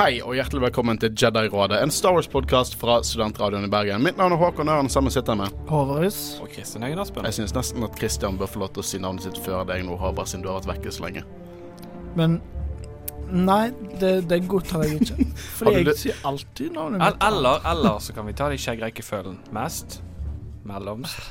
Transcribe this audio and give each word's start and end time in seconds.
Hei 0.00 0.14
og 0.24 0.32
hjertelig 0.32 0.62
velkommen 0.62 0.96
til 0.96 1.10
Jedi-rådet, 1.12 1.76
en 1.84 1.90
Star 1.92 2.14
Wars-podkast 2.16 2.72
fra 2.80 2.94
Studentradioen 3.04 3.66
i 3.66 3.68
Bergen. 3.68 4.00
Mitt 4.00 4.16
navn 4.16 4.32
er 4.32 4.40
Håkon 4.40 4.70
Øren, 4.72 4.88
sammen 4.88 5.12
sitter 5.12 5.34
jeg 5.34 5.40
med. 5.42 5.58
Håvarus. 5.68 6.20
Og 6.40 6.48
Kristin 6.48 6.86
Høgen 6.86 7.02
Aspen. 7.02 7.26
Jeg 7.28 7.36
syns 7.36 7.52
nesten 7.52 7.84
at 7.84 7.98
Kristian 8.00 8.38
bør 8.40 8.48
få 8.48 8.62
lov 8.62 8.70
til 8.72 8.80
å 8.80 8.86
si 8.88 9.00
navnet 9.02 9.26
sitt 9.26 9.36
før 9.44 9.66
deg 9.68 9.84
nå, 9.84 9.98
Håvard, 10.00 10.30
siden 10.30 10.46
du 10.46 10.48
har 10.48 10.62
vært 10.62 10.70
vekke 10.70 10.94
så 10.96 11.04
lenge. 11.04 11.26
Men 12.16 12.38
Nei, 13.28 13.66
det, 14.00 14.14
det 14.32 14.40
godtar 14.48 14.86
jeg 14.86 15.02
ikke. 15.02 15.28
Fordi 15.58 15.84
jeg 15.84 15.98
sier 16.06 16.24
alltid 16.32 16.72
navnet 16.78 17.04
mitt. 17.04 17.20
eller, 17.28 17.60
eller 17.74 18.00
så 18.00 18.16
kan 18.16 18.24
vi 18.30 18.38
ta 18.40 18.48
det 18.48 18.56
i 18.56 18.64
skjeggrekkefølgen. 18.64 19.36
Mest, 19.52 20.00
mellomst, 20.64 21.28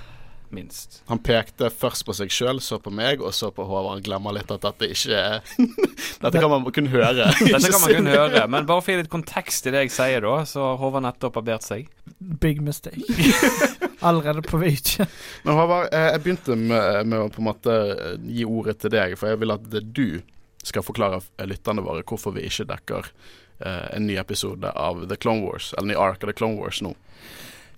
minst. 0.55 0.99
Han 1.09 1.21
pekte 1.23 1.69
først 1.73 2.05
på 2.07 2.15
seg 2.17 2.31
sjøl, 2.33 2.61
så 2.63 2.79
på 2.81 2.91
meg, 2.93 3.21
og 3.21 3.33
så 3.35 3.51
på 3.53 3.65
Håvard. 3.67 3.99
Han 3.99 4.05
glemmer 4.05 4.35
litt 4.35 4.51
at 4.53 4.65
dette 4.65 4.89
ikke 4.93 5.17
er 5.17 5.39
Dette 6.23 6.41
kan 6.41 6.51
man 6.51 6.65
kun 6.75 6.89
høre. 6.91 7.29
Dette 7.39 7.71
kan 7.71 7.81
man 7.83 7.95
kun 7.95 8.11
høre, 8.17 8.45
men 8.51 8.67
bare 8.69 8.83
for 8.83 8.93
å 8.93 8.95
gi 8.95 9.03
litt 9.03 9.11
kontekst 9.13 9.69
i 9.69 9.73
det 9.75 9.85
jeg 9.87 9.93
sier, 9.95 10.25
da, 10.25 10.35
så 10.49 10.65
har 10.71 10.81
Håvard 10.81 11.05
nettopp 11.07 11.37
barbert 11.39 11.67
seg. 11.67 11.89
Big 12.17 12.63
mistake. 12.65 13.03
Allerede 14.07 14.43
på 14.45 14.59
vei 14.61 14.73
ikke. 14.77 15.07
Men 15.45 15.59
Håvard, 15.59 15.89
eh, 15.93 16.09
jeg 16.13 16.23
begynte 16.25 16.57
med, 16.59 17.09
med 17.11 17.25
å 17.25 17.29
på 17.33 17.43
en 17.43 17.49
måte 17.49 17.75
eh, 17.95 18.15
gi 18.39 18.47
ordet 18.47 18.79
til 18.83 18.93
deg, 18.95 19.17
for 19.19 19.31
jeg 19.31 19.41
vil 19.41 19.55
at 19.55 19.69
det 19.73 19.83
du 19.95 20.21
skal 20.65 20.83
forklare 20.83 21.21
lytterne 21.47 21.83
våre 21.85 22.03
hvorfor 22.07 22.35
vi 22.35 22.45
ikke 22.47 22.67
dekker 22.69 23.11
eh, 23.63 23.85
en 23.95 24.07
ny 24.07 24.17
episode 24.19 24.71
av 24.71 25.05
The 25.07 25.17
Clone 25.19 25.45
Wars, 25.45 25.73
eller 25.75 25.87
en 25.87 25.93
ny 25.93 25.99
ark 25.99 26.23
av 26.23 26.31
The 26.31 26.37
Clone 26.39 26.59
Wars 26.59 26.81
nå. 26.85 26.93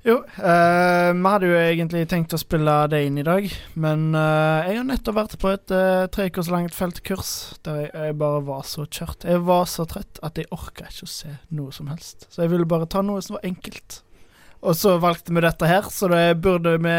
Jo, 0.01 0.15
eh, 0.25 1.13
vi 1.13 1.29
hadde 1.29 1.45
jo 1.45 1.57
egentlig 1.59 2.07
tenkt 2.09 2.33
å 2.33 2.39
spille 2.41 2.73
det 2.89 3.03
inn 3.05 3.19
i 3.21 3.25
dag, 3.25 3.45
men 3.77 4.07
eh, 4.17 4.69
jeg 4.71 4.79
har 4.79 4.87
nettopp 4.87 5.17
vært 5.19 5.35
på 5.43 5.51
et 5.53 5.73
eh, 5.77 6.05
tre 6.09 6.25
ukers 6.31 6.49
langt 6.49 6.73
feltkurs 6.73 7.33
der 7.61 7.83
jeg, 7.83 7.91
jeg 7.93 8.15
bare 8.17 8.39
var 8.47 8.63
så 8.65 8.87
kjørt. 8.87 9.27
Jeg 9.29 9.43
var 9.45 9.69
så 9.69 9.85
trøtt 9.85 10.17
at 10.25 10.41
jeg 10.41 10.49
orka 10.57 10.87
ikke 10.89 11.05
å 11.05 11.11
se 11.13 11.35
noe 11.53 11.75
som 11.75 11.91
helst. 11.93 12.25
Så 12.33 12.41
jeg 12.41 12.53
ville 12.55 12.65
bare 12.65 12.89
ta 12.89 13.05
noe 13.05 13.21
som 13.21 13.37
var 13.37 13.45
enkelt. 13.45 13.99
Og 14.65 14.73
så 14.77 14.95
valgte 15.01 15.37
vi 15.37 15.45
dette 15.45 15.69
her, 15.69 15.85
så 15.93 16.09
det 16.09 16.25
burde 16.41 16.75
vi 16.81 16.97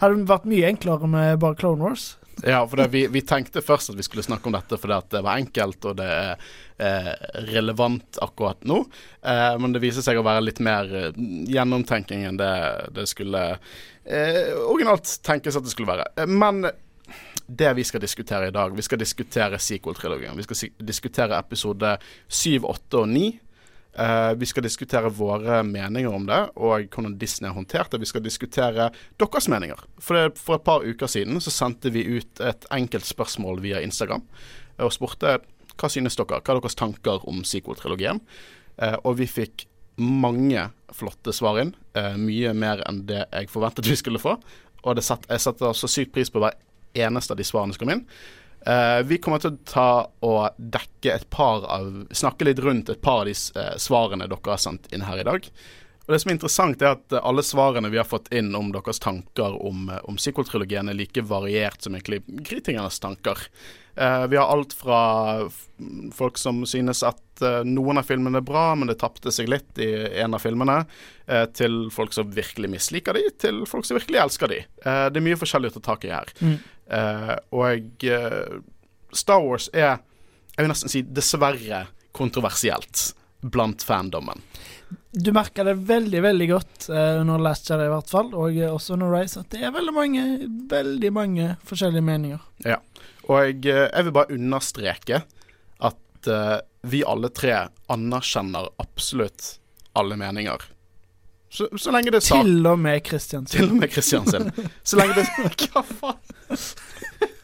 Hadde 0.00 0.28
vært 0.28 0.48
mye 0.48 0.68
enklere 0.68 1.08
med 1.08 1.40
bare 1.40 1.56
Clone 1.56 1.84
Wars. 1.84 2.10
Ja, 2.42 2.62
for 2.68 2.76
det, 2.76 2.88
vi, 2.88 3.06
vi 3.10 3.22
tenkte 3.26 3.62
først 3.64 3.90
at 3.90 3.98
vi 3.98 4.06
skulle 4.06 4.22
snakke 4.22 4.46
om 4.46 4.54
dette 4.54 4.78
fordi 4.78 4.94
at 4.94 5.10
det 5.10 5.22
var 5.26 5.40
enkelt 5.40 5.86
og 5.90 5.96
det 5.98 6.08
er 6.08 6.44
eh, 6.78 7.12
relevant 7.50 8.20
akkurat 8.22 8.62
nå. 8.68 8.82
Eh, 9.22 9.54
men 9.58 9.74
det 9.74 9.82
viser 9.82 10.06
seg 10.06 10.20
å 10.20 10.26
være 10.26 10.44
litt 10.46 10.60
mer 10.62 10.92
eh, 10.94 11.22
gjennomtenking 11.50 12.26
enn 12.28 12.38
det 12.38 12.52
det 12.94 13.08
skulle 13.10 13.42
eh, 14.04 14.54
originalt 14.68 15.18
tenkes 15.26 15.58
at 15.58 15.66
det 15.66 15.74
skulle 15.74 15.90
være. 15.90 16.06
Eh, 16.16 16.30
men 16.30 16.62
det 17.48 17.72
vi 17.74 17.84
skal 17.88 18.02
diskutere 18.02 18.50
i 18.50 18.52
dag 18.52 18.74
Vi 18.76 18.84
skal 18.84 19.00
diskutere 19.00 19.58
sequel-trilogien. 19.58 20.36
Vi 20.36 20.44
skal 20.44 20.70
diskutere 20.84 21.38
episode 21.38 21.96
7, 22.28 22.60
8 22.62 23.02
og 23.02 23.08
9. 23.08 23.28
Eh, 23.98 24.32
vi 24.34 24.46
skal 24.46 24.62
diskutere 24.62 25.10
våre 25.10 25.62
meninger 25.66 26.14
om 26.14 26.26
det, 26.26 26.38
og 26.54 26.86
hvordan 26.94 27.16
Disney 27.18 27.48
har 27.48 27.56
håndtert 27.56 27.90
det. 27.90 27.98
Vi 28.04 28.10
skal 28.10 28.22
diskutere 28.22 28.90
deres 29.18 29.48
meninger. 29.50 29.80
For, 29.98 30.14
det, 30.14 30.38
for 30.38 30.54
et 30.54 30.66
par 30.66 30.86
uker 30.86 31.10
siden 31.10 31.40
så 31.42 31.50
sendte 31.50 31.90
vi 31.90 32.04
ut 32.06 32.42
et 32.44 32.68
enkelt 32.74 33.08
spørsmål 33.08 33.58
via 33.64 33.82
Instagram 33.82 34.22
eh, 34.22 34.84
og 34.86 34.94
spurte 34.94 35.40
hva 35.78 35.90
synes 35.90 36.18
dere, 36.18 36.38
hva 36.38 36.54
er 36.54 36.60
deres 36.60 36.78
tanker 36.78 37.26
om 37.30 37.44
sequel-trilogien. 37.46 38.18
Uh, 38.78 38.96
og 39.06 39.18
vi 39.20 39.28
fikk 39.30 39.64
mange 40.02 40.64
flotte 40.94 41.30
svar 41.34 41.60
inn. 41.62 41.70
Uh, 41.94 42.16
mye 42.18 42.50
mer 42.54 42.82
enn 42.86 43.04
det 43.06 43.20
jeg 43.26 43.50
forventet 43.50 43.86
vi 43.86 43.94
skulle 43.98 44.18
få. 44.22 44.32
Og 44.82 44.98
satt, 45.02 45.26
jeg 45.30 45.42
setter 45.42 45.78
så 45.78 45.90
sykt 45.90 46.10
pris 46.14 46.30
på 46.34 46.42
hver 46.42 46.58
eneste 46.98 47.34
av 47.34 47.38
de 47.38 47.46
svarene 47.46 47.74
som 47.74 47.84
kom 47.84 47.94
inn. 47.94 48.02
Eh, 48.66 49.00
vi 49.06 49.18
kommer 49.22 49.42
til 49.42 49.54
å 49.54 49.64
ta 49.68 49.90
og 50.26 50.56
dekke 50.58 51.14
et 51.14 51.28
par 51.30 51.66
av 51.70 52.08
Snakke 52.10 52.48
litt 52.48 52.62
rundt 52.64 52.90
et 52.90 53.02
par 53.02 53.22
av 53.22 53.28
de 53.28 53.36
uh, 53.54 53.76
svarene 53.78 54.26
dere 54.26 54.50
har 54.50 54.60
sendt 54.62 54.90
inn 54.92 55.06
her 55.06 55.22
i 55.22 55.26
dag. 55.28 55.46
Og 56.08 56.14
Det 56.14 56.22
som 56.22 56.30
er 56.30 56.38
interessant, 56.38 56.82
er 56.82 56.94
at 56.96 57.12
eh, 57.12 57.20
alle 57.20 57.44
svarene 57.44 57.90
vi 57.92 58.00
har 58.00 58.08
fått 58.08 58.30
inn 58.32 58.54
om 58.56 58.70
deres 58.72 58.96
tanker 59.04 59.58
om, 59.60 59.90
eh, 59.92 60.00
om 60.08 60.16
sequel-trilogien, 60.16 60.88
er 60.88 60.96
like 60.96 61.20
variert 61.28 61.84
som 61.84 61.98
egentlig 61.98 62.22
kritikernes 62.48 62.96
tanker. 63.04 63.42
Eh, 63.92 64.24
vi 64.32 64.38
har 64.40 64.48
alt 64.48 64.72
fra 64.72 65.02
folk 66.16 66.38
som 66.40 66.62
synes 66.66 67.02
at 67.04 67.42
eh, 67.44 67.60
noen 67.68 68.00
av 68.00 68.08
filmene 68.08 68.40
er 68.40 68.46
bra, 68.46 68.70
men 68.78 68.88
det 68.88 68.96
tapte 69.02 69.28
seg 69.34 69.50
litt 69.52 69.82
i 69.84 69.90
en 70.22 70.32
av 70.38 70.40
filmene, 70.40 70.78
eh, 71.26 71.44
til 71.52 71.90
folk 71.92 72.16
som 72.16 72.32
virkelig 72.32 72.72
misliker 72.72 73.18
de, 73.18 73.26
til 73.44 73.60
folk 73.68 73.84
som 73.84 74.00
virkelig 74.00 74.22
elsker 74.22 74.54
de. 74.54 74.62
Eh, 74.64 75.04
det 75.12 75.20
er 75.20 75.26
mye 75.28 75.40
forskjellig 75.40 75.74
å 75.74 75.76
ta 75.76 75.84
tak 75.90 76.08
i 76.08 76.14
her. 76.14 76.32
Mm. 76.40 76.58
Og 77.52 78.04
Star 79.12 79.42
Wars 79.44 79.68
er, 79.76 79.98
jeg 80.54 80.64
vil 80.64 80.72
nesten 80.72 80.88
si 80.88 81.02
dessverre, 81.04 81.84
kontroversielt 82.16 83.10
blant 83.44 83.84
fandommen. 83.84 84.40
Du 85.12 85.32
merker 85.36 85.66
det 85.66 85.74
veldig 85.88 86.20
veldig 86.24 86.46
godt 86.50 86.88
uh, 86.92 87.20
under 87.20 87.40
Last 87.42 87.68
Jedi, 87.70 87.88
i 87.88 87.92
hvert 87.92 88.12
fall, 88.12 88.30
og 88.36 88.56
eh, 88.56 88.70
også 88.72 88.94
under 88.96 89.12
Rise, 89.12 89.42
at 89.42 89.50
det 89.52 89.64
er 89.66 89.74
veldig 89.74 89.94
mange 89.96 90.24
veldig 90.70 91.10
mange 91.12 91.48
forskjellige 91.68 92.04
meninger. 92.04 92.44
Ja, 92.64 92.78
Og 93.28 93.42
jeg, 93.44 93.58
eh, 93.68 93.88
jeg 93.88 94.06
vil 94.06 94.16
bare 94.16 94.36
understreke 94.36 95.22
at 95.90 96.30
uh, 96.32 96.58
vi 96.88 97.02
alle 97.04 97.32
tre 97.34 97.56
anerkjenner 97.92 98.70
absolutt 98.80 99.56
alle 99.98 100.16
meninger. 100.20 100.68
Så, 101.50 101.68
så 101.80 101.92
lenge 101.94 102.12
det 102.12 102.20
er 102.20 102.26
sak... 102.26 102.44
Til 102.44 102.66
og 102.68 102.78
med 102.78 103.00
Kristiansen. 103.06 103.56
Til 103.56 103.70
og 103.70 103.78
med 103.80 103.92
Kristiansen. 103.92 104.50
Så 104.84 104.98
lenge 105.00 105.16
det 105.16 105.26
Hva 105.72 105.82
faen? 105.82 106.66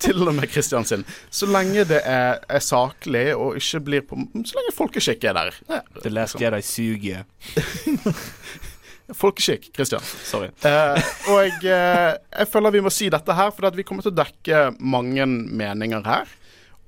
Til 0.04 0.28
og 0.28 0.34
med 0.36 0.50
Kristiansen. 0.52 1.06
Så 1.32 1.48
lenge 1.48 1.86
det 1.88 2.02
er, 2.04 2.42
er 2.44 2.62
saklig 2.64 3.26
og 3.32 3.56
ikke 3.60 3.80
blir 3.88 4.04
på 4.04 4.20
Så 4.44 4.58
lenge 4.58 4.76
folkeskikk 4.76 5.24
er 5.30 5.38
der. 5.38 5.58
Ja, 5.70 5.80
The 6.02 6.12
Last 6.12 6.40
Jedi 6.40 6.60
suger. 6.64 7.24
Folkeskikk, 9.12 9.68
Kristian. 9.76 10.00
Sorry. 10.24 10.48
Eh, 10.64 11.08
og 11.28 11.66
eh, 11.68 12.14
jeg 12.16 12.48
føler 12.48 12.72
vi 12.72 12.80
må 12.86 12.92
si 12.92 13.10
dette 13.12 13.36
her, 13.36 13.50
for 13.52 13.76
vi 13.76 13.84
kommer 13.84 14.04
til 14.04 14.14
å 14.14 14.16
dekke 14.22 14.70
mange 14.80 15.26
meninger 15.28 16.06
her. 16.08 16.32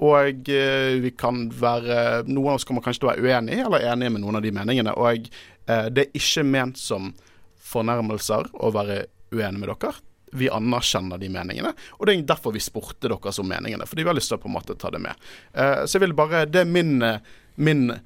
Og 0.04 0.48
eh, 0.52 0.96
vi 1.00 1.12
kan 1.16 1.46
være 1.48 2.22
Noen 2.28 2.52
av 2.52 2.58
oss 2.58 2.66
kommer 2.68 2.84
kanskje 2.84 3.02
til 3.02 3.08
å 3.08 3.12
være 3.14 3.24
uenige, 3.24 3.64
eller 3.64 3.84
enige 3.92 4.12
med 4.12 4.24
noen 4.24 4.40
av 4.40 4.44
de 4.44 4.52
meningene. 4.52 4.96
Og 4.96 5.28
eh, 5.28 5.44
det 5.66 6.04
er 6.06 6.18
ikke 6.18 6.44
ment 6.46 6.78
som 6.78 7.12
fornærmelser 7.66 8.50
å 8.54 8.70
være 8.74 9.06
uenig 9.34 9.62
med 9.62 9.72
dere. 9.72 9.94
Vi 10.36 10.50
anerkjenner 10.52 11.20
de 11.22 11.30
meningene, 11.32 11.72
og 11.96 12.06
det 12.06 12.16
er 12.16 12.26
derfor 12.28 12.54
vi 12.54 12.62
spurte 12.62 13.08
dere 13.08 13.32
om 13.40 13.48
meningene. 13.48 13.86
Fordi 13.86 14.04
vi 14.04 14.10
har 14.10 14.18
lyst 14.18 14.32
til 14.32 14.38
å 14.38 14.42
på 14.42 14.50
en 14.50 14.56
måte 14.56 14.76
ta 14.78 14.90
det 14.90 15.00
med. 15.02 15.14
Eh, 15.54 15.84
så 15.86 15.96
jeg 15.96 16.06
vil 16.06 16.16
bare 16.18 16.44
Det 16.46 16.60
er 16.60 16.70
min, 16.70 17.02
eh, 17.02 17.20
min 17.56 18.00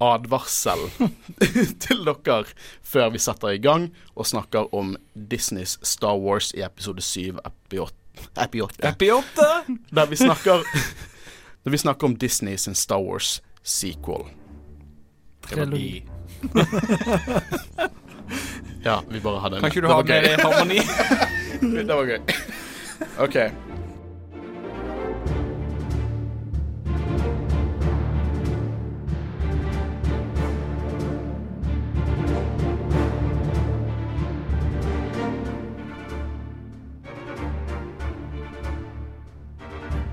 advarsel 0.00 0.90
til 1.84 2.04
dere 2.04 2.44
før 2.82 3.12
vi 3.14 3.18
setter 3.22 3.54
i 3.56 3.62
gang 3.62 3.88
og 4.14 4.26
snakker 4.26 4.68
om 4.74 4.96
Disneys 5.14 5.78
Star 5.82 6.18
Wars 6.20 6.52
i 6.54 6.60
episode 6.66 7.00
7, 7.00 7.38
epi 7.46 7.80
8. 7.80 7.94
Epi 8.40 8.60
8 8.64 8.88
Epi 8.88 9.10
8! 9.12 9.48
der 9.92 10.06
vi 10.08 10.16
snakker 10.16 10.64
Der 11.64 11.70
vi 11.70 11.78
snakker 11.78 12.06
om 12.06 12.16
Disney 12.16 12.56
sin 12.56 12.74
Star 12.74 13.02
Wars 13.02 13.42
sequel. 13.62 14.28
Trilogi. 15.42 16.06
Ja, 18.86 19.00
vi 19.10 19.18
bare 19.20 19.40
hadde 19.42 19.56
en 19.56 19.62
Kan 19.64 19.70
ikke 19.72 19.82
du 19.82 19.88
ha 19.90 19.98
gøy. 20.02 20.22
mer 20.22 20.42
harmoni? 20.46 20.78
Det 21.86 21.88
var 21.90 22.04
gøy. 22.06 22.20
OK. 23.24 23.36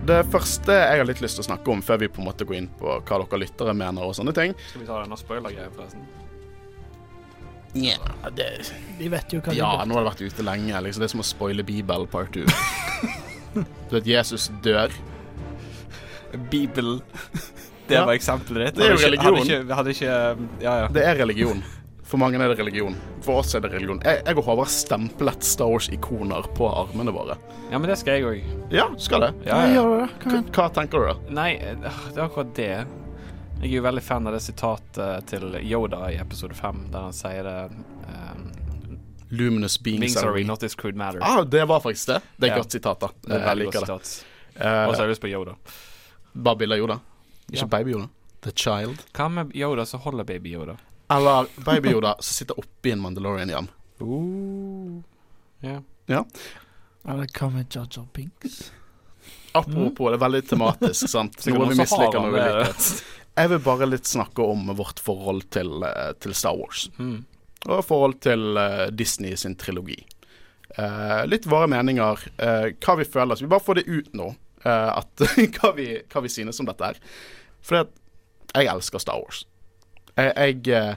Det 0.04 0.18
første 0.28 0.74
jeg 0.76 1.00
har 1.00 1.08
litt 1.08 1.22
lyst 1.24 1.38
til 1.40 1.46
å 1.46 1.48
snakke 1.48 1.72
om, 1.72 1.82
før 1.86 2.02
vi 2.02 2.10
på 2.12 2.20
en 2.20 2.28
måte 2.28 2.44
går 2.48 2.58
inn 2.60 2.68
på 2.80 2.98
hva 2.98 3.20
dere 3.22 3.40
lyttere 3.46 3.76
mener 3.78 4.04
og 4.04 4.16
sånne 4.18 4.34
ting 4.36 4.52
Skal 4.68 4.84
vi 4.84 4.88
ta 4.90 4.98
denne 5.00 5.20
spoiler-greia, 5.20 5.70
forresten? 5.78 6.04
Ja, 7.74 7.98
det, 8.36 8.48
De 9.00 9.08
vet 9.10 9.34
jo 9.34 9.40
hva 9.42 9.54
ja 9.58 9.70
de 9.82 9.88
nå 9.90 9.96
har 9.98 10.04
det 10.06 10.12
vært 10.12 10.22
ute 10.34 10.44
lenge. 10.46 10.82
Liksom. 10.86 11.02
Det 11.02 11.08
er 11.10 11.14
som 11.16 11.24
å 11.24 11.26
spoile 11.26 11.64
Bibelen 11.66 12.08
part 12.08 12.34
2. 12.36 12.44
du 13.90 13.96
vet, 13.98 14.06
Jesus 14.08 14.50
dør. 14.66 14.94
Bibel. 16.52 17.00
Det 17.88 17.94
Ja. 17.98 18.06
var 18.06 18.14
eksempelet 18.14 18.66
ditt. 18.72 18.76
Det 18.76 18.86
er 18.86 18.94
jo 18.96 19.02
religion. 19.04 19.36
Hadde 19.38 19.46
ikke, 19.46 19.76
hadde 19.76 19.90
ikke 19.90 20.64
Ja, 20.64 20.76
ja. 20.84 20.88
Det 20.88 21.04
er 21.04 21.16
religion. 21.20 21.64
For 22.04 22.18
mange 22.22 22.38
er 22.38 22.48
det 22.54 22.60
religion. 22.60 22.96
For 23.26 23.40
oss 23.42 23.56
er 23.56 23.62
det 23.64 23.72
religion. 23.74 24.00
Jeg, 24.06 24.22
jeg 24.26 24.38
og 24.38 24.44
Håvard 24.46 24.68
har 24.68 24.72
stemplet 24.72 25.44
Star 25.44 25.66
Wars-ikoner 25.72 26.46
på 26.54 26.68
armene 26.70 27.12
våre. 27.16 27.38
ja, 27.72 27.78
men 27.80 27.90
det 27.90 27.98
skal 27.98 28.20
jeg 28.20 28.24
òg. 28.30 28.44
Ja, 28.72 28.88
skal 29.02 29.20
det. 29.28 29.32
Ja, 29.48 29.66
Ja, 29.74 29.84
Hva, 30.24 30.42
hva 30.54 30.68
tenker 30.76 31.00
du, 31.00 31.08
da? 31.10 31.16
Nei, 31.42 31.56
eh, 31.58 31.76
det 32.14 32.18
er 32.22 32.28
akkurat 32.28 32.54
det. 32.56 32.86
Jeg 33.62 33.70
er 33.72 33.76
jo 33.78 33.84
veldig 33.86 34.04
fan 34.04 34.28
av 34.28 34.34
det 34.36 34.42
sitatet 34.44 35.28
til 35.32 35.54
Yoda 35.62 36.02
i 36.12 36.18
episode 36.20 36.56
5, 36.58 36.82
der 36.92 37.06
han 37.08 37.14
sier 37.16 37.44
det 37.48 37.58
um, 38.10 38.42
Luminous 39.34 39.78
beings, 39.82 40.00
Beings 40.02 40.18
are 40.24 40.34
we. 40.36 40.44
not 40.44 40.60
this 40.60 40.76
crude 40.76 40.98
matter. 41.00 41.20
Ah, 41.24 41.44
det 41.44 41.64
var 41.70 41.80
faktisk 41.82 42.08
det. 42.12 42.20
Det 42.38 42.50
er 42.50 42.52
et 42.52 42.58
Ja. 42.58 42.62
godt 42.62 42.72
sitat, 42.72 43.00
da. 43.00 43.08
det 43.22 43.32
er 43.40 43.46
Jeg 43.48 43.58
liker 43.58 43.80
det. 43.80 43.88
sitat. 43.88 44.26
Eh, 44.56 44.88
Og 44.88 44.94
så 44.96 44.98
har 45.02 45.06
jeg 45.08 45.10
lyst 45.10 45.22
på 45.22 45.32
Yoda. 45.32 45.56
bare 46.34 46.56
bilde 46.56 46.76
av 46.76 46.80
Yoda. 46.80 47.00
Ikke 47.52 47.58
Ja. 47.62 47.66
baby-Yoda. 47.66 48.10
The 48.42 48.52
Child. 48.52 49.00
Hva 49.14 49.30
med 49.32 49.56
Yoda 49.56 49.86
som 49.86 50.00
holder 50.02 50.24
Baby 50.24 50.50
Yoda? 50.54 50.78
Eller 51.10 51.46
Baby 51.66 51.90
Yoda 51.92 52.16
som 52.20 52.34
sitter 52.34 52.60
oppi 52.60 52.92
en 52.92 53.00
Mandalorian 53.00 53.50
igjen. 53.50 53.70
Ja. 56.08 56.26
Eller 57.08 57.28
hva 57.28 57.50
med 57.52 57.66
Jaja 57.76 58.06
Pinks? 58.14 58.34
Binks? 58.44 58.72
mm. 59.68 59.96
det 59.96 60.14
er 60.14 60.18
veldig 60.18 60.48
tematisk, 60.50 61.08
sant. 61.10 61.46
Noe 61.48 61.70
vi 61.70 61.76
misliker, 61.76 62.20
noe 62.20 62.32
vi 62.32 62.40
er 62.40 62.60
liker. 62.60 63.04
Jeg 63.34 63.50
vil 63.50 63.62
bare 63.66 63.88
litt 63.90 64.06
snakke 64.06 64.46
om 64.46 64.68
vårt 64.78 65.00
forhold 65.02 65.48
til, 65.54 65.82
eh, 65.84 66.12
til 66.22 66.36
Star 66.38 66.58
Wars. 66.60 66.88
Mm. 67.00 67.24
Og 67.66 67.86
forhold 67.88 68.20
til 68.22 68.58
eh, 68.60 68.90
Disney 68.94 69.36
sin 69.40 69.56
trilogi. 69.58 69.98
Eh, 70.78 71.24
litt 71.30 71.48
våre 71.50 71.68
meninger, 71.72 72.28
eh, 72.38 72.68
hva 72.78 72.96
vi 73.00 73.08
føler. 73.10 73.36
Så 73.40 73.46
vi 73.48 73.52
bare 73.54 73.66
får 73.66 73.80
det 73.82 73.88
ut 73.90 74.14
nå. 74.14 74.36
eh, 74.66 74.92
at, 74.98 75.26
hva, 75.58 75.74
vi, 75.76 75.88
hva 76.14 76.22
vi 76.22 76.30
synes 76.30 76.60
om 76.62 76.70
dette 76.70 76.92
her. 76.92 77.02
For 77.64 77.82
jeg 78.54 78.70
elsker 78.70 79.02
Star 79.02 79.18
Wars. 79.24 79.44
Jeg, 80.14 80.34
jeg, 80.38 80.68
eh, 80.78 80.96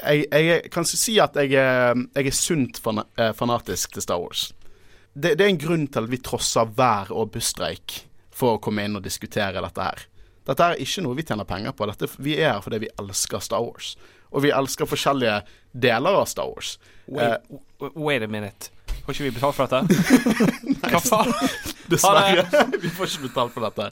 jeg, 0.00 0.24
jeg 0.32 0.70
kan 0.72 0.88
si 0.88 1.18
at 1.20 1.36
jeg 1.36 1.52
er, 1.60 2.30
sunt 2.32 2.80
fana, 2.82 3.04
fanatisk 3.36 3.92
til 3.94 4.02
Star 4.02 4.22
Wars. 4.24 4.48
Det, 5.14 5.36
det 5.38 5.44
er 5.44 5.52
en 5.52 5.60
grunn 5.62 5.84
til 5.86 6.08
at 6.08 6.10
vi 6.10 6.18
trosser 6.24 6.72
vær- 6.74 7.12
og 7.14 7.30
busstreik 7.36 8.00
for 8.34 8.56
å 8.56 8.62
komme 8.64 8.82
inn 8.88 8.96
og 8.98 9.04
diskutere 9.04 9.60
dette 9.62 9.84
her. 9.84 10.06
Dette 10.44 10.66
er 10.66 10.82
ikke 10.84 11.04
noe 11.06 11.16
vi 11.18 11.24
tjener 11.26 11.48
penger 11.48 11.72
på. 11.76 11.88
Dette, 11.88 12.10
vi 12.20 12.36
er 12.36 12.56
her 12.56 12.64
fordi 12.64 12.84
vi 12.84 12.92
elsker 13.00 13.42
Star 13.44 13.64
Wars. 13.64 13.94
Og 14.34 14.44
vi 14.44 14.52
elsker 14.52 14.88
forskjellige 14.90 15.40
deler 15.72 16.20
av 16.20 16.28
Star 16.28 16.50
Wars. 16.50 16.76
Wait, 17.06 17.50
uh, 17.80 17.90
wait 17.94 18.22
a 18.22 18.28
minute. 18.28 18.72
Får 19.04 19.14
ikke 19.14 19.26
vi 19.26 19.34
betalt 19.36 19.56
for 19.56 19.68
dette? 19.68 19.96
Hva 20.92 21.00
faen? 21.04 21.32
Dessverre. 21.92 22.44
vi 22.82 22.92
får 22.92 23.10
ikke 23.10 23.28
betalt 23.28 23.52
for 23.52 23.66
dette. 23.66 23.90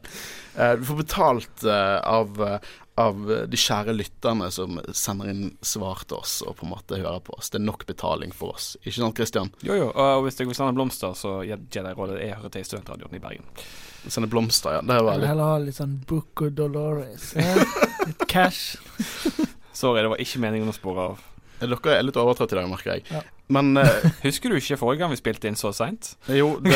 Uh, 0.56 0.74
vi 0.80 0.88
får 0.88 1.00
betalt 1.02 1.64
uh, 1.68 1.98
av, 2.08 2.40
eh, 2.46 2.70
av 3.00 3.20
de 3.52 3.60
kjære 3.60 3.92
lytterne 3.96 4.48
som 4.52 4.80
sender 4.96 5.32
inn 5.32 5.44
svar 5.64 6.00
til 6.08 6.18
oss 6.22 6.38
og 6.46 6.56
på 6.58 6.66
en 6.66 6.72
måte 6.72 7.00
hører 7.00 7.20
på 7.24 7.36
oss. 7.36 7.52
Det 7.52 7.60
er 7.60 7.66
nok 7.68 7.84
betaling 7.88 8.32
for 8.36 8.56
oss. 8.56 8.72
Ikke 8.82 8.98
sant, 8.98 9.20
Christian? 9.20 9.52
Jo, 9.60 9.76
jo. 9.84 9.88
Og 9.92 10.26
hvis 10.26 10.40
jeg 10.40 10.48
vil 10.48 10.56
sende 10.56 10.76
blomster, 10.76 11.16
så 11.16 11.40
gir 11.44 11.60
jeg 11.60 11.98
rådet 11.98 12.20
jeg 12.22 12.38
hører 12.38 12.56
til 12.56 12.68
Studentradioen 12.72 13.20
i 13.20 13.22
Bergen. 13.22 13.48
Sende 14.08 14.28
blomster, 14.28 14.78
ja. 14.78 14.80
Det 14.82 14.96
var 15.06 15.18
litt 15.20 15.28
heller 15.30 15.50
ha 15.54 15.58
litt 15.62 15.76
sånn 15.78 15.98
Buco 16.08 16.48
Dolores. 16.50 17.32
Ja. 17.38 17.54
Litt 18.06 18.24
cash. 18.28 18.76
Sorry, 19.72 20.02
det 20.02 20.10
var 20.12 20.20
ikke 20.22 20.40
meningen 20.42 20.68
å 20.70 20.74
spore 20.76 21.04
av. 21.12 21.20
Dere 21.62 21.94
er 21.94 22.02
litt 22.02 22.16
overtrøtt 22.18 22.52
i 22.52 22.58
dag, 22.58 22.66
merker 22.70 22.96
jeg. 22.96 23.04
Ja. 23.12 23.20
Men 23.52 23.76
uh, 23.78 23.86
Husker 24.26 24.50
du 24.50 24.58
ikke 24.58 24.78
forrige 24.80 25.04
gang 25.04 25.12
vi 25.12 25.18
spilte 25.20 25.46
inn 25.50 25.58
så 25.58 25.70
seint? 25.76 26.14
jo, 26.26 26.56
det, 26.64 26.74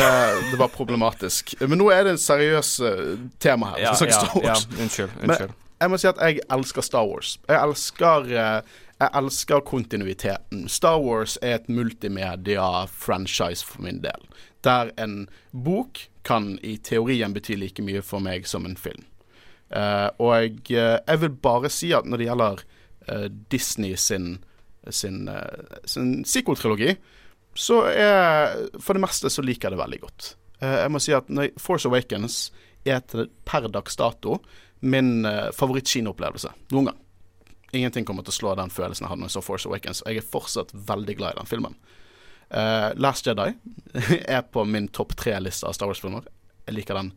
det 0.51 0.59
var 0.59 0.71
problematisk. 0.71 1.57
Men 1.65 1.81
nå 1.81 1.89
er 1.91 2.05
det 2.07 2.15
en 2.15 2.21
seriøs 2.21 2.73
eh, 2.87 3.05
tema 3.43 3.73
her. 3.73 3.83
Ja, 3.89 3.93
ja, 3.99 4.11
Star 4.15 4.43
ja, 4.45 4.55
unnskyld, 4.79 5.15
unnskyld. 5.23 5.55
Men- 5.55 5.63
Jeg 5.77 5.91
må 5.93 5.97
si 6.01 6.07
at 6.09 6.17
jeg 6.23 6.39
elsker 6.49 6.81
Star 6.81 7.05
Wars. 7.05 7.35
Jeg 7.45 7.59
elsker, 7.61 8.31
eh, 8.33 8.77
jeg 8.97 9.09
elsker 9.19 9.59
kontinuiteten. 9.67 10.63
Star 10.73 10.97
Wars 11.03 11.35
er 11.45 11.59
et 11.59 11.67
multimedia-franchise 11.69 13.65
for 13.65 13.81
min 13.85 13.99
del. 14.01 14.25
Der 14.65 14.89
en 14.97 15.27
bok 15.53 16.07
kan 16.27 16.55
i 16.65 16.75
teorien 16.83 17.33
bety 17.35 17.55
like 17.55 17.83
mye 17.85 18.03
for 18.03 18.23
meg 18.23 18.47
som 18.49 18.67
en 18.67 18.77
film. 18.79 19.05
Uh, 19.67 20.07
og 20.23 20.71
eh, 20.71 20.95
jeg 20.95 21.19
vil 21.21 21.33
bare 21.43 21.71
si 21.71 21.89
at 21.95 22.05
når 22.07 22.21
det 22.21 22.27
gjelder 22.29 22.61
uh, 23.09 23.25
Disney 23.51 23.97
sin, 23.99 24.37
sin, 24.87 25.25
eh, 25.27 25.79
sin 25.83 26.21
sequel-trilogi, 26.23 26.93
så 27.57 27.81
er 27.89 28.53
For 28.79 28.93
det 28.93 29.01
meste 29.01 29.31
så 29.33 29.41
liker 29.41 29.67
jeg 29.67 29.73
det 29.73 29.81
veldig 29.81 29.99
godt. 30.03 30.27
Jeg 30.61 30.91
må 30.93 30.99
si 31.01 31.13
at 31.13 31.25
Force 31.61 31.89
Awakens 31.89 32.51
er 32.85 33.01
til 33.05 33.27
per 33.45 33.65
dags 33.73 33.97
dato 33.97 34.37
min 34.79 35.25
uh, 35.25 35.49
favorittkinoopplevelse 35.57 36.51
noen 36.73 36.91
gang. 36.91 36.99
Ingenting 37.77 38.05
kommer 38.05 38.25
til 38.25 38.35
å 38.35 38.37
slå 38.37 38.53
den 38.57 38.71
følelsen 38.73 39.05
jeg 39.05 39.11
hadde 39.11 39.23
når 39.23 39.31
jeg 39.31 39.35
så 39.39 39.43
Force 39.45 39.69
Awakens. 39.69 40.03
Og 40.05 40.13
jeg 40.13 40.21
er 40.21 40.29
fortsatt 40.37 40.73
veldig 40.73 41.17
glad 41.17 41.35
i 41.35 41.39
den 41.41 41.49
filmen. 41.49 41.75
Eh, 42.49 42.89
Last 42.95 43.27
Jedi 43.27 43.53
er 44.25 44.41
på 44.41 44.63
min 44.65 44.87
topp 44.87 45.15
tre-liste 45.19 45.67
av 45.67 45.75
Star 45.75 45.89
Wars-filmer. 45.91 46.27
Jeg 46.67 46.79
liker 46.79 46.97
den 46.99 47.11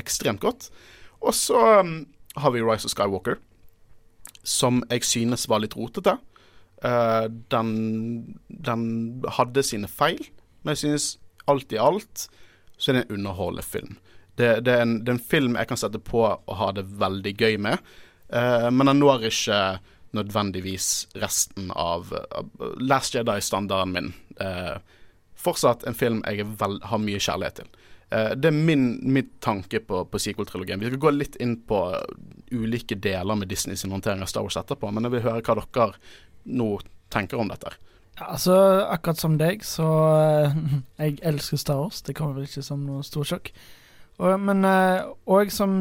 ekstremt 0.00 0.42
godt. 0.44 0.68
Og 1.24 1.34
så 1.36 1.80
um, 1.80 1.96
har 2.36 2.52
vi 2.52 2.62
Rise 2.62 2.88
of 2.88 2.92
Skywalker, 2.92 3.38
som 4.44 4.82
jeg 4.90 5.06
synes 5.08 5.46
var 5.48 5.62
litt 5.64 5.76
rotete. 5.78 6.18
Uh, 6.84 7.30
den, 7.52 7.70
den 8.48 8.82
hadde 9.38 9.64
sine 9.64 9.88
feil, 9.88 10.20
men 10.62 10.74
jeg 10.74 10.82
synes 10.84 11.06
alt 11.48 11.72
i 11.72 11.80
alt 11.80 12.26
så 12.76 12.90
er 12.90 12.98
det 12.98 13.04
en 13.06 13.20
underholdende 13.20 13.64
film. 13.64 13.96
Det, 14.34 14.64
det, 14.66 14.74
er 14.74 14.82
en, 14.82 14.98
det 15.04 15.12
er 15.12 15.16
en 15.16 15.30
film 15.30 15.56
jeg 15.56 15.70
kan 15.70 15.78
sette 15.78 16.00
på 16.02 16.24
og 16.26 16.56
ha 16.58 16.72
det 16.74 16.88
veldig 17.00 17.32
gøy 17.38 17.56
med, 17.62 17.80
uh, 18.34 18.68
men 18.74 18.90
den 18.90 19.00
når 19.00 19.30
ikke 19.30 19.60
nødvendigvis 20.14 21.08
resten 21.22 21.70
av, 21.70 22.12
Last 22.80 23.14
Jedi-standarden 23.14 23.92
min. 23.92 24.12
Eh, 24.40 24.76
fortsatt 25.34 25.84
en 25.84 25.96
film 25.96 26.22
jeg 26.26 26.46
vel, 26.60 26.78
har 26.82 27.02
mye 27.02 27.20
kjærlighet 27.20 27.60
til. 27.60 27.70
Eh, 28.10 28.32
det 28.38 28.50
er 28.50 28.56
min, 28.56 28.86
min 29.02 29.30
tanke 29.44 29.80
på, 29.80 30.04
på 30.10 30.20
sequel-trilogien. 30.20 30.80
Vi 30.80 30.90
skal 30.90 31.02
gå 31.02 31.14
litt 31.14 31.38
inn 31.42 31.56
på 31.68 31.80
ulike 32.54 32.98
deler 32.98 33.38
med 33.38 33.50
Disney 33.50 33.76
sin 33.76 33.94
håndtering 33.94 34.22
av 34.22 34.30
Star 34.30 34.46
Wars 34.46 34.58
etterpå, 34.60 34.90
men 34.92 35.08
jeg 35.08 35.16
vil 35.16 35.26
høre 35.28 35.42
hva 35.42 35.58
dere 35.60 35.90
nå 36.44 36.70
tenker 37.14 37.40
om 37.40 37.50
dette. 37.50 37.74
Ja, 38.14 38.28
altså, 38.36 38.56
akkurat 38.86 39.18
som 39.18 39.38
deg, 39.40 39.64
så 39.66 39.88
eh, 40.46 40.58
Jeg 41.02 41.18
elsker 41.26 41.60
Star 41.60 41.82
Wars. 41.82 42.02
Det 42.06 42.16
kommer 42.18 42.38
vel 42.38 42.50
ikke 42.50 42.66
som 42.66 42.84
noe 42.86 43.06
stor 43.06 43.26
sjokk. 43.34 43.54
Og, 44.22 44.36
men 44.38 44.62
òg 44.62 45.48
og 45.48 45.50
som 45.50 45.80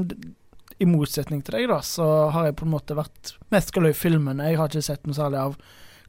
I 0.83 0.89
motsetning 0.89 1.43
til 1.45 1.55
deg, 1.55 1.69
da, 1.71 1.79
så 1.85 2.07
har 2.33 2.49
jeg 2.49 2.57
på 2.59 2.67
en 2.67 2.73
måte 2.73 2.97
vært 2.97 3.35
mest 3.53 3.71
glad 3.75 3.93
i 3.93 3.97
filmene. 3.97 4.49
Jeg 4.49 4.59
har 4.59 4.71
ikke 4.71 4.83
sett 4.83 5.07
noe 5.07 5.15
særlig 5.17 5.39
av 5.39 5.57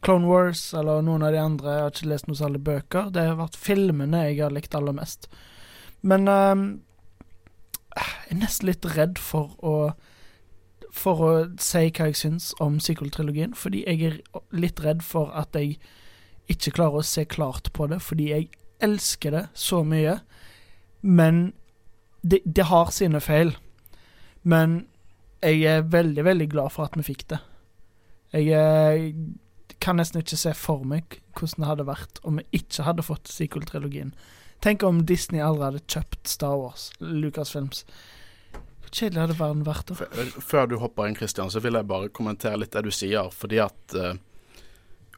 Clone 0.04 0.28
Wars 0.28 0.66
eller 0.76 1.04
noen 1.04 1.24
av 1.24 1.32
de 1.32 1.40
andre. 1.40 1.76
Jeg 1.76 1.84
har 1.84 1.92
ikke 1.94 2.10
lest 2.10 2.28
noe 2.28 2.40
særlig 2.40 2.62
bøker. 2.66 3.12
Det 3.14 3.26
har 3.28 3.38
vært 3.38 3.60
filmene 3.60 4.24
jeg 4.26 4.40
har 4.42 4.54
likt 4.54 4.74
aller 4.76 4.96
mest. 4.96 5.28
Men 6.04 6.28
um, 6.28 6.64
jeg 7.94 8.34
er 8.34 8.40
nesten 8.42 8.68
litt 8.68 8.88
redd 8.96 9.20
for 9.22 9.54
å 9.64 9.76
For 10.94 11.20
å 11.26 11.30
si 11.58 11.88
hva 11.90 12.04
jeg 12.06 12.14
syns 12.14 12.52
om 12.62 12.76
sequel-trilogien, 12.78 13.56
fordi 13.58 13.80
jeg 13.82 14.02
er 14.06 14.18
litt 14.54 14.78
redd 14.78 15.00
for 15.02 15.32
at 15.34 15.56
jeg 15.58 15.80
ikke 16.46 16.70
klarer 16.76 17.00
å 17.00 17.08
se 17.08 17.24
klart 17.26 17.72
på 17.74 17.88
det, 17.90 17.98
fordi 17.98 18.28
jeg 18.28 18.46
elsker 18.78 19.34
det 19.34 19.42
så 19.58 19.80
mye. 19.82 20.20
Men 21.02 21.48
det, 22.22 22.44
det 22.46 22.68
har 22.70 22.92
sine 22.94 23.18
feil. 23.18 23.56
Men 24.44 24.84
jeg 25.44 25.64
er 25.68 25.88
veldig, 25.92 26.24
veldig 26.24 26.48
glad 26.52 26.72
for 26.72 26.88
at 26.88 26.96
vi 26.98 27.04
fikk 27.06 27.26
det. 27.32 27.40
Jeg 28.34 28.50
eh, 28.58 29.10
kan 29.84 29.98
nesten 30.00 30.22
ikke 30.22 30.38
se 30.40 30.54
for 30.56 30.84
meg 30.88 31.20
hvordan 31.36 31.62
det 31.62 31.70
hadde 31.70 31.86
vært 31.88 32.20
om 32.24 32.40
vi 32.40 32.60
ikke 32.60 32.86
hadde 32.86 33.04
fått 33.04 33.30
sequel-trilogien. 33.30 34.14
Tenk 34.64 34.84
om 34.86 35.02
Disney 35.04 35.42
aldri 35.44 35.66
hadde 35.66 35.82
kjøpt 35.92 36.30
Star 36.30 36.56
Wars, 36.56 36.88
Lucasfilms. 37.00 37.82
Hvor 38.54 38.92
kjedelig 38.92 39.20
hadde 39.24 39.38
verden 39.38 39.64
vært 39.66 39.90
da? 39.90 40.08
Før 40.40 40.70
du 40.70 40.78
hopper 40.80 41.08
inn, 41.08 41.18
Christian, 41.18 41.52
så 41.52 41.60
vil 41.64 41.76
jeg 41.76 41.90
bare 41.90 42.12
kommentere 42.14 42.62
litt 42.62 42.72
det 42.72 42.84
du 42.86 42.92
sier. 42.94 43.28
Fordi 43.34 43.60
at 43.64 43.96
uh, 43.98 44.14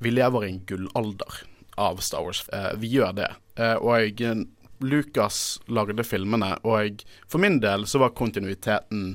vi 0.02 0.14
lever 0.14 0.46
i 0.46 0.50
en 0.50 0.62
gullalder 0.66 1.42
av 1.78 2.02
Star 2.02 2.26
Wars. 2.26 2.42
Uh, 2.50 2.72
vi 2.80 2.90
gjør 2.96 3.14
det. 3.20 3.30
Uh, 3.60 3.76
og 3.76 3.92
jeg, 4.00 4.48
Lucas 4.84 5.60
lagde 5.66 6.04
filmene, 6.04 6.54
og 6.66 7.04
for 7.28 7.42
min 7.42 7.60
del 7.62 7.86
så 7.88 8.00
var 8.02 8.16
kontinuiteten 8.16 9.14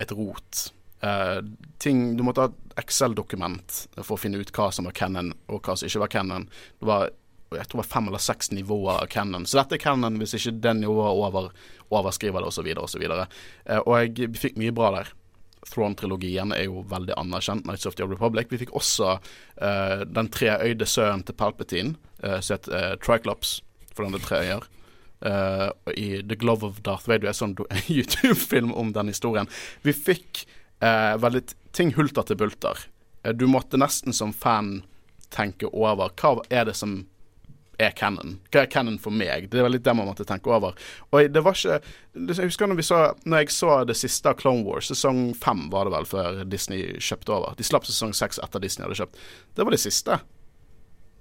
et 0.00 0.12
rot. 0.16 0.70
Eh, 1.00 1.38
ting, 1.78 2.16
du 2.16 2.22
måtte 2.26 2.44
ha 2.44 2.50
et 2.50 2.76
Excel-dokument 2.80 3.74
for 4.00 4.16
å 4.16 4.20
finne 4.20 4.40
ut 4.40 4.52
hva 4.56 4.70
som 4.72 4.86
var 4.88 4.96
canon, 4.96 5.32
og 5.48 5.64
hva 5.64 5.76
som 5.76 5.88
ikke 5.88 6.04
var 6.04 6.12
canon. 6.12 6.46
Det 6.80 6.88
var 6.88 7.10
jeg 7.50 7.66
tror 7.66 7.80
det 7.80 7.82
var 7.82 7.94
fem 7.94 8.08
eller 8.08 8.22
seks 8.22 8.52
nivåer 8.54 9.00
av 9.02 9.08
canon. 9.10 9.46
Så 9.46 9.58
dette 9.58 9.74
er 9.74 9.82
canon 9.82 10.20
hvis 10.20 10.36
ikke 10.38 10.52
den 10.62 10.84
nivået 10.84 11.18
over, 11.18 11.48
overskriver 11.90 12.44
det, 12.44 12.50
osv., 12.52 12.68
osv. 12.78 13.06
Eh, 13.10 13.80
og 13.80 13.96
jeg 13.98 14.30
fikk 14.38 14.60
mye 14.60 14.74
bra 14.74 14.92
der. 15.00 15.10
Throne-trilogien 15.66 16.54
er 16.56 16.68
jo 16.68 16.84
veldig 16.88 17.16
anerkjent. 17.20 17.66
Nights 17.68 17.88
of 17.90 17.96
the 17.98 18.06
Republic. 18.08 18.48
Vi 18.50 18.60
fikk 18.62 18.72
også 18.78 19.16
eh, 19.16 20.04
den 20.08 20.30
treøyde 20.32 20.86
sønnen 20.88 21.26
til 21.26 21.36
Palpatine, 21.36 21.96
uh, 22.24 22.38
som 22.40 22.56
het 22.56 22.70
uh, 22.72 22.94
Triclops, 23.02 23.58
for 23.92 24.06
den 24.06 24.16
det 24.16 24.22
tre 24.24 24.44
øyer. 24.46 24.70
Eh, 25.20 25.68
og 25.68 25.92
I 25.98 26.22
The 26.22 26.38
Glove 26.40 26.66
of 26.66 26.80
Darth 26.86 27.08
Vader 27.08 27.30
en 27.30 27.36
sånn 27.36 27.56
YouTube-film 27.96 28.72
om 28.72 28.94
den 28.96 29.12
historien. 29.12 29.50
Vi 29.84 29.94
fikk 29.96 30.46
uh, 30.84 31.16
veldig 31.20 31.44
ting 31.76 31.94
hulter 31.98 32.26
til 32.26 32.40
bulter. 32.40 32.86
Uh, 33.26 33.34
du 33.36 33.46
måtte 33.50 33.80
nesten 33.80 34.16
som 34.16 34.32
fan 34.32 34.80
tenke 35.30 35.68
over 35.70 36.12
hva 36.18 36.38
er 36.50 36.66
det 36.70 36.76
som 36.78 37.02
er 37.80 37.92
canon. 37.96 38.38
Hva 38.52 38.64
er 38.64 38.72
canon 38.72 38.98
for 39.00 39.14
meg? 39.14 39.48
Det 39.52 39.62
var 39.62 39.72
litt 39.72 39.84
det 39.84 39.94
man 39.96 40.08
måtte 40.08 40.26
tenke 40.28 40.52
over. 40.52 40.76
Og 41.10 41.30
det 41.32 41.42
var 41.44 41.56
ikke 41.56 41.78
Jeg 42.36 42.50
husker 42.50 42.68
når 42.68 42.76
vi 42.76 42.84
så 42.84 42.98
Når 43.24 43.44
jeg 43.44 43.52
så 43.54 43.84
det 43.88 43.96
siste 43.96 44.28
av 44.28 44.36
Clone 44.40 44.64
Wars, 44.66 44.90
sesong 44.90 45.32
fem 45.38 45.68
var 45.72 45.88
det 45.88 45.94
vel, 45.94 46.08
før 46.08 46.42
Disney 46.44 46.98
kjøpte 46.98 47.32
over. 47.36 47.56
De 47.56 47.64
slapp 47.64 47.88
sesong 47.88 48.12
seks 48.16 48.40
etter 48.42 48.60
Disney 48.60 48.84
hadde 48.84 49.00
kjøpt. 49.00 49.20
Det 49.56 49.64
var 49.64 49.76
det 49.76 49.80
siste. 49.80 50.20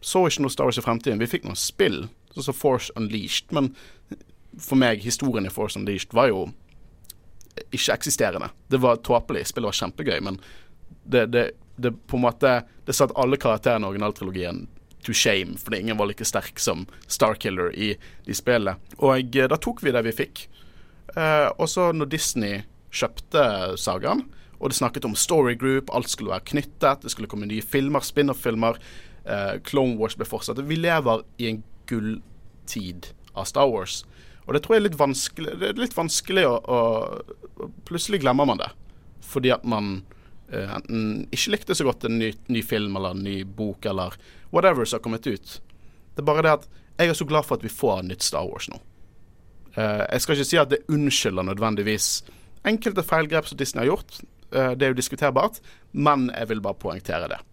Så 0.02 0.26
ikke 0.28 0.44
noe 0.44 0.54
Star 0.54 0.68
Wars 0.68 0.80
i 0.80 0.84
fremtiden. 0.84 1.20
Vi 1.20 1.30
fikk 1.32 1.48
noen 1.48 1.60
spill, 1.60 2.06
sånn 2.34 2.50
som 2.50 2.58
Force 2.58 2.94
Unleashed, 3.00 3.54
men 3.56 3.74
for 4.60 4.80
meg, 4.80 5.04
historien 5.06 5.48
i 5.48 5.54
Force 5.54 5.80
Unleashed 5.80 6.14
var 6.16 6.32
jo 6.32 6.48
ikke-eksisterende. 7.72 8.50
Det 8.68 8.80
var 8.82 9.02
tåpelig. 9.06 9.48
Spillet 9.50 9.70
var 9.70 9.78
kjempegøy, 9.78 10.20
men 10.26 10.40
det, 11.04 11.26
det, 11.34 11.46
det 11.76 11.94
på 12.08 12.18
en 12.18 12.26
måte 12.28 12.52
Det 12.86 12.96
satt 12.96 13.14
alle 13.20 13.38
karakterene 13.38 13.86
i 13.86 13.90
originaltrilogien 13.90 14.68
to 15.06 15.14
shame, 15.14 15.56
fordi 15.58 15.80
ingen 15.80 15.98
var 15.98 16.10
like 16.10 16.26
sterk 16.26 16.60
som 16.60 16.88
Starkiller 17.08 17.72
i 17.76 17.94
de 18.26 18.36
spillene. 18.36 18.76
Og 18.98 19.36
eh, 19.38 19.48
da 19.48 19.58
tok 19.62 19.84
vi 19.86 19.94
det 19.96 20.02
vi 20.10 20.16
fikk. 20.16 20.42
Eh, 21.16 21.48
og 21.56 21.70
så 21.72 21.92
når 21.96 22.10
Disney 22.12 22.64
kjøpte 22.92 23.78
sagaen, 23.80 24.26
og 24.60 24.72
det 24.72 24.80
snakket 24.80 25.08
om 25.08 25.16
story 25.16 25.56
group, 25.56 25.94
alt 25.96 26.10
skulle 26.12 26.34
være 26.34 26.50
knyttet, 26.52 27.06
det 27.06 27.14
skulle 27.14 27.30
komme 27.32 27.48
nye 27.48 27.64
filmer, 27.64 28.04
spin-off-filmer, 28.04 28.82
eh, 29.24 29.56
Clone 29.64 29.96
Wars 30.02 30.18
ble 30.20 30.28
fortsatt. 30.28 30.60
Vi 30.68 30.82
lever 30.82 31.24
i 31.40 31.48
en 31.54 31.62
gulltid 31.90 33.12
av 33.34 33.48
Star 33.50 33.70
Wars. 33.70 34.04
Og 34.50 34.56
det 34.56 34.64
tror 34.66 34.76
jeg 34.76 34.82
er 34.82 34.88
litt 34.88 34.98
vanskelig, 34.98 35.52
det 35.62 35.68
er 35.70 35.82
litt 35.84 35.98
vanskelig 35.98 36.48
å, 36.50 36.56
å 36.58 36.80
Plutselig 37.86 38.22
glemmer 38.24 38.48
man 38.48 38.62
det. 38.62 38.70
Fordi 39.28 39.52
at 39.52 39.66
man 39.68 40.00
uh, 40.54 40.76
enten 40.78 41.26
ikke 41.36 41.52
likte 41.54 41.76
så 41.76 41.86
godt 41.86 42.06
en 42.08 42.16
ny, 42.22 42.32
ny, 42.48 42.62
film 42.64 42.96
eller 42.96 43.18
en 43.18 43.26
ny 43.26 43.42
bok 43.44 43.86
eller 43.90 44.16
whatever 44.54 44.88
som 44.88 44.98
har 44.98 45.04
kommet 45.04 45.28
ut. 45.28 45.58
Det 46.16 46.24
er 46.24 46.30
bare 46.30 46.46
det 46.46 46.54
at 46.56 46.70
jeg 47.00 47.12
er 47.12 47.20
så 47.20 47.28
glad 47.28 47.46
for 47.48 47.60
at 47.60 47.66
vi 47.68 47.72
får 47.74 48.06
nytt 48.08 48.26
Star 48.26 48.48
Wars 48.48 48.70
nå. 48.72 48.80
Uh, 49.76 50.06
jeg 50.08 50.24
skal 50.24 50.38
ikke 50.38 50.50
si 50.50 50.62
at 50.62 50.72
det 50.72 50.82
unnskylder 50.90 51.46
nødvendigvis 51.52 52.10
enkelte 52.68 53.06
feilgrep 53.06 53.52
som 53.52 53.60
Disney 53.60 53.84
har 53.84 53.92
gjort. 53.92 54.22
Uh, 54.56 54.72
det 54.74 54.88
er 54.88 54.96
jo 54.96 55.02
diskuterbart, 55.02 55.60
men 55.92 56.30
jeg 56.32 56.54
vil 56.54 56.64
bare 56.64 56.80
poengtere 56.80 57.30
det. 57.36 57.44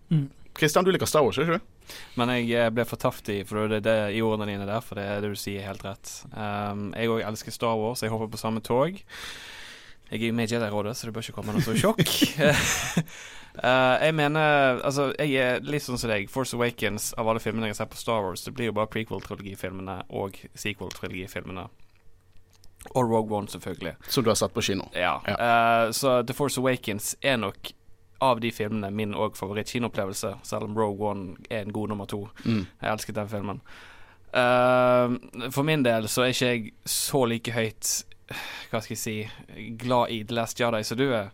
Kristian, 0.56 0.86
mm. 0.86 0.88
du 0.88 0.94
liker 0.94 1.10
Star 1.10 1.26
Wars, 1.26 1.42
ikke 1.42 1.58
du? 1.58 1.72
Men 2.16 2.32
jeg 2.36 2.72
ble 2.74 2.86
fortapt 2.88 3.28
i 3.32 3.40
for 3.46 3.70
det, 3.70 3.82
det, 3.86 3.96
i 4.16 4.22
ordene 4.24 4.48
dine 4.52 4.68
der, 4.68 4.82
for 4.84 4.98
det 4.98 5.06
er 5.06 5.22
det 5.24 5.32
du 5.34 5.38
sier, 5.40 5.66
helt 5.66 5.84
rett. 5.86 6.12
Um, 6.32 6.90
jeg 6.96 7.12
òg 7.12 7.24
elsker 7.28 7.54
Star 7.54 7.76
Wars, 7.80 8.02
jeg 8.04 8.12
hopper 8.12 8.30
på 8.32 8.40
samme 8.40 8.62
tog. 8.64 8.98
Jeg 10.06 10.22
er 10.22 10.34
med 10.36 10.46
i 10.46 10.54
Jedi-rådet, 10.54 10.94
så 10.96 11.08
det 11.08 11.16
bør 11.16 11.24
ikke 11.26 11.34
komme 11.40 11.56
noe 11.56 11.64
så 11.66 11.74
sjokk. 11.74 12.02
uh, 12.38 13.96
jeg 14.06 14.14
mener 14.14 14.78
Altså, 14.86 15.08
jeg 15.18 15.34
er 15.42 15.64
litt 15.66 15.82
sånn 15.82 15.98
som 15.98 16.12
deg. 16.12 16.30
Force 16.30 16.54
Awakens, 16.54 17.10
av 17.18 17.26
alle 17.30 17.42
filmene 17.42 17.70
jeg 17.70 17.74
har 17.74 17.82
sett 17.82 17.94
på 17.94 17.98
Star 18.00 18.22
Wars, 18.22 18.44
det 18.46 18.54
blir 18.54 18.70
jo 18.70 18.76
bare 18.76 18.90
prequel-trilogifilmene 18.92 20.04
og 20.14 20.38
sequel-trilogifilmene. 20.54 21.66
Og 22.94 23.02
Rogue 23.02 23.34
One, 23.34 23.50
selvfølgelig. 23.50 23.96
Som 24.08 24.24
du 24.24 24.30
har 24.30 24.38
sett 24.38 24.54
på 24.54 24.62
kino? 24.62 24.86
Ja. 24.94 25.18
ja. 25.26 25.34
Uh, 25.34 25.90
så 25.96 26.20
The 26.22 26.36
Force 26.38 26.60
Awakens 26.60 27.16
er 27.22 27.40
nok 27.42 27.74
av 28.25 28.40
de 28.40 28.50
filmene 28.54 28.90
min 28.94 29.14
òg 29.14 29.37
favoritt-kinoopplevelse, 29.37 30.32
selv 30.46 30.68
om 30.68 30.78
Rogue 30.78 31.11
One 31.11 31.37
er 31.50 31.64
en 31.64 31.75
god 31.75 31.92
nummer 31.92 32.08
to. 32.11 32.26
Mm. 32.44 32.64
Jeg 32.80 32.92
elsket 32.92 33.18
den 33.18 33.28
filmen. 33.32 33.61
Uh, 34.37 35.50
for 35.54 35.64
min 35.64 35.85
del 35.87 36.08
så 36.12 36.26
er 36.26 36.35
ikke 36.35 36.50
jeg 36.50 36.73
så 36.90 37.23
like 37.30 37.52
høyt 37.56 37.92
hva 38.26 38.80
skal 38.82 38.92
jeg 38.96 39.00
si 39.00 39.14
glad 39.78 40.11
i 40.11 40.25
The 40.26 40.35
Last 40.35 40.61
Jedi 40.61 40.82
som 40.85 40.99
du 40.99 41.06
er. 41.06 41.30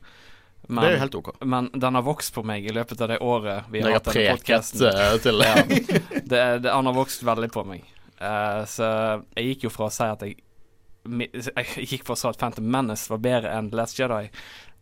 Men, 0.68 0.84
det 0.84 0.92
er 0.92 1.00
helt 1.02 1.16
ok. 1.18 1.32
Men 1.40 1.70
den 1.74 1.96
har 1.98 2.04
vokst 2.06 2.34
på 2.34 2.44
meg 2.46 2.66
i 2.68 2.74
løpet 2.74 3.00
av 3.02 3.10
det 3.10 3.18
året 3.24 3.70
vi 3.72 3.82
har 3.82 3.96
hatt 3.96 4.12
denne 4.12 4.36
podkasten. 4.36 4.84
Ja, 4.86 5.16
det, 6.22 6.42
det, 6.62 6.70
han 6.70 6.86
har 6.86 6.94
vokst 6.94 7.24
veldig 7.26 7.50
på 7.52 7.64
meg. 7.66 7.88
Uh, 8.20 8.62
så 8.70 8.86
jeg 9.34 9.52
gikk 9.52 9.66
jo 9.66 9.72
fra 9.74 9.88
å 9.88 9.94
si 9.94 10.06
at 10.06 10.22
jeg 10.22 10.38
Jeg 11.02 11.88
gikk 11.90 12.04
fra 12.06 12.14
å 12.14 12.18
si 12.20 12.28
at 12.28 12.38
Phantom 12.38 12.68
Menace 12.70 13.10
var 13.10 13.18
bedre 13.24 13.50
enn 13.50 13.72
The 13.72 13.80
Last 13.80 13.98
Jedi. 13.98 14.28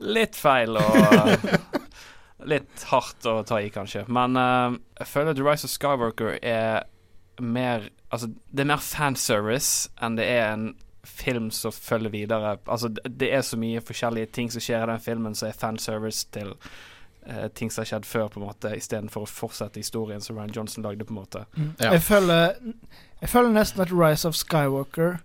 Litt 0.00 0.36
feil 0.38 0.78
og 0.80 1.48
Litt 2.50 2.84
hardt 2.88 3.26
å 3.28 3.42
ta 3.44 3.58
i, 3.60 3.68
kanskje. 3.72 4.06
Men 4.08 4.36
uh, 4.38 4.76
jeg 4.96 5.08
føler 5.10 5.36
The 5.36 5.44
Rise 5.44 5.68
of 5.68 5.74
Skywalker 5.74 6.38
er 6.40 6.86
mer 7.40 7.90
Altså, 8.10 8.26
det 8.50 8.64
er 8.64 8.70
mer 8.72 8.80
fanservice 8.82 9.90
enn 10.02 10.16
det 10.18 10.24
er 10.26 10.48
en 10.50 10.70
film 11.06 11.50
som 11.54 11.72
følger 11.72 12.10
videre. 12.10 12.56
Altså, 12.66 12.88
det 12.90 13.28
er 13.32 13.44
så 13.46 13.56
mye 13.56 13.80
forskjellige 13.80 14.32
ting 14.34 14.50
som 14.50 14.64
skjer 14.64 14.82
i 14.82 14.90
den 14.90 15.04
filmen 15.04 15.36
som 15.38 15.46
er 15.48 15.54
fanservice 15.56 16.26
til 16.34 16.50
uh, 17.28 17.46
ting 17.54 17.70
som 17.70 17.84
har 17.84 17.90
skjedd 17.92 18.08
før, 18.08 18.26
på 18.28 18.40
en 18.40 18.48
måte, 18.48 18.72
istedenfor 18.76 19.24
å 19.24 19.30
fortsette 19.30 19.78
historien 19.78 20.20
som 20.20 20.40
Ryan 20.40 20.56
Johnson 20.56 20.84
lagde, 20.84 21.06
på 21.06 21.14
en 21.14 21.20
måte. 21.20 21.44
Mm. 21.54 21.70
Ja. 21.78 21.92
Jeg, 21.94 22.02
føler, 22.02 22.58
jeg 23.20 23.32
føler 23.32 23.54
nesten 23.54 23.84
at 23.86 23.94
Rise 23.94 24.28
of 24.28 24.38
Skywalker 24.38 25.20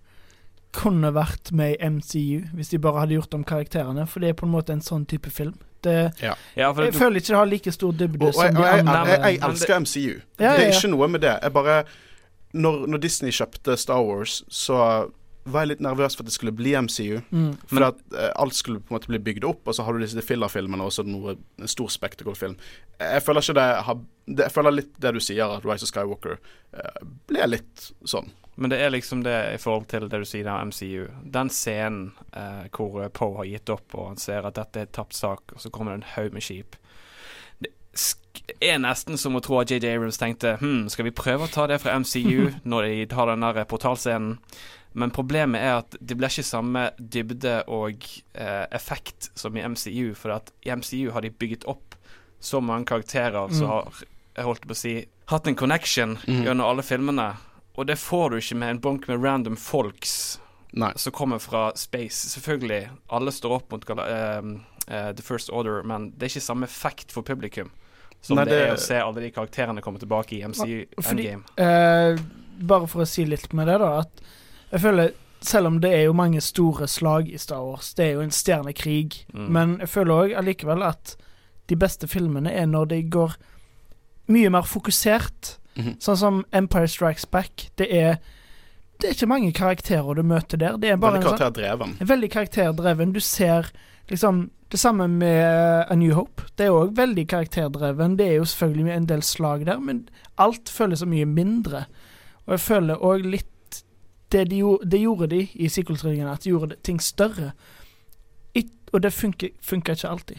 kunne 0.75 1.11
vært 1.15 1.51
med 1.55 1.75
i 1.75 1.89
MCU 1.97 2.55
hvis 2.55 2.73
de 2.73 2.79
bare 2.83 3.03
hadde 3.03 3.17
gjort 3.17 3.37
om 3.37 3.45
karakterene, 3.47 4.05
for 4.07 4.23
det 4.23 4.33
er 4.33 4.37
på 4.39 4.47
en 4.47 4.53
måte 4.53 4.75
en 4.75 4.83
sånn 4.85 5.07
type 5.09 5.31
film. 5.33 5.55
Det, 5.85 5.97
ja. 6.21 6.33
Ja, 6.57 6.71
jeg 6.73 6.93
du, 6.93 6.97
føler 6.97 7.21
ikke 7.21 7.33
det 7.33 7.37
har 7.37 7.49
like 7.51 7.75
stor 7.75 7.93
dybde 7.93 8.31
som 8.33 8.57
de 8.57 8.65
andre. 8.65 9.03
Jeg, 9.11 9.21
jeg, 9.21 9.41
elsker 9.49 9.79
MCU. 9.83 10.15
det 10.41 10.49
er 10.55 10.71
ikke 10.71 10.91
noe 10.93 11.09
med 11.13 11.25
det. 11.27 11.35
Jeg 11.43 11.55
bare 11.55 11.83
når, 12.55 12.85
når 12.87 13.03
Disney 13.03 13.35
kjøpte 13.35 13.75
Star 13.77 14.01
Wars, 14.05 14.39
så 14.49 14.79
var 15.45 15.61
jeg 15.61 15.75
litt 15.75 15.83
nervøs 15.85 16.15
for 16.15 16.25
at 16.25 16.31
det 16.31 16.35
skulle 16.35 16.55
bli 16.57 16.73
MCU. 16.73 17.19
Mm. 17.29 17.51
For 17.69 17.85
at 17.91 17.99
eh, 18.15 18.31
alt 18.41 18.57
skulle 18.57 18.81
på 18.81 18.93
en 18.93 18.97
måte 18.97 19.11
bli 19.11 19.21
bygd 19.21 19.45
opp, 19.45 19.61
og 19.67 19.77
så 19.77 19.85
har 19.85 19.93
du 19.93 20.01
disse 20.01 20.23
fillerfilmene 20.25 20.87
og 20.87 20.93
så 20.95 21.05
noe, 21.05 21.35
en 21.61 21.71
stor 21.71 21.91
spectacle-film. 21.93 22.55
Jeg 23.01 23.21
føler 23.25 23.45
ikke 23.45 23.57
det, 23.59 23.67
har, 23.89 23.99
Jeg 24.31 24.55
føler 24.55 24.77
litt 24.79 24.95
det 25.03 25.13
du 25.13 25.21
sier, 25.21 25.51
at 25.57 25.67
Rise 25.67 25.85
of 25.85 25.91
Skywalker 25.91 26.39
eh, 26.39 27.05
ble 27.29 27.51
litt 27.51 27.91
sånn. 28.09 28.31
Men 28.55 28.71
det 28.71 28.79
er 28.79 28.93
liksom 28.93 29.23
det 29.23 29.35
i 29.53 29.59
forhold 29.59 29.89
til 29.91 30.07
det 30.07 30.21
du 30.21 30.27
sier 30.27 30.47
om 30.47 30.71
MCU. 30.71 31.09
Den 31.23 31.51
scenen 31.51 32.13
eh, 32.31 32.67
hvor 32.71 33.03
Poe 33.11 33.41
har 33.41 33.49
gitt 33.49 33.71
opp, 33.73 33.89
og 33.97 34.13
han 34.13 34.21
ser 34.21 34.47
at 34.47 34.55
dette 34.55 34.79
er 34.79 34.87
et 34.87 34.95
tapt 34.95 35.17
sak, 35.17 35.51
og 35.51 35.61
så 35.61 35.71
kommer 35.73 35.91
det 35.91 36.03
en 36.03 36.13
haug 36.15 36.37
med 36.37 36.45
skip. 36.45 36.77
Det 37.59 38.55
er 38.63 38.79
nesten 38.83 39.19
som 39.19 39.35
å 39.35 39.41
tro 39.43 39.59
at 39.61 39.71
JJ 39.71 39.95
Abrams 39.95 40.19
tenkte 40.19 40.57
hm, 40.59 40.87
skal 40.91 41.07
vi 41.07 41.13
prøve 41.15 41.47
å 41.47 41.51
ta 41.51 41.67
det 41.71 41.79
fra 41.83 41.95
MCU 41.99 42.51
når 42.71 42.87
de 42.87 43.05
tar 43.11 43.31
den 43.31 43.43
der 43.43 43.67
portalscenen? 43.67 44.39
Men 44.95 45.11
problemet 45.11 45.59
er 45.59 45.81
at 45.81 45.95
det 45.99 46.15
blir 46.15 46.31
ikke 46.31 46.47
samme 46.47 46.85
dybde 46.95 47.57
og 47.67 48.05
eh, 48.31 48.63
effekt 48.71 49.27
som 49.35 49.57
i 49.59 49.63
MCU. 49.67 50.13
For 50.15 50.31
at 50.37 50.53
i 50.63 50.71
MCU 50.71 51.09
har 51.11 51.25
de 51.25 51.33
bygget 51.35 51.67
opp 51.67 51.97
så 52.39 52.61
mange 52.63 52.87
karakterer 52.87 53.49
mm. 53.49 53.57
som 53.57 53.73
har 53.73 54.05
jeg 54.35 54.47
holdt 54.47 54.65
på 54.67 54.75
å 54.75 54.77
si, 54.77 54.93
hatt 55.31 55.47
en 55.47 55.57
connection 55.57 56.15
mm. 56.23 56.41
gjennom 56.47 56.67
alle 56.67 56.83
filmene. 56.85 57.27
Og 57.75 57.87
det 57.87 57.97
får 57.99 58.29
du 58.29 58.39
ikke 58.39 58.57
med 58.59 58.75
en 58.75 58.81
bunk 58.81 59.07
med 59.11 59.23
random 59.23 59.57
folks 59.59 60.39
Nei. 60.75 60.91
som 60.95 61.13
kommer 61.15 61.39
fra 61.43 61.69
space. 61.75 62.29
Selvfølgelig, 62.33 62.89
alle 63.11 63.31
står 63.31 63.57
opp 63.57 63.71
mot 63.71 63.89
uh, 63.89 63.97
uh, 63.99 65.11
The 65.15 65.23
First 65.23 65.49
Order, 65.49 65.83
men 65.83 66.11
det 66.15 66.27
er 66.27 66.35
ikke 66.35 66.47
samme 66.47 66.69
effekt 66.69 67.11
for 67.15 67.27
publikum 67.27 67.71
som 68.25 68.39
Nei, 68.39 68.47
det, 68.47 68.55
det, 68.55 68.61
er 68.65 68.73
å 68.73 68.81
se 68.81 68.97
alle 68.97 69.21
de 69.21 69.29
karakterene 69.33 69.83
komme 69.85 70.01
tilbake 70.01 70.37
i 70.37 70.41
MC 70.41 70.63
Fordi, 70.97 71.27
Endgame. 71.29 71.43
Uh, 71.59 72.55
bare 72.65 72.89
for 72.89 73.03
å 73.03 73.09
si 73.09 73.25
litt 73.27 73.51
med 73.53 73.69
det, 73.69 73.77
da. 73.83 74.01
At 74.01 74.23
jeg 74.71 74.81
føler 74.87 75.11
selv 75.45 75.69
om 75.69 75.77
det 75.83 75.91
er 75.93 76.07
jo 76.07 76.15
mange 76.17 76.41
store 76.41 76.87
slag 76.89 77.29
i 77.29 77.37
Star 77.37 77.61
Wars, 77.61 77.91
det 77.93 78.07
er 78.07 78.15
jo 78.15 78.23
en 78.25 78.33
stjernekrig, 78.33 79.27
mm. 79.29 79.45
men 79.53 79.75
jeg 79.83 79.91
føler 79.93 80.15
òg 80.15 80.33
allikevel 80.39 80.81
at 80.87 81.13
de 81.69 81.77
beste 81.77 82.09
filmene 82.09 82.49
er 82.49 82.65
når 82.69 82.89
de 82.95 82.99
går 83.13 83.35
mye 84.33 84.49
mer 84.53 84.65
fokusert. 84.65 85.57
Mm 85.75 85.85
-hmm. 85.85 85.95
Sånn 85.99 86.17
som 86.17 86.45
Empire 86.51 86.87
Strikes 86.87 87.25
Back. 87.25 87.69
Det 87.75 87.93
er 87.93 88.17
Det 88.99 89.07
er 89.09 89.13
ikke 89.13 89.27
mange 89.27 89.51
karakterer 89.51 90.15
du 90.15 90.23
møter 90.23 90.57
der. 90.57 90.77
Det 90.77 90.89
er 90.89 90.95
bare 90.95 91.11
veldig 91.11 91.29
sånn 91.29 91.37
karakterdreven. 91.37 91.97
Sånn, 91.97 92.07
veldig 92.07 92.31
karakterdreven. 92.31 93.13
Du 93.13 93.19
ser 93.19 93.71
liksom 94.09 94.49
Det 94.69 94.79
samme 94.79 95.07
med 95.07 95.85
A 95.89 95.95
New 95.95 96.13
Hope. 96.13 96.43
Det 96.57 96.65
er 96.65 96.71
òg 96.71 96.95
veldig 96.95 97.27
karakterdreven. 97.27 98.17
Det 98.17 98.27
er 98.27 98.33
jo 98.33 98.45
selvfølgelig 98.45 98.95
en 98.95 99.05
del 99.05 99.21
slag 99.21 99.65
der, 99.65 99.79
men 99.79 100.09
alt 100.37 100.69
føles 100.69 100.99
så 100.99 101.05
mye 101.05 101.25
mindre. 101.25 101.85
Og 102.45 102.51
jeg 102.51 102.59
føler 102.59 102.95
òg 102.95 103.25
litt 103.25 103.83
det, 104.31 104.49
de 104.49 104.55
gjorde, 104.55 104.89
det 104.89 104.99
gjorde 104.99 105.27
de 105.27 105.47
i 105.53 105.69
sequel 105.69 106.27
at 106.27 106.43
de 106.43 106.49
gjorde 106.49 106.75
ting 106.83 107.01
større. 107.01 107.51
It, 108.53 108.71
og 108.93 109.03
det 109.03 109.13
funker, 109.13 109.49
funker, 109.61 109.93
ikke 109.93 110.09
alltid. 110.09 110.37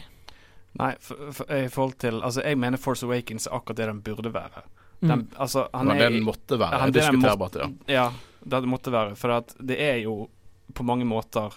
Nei, 0.77 0.93
for, 1.01 1.31
for, 1.31 1.53
i 1.53 1.67
forhold 1.67 1.93
til 1.99 2.21
Altså, 2.23 2.41
jeg 2.45 2.57
mener 2.57 2.77
Force 2.77 3.05
Awakens 3.05 3.47
er 3.47 3.55
akkurat 3.55 3.77
det 3.77 3.87
den 3.87 4.01
burde 4.01 4.33
være. 4.33 4.61
Den, 4.99 5.11
mm. 5.11 5.27
altså, 5.37 5.67
han 5.73 5.91
er, 5.93 6.09
den 6.09 6.23
måtte 6.25 6.57
være. 6.57 6.81
Han, 6.81 6.93
Diskuterbart, 6.95 7.59
ja. 7.61 7.69
Ja, 7.87 8.07
det 8.41 8.63
måtte 8.69 8.93
være. 8.93 9.15
For 9.19 9.35
at 9.35 9.53
det 9.59 9.77
er 9.83 10.01
jo 10.01 10.25
på 10.73 10.85
mange 10.85 11.05
måter 11.05 11.53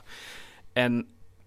en 0.78 1.02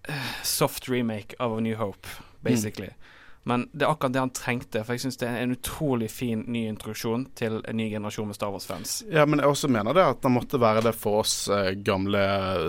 uh, 0.08 0.30
soft 0.42 0.88
remake 0.90 1.38
av 1.38 1.54
A 1.56 1.60
New 1.60 1.76
Hope, 1.78 2.08
basically. 2.42 2.90
Mm. 2.90 3.00
Men 3.44 3.66
det 3.72 3.84
er 3.84 3.90
akkurat 3.92 4.12
det 4.12 4.22
han 4.22 4.32
trengte, 4.32 4.80
for 4.86 4.96
jeg 4.96 5.04
syns 5.04 5.18
det 5.20 5.28
er 5.28 5.42
en 5.42 5.52
utrolig 5.52 6.08
fin 6.08 6.46
ny 6.48 6.62
introduksjon 6.70 7.26
til 7.36 7.58
en 7.60 7.76
ny 7.76 7.90
generasjon 7.92 8.30
med 8.30 8.38
Star 8.38 8.54
Wars-fans. 8.54 9.02
Ja, 9.12 9.26
men 9.28 9.42
jeg 9.42 9.52
også 9.52 9.68
mener 9.68 9.96
det 9.96 10.04
at 10.14 10.22
det 10.24 10.30
måtte 10.32 10.60
være 10.60 10.80
det 10.86 10.94
for 10.96 11.20
oss 11.20 11.34
eh, 11.52 11.74
gamle 11.84 12.22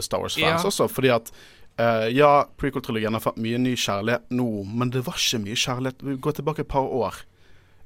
Star 0.03 0.25
Wars-fans 0.25 0.65
ja. 0.65 0.67
også, 0.67 0.89
fordi 0.91 1.13
at 1.15 1.31
eh, 1.79 2.09
ja, 2.17 2.33
prequel-trilogien 2.59 3.15
har 3.15 3.23
fått 3.23 3.39
mye 3.39 3.61
ny 3.63 3.71
kjærlighet 3.79 4.27
nå, 4.35 4.49
men 4.67 4.91
det 4.91 5.05
var 5.07 5.15
ikke 5.15 5.45
mye 5.45 5.61
kjærlighet. 5.63 6.03
Vi 6.11 6.17
går 6.27 6.37
tilbake 6.41 6.65
et 6.67 6.73
par 6.75 6.91
år. 6.91 7.23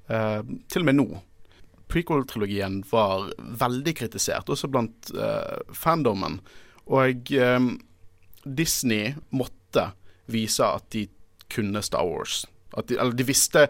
Eh, 0.09 0.41
til 0.73 0.81
og 0.81 0.89
med 0.89 0.97
nå. 0.97 1.07
Prequel-trilogien 1.89 2.81
var 2.91 3.31
veldig 3.37 3.95
kritisert, 3.97 4.49
også 4.49 4.69
blant 4.71 5.11
uh, 5.17 5.59
fandomen. 5.73 6.39
Og 6.89 7.29
Disney 8.45 9.11
måtte 9.29 9.83
vise 10.29 10.65
at 10.65 10.85
de 10.93 11.07
kunne 11.49 11.81
Star 11.81 12.05
Wars. 12.05 12.45
De, 12.87 12.97
eller 12.97 13.13
de 13.17 13.25
visste 13.25 13.67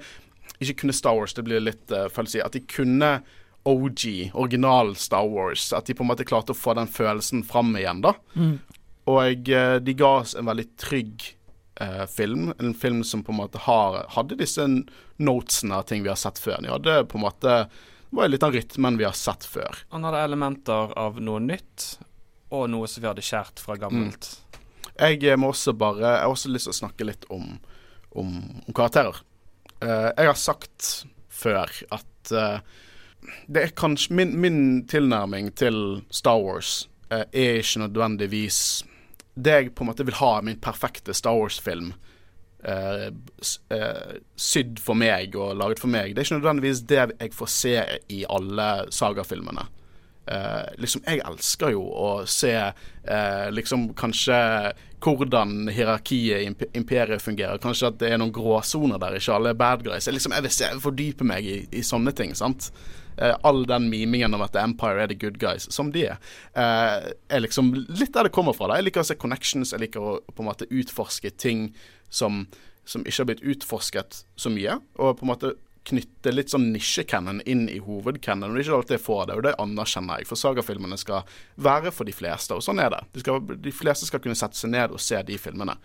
Ikke 0.59 0.81
kunne 0.81 0.93
Star 0.93 1.15
Wars, 1.15 1.33
det 1.33 1.45
blir 1.47 1.63
litt 1.63 1.91
uh, 1.95 2.09
feil 2.11 2.27
å 2.27 2.31
si. 2.33 2.41
At 2.43 2.55
de 2.55 2.63
kunne 2.67 3.19
OG, 3.67 4.31
original 4.33 4.91
Star 4.99 5.27
Wars. 5.27 5.69
At 5.75 5.87
de 5.87 5.95
på 5.95 6.03
en 6.03 6.09
måte 6.11 6.27
klarte 6.27 6.51
å 6.51 6.57
få 6.57 6.75
den 6.75 6.89
følelsen 6.91 7.45
fram 7.47 7.71
igjen, 7.79 8.01
da. 8.03 8.15
Mm. 8.35 8.57
Og 9.07 9.51
uh, 9.55 9.77
de 9.79 9.95
ga 9.99 10.09
oss 10.19 10.35
en 10.35 10.49
veldig 10.49 10.67
trygg 10.79 11.29
eh, 11.79 12.03
film. 12.11 12.51
En 12.59 12.73
film 12.75 12.99
som 13.07 13.23
på 13.23 13.31
en 13.31 13.39
måte 13.39 13.61
har, 13.63 14.01
hadde 14.17 14.37
disse 14.41 14.65
notesene 14.67 15.79
av 15.79 15.87
ting 15.87 16.03
vi 16.03 16.11
har 16.11 16.19
sett 16.19 16.41
før. 16.43 16.59
De 16.63 16.73
hadde 16.73 16.97
på 17.07 17.19
en 17.19 17.25
måte 17.25 17.55
var 18.09 18.29
litt 18.29 18.43
av 18.43 18.53
rytmen 18.55 18.97
vi 18.97 19.07
har 19.07 19.17
sett 19.17 19.45
før. 19.45 19.83
Han 19.93 20.05
hadde 20.07 20.21
elementer 20.25 20.93
av 20.99 21.19
noe 21.21 21.41
nytt, 21.43 21.99
og 22.49 22.69
noe 22.73 22.89
som 22.89 23.03
vi 23.03 23.09
hadde 23.09 23.25
skjært 23.25 23.61
fra 23.61 23.77
gammelt. 23.79 24.31
Jeg 24.99 25.21
eh, 25.23 25.37
må 25.39 25.53
også 25.53 25.73
bare 25.77 26.01
Jeg 26.01 26.23
har 26.25 26.33
også 26.33 26.51
lyst 26.51 26.67
til 26.67 26.73
å 26.73 26.79
snakke 26.81 27.07
litt 27.07 27.25
om, 27.31 27.53
om, 28.17 28.35
om 28.65 28.75
karakterer. 28.75 29.21
Uh, 29.79 30.09
jeg 30.11 30.27
har 30.27 30.35
sagt 30.35 30.87
før 31.31 31.71
at 31.95 32.31
uh, 32.35 32.59
det 33.47 33.61
er 33.61 33.77
kanskje 33.79 34.17
min, 34.17 34.33
min 34.43 34.59
tilnærming 34.91 35.53
til 35.55 36.01
Star 36.11 36.41
Wars 36.43 36.89
uh, 37.13 37.23
er 37.31 37.61
ikke 37.61 37.85
nødvendigvis 37.85 38.59
det 39.39 39.55
jeg 39.55 39.71
på 39.71 39.85
en 39.85 39.91
måte 39.93 40.03
vil 40.03 40.17
ha 40.19 40.33
min 40.43 40.59
perfekte 40.59 41.15
Star 41.15 41.37
Wars-film. 41.37 41.93
Eh, 42.63 44.15
sydd 44.35 44.79
for 44.83 44.99
meg 44.99 45.35
og 45.39 45.57
laget 45.59 45.81
for 45.81 45.91
meg. 45.91 46.13
Det 46.13 46.23
er 46.23 46.29
ikke 46.29 46.39
nødvendigvis 46.39 46.85
det 46.89 47.01
jeg 47.05 47.35
får 47.35 47.51
se 47.55 47.75
i 48.11 48.23
alle 48.29 48.69
sagafilmene. 48.95 49.67
Uh, 50.29 50.67
liksom, 50.77 51.01
jeg 51.07 51.23
elsker 51.25 51.71
jo 51.73 51.87
å 51.89 52.09
se 52.29 52.51
liksom 53.49 53.87
kanskje 53.97 54.35
hvordan 55.01 55.71
hierarkiet 55.73 56.43
i 56.43 56.45
imp 56.45 56.61
imperiet 56.77 57.23
fungerer. 57.23 57.57
Kanskje 57.63 57.89
at 57.89 57.97
det 58.03 58.11
er 58.13 58.19
noen 58.21 58.35
gråsoner 58.35 59.01
der, 59.01 59.17
ikke 59.17 59.39
alle 59.39 59.55
er 59.55 59.57
bad 59.57 59.81
guys. 59.87 60.05
Jeg, 60.05 60.19
liksom, 60.19 60.35
jeg 60.37 60.45
vil 60.45 60.53
se, 60.53 60.67
jeg 60.67 60.83
fordype 60.83 61.25
meg 61.25 61.47
i, 61.49 61.57
i 61.73 61.81
sånne 61.81 62.13
ting. 62.13 62.35
sant? 62.37 62.69
All 63.19 63.65
den 63.67 63.89
mimingen 63.91 64.35
om 64.37 64.43
at 64.45 64.55
Empire 64.59 65.01
er 65.03 65.09
the 65.11 65.17
good 65.17 65.39
guys, 65.41 65.65
som 65.73 65.89
de 65.91 66.05
er, 66.11 66.19
er 66.55 67.41
liksom 67.41 67.73
litt 67.89 68.13
der 68.15 68.29
det 68.29 68.35
kommer 68.35 68.55
fra. 68.55 68.69
da. 68.69 68.77
Jeg 68.79 68.89
liker 68.89 69.03
å 69.03 69.09
se 69.09 69.17
connections, 69.19 69.73
jeg 69.73 69.87
liker 69.87 70.03
å 70.03 70.13
på 70.29 70.43
en 70.43 70.51
måte 70.51 70.69
utforske 70.69 71.33
ting 71.35 71.71
som, 72.09 72.43
som 72.85 73.05
ikke 73.05 73.21
har 73.21 73.29
blitt 73.31 73.47
utforsket 73.55 74.23
så 74.35 74.51
mye. 74.53 74.79
Og 74.97 75.17
på 75.19 75.25
en 75.27 75.31
måte 75.33 75.55
knytte 75.89 76.33
litt 76.33 76.51
sånn 76.51 76.69
nisjekennen 76.73 77.41
inn 77.49 77.65
i 77.71 77.79
hovedkennen, 77.81 78.49
Og 78.49 78.55
det 78.55 78.61
er 78.61 78.67
ikke 78.67 78.77
alltid 78.77 78.97
jeg 78.97 79.05
får 79.05 79.25
det, 79.29 79.37
og 79.39 79.43
det 79.47 79.55
anerkjenner 79.63 80.19
jeg. 80.21 80.27
For 80.29 80.39
sagafilmene 80.39 80.99
skal 80.99 81.23
være 81.55 81.93
for 81.95 82.09
de 82.09 82.13
fleste, 82.13 82.53
og 82.53 82.65
sånn 82.65 82.81
er 82.83 82.91
det. 82.93 83.01
De, 83.15 83.23
skal, 83.23 83.39
de 83.41 83.73
fleste 83.73 84.09
skal 84.09 84.21
kunne 84.23 84.37
sette 84.37 84.59
seg 84.59 84.73
ned 84.75 84.93
og 84.93 85.01
se 85.01 85.21
de 85.25 85.37
filmene. 85.41 85.77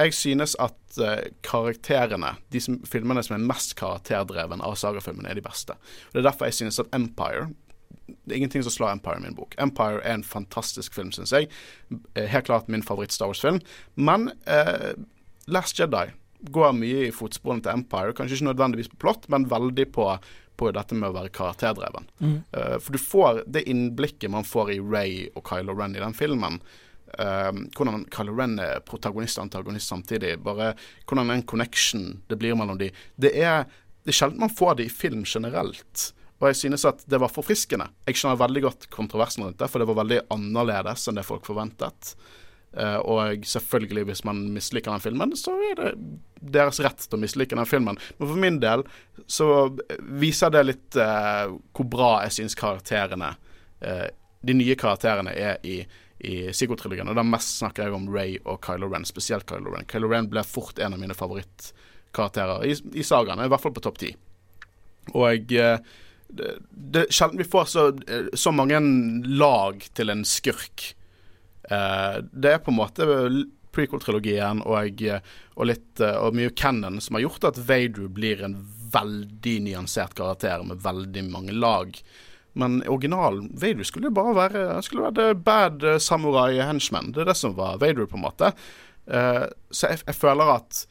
Jeg 0.00 0.14
synes 0.16 0.54
at 0.62 0.98
eh, 1.04 1.26
karakterene, 1.44 2.32
de 2.54 2.62
som, 2.64 2.78
filmene 2.88 3.22
som 3.22 3.36
er 3.36 3.44
mest 3.44 3.76
karakterdreven 3.78 4.64
av 4.64 4.78
sagafilmene, 4.80 5.28
er 5.30 5.38
de 5.38 5.44
beste. 5.44 5.76
Og 6.08 6.16
Det 6.16 6.22
er 6.22 6.30
derfor 6.30 6.48
jeg 6.48 6.60
synes 6.62 6.80
at 6.82 6.96
Empire 6.96 7.50
det 8.08 8.32
er 8.32 8.38
ingenting 8.40 8.64
som 8.64 8.72
slår 8.72 8.96
Empire 8.96 9.20
i 9.20 9.22
min 9.22 9.36
bok. 9.36 9.54
Empire 9.62 10.00
er 10.02 10.16
en 10.16 10.24
fantastisk 10.26 10.94
film, 10.94 11.12
syns 11.14 11.32
jeg. 11.34 11.48
Eh, 12.16 12.26
Helt 12.32 12.48
klart 12.48 12.68
min 12.72 12.82
favoritt-Star 12.82 13.30
Wars-film. 13.30 13.60
Men 13.96 14.30
eh, 14.48 14.94
Last 15.46 15.78
Jedi 15.78 16.10
går 16.42 16.72
mye 16.74 17.08
i 17.08 17.14
fotsporene 17.14 17.62
til 17.62 17.74
Empire. 17.74 18.14
Kanskje 18.16 18.38
ikke 18.38 18.50
nødvendigvis 18.50 18.90
på 18.92 19.00
plott, 19.04 19.28
men 19.32 19.48
veldig 19.50 19.88
på, 19.94 20.06
på 20.58 20.70
dette 20.74 20.98
med 20.98 21.10
å 21.10 21.16
være 21.16 21.32
karakterdreven. 21.34 22.08
Eh, 22.50 22.78
for 22.82 22.94
du 22.94 23.02
får 23.02 23.44
det 23.46 23.66
innblikket 23.70 24.32
man 24.32 24.46
får 24.46 24.74
i 24.74 24.80
Ray 24.80 25.28
og 25.36 25.46
Kylo 25.48 25.76
Ren 25.78 25.96
i 25.96 26.02
den 26.02 26.16
filmen. 26.16 26.60
Uh, 27.12 27.52
hvordan 27.76 28.06
Kylo 28.08 28.32
Ren 28.38 28.54
er 28.62 28.78
protagonist 28.88 29.36
og 29.36 29.44
antagonist 29.44 29.90
samtidig. 29.92 30.38
Bare 30.40 30.70
hvordan 31.04 31.28
den 31.28 31.44
connection 31.44 32.22
det 32.30 32.38
blir 32.40 32.56
mellom 32.56 32.78
de. 32.80 32.88
Det 33.20 33.34
er, 33.36 33.66
det 34.06 34.14
er 34.14 34.16
sjelden 34.16 34.40
man 34.40 34.54
får 34.54 34.78
det 34.78 34.88
i 34.88 34.94
film 34.94 35.26
generelt. 35.28 36.06
Og 36.40 36.48
jeg 36.48 36.58
synes 36.64 36.86
at 36.88 37.04
det 37.06 37.20
var 37.22 37.30
forfriskende. 37.30 37.90
Jeg 38.08 38.18
skjønner 38.18 38.40
veldig 38.40 38.62
godt 38.64 38.86
kontroversen 38.90 39.44
rundt 39.44 39.60
det, 39.60 39.68
for 39.70 39.78
det 39.78 39.86
var 39.92 40.00
veldig 40.00 40.22
annerledes 40.34 41.04
enn 41.06 41.20
det 41.20 41.26
folk 41.28 41.44
forventet. 41.46 42.14
Eh, 42.76 42.96
og 42.96 43.44
selvfølgelig, 43.46 44.04
hvis 44.08 44.24
man 44.24 44.46
misliker 44.54 44.92
den 44.92 45.00
filmen, 45.04 45.36
så 45.36 45.54
er 45.70 45.74
det 45.76 45.90
deres 46.54 46.80
rett 46.82 47.04
til 47.04 47.18
å 47.18 47.20
mislike 47.20 47.56
den 47.58 47.68
filmen. 47.68 47.98
Men 48.18 48.30
for 48.30 48.40
min 48.40 48.60
del 48.62 48.84
så 49.30 49.48
viser 50.22 50.52
det 50.54 50.64
litt 50.64 51.00
eh, 51.00 51.52
hvor 51.76 51.88
bra 51.92 52.12
jeg 52.24 52.38
syns 52.38 52.56
karakterene 52.58 53.34
eh, 53.84 54.08
De 54.42 54.56
nye 54.56 54.76
karakterene 54.78 55.34
er 55.36 55.60
i, 55.68 55.82
i 56.24 56.38
Psycho-trilogien. 56.48 57.12
Og 57.12 57.18
da 57.18 57.26
mest 57.26 57.60
snakker 57.60 57.86
jeg 57.86 57.96
om 57.98 58.08
Ray 58.12 58.38
og 58.42 58.62
Kylo 58.64 58.88
Ren, 58.90 59.06
spesielt 59.06 59.46
Kylo 59.48 59.74
Ren. 59.74 59.86
Kylo 59.90 60.10
Ren 60.10 60.30
ble 60.32 60.44
fort 60.46 60.80
en 60.80 60.96
av 60.96 61.02
mine 61.02 61.16
favorittkarakterer 61.18 62.64
i, 62.66 62.78
i 62.96 63.06
sagaene, 63.06 63.46
i 63.46 63.52
hvert 63.52 63.62
fall 63.62 63.76
på 63.76 63.84
topp 63.84 64.00
ti. 64.02 64.14
Og 65.12 65.52
det, 65.52 66.48
det 66.94 67.06
sjelden 67.12 67.38
vi 67.42 67.46
får 67.46 67.70
så, 67.70 67.86
så 68.38 68.52
mange 68.54 68.80
lag 69.28 69.82
til 69.94 70.14
en 70.14 70.26
skurk. 70.26 70.92
Eh, 71.72 72.20
det 72.32 72.54
er 72.54 72.62
på 72.62 72.72
en 72.72 72.80
måte 72.80 73.08
prequel-trilogien 73.72 74.60
og, 74.68 75.02
og 75.56 75.68
litt 75.68 76.02
eh, 76.02 76.18
og 76.20 76.36
mye 76.36 76.52
canon 76.56 77.00
som 77.00 77.16
har 77.16 77.26
gjort 77.26 77.48
at 77.52 77.60
Vader 77.68 78.10
blir 78.12 78.44
en 78.44 78.58
veldig 78.92 79.56
nyansert 79.68 80.14
karakter 80.18 80.64
med 80.68 80.82
veldig 80.84 81.24
mange 81.30 81.56
lag. 81.56 81.96
Men 82.52 82.82
originalen 82.84 83.48
Vader 83.56 83.88
skulle 83.88 84.10
jo 84.10 84.16
bare 84.16 84.36
være 84.36 84.82
skulle 84.84 85.08
være 85.08 85.18
the 85.18 85.34
bad 85.34 85.84
eh, 85.84 85.98
samurai 85.98 86.60
henchman. 86.60 87.12
Det 87.12 87.24
er 87.24 87.32
det 87.32 87.38
som 87.40 87.56
var 87.56 87.80
Vader, 87.80 88.06
på 88.06 88.20
en 88.20 88.26
måte. 88.26 88.52
Eh, 89.06 89.46
så 89.70 89.92
jeg, 89.92 90.04
jeg 90.06 90.20
føler 90.20 90.56
at 90.58 90.84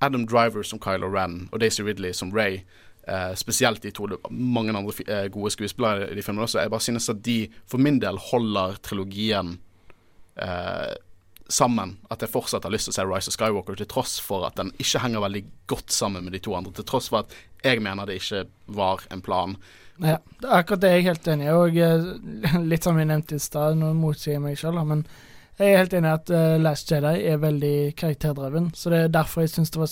Adam 0.00 0.26
Driver 0.26 0.62
som 0.62 0.80
Kylo 0.80 1.10
Ren 1.12 1.48
og 1.52 1.60
Daisy 1.60 1.82
Ridley 1.82 2.14
som 2.14 2.30
Ray 2.32 2.62
uh, 3.08 3.34
spesielt 3.34 3.82
de 3.82 3.90
to 3.90 4.06
mange 4.30 4.70
andre 4.70 4.94
eh, 5.06 5.26
gode 5.32 5.50
skuespillere 5.50 6.10
i 6.10 6.14
de 6.14 6.22
filmene 6.22 6.46
også. 6.46 6.60
Jeg 6.62 6.70
bare 6.70 6.86
synes 6.86 7.08
at 7.10 7.24
de 7.26 7.38
for 7.66 7.82
min 7.82 7.98
del 8.02 8.20
holder 8.30 8.78
trilogien 8.82 9.56
eh, 10.42 10.94
sammen. 11.48 11.96
At 12.12 12.22
jeg 12.22 12.32
fortsatt 12.32 12.66
har 12.66 12.74
lyst 12.74 12.88
til 12.88 12.94
å 12.94 12.98
se 12.98 13.06
Rise 13.08 13.32
of 13.32 13.36
Skywalker, 13.36 13.78
til 13.78 13.90
tross 13.90 14.18
for 14.22 14.46
at 14.48 14.58
den 14.60 14.72
ikke 14.78 15.02
henger 15.04 15.24
veldig 15.24 15.44
godt 15.70 15.94
sammen 15.94 16.26
med 16.26 16.36
de 16.36 16.42
to 16.44 16.56
andre. 16.58 16.74
Til 16.76 16.88
tross 16.88 17.10
for 17.12 17.24
at 17.24 17.36
jeg 17.64 17.82
mener 17.84 18.08
det 18.08 18.20
ikke 18.20 18.44
var 18.78 19.04
en 19.12 19.24
plan. 19.24 19.56
Ja, 19.98 20.20
det 20.38 20.46
er 20.46 20.60
akkurat 20.60 20.82
det 20.84 20.92
jeg 20.92 21.00
er 21.00 21.08
helt 21.10 21.32
enig 21.32 21.48
i. 21.48 21.54
Og 21.56 21.80
eh, 21.82 22.60
litt 22.72 22.86
som 22.86 23.00
jeg 23.00 23.10
nevnte 23.10 23.38
i 23.38 23.42
stad, 23.42 23.78
nå 23.80 23.94
motsier 23.98 24.36
jeg 24.36 24.44
meg 24.44 24.60
da, 24.62 24.84
men 24.86 25.04
jeg 25.58 25.72
er 25.74 25.78
helt 25.82 25.94
enig 25.98 26.08
i 26.10 26.14
at 26.14 26.30
uh, 26.30 26.56
Last 26.62 26.90
Jedi 26.92 27.14
er 27.32 27.40
veldig 27.42 27.94
karakterdreven. 27.98 28.70
Så 28.74 28.90
det 28.92 28.98
er 29.04 29.08
derfor 29.14 29.42
jeg 29.42 29.50
syns 29.50 29.70
det 29.74 29.80
var 29.80 29.90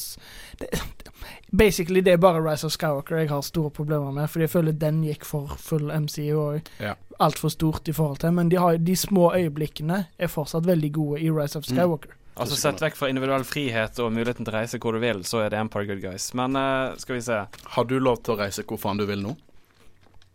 det, 0.61 0.83
Basically, 1.57 2.01
det 2.03 2.13
er 2.13 2.21
bare 2.23 2.43
Rise 2.45 2.67
of 2.67 2.73
Skywalker 2.75 3.17
jeg 3.23 3.29
har 3.31 3.41
store 3.47 3.71
problemer 3.71 4.11
med, 4.13 4.29
fordi 4.31 4.45
jeg 4.47 4.51
føler 4.53 4.73
den 4.79 5.03
gikk 5.07 5.25
for 5.25 5.57
full 5.59 5.91
MCU 5.95 6.37
og 6.39 6.71
Ja. 6.83 6.95
altfor 7.23 7.49
stort 7.51 7.89
i 7.89 7.93
forhold 7.97 8.19
til. 8.23 8.33
Men 8.33 8.49
de, 8.51 8.57
har, 8.61 8.77
de 8.77 8.97
små 8.97 9.33
øyeblikkene 9.35 10.05
er 10.19 10.27
fortsatt 10.31 10.67
veldig 10.67 10.93
gode 10.93 11.21
i 11.23 11.31
Rise 11.31 11.59
of 11.59 11.65
Mm. 11.69 11.75
Skywalker. 11.77 12.15
Altså 12.37 12.57
Sett 12.61 12.83
vekk 12.83 12.97
fra 12.99 13.09
individuell 13.09 13.45
frihet 13.49 13.99
og 14.05 14.11
muligheten 14.13 14.45
til 14.45 14.53
å 14.53 14.59
reise 14.59 14.79
hvor 14.79 14.93
du 14.93 14.99
vil, 15.01 15.23
så 15.25 15.39
er 15.47 15.49
det 15.55 15.59
Empire 15.63 15.87
Good 15.89 16.03
Guys. 16.03 16.35
Men 16.37 16.57
uh, 16.57 16.93
skal 17.01 17.15
vi 17.17 17.23
se. 17.25 17.39
Har 17.77 17.85
du 17.89 17.95
lov 17.99 18.19
til 18.23 18.35
å 18.35 18.39
reise 18.43 18.63
hvor 18.69 18.77
faen 18.83 18.99
du 19.01 19.07
vil 19.09 19.23
nå? 19.25 19.33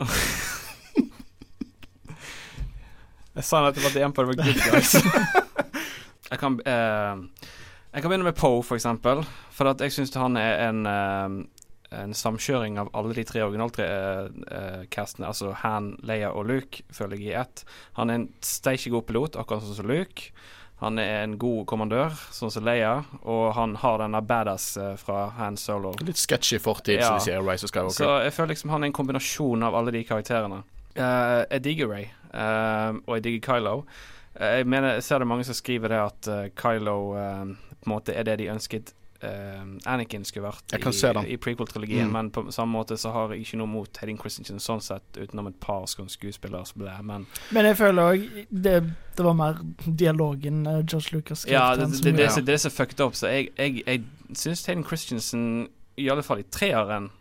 Jeg 3.35 3.47
sa 3.47 3.61
nettopp 3.63 3.87
at 3.87 3.95
The 3.95 4.03
Empire 4.03 4.27
var 4.27 4.37
good 4.41 4.59
guys. 4.59 4.93
jeg, 6.31 6.39
kan, 6.41 6.57
eh, 6.67 7.47
jeg 7.93 8.03
kan 8.03 8.09
begynne 8.11 8.27
med 8.27 8.35
Poe, 8.35 8.59
for 8.63 8.75
eksempel. 8.75 9.23
For 9.55 9.71
at 9.71 9.81
jeg 9.85 9.93
syns 9.95 10.13
han 10.19 10.37
er 10.39 10.67
en 10.69 10.85
eh, 10.89 11.41
En 11.91 12.13
samkjøring 12.15 12.77
av 12.79 12.87
alle 12.95 13.11
de 13.17 13.23
tre 13.27 13.41
originalcastene, 13.43 15.27
altså 15.27 15.49
Han, 15.59 15.89
Leia 16.07 16.29
og 16.31 16.45
Luke, 16.47 16.85
føler 16.95 17.19
jeg 17.19 17.33
i 17.33 17.33
ett. 17.41 17.65
Han 17.97 18.07
er 18.09 18.15
en 18.21 18.29
steikje 18.39 18.93
god 18.93 19.09
pilot, 19.09 19.35
akkurat 19.35 19.65
sånn 19.65 19.75
som 19.81 19.89
Luke. 19.91 20.29
Han 20.79 20.97
er 21.03 21.25
en 21.25 21.35
god 21.37 21.65
kommandør, 21.67 22.15
sånn 22.33 22.49
som 22.49 22.63
Leia, 22.65 23.03
og 23.27 23.51
han 23.53 23.75
har 23.83 23.99
denne 24.01 24.21
badass 24.23 24.69
eh, 24.79 24.95
fra 24.97 25.27
Han 25.37 25.59
Solo. 25.59 25.91
Litt 26.01 26.17
sketchy 26.17 26.57
fortid, 26.63 27.01
Ja. 27.01 27.09
som 27.11 27.19
de 27.19 27.27
sier 27.27 27.43
Rise 27.43 27.67
of 27.67 27.73
Skywalker. 27.75 27.99
Så 27.99 28.15
jeg 28.23 28.33
føler 28.33 28.53
liksom 28.55 28.71
han 28.73 28.83
er 28.83 28.89
en 28.93 28.95
kombinasjon 29.01 29.67
av 29.67 29.75
alle 29.75 29.91
de 29.91 30.01
karakterene. 30.07 30.63
Uh, 30.95 31.43
jeg 31.51 31.61
digger 31.67 31.87
Ray, 31.91 32.07
eh, 32.07 32.20
og 32.33 33.15
jeg 33.17 33.23
digger 33.23 33.45
Kylo. 33.53 33.75
Eh, 34.39 34.57
jeg 34.61 34.67
mener, 34.67 34.93
jeg 34.99 35.03
ser 35.03 35.19
det 35.19 35.27
mange 35.27 35.43
som 35.43 35.53
skriver 35.57 35.89
det 35.89 35.99
at 35.99 36.27
eh, 36.31 36.49
Kylo 36.55 36.97
eh, 37.19 37.45
på 37.81 37.85
en 37.89 37.93
måte 37.95 38.13
er 38.15 38.23
det 38.23 38.39
de 38.39 38.49
ønsket 38.53 38.93
Anakin 39.85 40.23
skulle 40.25 40.47
vært 40.49 40.71
i, 40.73 41.33
i 41.33 41.37
prequel-trilogien, 41.37 42.07
Mm. 42.07 42.11
men 42.15 42.29
på 42.33 42.41
samme 42.51 42.73
måte 42.73 42.95
så 42.97 43.11
har 43.13 43.29
jeg 43.35 43.43
ikke 43.45 43.59
noe 43.59 43.69
mot 43.69 43.97
Hedin 44.01 44.17
Christensen 44.17 44.57
sånn 44.57 44.81
sett, 44.81 45.03
utenom 45.13 45.45
et 45.51 45.59
par 45.61 45.83
skuespillere 45.85 46.65
som 46.65 46.81
ble, 46.81 46.95
men 47.05 47.27
Men 47.53 47.65
jeg 47.69 47.77
føler 47.77 48.01
òg 48.15 48.25
det, 48.49 48.73
det 49.17 49.23
var 49.27 49.33
mer 49.37 49.61
dialogen 49.85 50.63
George 50.89 51.13
Lucas 51.13 51.43
skrev. 51.45 51.53
Ja, 51.53 51.75
det, 51.75 51.85
det, 51.85 51.91
det, 51.91 51.97
som 52.01 52.05
det, 52.09 52.15
det, 52.17 52.31
så- 52.31 52.41
det 52.45 52.53
er 52.53 52.63
så 52.65 52.69
fucked 52.73 52.99
up, 53.05 53.13
så 53.13 53.27
jeg, 53.29 53.49
jeg, 53.59 53.83
jeg 53.85 54.03
syns 54.33 54.65
Hayden 54.65 54.83
Christensen, 54.89 55.67
i 55.97 56.09
alle 56.09 56.23
fall 56.25 56.39
i 56.41 56.47
treeren, 56.49 57.11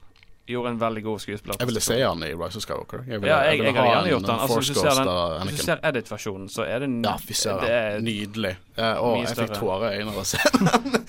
gjorde 0.50 0.70
en 0.74 0.78
veldig 0.80 1.02
god 1.06 1.20
skuespiller. 1.22 1.56
Jeg 1.60 1.68
ville 1.70 1.80
se 1.84 1.96
han 2.02 2.22
i 2.26 2.30
Rise 2.34 2.56
of 2.60 2.64
Skywalker. 2.64 3.04
Jeg 3.06 3.20
ville, 3.20 3.30
Ja, 3.32 3.38
jeg- 3.46 3.58
ville 3.60 3.72
jeg 3.72 3.76
ha 3.76 4.02
en 4.02 4.08
gjort 4.10 4.26
han. 4.30 4.40
Altså, 4.44 4.58
hvis 4.60 4.68
du 4.68 4.74
ser 4.74 5.04
den- 5.04 5.48
Hvis 5.48 5.56
du 5.56 5.64
ser 5.64 5.80
edit-versjonen, 5.90 6.48
så 6.50 6.66
er 6.66 6.78
det, 6.84 6.90
Ja, 7.04 7.16
fy 7.18 7.32
søren. 7.32 8.04
Nydelig. 8.04 8.56
Eh, 8.76 8.94
å, 8.94 9.16
jeg 9.24 9.36
fikk 9.36 9.54
tårer 9.58 9.92
i 9.92 9.98
øynene 10.02 10.14
av 10.14 10.22
å 10.22 10.24
se 10.26 10.38
den. 10.58 11.04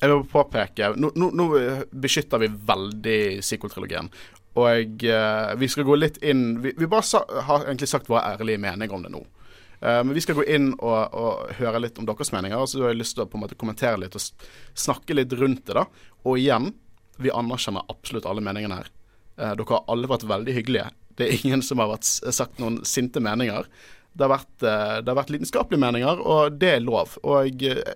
Jeg 0.00 0.10
vil 0.10 0.22
påpeke 0.30 0.92
Nå, 0.96 1.10
nå, 1.16 1.30
nå 1.34 1.46
beskytter 1.90 2.38
vi 2.38 2.46
veldig 2.48 3.42
sequel-trilogien. 3.42 4.08
Og 4.58 5.04
eh, 5.04 5.54
vi 5.58 5.68
skal 5.68 5.84
gå 5.84 5.96
litt 5.98 6.16
inn 6.22 6.60
Vi, 6.62 6.72
vi 6.78 6.86
bare 6.86 7.02
sa, 7.02 7.24
har 7.46 7.64
egentlig 7.66 7.88
sagt 7.88 8.06
vår 8.08 8.22
ærlige 8.38 8.58
mening 8.62 8.90
om 8.94 9.02
det 9.02 9.10
nå. 9.10 9.24
Eh, 9.80 10.02
men 10.02 10.14
vi 10.14 10.20
skal 10.20 10.34
gå 10.34 10.44
inn 10.50 10.72
og, 10.78 11.14
og 11.14 11.50
høre 11.58 11.80
litt 11.80 11.98
om 11.98 12.06
deres 12.06 12.32
meninger. 12.34 12.58
Og 12.58 12.66
så 12.70 12.80
har 12.82 12.90
jeg 12.94 12.98
lyst 12.98 13.14
til 13.14 13.24
å 13.24 13.28
på 13.30 13.38
en 13.38 13.44
måte 13.44 13.58
kommentere 13.58 13.98
litt 14.02 14.14
og 14.18 14.22
snakke 14.74 15.14
litt 15.14 15.32
rundt 15.38 15.64
det. 15.66 15.74
da. 15.78 15.84
Og 16.26 16.38
igjen, 16.38 16.72
vi 17.18 17.34
anerkjenner 17.34 17.86
absolutt 17.92 18.26
alle 18.28 18.44
meningene 18.44 18.80
her. 18.80 18.90
Eh, 19.38 19.54
dere 19.58 19.76
har 19.76 19.86
alle 19.92 20.10
vært 20.10 20.26
veldig 20.28 20.56
hyggelige. 20.56 20.90
Det 21.18 21.26
er 21.26 21.38
ingen 21.44 21.62
som 21.62 21.82
har 21.82 21.90
vært, 21.92 22.06
sagt 22.06 22.58
noen 22.62 22.80
sinte 22.86 23.22
meninger. 23.22 23.66
Det 24.14 24.26
har 24.26 24.34
vært, 24.34 24.54
eh, 24.62 24.98
det 25.02 25.12
har 25.12 25.18
vært 25.18 25.32
lidenskapelige 25.34 25.82
meninger, 25.82 26.20
og 26.20 26.58
det 26.58 26.74
er 26.76 26.84
lov. 26.84 27.18
Og 27.22 27.62
eh, 27.62 27.94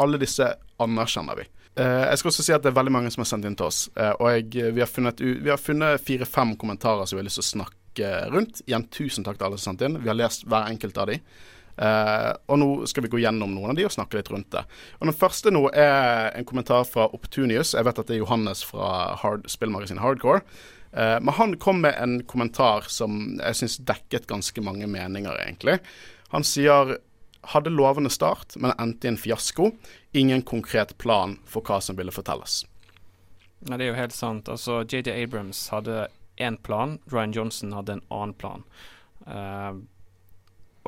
alle 0.00 0.20
disse 0.20 0.54
anerkjenner 0.80 1.42
vi. 1.42 1.48
Jeg 1.78 2.18
skal 2.18 2.32
også 2.32 2.42
si 2.42 2.50
at 2.50 2.64
det 2.64 2.72
er 2.72 2.74
veldig 2.74 2.90
mange 2.90 3.10
som 3.14 3.22
har 3.22 3.28
sendt 3.30 3.44
inn 3.46 3.54
til 3.54 3.68
oss. 3.68 3.84
og 3.94 4.24
jeg, 4.32 4.72
vi 4.74 4.80
har 4.82 4.88
funnet, 4.90 5.20
funnet 5.62 6.00
fire-fem 6.02 6.56
kommentarer 6.58 7.06
som 7.06 7.14
vi 7.14 7.20
har 7.20 7.28
lyst 7.28 7.38
til 7.38 7.44
å 7.44 7.50
snakke 7.52 8.08
rundt. 8.32 8.62
Igjen, 8.66 8.88
tusen 8.90 9.22
takk 9.22 9.38
til 9.38 9.46
alle 9.46 9.60
som 9.62 9.76
har 9.76 9.76
sendt 9.76 9.84
inn. 9.86 10.00
Vi 10.02 10.10
har 10.10 10.18
lest 10.18 10.42
hver 10.50 10.66
enkelt 10.72 10.98
av 10.98 11.06
de. 11.12 11.20
Eh, 11.78 12.30
og 12.50 12.58
nå 12.58 12.68
skal 12.90 13.04
vi 13.06 13.10
gå 13.12 13.20
gjennom 13.22 13.52
noen 13.54 13.72
av 13.72 13.78
de 13.78 13.86
og 13.86 13.94
snakke 13.94 14.18
litt 14.18 14.30
rundt 14.32 14.50
det. 14.54 14.64
Og 14.98 15.10
Den 15.10 15.16
første 15.16 15.52
nå 15.54 15.64
er 15.70 16.32
en 16.34 16.48
kommentar 16.48 16.86
fra 16.88 17.06
Optunius. 17.14 17.74
Jeg 17.76 17.86
vet 17.86 18.00
at 18.02 18.10
det 18.10 18.18
er 18.18 18.24
Johannes 18.24 18.64
fra 18.66 19.14
hard, 19.22 19.46
spillmagasinet 19.50 20.02
Hardcore. 20.02 20.42
Uh, 20.88 21.18
men 21.20 21.34
han 21.36 21.52
kom 21.60 21.82
med 21.84 21.98
en 22.00 22.22
kommentar 22.24 22.86
som 22.88 23.36
jeg 23.36 23.58
syns 23.58 23.76
dekket 23.86 24.26
ganske 24.30 24.62
mange 24.64 24.88
meninger, 24.88 25.36
egentlig. 25.44 25.76
Han 26.32 26.46
sier 26.46 26.96
hadde 27.52 27.70
lovende 27.70 28.10
start, 28.10 28.56
men 28.56 28.74
endte 28.80 29.06
i 29.06 29.12
en 29.12 29.20
fiasko. 29.20 29.70
Ingen 30.16 30.42
konkret 30.42 30.96
plan 30.98 31.36
for 31.48 31.64
hva 31.64 31.78
som 31.84 31.96
ville 31.98 32.12
fortelles. 32.12 32.62
Ja, 33.66 33.76
det 33.76 33.86
er 33.86 33.92
jo 33.92 33.98
helt 33.98 34.16
sant. 34.16 34.48
Altså, 34.48 34.82
JJ 34.84 35.12
Abrams 35.14 35.60
hadde 35.72 36.08
én 36.38 36.58
plan, 36.62 36.98
Ryan 37.12 37.34
Johnson 37.34 37.72
hadde 37.74 37.98
en 37.98 38.04
annen 38.14 38.34
plan. 38.38 38.64
Eh, 39.26 39.80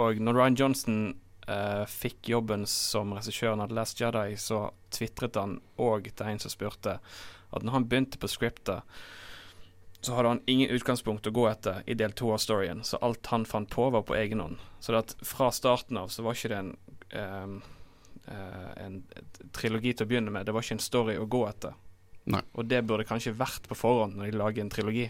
og 0.01 0.21
når 0.23 0.39
Ryan 0.39 0.59
Johnson 0.59 1.01
uh, 1.47 1.85
fikk 1.89 2.33
jobben 2.33 2.67
som 2.69 3.15
regissøren 3.17 3.63
av 3.63 3.71
The 3.71 3.79
Last 3.79 4.01
Jedi, 4.01 4.37
så 4.41 4.69
tvitret 4.95 5.39
han 5.39 5.59
òg 5.81 6.13
til 6.15 6.33
en 6.33 6.43
som 6.43 6.53
spurte 6.53 6.99
at 7.51 7.67
når 7.67 7.75
han 7.75 7.89
begynte 7.91 8.21
på 8.23 8.31
scriptet, 8.31 8.87
så 10.01 10.15
hadde 10.17 10.37
han 10.37 10.45
ingen 10.49 10.71
utgangspunkt 10.73 11.27
å 11.29 11.35
gå 11.35 11.45
etter 11.51 11.83
i 11.91 11.97
del 11.99 12.15
to 12.17 12.31
av 12.33 12.41
storyen, 12.41 12.81
så 12.87 13.01
alt 13.05 13.27
han 13.35 13.45
fant 13.45 13.69
på, 13.69 13.91
var 13.93 14.07
på 14.09 14.17
egen 14.17 14.41
hånd. 14.41 14.63
Så 14.81 14.95
det 14.95 15.03
at 15.03 15.17
fra 15.27 15.51
starten 15.53 15.99
av 16.01 16.09
så 16.15 16.25
var 16.25 16.39
ikke 16.39 16.53
det 16.55 16.61
en 16.63 16.73
um, 17.11 17.59
uh, 18.31 18.73
en 18.77 19.03
trilogi 19.53 19.93
til 19.93 20.07
å 20.07 20.11
begynne 20.11 20.33
med. 20.33 20.47
Det 20.47 20.55
var 20.55 20.65
ikke 20.65 20.79
en 20.79 20.85
story 20.85 21.17
å 21.21 21.29
gå 21.31 21.43
etter. 21.49 21.77
Nei. 22.31 22.43
Og 22.55 22.69
det 22.71 22.83
burde 22.87 23.09
kanskje 23.09 23.35
vært 23.37 23.67
på 23.69 23.79
forhånd 23.79 24.19
når 24.19 24.31
de 24.31 24.41
lager 24.41 24.65
en 24.65 24.73
trilogi. 24.73 25.09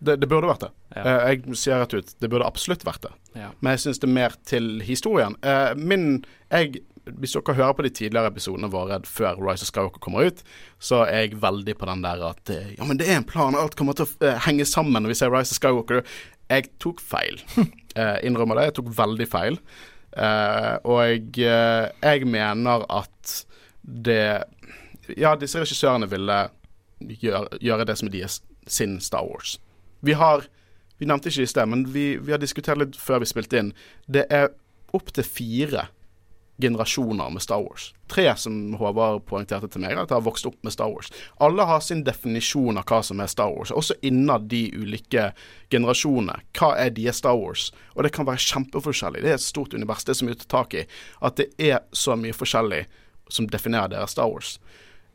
Det, 0.00 0.16
det 0.16 0.28
burde 0.30 0.48
vært 0.48 0.62
det. 0.64 0.70
Ja. 0.96 1.02
Eh, 1.04 1.24
jeg 1.34 1.58
sier 1.60 1.82
rett 1.82 1.94
ut, 1.96 2.12
det 2.22 2.30
burde 2.32 2.46
absolutt 2.48 2.86
vært 2.88 3.04
det. 3.04 3.10
Ja. 3.36 3.50
Men 3.60 3.76
jeg 3.76 3.82
syns 3.84 4.00
det 4.00 4.08
er 4.08 4.14
mer 4.16 4.36
til 4.48 4.70
historien. 4.84 5.36
Eh, 5.44 5.74
min 5.76 6.06
jeg, 6.48 6.80
Hvis 7.20 7.34
dere 7.36 7.56
hører 7.56 7.76
på 7.76 7.84
de 7.84 7.90
tidligere 7.96 8.30
episodene 8.32 8.70
våre 8.72 9.00
før 9.08 9.38
Rise 9.40 9.66
of 9.66 9.70
Skywalker 9.70 10.02
kommer 10.04 10.30
ut, 10.30 10.42
så 10.78 11.02
er 11.04 11.26
jeg 11.26 11.40
veldig 11.42 11.76
på 11.80 11.88
den 11.90 12.04
der 12.04 12.24
at 12.30 12.52
eh, 12.54 12.72
Ja, 12.78 12.88
men 12.88 13.00
det 13.00 13.08
er 13.10 13.20
en 13.20 13.28
plan, 13.28 13.56
alt 13.58 13.76
kommer 13.76 13.96
til 13.98 14.08
å 14.08 14.34
henge 14.46 14.64
sammen 14.68 15.02
når 15.02 15.12
vi 15.14 15.20
ser 15.20 15.32
Rise 15.34 15.52
of 15.52 15.60
Skywalker. 15.60 16.04
Jeg 16.50 16.72
tok 16.82 17.00
feil. 17.04 17.40
innrømmer 18.26 18.56
det. 18.56 18.70
Jeg 18.70 18.78
tok 18.80 18.92
veldig 18.96 19.26
feil. 19.30 19.60
Og 20.18 20.96
jeg, 21.06 21.28
jeg 21.38 22.26
mener 22.26 22.82
at 22.90 23.34
det 23.82 24.44
Ja, 25.14 25.36
disse 25.38 25.62
regissørene 25.62 26.08
ville 26.10 26.40
gjøre, 27.22 27.60
gjøre 27.62 27.86
det 27.86 27.96
som 28.00 28.10
er 28.10 28.16
deres 28.16 28.40
sin 28.70 28.98
Star 29.02 29.26
Wars. 29.26 29.58
Vi 30.00 30.16
har 30.18 30.46
Vi 31.00 31.06
nevnte 31.08 31.30
ikke 31.30 31.46
i 31.46 31.48
sted, 31.48 31.64
men 31.64 31.86
vi, 31.94 32.18
vi 32.20 32.32
har 32.34 32.40
diskutert 32.42 32.76
litt 32.76 32.96
før 33.00 33.22
vi 33.22 33.28
spilte 33.30 33.56
inn. 33.56 33.70
Det 34.04 34.26
er 34.28 34.50
opptil 34.92 35.24
fire 35.24 35.86
generasjoner 36.60 37.30
med 37.30 37.42
Star 37.42 37.62
Wars. 37.62 37.94
Tre 38.06 38.36
som 38.36 38.74
Håvard 38.74 39.24
poengterte 39.26 39.68
til 39.70 39.82
meg, 39.82 39.96
at 39.98 40.12
har 40.12 40.24
vokst 40.24 40.46
opp 40.48 40.58
med 40.66 40.74
Star 40.74 40.90
Wars. 40.92 41.10
Alle 41.40 41.64
har 41.66 41.80
sin 41.84 42.02
definisjon 42.04 42.78
av 42.78 42.84
hva 42.90 43.00
som 43.06 43.22
er 43.22 43.30
Star 43.32 43.52
Wars, 43.54 43.72
også 43.72 43.96
innad 44.06 44.48
de 44.52 44.66
ulike 44.76 45.30
generasjonene. 45.72 46.40
Hva 46.58 46.74
er 46.82 46.92
deres 46.96 47.22
Star 47.22 47.38
Wars? 47.38 47.70
Og 47.96 48.04
det 48.04 48.12
kan 48.16 48.28
være 48.28 48.44
kjempeforskjellig. 48.44 49.24
Det 49.24 49.32
er 49.32 49.38
et 49.40 49.46
stort 49.46 49.74
univers, 49.74 50.04
det 50.04 50.14
er 50.14 50.20
så 50.20 50.28
mye 50.28 50.38
å 50.38 50.42
ta 50.42 50.50
tak 50.58 50.76
i. 50.76 50.86
At 51.24 51.40
det 51.40 51.50
er 51.70 51.80
så 51.96 52.16
mye 52.18 52.36
forskjellig 52.36 52.84
som 53.30 53.48
definerer 53.50 53.94
deres 53.94 54.16
Star 54.16 54.30
Wars. 54.30 54.58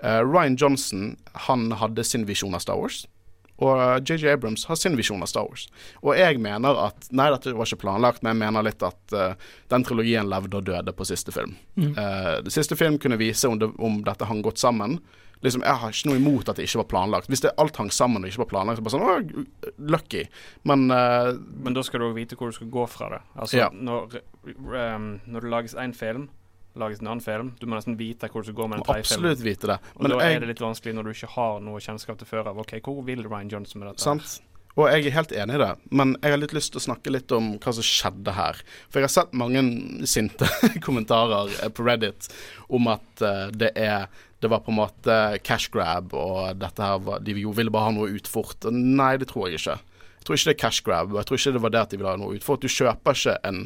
Uh, 0.03 0.21
Ryan 0.25 0.57
Johnson, 0.59 1.15
han 1.47 1.69
hadde 1.79 2.03
sin 2.03 2.25
visjon 2.27 2.55
av 2.55 2.65
Star 2.65 2.79
Wars. 2.81 3.05
Og 3.63 4.03
JJ 4.03 4.33
Abrams 4.33 4.65
har 4.67 4.75
sin 4.75 4.97
visjon 4.99 5.21
av 5.23 5.29
Star 5.31 5.45
Wars. 5.47 5.67
Og 6.03 6.17
jeg 6.19 6.39
mener 6.43 6.75
at 6.87 7.07
Nei, 7.15 7.29
dette 7.31 7.53
var 7.55 7.65
ikke 7.69 7.79
planlagt, 7.85 8.23
men 8.23 8.33
jeg 8.35 8.41
mener 8.41 8.65
litt 8.67 8.83
at 8.83 9.13
uh, 9.15 9.35
den 9.71 9.85
trilogien 9.87 10.27
levde 10.27 10.57
og 10.59 10.65
døde 10.67 10.91
på 10.91 11.07
siste 11.07 11.31
film. 11.31 11.53
Eh, 11.79 12.41
det 12.43 12.51
siste 12.51 12.75
film 12.75 12.97
kunne 12.99 13.15
vise 13.21 13.47
om, 13.47 13.55
det, 13.61 13.69
om 13.79 14.01
dette 14.03 14.27
hang 14.27 14.41
godt 14.43 14.59
sammen. 14.59 14.97
Liksom, 15.43 15.63
Jeg 15.63 15.79
har 15.81 15.91
ikke 15.93 16.09
noe 16.09 16.19
imot 16.19 16.49
at 16.49 16.57
det 16.59 16.65
ikke 16.67 16.79
var 16.83 16.89
planlagt. 16.91 17.27
Hvis 17.31 17.43
det 17.43 17.51
alt 17.61 17.75
hang 17.79 17.91
sammen 17.93 18.23
og 18.23 18.29
ikke 18.31 18.43
var 18.43 18.51
planlagt, 18.51 18.79
så 18.79 18.85
bare 18.85 18.95
sånn 18.95 19.07
Å, 19.07 19.73
lucky. 19.93 20.23
Men 20.67 20.87
uh, 20.91 21.31
Men 21.63 21.75
da 21.75 21.83
skal 21.85 22.01
du 22.03 22.09
òg 22.09 22.15
vite 22.19 22.35
hvor 22.39 22.51
du 22.51 22.55
skal 22.59 22.71
gå 22.73 22.87
fra 22.91 23.09
det. 23.15 23.21
Altså, 23.35 23.57
Ja. 23.63 23.69
når, 23.71 24.19
um, 24.47 25.09
når 25.27 25.45
det 25.47 25.51
lages 25.55 25.75
én 25.79 25.93
film, 25.95 26.27
lages 26.79 27.01
en 27.01 27.11
annen 27.11 27.23
film, 27.23 27.53
du 27.59 27.67
må 27.69 27.77
nesten 27.77 27.97
vite 27.99 28.29
hvor 28.31 28.43
du 28.43 28.49
skal 28.49 28.57
gå 28.57 28.67
med 28.71 28.81
den 28.81 28.87
tredje 28.87 29.07
filmen. 29.09 29.31
absolutt 29.31 29.45
vite 29.45 29.71
det. 29.71 29.77
Og 29.95 30.09
da 30.09 30.19
jeg, 30.19 30.35
er 30.35 30.43
det 30.43 30.51
litt 30.53 30.65
vanskelig 30.65 30.97
når 30.97 31.07
du 31.07 31.13
ikke 31.15 31.31
har 31.35 31.63
noe 31.63 31.83
kjennskap 31.83 32.19
til 32.19 32.29
før 32.29 32.51
av 32.51 32.59
OK, 32.65 32.75
hvor 32.83 33.01
vil 33.07 33.23
Ryan 33.27 33.53
Johnson 33.53 33.81
med 33.81 33.91
dette? 33.91 34.05
Sant. 34.05 34.37
Og 34.75 34.89
jeg 34.91 35.05
er 35.07 35.15
helt 35.15 35.31
enig 35.31 35.55
i 35.55 35.61
det, 35.61 35.71
men 35.95 36.17
jeg 36.19 36.33
har 36.33 36.39
litt 36.41 36.53
lyst 36.55 36.73
til 36.73 36.81
å 36.81 36.85
snakke 36.89 37.13
litt 37.13 37.31
om 37.31 37.53
hva 37.63 37.73
som 37.77 37.85
skjedde 37.87 38.33
her. 38.35 38.59
For 38.91 38.99
jeg 38.99 39.07
har 39.07 39.13
sett 39.13 39.37
mange 39.39 39.61
sinte 40.11 40.49
kommentarer 40.85 41.53
eh, 41.61 41.71
på 41.71 41.85
Reddit 41.87 42.27
om 42.67 42.89
at 42.91 43.23
eh, 43.23 43.45
det 43.55 43.71
er 43.79 44.09
det 44.43 44.49
var 44.51 44.65
på 44.65 44.73
en 44.73 44.77
måte 44.77 45.13
cash 45.47 45.71
grab, 45.73 46.11
og 46.13 46.59
dette 46.59 46.83
her 46.83 46.99
var, 47.01 47.23
de 47.23 47.37
jo 47.39 47.53
ville 47.55 47.71
bare 47.73 47.87
ha 47.87 47.93
noe 47.95 48.11
ut 48.13 48.27
fort. 48.29 48.67
Nei, 48.69 49.15
det 49.17 49.29
tror 49.31 49.47
jeg 49.47 49.61
ikke. 49.61 49.77
Jeg 50.19 50.27
tror 50.27 50.37
ikke 50.37 50.49
det 50.49 50.53
er 50.53 50.59
cash 50.61 50.83
grab, 50.85 51.13
og 51.13 51.21
jeg 51.21 51.29
tror 51.29 51.39
ikke 51.39 51.53
det 51.55 51.61
var 51.63 51.73
det 51.73 51.81
at 51.81 51.93
de 51.93 51.99
ville 52.01 52.11
ha 52.11 52.19
noe 52.19 52.35
ut 52.35 52.45
fort. 52.45 52.61
Du 52.61 52.69
kjøper 52.69 53.17
ikke 53.17 53.37
en, 53.47 53.63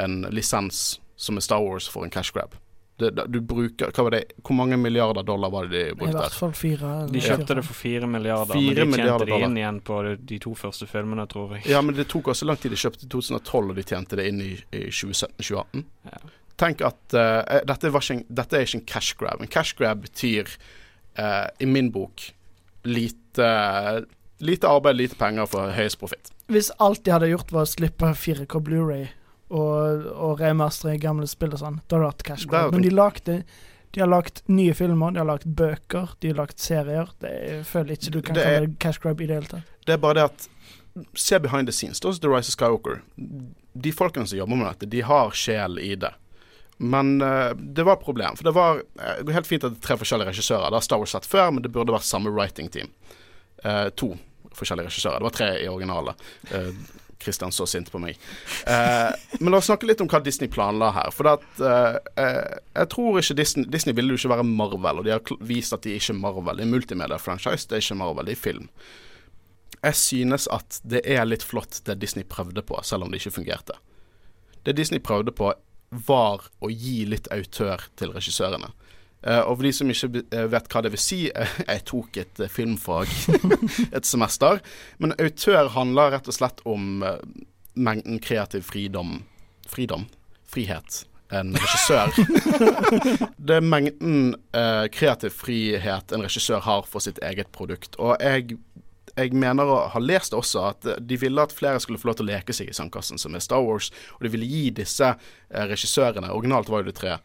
en 0.00 0.16
lisens 0.34 0.80
som 1.18 1.36
er 1.36 1.44
Star 1.44 1.60
Wars 1.64 1.88
for 1.90 2.06
en 2.06 2.12
cash 2.14 2.32
grab. 2.32 2.54
Det, 2.98 3.12
det- 3.14 3.28
du 3.30 3.36
bruker, 3.46 3.92
hva 3.94 4.04
var 4.08 4.10
det, 4.16 4.20
Hvor 4.42 4.56
mange 4.58 4.74
milliarder 4.78 5.22
dollar 5.22 5.50
var 5.54 5.68
det 5.68 5.70
de 5.70 5.82
I 5.92 5.94
brukte? 5.94 6.16
hvert 6.18 6.34
fall 6.34 6.54
fire. 6.58 6.88
De 7.12 7.20
kjøpte 7.22 7.54
det 7.58 7.62
for 7.66 7.74
fire 7.78 8.08
milliarder, 8.10 8.54
4 8.56 8.62
men 8.64 8.74
de 8.74 8.86
milliarder 8.90 9.12
tjente 9.12 9.26
det 9.28 9.32
dollar. 9.36 9.46
inn 9.52 9.60
igjen 9.60 9.78
på 9.86 9.98
de, 10.06 10.16
de 10.32 10.38
to 10.42 10.54
første 10.58 10.88
filmene, 10.90 11.26
tror 11.30 11.52
jeg. 11.54 11.66
Ja, 11.70 11.82
men 11.82 11.94
det 11.94 12.08
tok 12.10 12.32
også 12.32 12.48
lang 12.48 12.58
tid. 12.58 12.74
De 12.74 12.80
kjøpte 12.80 13.06
i 13.06 13.08
2012, 13.14 13.70
og 13.70 13.76
de 13.78 13.84
tjente 13.86 14.16
det 14.18 14.26
inn 14.32 14.40
i, 14.42 14.50
i 14.74 14.82
2017-2018. 14.90 15.84
Ja. 16.10 16.18
Tenk 16.58 16.82
at 16.82 17.14
uh, 17.14 17.60
dette, 17.70 17.92
var 17.94 18.02
ikke 18.02 18.24
dette 18.34 18.58
er 18.58 18.66
ikke 18.66 18.80
en 18.80 18.86
cash 18.90 19.14
grab. 19.20 19.40
En 19.46 19.46
cash 19.58 19.76
grab 19.78 20.02
betyr, 20.02 20.50
uh, 21.22 21.46
i 21.62 21.66
min 21.70 21.92
bok, 21.94 22.24
lite, 22.84 23.52
lite 24.42 24.66
arbeid, 24.66 24.96
lite 24.98 25.14
penger 25.20 25.46
for 25.46 25.70
høyest 25.74 26.00
profitt. 26.00 26.32
Hvis 26.50 26.72
alt 26.82 27.04
de 27.06 27.12
hadde 27.14 27.28
gjort, 27.30 27.52
var 27.52 27.62
å 27.66 27.70
slippe 27.70 28.10
4K 28.16 28.58
Blu-ray 28.64 29.06
og, 29.48 30.06
og 30.12 30.40
remastre 30.40 30.98
gamle 31.00 31.26
spill 31.30 31.54
og 31.56 31.62
sånn, 31.62 31.80
da 31.86 31.96
hadde 31.96 32.04
det 32.04 32.10
vært 32.10 32.26
cash 32.28 32.48
grab. 32.50 32.76
Men 32.76 32.84
de 32.84 32.94
lagde 32.94 33.40
de 33.90 34.00
har 34.00 34.10
lagt 34.10 34.42
nye 34.52 34.74
filmer, 34.76 35.14
de 35.16 35.22
har 35.22 35.28
lagt 35.28 35.44
bøker, 35.44 36.12
de 36.20 36.28
har 36.28 36.36
lagt 36.42 36.60
serier. 36.60 37.08
Det, 37.22 37.32
jeg 37.48 37.64
føler 37.66 37.96
ikke 37.96 38.12
du 38.12 38.20
kan 38.20 38.36
Det 38.36 38.44
kalle 38.44 38.66
det 38.66 38.78
cash 38.84 39.00
grab 39.00 39.20
i 39.20 39.28
det 39.30 39.38
hele 39.38 39.52
tatt. 39.54 39.74
Det 39.88 39.96
er 39.96 40.00
bare 40.02 40.18
det 40.20 40.28
at 40.28 40.48
Se 41.14 41.38
behind 41.38 41.68
the 41.68 41.72
scenes. 41.72 42.00
Da 42.00 42.10
The 42.12 42.28
Rise 42.28 42.50
of 42.50 42.56
Skywalker. 42.56 43.02
De 43.72 43.92
folkene 43.92 44.26
som 44.26 44.38
jobber 44.38 44.56
med 44.56 44.66
dette, 44.66 44.88
de 44.90 45.02
har 45.06 45.30
sjel 45.30 45.78
i 45.78 45.92
det. 45.94 46.10
Men 46.78 47.22
uh, 47.22 47.54
det 47.54 47.84
var 47.86 47.98
et 47.98 48.04
problem. 48.04 48.36
For 48.36 48.48
det 48.48 48.54
var 48.56 48.80
uh, 48.82 49.30
helt 49.34 49.46
fint 49.46 49.64
at 49.64 49.76
det 49.76 49.78
er 49.78 49.86
tre 49.86 49.98
forskjellige 50.00 50.32
regissører. 50.32 50.70
Det 50.70 50.80
har 50.80 50.86
Star 50.86 50.98
Wars 50.98 51.14
sett 51.14 51.28
før, 51.28 51.52
men 51.54 51.62
det 51.62 51.70
burde 51.74 51.94
vært 51.94 52.08
samme 52.08 52.32
writing 52.34 52.70
team. 52.74 52.90
Uh, 53.62 53.88
to 53.94 54.12
forskjellige 54.58 54.90
regissører. 54.90 55.22
Det 55.22 55.28
var 55.28 55.36
tre 55.38 55.50
i 55.62 55.68
originalet. 55.70 56.26
Uh, 56.50 56.72
Christian 57.22 57.52
så 57.52 57.66
sint 57.66 57.90
på 57.92 58.00
meg. 58.02 58.18
Eh, 58.66 59.10
men 59.40 59.52
la 59.52 59.60
oss 59.60 59.68
snakke 59.70 59.88
litt 59.88 60.00
om 60.04 60.08
hva 60.10 60.20
Disney 60.24 60.50
planla 60.52 60.90
her. 60.94 61.10
For 61.14 61.30
at, 61.32 61.46
eh, 61.58 61.98
eh, 62.22 62.56
jeg 62.78 62.90
tror 62.94 63.20
ikke 63.20 63.38
Disney 63.40 63.68
Disney 63.68 63.96
ville 63.96 64.14
jo 64.14 64.20
ikke 64.20 64.34
være 64.36 64.46
Marvel, 64.48 65.02
og 65.02 65.08
de 65.08 65.14
har 65.16 65.36
vist 65.40 65.74
at 65.74 65.82
de 65.86 65.96
ikke 65.98 66.14
er 66.14 66.22
Marvel. 66.22 66.62
Er 66.62 66.70
multimedia-franchise, 66.70 67.68
det 67.68 67.78
er 67.78 67.84
ikke 67.84 68.00
Marvel, 68.02 68.26
det 68.30 68.36
er 68.36 68.42
film. 68.42 68.68
Jeg 69.82 69.94
synes 69.94 70.48
at 70.50 70.80
det 70.82 71.04
er 71.06 71.26
litt 71.26 71.44
flott 71.46 71.80
det 71.86 72.00
Disney 72.02 72.26
prøvde 72.26 72.62
på, 72.66 72.78
selv 72.82 73.06
om 73.06 73.10
det 73.12 73.20
ikke 73.22 73.38
fungerte. 73.38 73.78
Det 74.66 74.76
Disney 74.76 74.98
prøvde 74.98 75.34
på, 75.34 75.52
var 75.90 76.50
å 76.60 76.68
gi 76.68 77.04
litt 77.08 77.30
autør 77.32 77.86
til 77.96 78.12
regissørene. 78.12 78.72
Eh, 79.26 79.40
og 79.40 79.58
for 79.58 79.66
de 79.66 79.72
som 79.74 79.90
ikke 79.90 80.22
eh, 80.30 80.46
vet 80.52 80.68
hva 80.70 80.82
det 80.84 80.92
vil 80.94 81.02
si, 81.02 81.20
eh, 81.28 81.58
jeg 81.72 81.84
tok 81.90 82.20
et 82.22 82.44
filmfag 82.52 83.10
et 83.96 84.06
semester. 84.08 84.62
Men 85.02 85.16
autør 85.18 85.72
handler 85.74 86.14
rett 86.14 86.30
og 86.30 86.38
slett 86.38 86.62
om 86.68 87.02
mengden 87.78 88.22
kreativ 88.22 88.66
fridom 88.68 89.22
Fridom? 89.68 90.06
Frihet. 90.48 91.02
En 91.28 91.52
regissør. 91.52 92.14
det 93.48 93.58
er 93.58 93.66
mengden 93.66 94.30
kreativ 94.94 95.34
frihet 95.36 96.14
en 96.16 96.24
regissør 96.24 96.62
har 96.64 96.86
for 96.88 97.04
sitt 97.04 97.20
eget 97.20 97.50
produkt. 97.52 97.98
Og 98.00 98.14
jeg, 98.24 98.56
jeg 99.12 99.34
mener 99.36 99.68
å 99.68 99.82
ha 99.92 100.00
lest 100.00 100.32
også 100.32 100.62
at 100.70 100.88
de 101.04 101.18
ville 101.20 101.44
at 101.44 101.52
flere 101.52 101.82
skulle 101.84 102.00
få 102.00 102.08
lov 102.08 102.16
til 102.22 102.30
å 102.30 102.30
leke 102.30 102.56
seg 102.56 102.72
i 102.72 102.78
sandkassen, 102.78 103.20
som 103.20 103.36
er 103.36 103.44
Star 103.44 103.60
Wars. 103.60 103.90
Og 104.16 104.24
de 104.24 104.32
ville 104.38 104.48
gi 104.48 104.70
disse 104.80 105.12
regissørene, 105.52 106.32
originalt 106.32 106.72
var 106.72 106.80
jo 106.80 106.88
det 106.88 106.96
tre, 106.96 107.18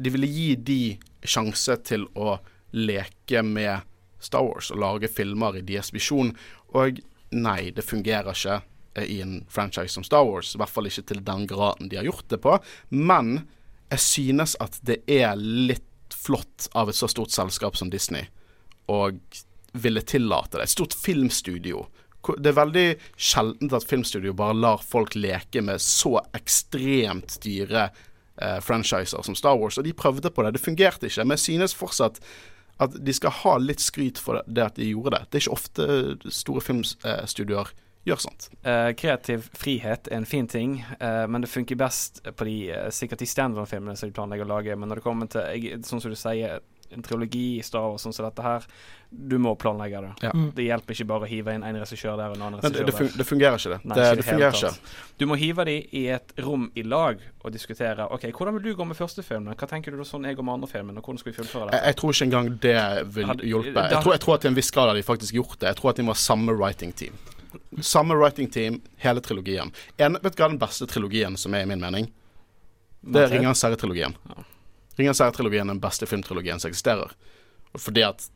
de 0.00 0.10
ville 0.10 0.30
gi 0.30 0.54
de 0.56 0.80
sjanse 1.26 1.76
til 1.84 2.06
å 2.16 2.38
leke 2.72 3.42
med 3.44 3.86
Star 4.20 4.44
Wars 4.46 4.70
og 4.72 4.80
lage 4.80 5.10
filmer 5.12 5.58
i 5.58 5.64
deres 5.66 5.92
visjon. 5.94 6.32
Og 6.76 7.00
nei, 7.34 7.70
det 7.74 7.84
fungerer 7.86 8.32
ikke 8.32 8.60
eh, 8.94 9.06
i 9.06 9.20
en 9.24 9.40
franchise 9.52 9.94
som 9.96 10.06
Star 10.06 10.24
Wars. 10.28 10.54
I 10.54 10.60
hvert 10.60 10.72
fall 10.72 10.90
ikke 10.90 11.06
til 11.10 11.22
den 11.26 11.46
graden 11.50 11.90
de 11.90 12.00
har 12.00 12.08
gjort 12.08 12.28
det 12.32 12.40
på. 12.44 12.56
Men 12.90 13.46
jeg 13.90 14.04
synes 14.06 14.56
at 14.62 14.78
det 14.86 15.02
er 15.10 15.36
litt 15.38 15.86
flott 16.14 16.68
av 16.76 16.90
et 16.90 16.98
så 16.98 17.08
stort 17.10 17.32
selskap 17.34 17.78
som 17.78 17.90
Disney 17.90 18.28
å 18.90 19.08
ville 19.72 20.02
tillate 20.02 20.58
det. 20.58 20.66
Et 20.66 20.76
stort 20.76 20.94
filmstudio. 20.98 21.84
Det 22.36 22.50
er 22.50 22.58
veldig 22.58 22.86
sjeldent 23.16 23.74
at 23.76 23.86
filmstudio 23.88 24.34
bare 24.36 24.58
lar 24.58 24.82
folk 24.84 25.14
leke 25.16 25.62
med 25.64 25.80
så 25.82 26.18
ekstremt 26.36 27.38
dyre 27.44 27.88
eh, 28.40 28.58
franchiser 28.64 29.22
som 29.26 29.36
Star 29.38 29.58
Wars, 29.60 29.78
og 29.78 29.86
de 29.86 29.96
prøvde 29.96 30.30
på 30.30 30.44
det. 30.44 30.54
Det 30.56 30.64
fungerte 30.64 31.06
ikke, 31.10 31.26
men 31.26 31.38
jeg 31.38 31.46
synes 31.46 31.76
fortsatt 31.76 32.20
at 32.80 32.96
de 32.96 33.12
skal 33.12 33.34
ha 33.42 33.58
litt 33.60 33.82
skryt 33.84 34.18
for 34.18 34.40
det, 34.46 34.64
at 34.64 34.80
de 34.80 34.88
gjorde 34.88 35.18
det. 35.18 35.24
Det 35.28 35.38
er 35.38 35.44
ikke 35.44 35.58
ofte 35.58 36.32
store 36.32 36.64
filmstudioer 36.64 37.74
gjør 38.08 38.22
sånt. 38.24 38.48
Eh, 38.64 38.90
kreativ 38.96 39.50
frihet 39.58 40.08
er 40.08 40.20
en 40.20 40.28
fin 40.28 40.48
ting, 40.48 40.78
eh, 41.00 41.26
men 41.28 41.44
det 41.44 41.50
funker 41.52 41.76
best 41.76 42.22
på 42.24 42.48
de 42.48 42.56
eh, 42.72 42.88
sikkert 42.94 43.20
de 43.20 43.28
standalone-filmene 43.28 43.96
som 43.98 44.08
de 44.08 44.16
planlegger 44.16 44.48
å 44.48 44.54
lage. 44.54 44.76
Men 44.76 44.88
når 44.88 45.00
det 45.00 45.04
kommer 45.04 45.30
til, 45.30 45.44
jeg, 45.52 45.82
sånn 45.86 46.02
som 46.02 46.12
du 46.12 46.18
sier, 46.18 46.62
en 46.94 47.02
trilogi 47.02 47.58
i 47.58 47.62
Star 47.62 47.88
Wars 47.90 48.04
sånn 48.06 48.14
som 48.14 48.26
dette 48.26 48.44
her, 48.44 48.66
du 49.10 49.36
må 49.42 49.54
planlegge 49.58 50.00
det. 50.04 50.10
Ja. 50.26 50.30
Mm. 50.34 50.50
Det 50.54 50.66
hjelper 50.66 50.94
ikke 50.94 51.06
bare 51.10 51.26
å 51.26 51.30
hive 51.30 51.54
inn 51.56 51.64
en 51.66 51.78
regissør 51.82 52.18
der 52.18 52.32
og 52.32 52.36
en 52.38 52.44
annen 52.46 52.62
Men 52.62 52.74
det, 52.74 52.84
regissør 52.84 53.06
det, 53.06 53.10
der. 53.10 53.18
det 53.18 53.26
fungerer 53.28 53.58
ikke, 53.58 53.72
det. 53.72 53.78
Nei, 53.82 53.96
det, 53.98 54.04
ikke 54.06 54.20
det 54.20 54.26
fungerer 54.28 54.58
ikke. 54.58 54.94
Du 55.20 55.26
må 55.30 55.38
hive 55.40 55.66
de 55.70 55.76
i 56.00 56.04
et 56.14 56.34
rom 56.46 56.68
i 56.78 56.84
lag 56.86 57.24
og 57.40 57.54
diskutere 57.54 58.06
OK, 58.14 58.28
hvordan 58.36 58.58
vil 58.58 58.68
du 58.68 58.78
gå 58.78 58.86
med 58.90 58.98
første 58.98 59.24
filmen? 59.26 59.56
Hva 59.58 59.70
tenker 59.70 59.94
du 59.94 59.98
da 60.00 60.06
sånn 60.06 60.28
jeg 60.28 60.38
går 60.38 60.46
med 60.46 60.58
andre 60.60 60.70
filmen, 60.70 61.00
og 61.00 61.06
hvordan 61.06 61.22
skal 61.22 61.32
vi 61.32 61.36
fullføre 61.40 61.74
Jeg, 61.74 61.82
jeg 61.90 61.98
tror 62.00 62.14
ikke 62.14 62.28
engang 62.28 62.52
det 62.66 62.78
vil 63.16 63.34
hjelpe. 63.50 63.88
Jeg 63.90 64.04
tror, 64.04 64.14
jeg 64.14 64.24
tror 64.26 64.36
at 64.36 64.46
til 64.46 64.52
en 64.52 64.60
viss 64.60 64.72
grad 64.76 64.92
har 64.92 65.00
de 65.00 65.04
faktisk 65.06 65.38
gjort 65.40 65.58
det. 65.58 65.72
Jeg 65.72 65.80
tror 65.80 65.92
at 65.92 66.00
de 66.00 66.06
må 66.06 66.14
ha 66.14 66.22
samme 66.22 66.54
writing 66.56 66.94
team. 66.96 67.18
Samme 67.82 68.14
writing 68.14 68.50
team, 68.52 68.78
hele 69.02 69.22
trilogien. 69.24 69.74
En, 69.98 70.18
vet 70.22 70.36
du 70.36 70.42
hva 70.42 70.50
den 70.52 70.60
beste 70.60 70.86
trilogien 70.90 71.38
som 71.40 71.54
er 71.54 71.66
i 71.66 71.70
min 71.70 71.82
mening? 71.82 72.10
Det 73.00 73.24
er? 73.24 73.32
Ringenes 73.32 73.62
herre-trilogien. 73.64 74.14
Ja. 74.28 74.44
Ringenes 75.00 75.22
herre-trilogien 75.22 75.66
er 75.66 75.74
den 75.74 75.82
beste 75.82 76.08
filmtrilogien 76.08 76.60
som 76.62 76.70
eksisterer. 76.70 77.14
Fordi 77.78 78.04
at 78.06 78.26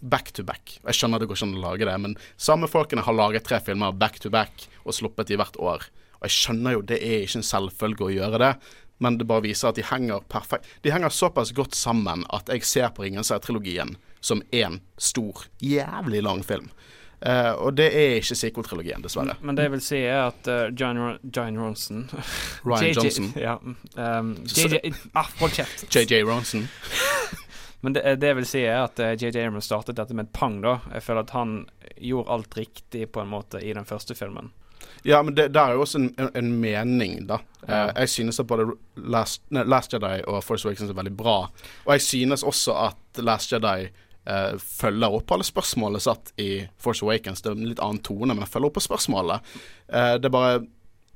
back 0.00 0.32
to 0.32 0.44
back. 0.46 0.78
Jeg 0.84 0.98
skjønner 0.98 1.20
det 1.20 1.28
går 1.28 1.38
ikke 1.38 1.48
an 1.48 1.58
å 1.58 1.62
lage 1.62 1.88
det, 1.88 1.98
men 2.02 2.16
samme 2.40 2.68
folkene 2.70 3.04
har 3.06 3.16
laget 3.16 3.46
tre 3.46 3.60
filmer 3.64 3.94
back 3.96 4.18
to 4.22 4.30
back 4.32 4.66
og 4.84 4.96
sluppet 4.96 5.30
de 5.30 5.38
hvert 5.40 5.56
år. 5.60 5.86
Og 6.18 6.28
jeg 6.28 6.36
skjønner 6.36 6.76
jo 6.76 6.84
det 6.86 7.00
er 7.04 7.24
ikke 7.24 7.40
en 7.40 7.48
selvfølge 7.50 8.06
å 8.06 8.12
gjøre 8.14 8.42
det, 8.42 8.52
men 9.04 9.18
det 9.20 9.28
bare 9.28 9.44
viser 9.44 9.68
at 9.68 9.76
de 9.76 9.84
henger 9.84 10.22
perfekt 10.32 10.70
De 10.80 10.88
henger 10.88 11.12
såpass 11.12 11.50
godt 11.52 11.76
sammen 11.76 12.22
at 12.32 12.48
jeg 12.48 12.64
ser 12.64 12.94
på 12.96 13.04
Ringenes 13.04 13.28
herre-trilogien 13.32 13.96
som 14.24 14.40
én 14.56 14.80
stor, 14.96 15.44
jævlig 15.60 16.22
lang 16.24 16.40
film. 16.46 16.70
Eh, 17.20 17.52
og 17.52 17.76
det 17.76 17.86
er 17.96 18.18
ikke 18.20 18.36
sequel-trilogien, 18.36 19.00
dessverre. 19.04 19.38
Men 19.40 19.56
det 19.56 19.66
jeg 19.66 19.72
vil 19.72 19.84
si, 19.84 20.00
er 20.04 20.26
at 20.26 20.50
uh, 20.52 20.66
John, 20.76 20.98
Ron- 21.00 21.32
John 21.32 21.56
Ronson 21.58 22.02
Ryan 22.68 22.84
JJ 22.84 22.98
Johnson. 22.98 23.30
Ja. 23.40 23.56
Um, 23.96 24.34
JJ 24.44 24.92
ah, 25.16 25.30
Hold 25.40 25.56
kjeft. 25.56 25.86
JJ 25.94 26.22
Ronson. 26.28 26.68
Men 27.84 27.96
det, 27.96 28.04
det 28.20 28.32
jeg 28.32 28.36
vil 28.40 28.48
si, 28.48 28.60
er 28.68 28.84
at 28.84 29.00
uh, 29.00 29.14
JJ 29.16 29.46
Abrams 29.46 29.68
startet 29.68 29.96
dette 29.96 30.14
med 30.16 30.28
et 30.28 30.36
pang, 30.36 30.60
da. 30.64 30.78
Jeg 30.92 31.08
føler 31.08 31.24
at 31.24 31.34
han 31.36 31.58
gjorde 31.96 32.36
alt 32.36 32.56
riktig, 32.58 33.08
på 33.12 33.24
en 33.24 33.32
måte, 33.32 33.64
i 33.64 33.72
den 33.76 33.88
første 33.88 34.16
filmen. 34.18 34.52
Ja, 35.06 35.20
men 35.22 35.36
det, 35.36 35.52
det 35.54 35.60
er 35.60 35.76
jo 35.76 35.84
også 35.84 36.00
en, 36.02 36.08
en, 36.18 36.30
en 36.36 36.48
mening, 36.60 37.20
da. 37.28 37.40
Ja. 37.66 37.86
Uh, 37.88 37.92
jeg 38.02 38.12
synes 38.12 38.40
at 38.42 38.48
både 38.50 38.68
Last, 38.96 39.44
nei, 39.54 39.64
Last 39.64 39.94
Jedi 39.94 40.18
og 40.26 40.42
Force 40.44 40.68
Awakens 40.68 40.92
er 40.92 40.98
veldig 40.98 41.16
bra. 41.16 41.38
Og 41.86 41.94
jeg 41.96 42.04
synes 42.04 42.44
også 42.44 42.76
at 42.90 43.24
Last 43.24 43.54
Jedi 43.54 43.88
eh, 44.26 44.54
følger 44.58 45.16
opp 45.18 45.32
alle 45.32 45.44
spørsmålene 45.46 46.00
satt 46.02 46.32
i 46.42 46.66
Force 46.82 47.04
Awakens. 47.06 47.42
Det 47.42 47.52
er 47.52 47.58
en 47.58 47.68
litt 47.70 47.82
annen 47.82 48.02
tone, 48.02 48.32
men 48.34 48.44
jeg 48.44 48.52
følger 48.52 48.70
opp 48.72 48.78
på 48.80 48.86
spørsmålet. 48.88 49.52
Uh, 49.92 50.16
det 50.18 50.28
er 50.30 50.34
bare 50.34 50.64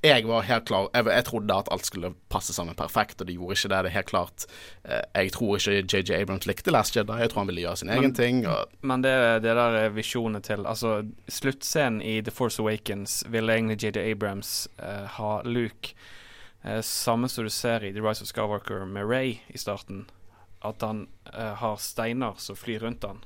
Jeg 0.02 0.24
var 0.24 0.46
helt 0.48 0.64
klar 0.64 0.86
jeg, 0.94 1.04
jeg 1.12 1.24
trodde 1.26 1.56
at 1.60 1.68
alt 1.68 1.84
skulle 1.84 2.14
passe 2.32 2.54
sammen 2.56 2.74
perfekt, 2.74 3.20
og 3.20 3.26
det 3.28 3.34
gjorde 3.36 3.52
ikke 3.58 3.68
det. 3.68 3.80
Det 3.84 3.90
er 3.90 3.96
helt 3.98 4.06
klart. 4.08 4.46
Eh, 4.84 5.02
jeg 5.14 5.32
tror 5.34 5.58
ikke 5.58 5.82
JJ 5.92 6.14
Abrams 6.22 6.46
likte 6.48 6.72
Last 6.72 6.96
Jedi. 6.96 7.18
Jeg 7.20 7.28
tror 7.28 7.42
han 7.42 7.50
ville 7.50 7.60
gjøre 7.66 7.76
sin 7.76 7.90
egen 7.90 8.02
Men- 8.02 8.14
ting. 8.14 8.46
Og, 8.46 8.64
Men 8.80 9.02
det, 9.02 9.42
det 9.42 9.52
der 9.58 9.76
er 9.82 9.90
visjonene 9.92 10.40
til 10.40 10.64
Altså, 10.66 11.02
sluttscenen 11.28 12.00
i 12.00 12.22
The 12.22 12.30
Force 12.32 12.62
Awakens 12.62 13.24
ville 13.28 13.52
egentlig 13.52 13.76
JJ 13.82 13.98
Abrams 14.14 14.68
uh, 14.80 15.04
ha 15.18 15.42
Luke 15.44 15.92
Samme 16.82 17.28
som 17.28 17.44
du 17.44 17.50
ser 17.50 17.84
i 17.84 17.92
The 17.92 18.00
Rise 18.04 18.22
of 18.22 18.28
Skywalker 18.28 18.84
med 18.86 19.04
Ray 19.08 19.38
i 19.48 19.58
starten. 19.58 20.06
At 20.60 20.82
han 20.84 21.06
eh, 21.32 21.54
har 21.56 21.76
steiner 21.80 22.34
som 22.36 22.56
flyr 22.56 22.80
rundt 22.84 23.04
han. 23.08 23.22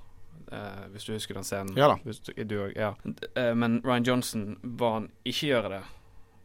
Eh, 0.53 0.85
hvis 0.92 1.05
du 1.05 1.12
husker 1.16 1.35
den 1.35 1.44
scenen. 1.47 1.77
Ja 1.77 1.88
da. 1.88 1.99
Hvis 2.05 2.20
du, 2.20 2.33
du, 2.44 2.59
ja. 2.77 2.92
Eh, 3.35 3.55
men 3.55 3.81
Ryan 3.85 4.05
Johnson 4.07 4.59
ba 4.62 4.92
han 4.99 5.09
ikke 5.27 5.49
gjøre 5.51 5.73
det. 5.79 5.83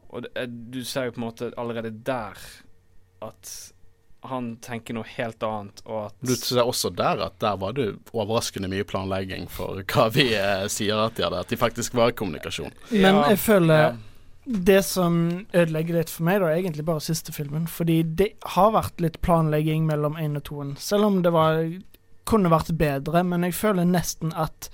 Og 0.09 0.23
det, 0.25 0.31
eh, 0.35 0.47
du 0.47 0.81
ser 0.85 1.09
jo 1.09 1.17
på 1.17 1.21
en 1.21 1.27
måte 1.27 1.51
allerede 1.57 1.91
der 1.93 2.39
at 3.21 3.51
han 4.27 4.57
tenker 4.59 4.97
noe 4.97 5.07
helt 5.07 5.43
annet, 5.47 5.79
og 5.85 6.09
at 6.09 6.15
Du 6.27 6.33
ser 6.35 6.65
også 6.67 6.89
der 6.91 7.21
at 7.23 7.37
der 7.39 7.55
var 7.59 7.71
det 7.77 7.85
overraskende 8.11 8.67
mye 8.67 8.83
planlegging 8.83 9.45
for 9.51 9.79
hva 9.87 10.09
vi 10.11 10.25
eh, 10.35 10.65
sier 10.71 10.99
at 11.05 11.15
de 11.15 11.23
hadde. 11.23 11.39
At 11.45 11.53
de 11.53 11.59
faktisk 11.59 11.95
var 11.95 12.11
i 12.11 12.17
kommunikasjon. 12.19 12.73
Men 12.91 13.15
Ja, 13.15 13.29
jeg 13.31 13.39
føler 13.39 13.83
ja. 13.83 13.91
Det 14.49 14.79
som 14.81 15.19
ødelegger 15.53 15.99
litt 15.99 16.09
for 16.09 16.25
meg, 16.25 16.39
da, 16.41 16.49
er 16.49 16.63
egentlig 16.63 16.87
bare 16.87 17.03
siste 17.05 17.33
filmen. 17.35 17.67
Fordi 17.69 18.01
det 18.17 18.31
har 18.55 18.73
vært 18.73 19.01
litt 19.03 19.19
planlegging 19.25 19.85
mellom 19.85 20.17
én 20.17 20.39
og 20.39 20.45
toen. 20.49 20.75
Selv 20.81 21.05
om 21.05 21.19
det 21.25 21.33
var 21.35 21.61
kunne 22.29 22.51
vært 22.53 22.71
bedre, 22.77 23.23
men 23.25 23.45
jeg 23.45 23.57
føler 23.57 23.89
nesten 23.89 24.33
at 24.37 24.69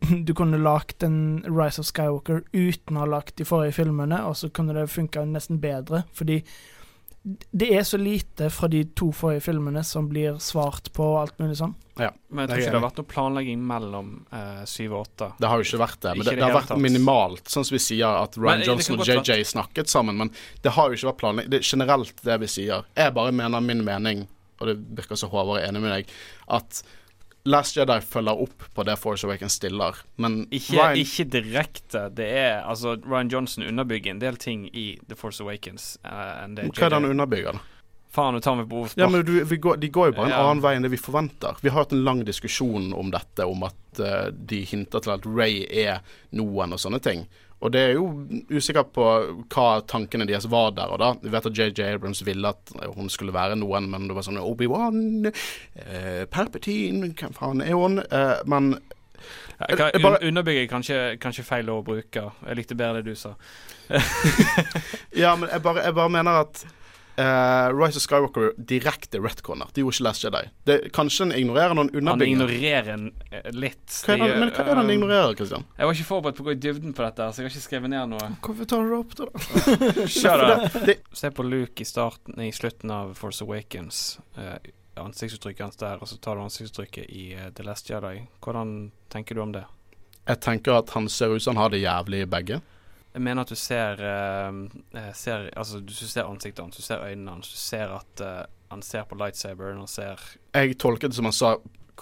du 0.26 0.32
kunne 0.34 0.60
lagt 0.62 1.04
en 1.06 1.42
Rise 1.46 1.82
of 1.82 1.88
Skywalker 1.90 2.44
uten 2.54 2.96
å 2.96 3.04
ha 3.04 3.10
lagt 3.10 3.36
de 3.38 3.46
forrige 3.46 3.80
filmene, 3.80 4.22
og 4.26 4.38
så 4.38 4.50
kunne 4.54 4.74
det 4.76 4.90
funka 4.90 5.26
nesten 5.28 5.60
bedre. 5.62 6.04
Fordi 6.16 6.40
det 7.22 7.68
er 7.76 7.82
så 7.84 7.98
lite 8.00 8.48
fra 8.50 8.68
de 8.72 8.80
to 8.96 9.10
forrige 9.12 9.42
filmene 9.44 9.82
som 9.84 10.06
blir 10.08 10.38
svart 10.40 10.88
på 10.96 11.04
og 11.04 11.18
alt 11.20 11.42
mulig 11.42 11.58
sånn. 11.58 11.74
Men 12.00 12.46
jeg 12.46 12.48
tror 12.48 12.54
er 12.54 12.62
ikke 12.62 12.70
det 12.70 12.78
har 12.78 12.84
vært 12.86 13.00
noe 13.02 13.08
planlegging 13.10 13.64
mellom 13.68 14.12
eh, 14.32 14.62
syv 14.68 14.94
og 14.94 15.02
åtte. 15.02 15.28
Det 15.36 15.50
har 15.50 15.60
jo 15.60 15.66
ikke 15.68 15.80
vært 15.82 15.98
det, 16.00 16.14
men 16.14 16.24
det, 16.24 16.32
det 16.32 16.40
det 16.40 16.46
har 16.46 16.56
vært 16.56 16.70
tatt. 16.72 16.80
minimalt. 16.80 17.50
Sånn 17.52 17.66
som 17.68 17.76
vi 17.76 17.82
sier 17.84 18.22
at 18.22 18.38
Ryan 18.40 18.62
men, 18.62 18.68
Johnson 18.70 19.02
og 19.04 19.10
JJ 19.10 19.44
snakket 19.52 19.92
sammen, 19.92 20.16
men 20.22 20.32
det 20.64 20.72
har 20.78 20.88
jo 20.88 20.96
ikke 20.96 21.10
vært 21.10 21.20
planlegging. 21.20 21.52
Det 21.52 21.60
er 21.60 21.68
generelt 21.74 22.24
det 22.30 22.38
vi 22.40 22.50
sier. 22.54 22.88
Jeg 22.96 23.16
bare 23.18 23.36
mener 23.36 23.66
min 23.68 23.84
mening, 23.84 24.24
og 24.56 24.72
det 24.72 24.78
virker 25.02 25.20
så 25.20 25.28
Håvard 25.28 25.60
er 25.60 25.68
enig 25.68 25.84
med 25.84 25.92
deg, 25.98 26.16
at 26.56 26.80
Last 27.48 27.76
Jedi 27.76 27.96
følger 28.04 28.36
opp 28.44 28.64
på 28.76 28.84
det 28.84 28.98
Force 29.00 29.24
Awakens 29.26 29.54
stiller, 29.56 29.96
men 30.20 30.42
Ikke, 30.52 30.76
Ryan 30.76 30.98
ikke 31.00 31.24
direkte. 31.32 32.02
Det 32.12 32.26
er 32.36 32.58
altså 32.68 32.96
Ryan 33.00 33.30
Johnson 33.32 33.64
underbygger 33.64 34.10
en 34.12 34.20
del 34.20 34.36
ting 34.36 34.66
i 34.76 34.98
The 35.08 35.16
Force 35.16 35.40
Awakens 35.42 35.94
Uh, 36.04 36.10
Hva 36.44 36.84
er 36.84 36.90
det 36.90 36.92
han 36.98 37.08
underbygger, 37.08 37.56
da? 37.56 37.62
Faen, 38.10 38.34
nå 38.34 38.40
tar 38.42 38.56
vi 38.58 38.64
på 38.66 38.82
Ja, 38.98 39.06
men 39.08 39.22
du, 39.24 39.36
vi 39.46 39.56
går, 39.62 39.76
De 39.78 39.88
går 39.88 40.10
jo 40.10 40.16
bare 40.16 40.26
en 40.26 40.34
Ja. 40.34 40.40
annen 40.50 40.62
vei 40.64 40.74
enn 40.76 40.82
det 40.82 40.90
vi 40.90 40.98
forventer. 40.98 41.56
Vi 41.62 41.70
har 41.70 41.84
hatt 41.84 41.92
en 41.94 42.02
lang 42.04 42.24
diskusjon 42.26 42.92
om 42.92 43.10
dette, 43.14 43.46
om 43.46 43.62
at 43.68 44.00
uh, 44.02 44.30
de 44.34 44.64
hinter 44.66 45.00
til 45.00 45.12
at 45.14 45.26
Ray 45.30 45.62
er 45.70 46.00
noen 46.34 46.74
og 46.74 46.82
sånne 46.82 47.00
ting. 47.00 47.24
Og 47.60 47.72
det 47.74 47.80
er 47.80 47.90
jo 47.98 48.06
usikker 48.48 48.86
på 48.88 49.06
hva 49.52 49.66
tankene 49.88 50.24
deres 50.28 50.46
var 50.50 50.70
der 50.76 50.92
og 50.94 51.00
da. 51.02 51.10
Vi 51.20 51.32
vet 51.32 51.48
at 51.50 51.58
JJ 51.58 51.90
Abrams 51.94 52.22
ville 52.24 52.54
at 52.54 52.72
hun 52.94 53.10
skulle 53.12 53.34
være 53.36 53.58
noen, 53.60 53.90
men 53.92 54.08
det 54.08 54.16
var 54.16 54.24
sånn 54.24 54.40
Obi-Wan, 54.40 55.28
eh, 55.28 56.24
Palpatine, 56.32 57.12
hvem 57.12 57.36
faen 57.36 57.60
er 57.64 57.76
hun? 57.76 58.00
Eh, 58.00 58.40
men 58.48 58.72
Jeg 59.60 59.76
kan, 59.76 59.90
jeg 59.92 60.00
un 60.00 60.16
underbygger 60.30 60.66
kanskje, 60.70 60.98
kanskje 61.20 61.44
feil 61.44 61.68
å 61.68 61.82
bruke. 61.84 62.22
Jeg 62.46 62.56
likte 62.56 62.74
bedre 62.74 63.02
det 63.02 63.12
du 63.12 63.18
sa. 63.18 63.34
Ja, 65.22 65.34
men 65.36 65.50
jeg 65.52 65.60
bare, 65.60 65.84
jeg 65.84 65.94
bare 65.94 66.12
mener 66.16 66.44
at 66.46 66.64
eh, 67.20 67.68
Rise 67.76 68.00
of 68.00 68.04
Skywalker 68.04 68.52
direkte 68.56 69.20
retconner. 69.22 69.68
De 69.74 69.84
gjorde 69.84 69.96
ikke 69.98 70.06
Last 70.06 70.24
Jedi. 70.24 70.42
Det, 70.68 70.76
kanskje 70.96 71.26
han 71.26 71.34
ignorerer 71.36 71.76
noen 71.78 72.10
Han 72.10 72.24
ignorerer 72.24 72.92
en 72.94 73.06
eh, 73.30 73.50
litt. 73.54 73.84
Hva 74.06 74.16
er 74.16 74.24
det, 74.24 74.28
men 74.40 74.52
hva 74.54 74.64
er 74.64 74.70
det 74.70 74.76
han 74.80 74.90
Eh, 74.90 74.96
ignorerer, 74.96 75.36
Christian? 75.38 75.66
Jeg 75.76 75.90
var 75.90 75.98
ikke 75.98 76.08
forberedt 76.08 76.38
på 76.40 76.44
å 76.44 76.48
gå 76.48 76.54
i 76.56 76.60
dybden 76.66 76.96
på 76.96 77.04
dette, 77.06 77.28
så 77.30 77.42
jeg 77.42 77.48
har 77.48 77.54
ikke 77.54 77.66
skrevet 77.66 77.92
ned 77.92 78.12
noe. 78.14 78.30
Hvorfor 78.44 78.70
tar 78.72 78.84
du 78.84 78.94
det 78.94 79.00
opp, 79.00 79.16
da? 79.20 79.28
Kjør 80.20 80.44
da. 80.44 80.84
Det, 80.86 80.96
Se 81.20 81.32
på 81.34 81.46
Luke 81.46 81.84
i 81.84 81.88
starten 81.88 82.40
I 82.42 82.50
slutten 82.54 82.94
av 82.94 83.12
Force 83.18 83.44
Awakens. 83.44 84.18
Uh, 84.38 84.56
ansiktsuttrykket 85.00 85.64
hans 85.64 85.80
der, 85.80 86.00
og 86.02 86.10
så 86.10 86.18
tar 86.20 86.36
du 86.36 86.44
ansiktsuttrykket 86.44 87.06
i 87.08 87.26
The 87.56 87.66
Last 87.66 87.90
Jedi. 87.90 88.26
Hvordan 88.42 88.90
tenker 89.12 89.38
du 89.38 89.44
om 89.44 89.54
det? 89.54 89.64
Jeg 90.28 90.42
tenker 90.44 90.76
at 90.78 90.92
han 90.94 91.08
ser 91.10 91.34
ut 91.34 91.42
som 91.42 91.56
han 91.56 91.64
har 91.64 91.72
det 91.72 91.82
jævlig 91.82 92.24
i 92.24 92.28
begge. 92.30 92.60
Jeg 93.12 93.22
mener 93.26 93.42
at 93.42 93.50
du 93.50 93.58
ser, 93.58 94.00
eh, 94.00 95.12
ser 95.14 95.50
Altså, 95.56 95.80
du 95.80 95.92
ser 95.92 96.28
ansiktet 96.30 96.62
hans, 96.62 96.76
du 96.76 96.82
ser 96.82 97.02
øynene 97.02 97.30
hans, 97.30 97.50
du 97.50 97.58
ser 97.58 97.90
at 97.96 98.22
uh, 98.22 98.44
han 98.70 98.82
ser 98.82 99.02
på 99.10 99.18
lightsaberen, 99.18 99.78
han 99.82 99.90
ser 99.90 100.20
Jeg 100.54 100.78
tolket 100.78 101.10
det 101.10 101.18
som 101.18 101.26
han 101.26 101.34
sa 101.34 101.56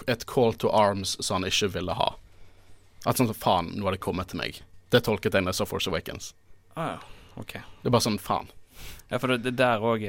et 0.06 0.26
call 0.26 0.54
to 0.54 0.70
arms 0.70 1.16
som 1.24 1.40
han 1.40 1.48
ikke 1.48 1.72
ville 1.74 1.94
ha. 1.96 2.12
At 3.08 3.18
sånn 3.18 3.32
faen, 3.34 3.72
nå 3.74 3.88
har 3.88 3.96
det 3.96 4.04
kommet 4.04 4.30
til 4.30 4.42
meg. 4.42 4.60
Det 4.92 5.00
tolket 5.06 5.32
jeg 5.32 5.42
da 5.42 5.50
jeg 5.50 5.58
så 5.58 5.66
Force 5.66 5.90
Awakens. 5.90 6.34
Ah, 6.76 6.92
ja. 6.92 6.98
OK. 7.40 7.56
Det 7.56 7.88
er 7.88 7.94
bare 7.94 8.04
sånn 8.04 8.20
faen. 8.22 8.52
Ja, 9.08 9.18
for 9.18 9.32
det, 9.32 9.40
det 9.46 9.56
der 9.58 9.82
òg 9.82 10.04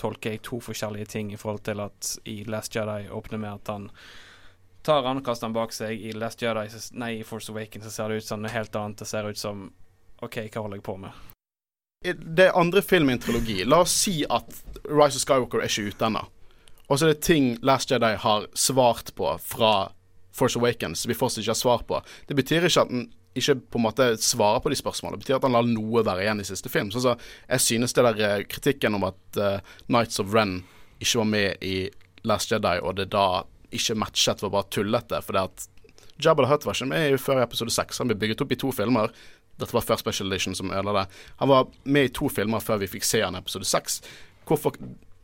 tolker 0.00 0.32
jeg 0.32 0.44
to 0.46 0.62
forskjellige 0.64 1.10
ting 1.12 1.32
i 1.34 1.40
forhold 1.40 1.64
til 1.66 1.82
at 1.84 2.14
i 2.30 2.38
Last 2.48 2.76
Jedi 2.76 3.10
åpner 3.12 3.42
med 3.42 3.58
at 3.58 3.72
han 3.74 3.90
tar 4.86 5.04
og 5.04 5.26
han 5.28 5.52
bak 5.52 5.74
seg. 5.74 5.98
I 5.98 6.14
Last 6.16 6.42
Jedi, 6.42 6.66
nei, 6.98 7.12
i 7.20 7.26
Force 7.26 7.52
Awakens 7.52 7.84
så 7.84 7.90
ser 7.90 8.08
det 8.08 8.22
ut 8.22 8.28
som 8.30 8.42
noe 8.42 8.52
helt 8.54 8.76
annet. 8.76 9.02
Det 9.02 9.10
ser 9.10 9.28
ut 9.28 9.38
som 9.38 9.68
OK, 10.22 10.38
hva 10.48 10.62
holder 10.62 10.78
jeg 10.78 10.86
på 10.86 10.96
med? 11.02 11.22
Det 12.02 12.48
er 12.48 12.58
andre 12.58 12.82
film 12.82 13.10
i 13.10 13.16
en 13.16 13.22
trilogi. 13.22 13.62
La 13.66 13.82
oss 13.82 13.94
si 14.04 14.22
at 14.26 14.62
Rise 14.88 15.18
of 15.18 15.22
Skywalker 15.22 15.62
er 15.62 15.70
ikke 15.70 15.90
ute 15.90 16.08
ennå. 16.08 16.22
Og 16.90 16.98
så 16.98 17.06
er 17.06 17.14
det 17.14 17.24
ting 17.24 17.56
Last 17.62 17.90
Jedi 17.90 18.14
har 18.24 18.46
svart 18.58 19.14
på 19.18 19.30
fra 19.42 19.72
Force 20.34 20.58
Awakens 20.58 21.04
vi 21.06 21.16
fortsatt 21.16 21.44
ikke 21.44 21.54
har 21.54 21.60
svar 21.60 21.84
på. 21.88 22.00
Det 22.26 22.36
betyr 22.38 22.66
ikke 22.66 22.84
at 22.84 22.90
den 22.90 23.10
ikke 23.38 23.56
på 23.72 23.80
en 23.80 23.86
måte 23.86 24.06
svarer 24.20 24.60
på 24.60 24.68
de 24.68 24.76
spørsmålene. 24.76 25.18
Det 25.18 25.24
betyr 25.24 25.38
at 25.38 25.46
han 25.46 25.56
lar 25.56 25.68
noe 25.68 26.04
være 26.04 26.26
igjen 26.26 26.42
i 26.42 26.46
siste 26.46 26.68
film. 26.72 26.90
Så, 26.92 27.00
så 27.04 27.14
jeg 27.48 27.64
synes 27.64 27.96
det 27.96 28.04
der 28.04 28.22
eh, 28.28 28.44
kritikken 28.44 28.98
om 28.98 29.06
at 29.08 29.40
uh, 29.40 29.76
Knights 29.88 30.20
of 30.20 30.34
Ren 30.34 30.58
ikke 31.00 31.22
var 31.22 31.30
med 31.30 31.64
i 31.64 31.76
Last 32.28 32.52
Jedi, 32.52 32.76
og 32.82 32.98
det 33.00 33.08
da 33.14 33.44
ikke 33.72 33.96
matchet, 33.98 34.42
var 34.44 34.52
bare 34.52 34.68
tullete. 34.74 35.22
For 35.24 35.36
det 35.38 35.46
at 35.48 35.68
Jabba 36.22 36.44
the 36.44 36.50
Hutt 36.52 36.66
var 36.68 36.76
ikke 36.76 36.90
med 36.92 37.14
i 37.14 37.20
før 37.20 37.40
episode 37.42 37.72
seks. 37.72 38.02
Han 38.02 38.12
ble 38.12 38.18
bygget 38.20 38.44
opp 38.44 38.52
i 38.52 38.60
to 38.60 38.72
filmer. 38.76 39.16
Dette 39.60 39.74
var 39.76 39.84
før 39.86 40.00
Special 40.00 40.32
Edition 40.32 40.54
som 40.58 40.70
ødela 40.72 41.02
det. 41.02 41.06
Han 41.42 41.50
var 41.52 41.66
med 41.84 42.08
i 42.08 42.12
to 42.14 42.28
filmer 42.32 42.62
før 42.64 42.80
vi 42.82 42.90
fikk 42.90 43.04
se 43.06 43.20
han 43.22 43.36
i 43.36 43.42
episode 43.42 43.68
seks. 43.68 44.00
Hvorfor 44.48 44.76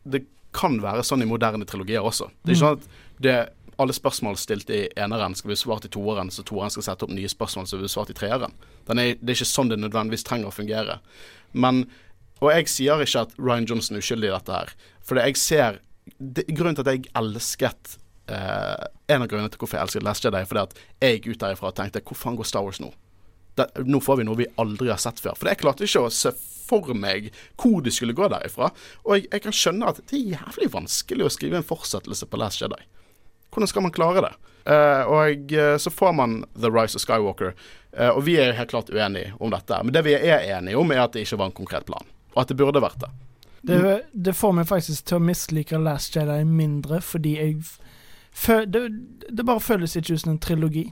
Det 0.09 0.25
kan 0.57 0.79
være 0.81 1.03
sånn 1.05 1.23
i 1.23 1.29
moderne 1.29 1.67
trilogier 1.69 2.05
også. 2.05 2.31
Det 2.43 2.53
er 2.53 2.57
ikke 2.57 2.65
sånn 2.65 2.79
at 2.79 2.87
det, 3.21 3.35
alle 3.79 3.95
spørsmål 3.95 4.39
stilt 4.41 4.71
i 4.75 4.87
eneren 4.97 5.35
skal 5.37 5.53
bli 5.53 5.57
svart 5.61 5.85
i 5.85 5.91
toeren, 5.93 6.31
så 6.33 6.43
toeren 6.43 6.73
skal 6.73 6.87
sette 6.87 7.05
opp 7.05 7.13
nye 7.15 7.29
spørsmål 7.29 7.67
som 7.69 7.83
blir 7.83 7.93
svart 7.93 8.11
i 8.11 8.17
treeren. 8.17 8.55
Den 8.89 8.99
er, 9.03 9.13
det 9.21 9.35
er 9.35 9.39
ikke 9.39 9.51
sånn 9.53 9.71
det 9.71 9.79
nødvendigvis 9.79 10.25
trenger 10.27 10.51
å 10.51 10.55
fungere. 10.55 10.99
Men 11.53 11.87
Og 12.41 12.53
jeg 12.55 12.69
sier 12.71 13.01
ikke 13.03 13.25
at 13.27 13.33
Ryan 13.37 13.67
Johnson 13.67 13.97
er 13.97 14.03
uskyldig 14.05 14.29
i 14.29 14.35
dette 14.35 14.53
her. 14.55 14.69
For 15.03 15.19
det 15.19 15.25
jeg 15.27 15.37
ser 15.43 15.81
det, 16.19 16.45
Grunnen 16.55 16.77
til 16.79 16.85
at 16.87 16.93
jeg 16.95 17.11
elsket 17.19 17.99
eh, 18.31 18.85
En 19.11 19.25
av 19.25 19.29
grunnene 19.29 19.51
til 19.51 19.59
hvorfor 19.59 19.77
jeg 19.77 19.89
elsket 19.89 20.07
Last 20.07 20.25
Jedi, 20.25 20.39
er 20.39 20.47
fordi 20.47 20.63
at 20.63 20.79
jeg 21.03 21.19
gikk 21.19 21.27
ut 21.35 21.43
derifra 21.43 21.73
og 21.73 21.77
tenkte 21.77 22.01
Hvor 22.07 22.17
faen 22.17 22.39
går 22.39 22.47
Star 22.49 22.63
Wars 22.65 22.79
nå? 22.81 22.93
Det, 23.59 23.87
nå 23.89 24.01
får 24.05 24.21
vi 24.21 24.29
noe 24.29 24.39
vi 24.39 24.49
aldri 24.61 24.93
har 24.93 25.01
sett 25.03 25.21
før. 25.23 25.37
For 25.39 25.51
jeg 25.51 25.61
klarte 25.63 25.87
ikke 25.87 26.07
å 26.07 26.13
se 26.13 26.35
for 26.69 26.93
meg 26.97 27.31
hvor 27.61 27.81
det 27.85 27.95
skulle 27.97 28.17
gå 28.17 28.29
derifra. 28.31 28.71
Og 29.07 29.17
jeg, 29.17 29.29
jeg 29.33 29.45
kan 29.47 29.57
skjønne 29.57 29.89
at 29.91 30.03
det 30.05 30.19
er 30.19 30.37
jævlig 30.37 30.71
vanskelig 30.75 31.27
å 31.27 31.33
skrive 31.33 31.61
en 31.61 31.67
fortsettelse 31.67 32.29
på 32.29 32.41
Last 32.41 32.63
Jedi. 32.63 32.81
Hvordan 33.55 33.71
skal 33.71 33.85
man 33.87 33.95
klare 33.97 34.25
det? 34.27 34.35
Uh, 34.69 35.03
og 35.09 35.53
eh, 35.57 35.79
så 35.81 35.89
får 35.89 36.11
man 36.13 36.43
The 36.53 36.69
Rise 36.69 36.99
of 36.99 37.05
Skywalker, 37.05 37.55
Uh, 37.99 38.11
og 38.13 38.27
vi 38.27 38.35
er 38.37 38.53
helt 38.53 38.71
klart 38.71 38.91
uenige 38.93 39.33
om 39.41 39.51
dette. 39.51 39.79
Men 39.83 39.95
det 39.97 40.03
vi 40.05 40.13
er 40.15 40.45
enige 40.59 40.77
om, 40.77 40.91
er 40.93 41.01
at 41.07 41.15
det 41.17 41.25
ikke 41.25 41.39
var 41.41 41.49
en 41.49 41.57
konkret 41.57 41.87
plan, 41.89 42.05
og 42.35 42.43
at 42.43 42.51
det 42.53 42.59
burde 42.61 42.83
vært 42.85 43.01
det. 43.01 43.09
Det, 43.65 43.79
det 44.13 44.35
får 44.37 44.53
meg 44.55 44.69
faktisk 44.69 45.09
til 45.09 45.19
å 45.19 45.25
mislike 45.25 45.81
Last 45.83 46.15
Jedi 46.15 46.43
mindre, 46.47 47.01
fordi 47.03 47.33
jeg 47.41 47.57
det, 48.71 48.83
det 49.35 49.47
bare 49.49 49.65
føles 49.65 49.97
ikke 49.97 50.15
ut 50.15 50.23
som 50.23 50.35
en 50.35 50.39
trilogi. 50.39 50.85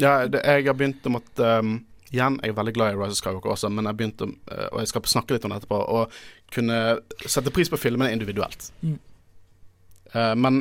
Ja, 0.00 0.26
det, 0.28 0.42
jeg 0.44 0.66
har 0.68 0.76
begynt 0.76 1.06
om 1.08 1.20
at 1.20 1.44
um, 1.60 1.76
Igjen, 2.12 2.36
jeg 2.38 2.52
er 2.52 2.58
veldig 2.58 2.72
glad 2.76 2.94
i 2.94 2.98
Rise 3.00 3.16
of 3.16 3.18
Skywalker 3.18 3.50
også, 3.50 3.68
men 3.74 3.88
jeg 3.88 3.98
begynte, 3.98 4.28
uh, 4.52 4.66
og 4.70 4.82
jeg 4.82 4.90
skal 4.92 5.08
snakke 5.10 5.34
litt 5.34 5.46
om 5.46 5.52
det 5.52 5.62
etterpå, 5.62 5.78
å 5.80 6.04
kunne 6.54 6.76
sette 7.26 7.50
pris 7.54 7.70
på 7.72 7.80
filmene 7.80 8.12
individuelt. 8.14 8.68
Mm. 8.84 9.00
Uh, 10.14 10.34
men 10.38 10.60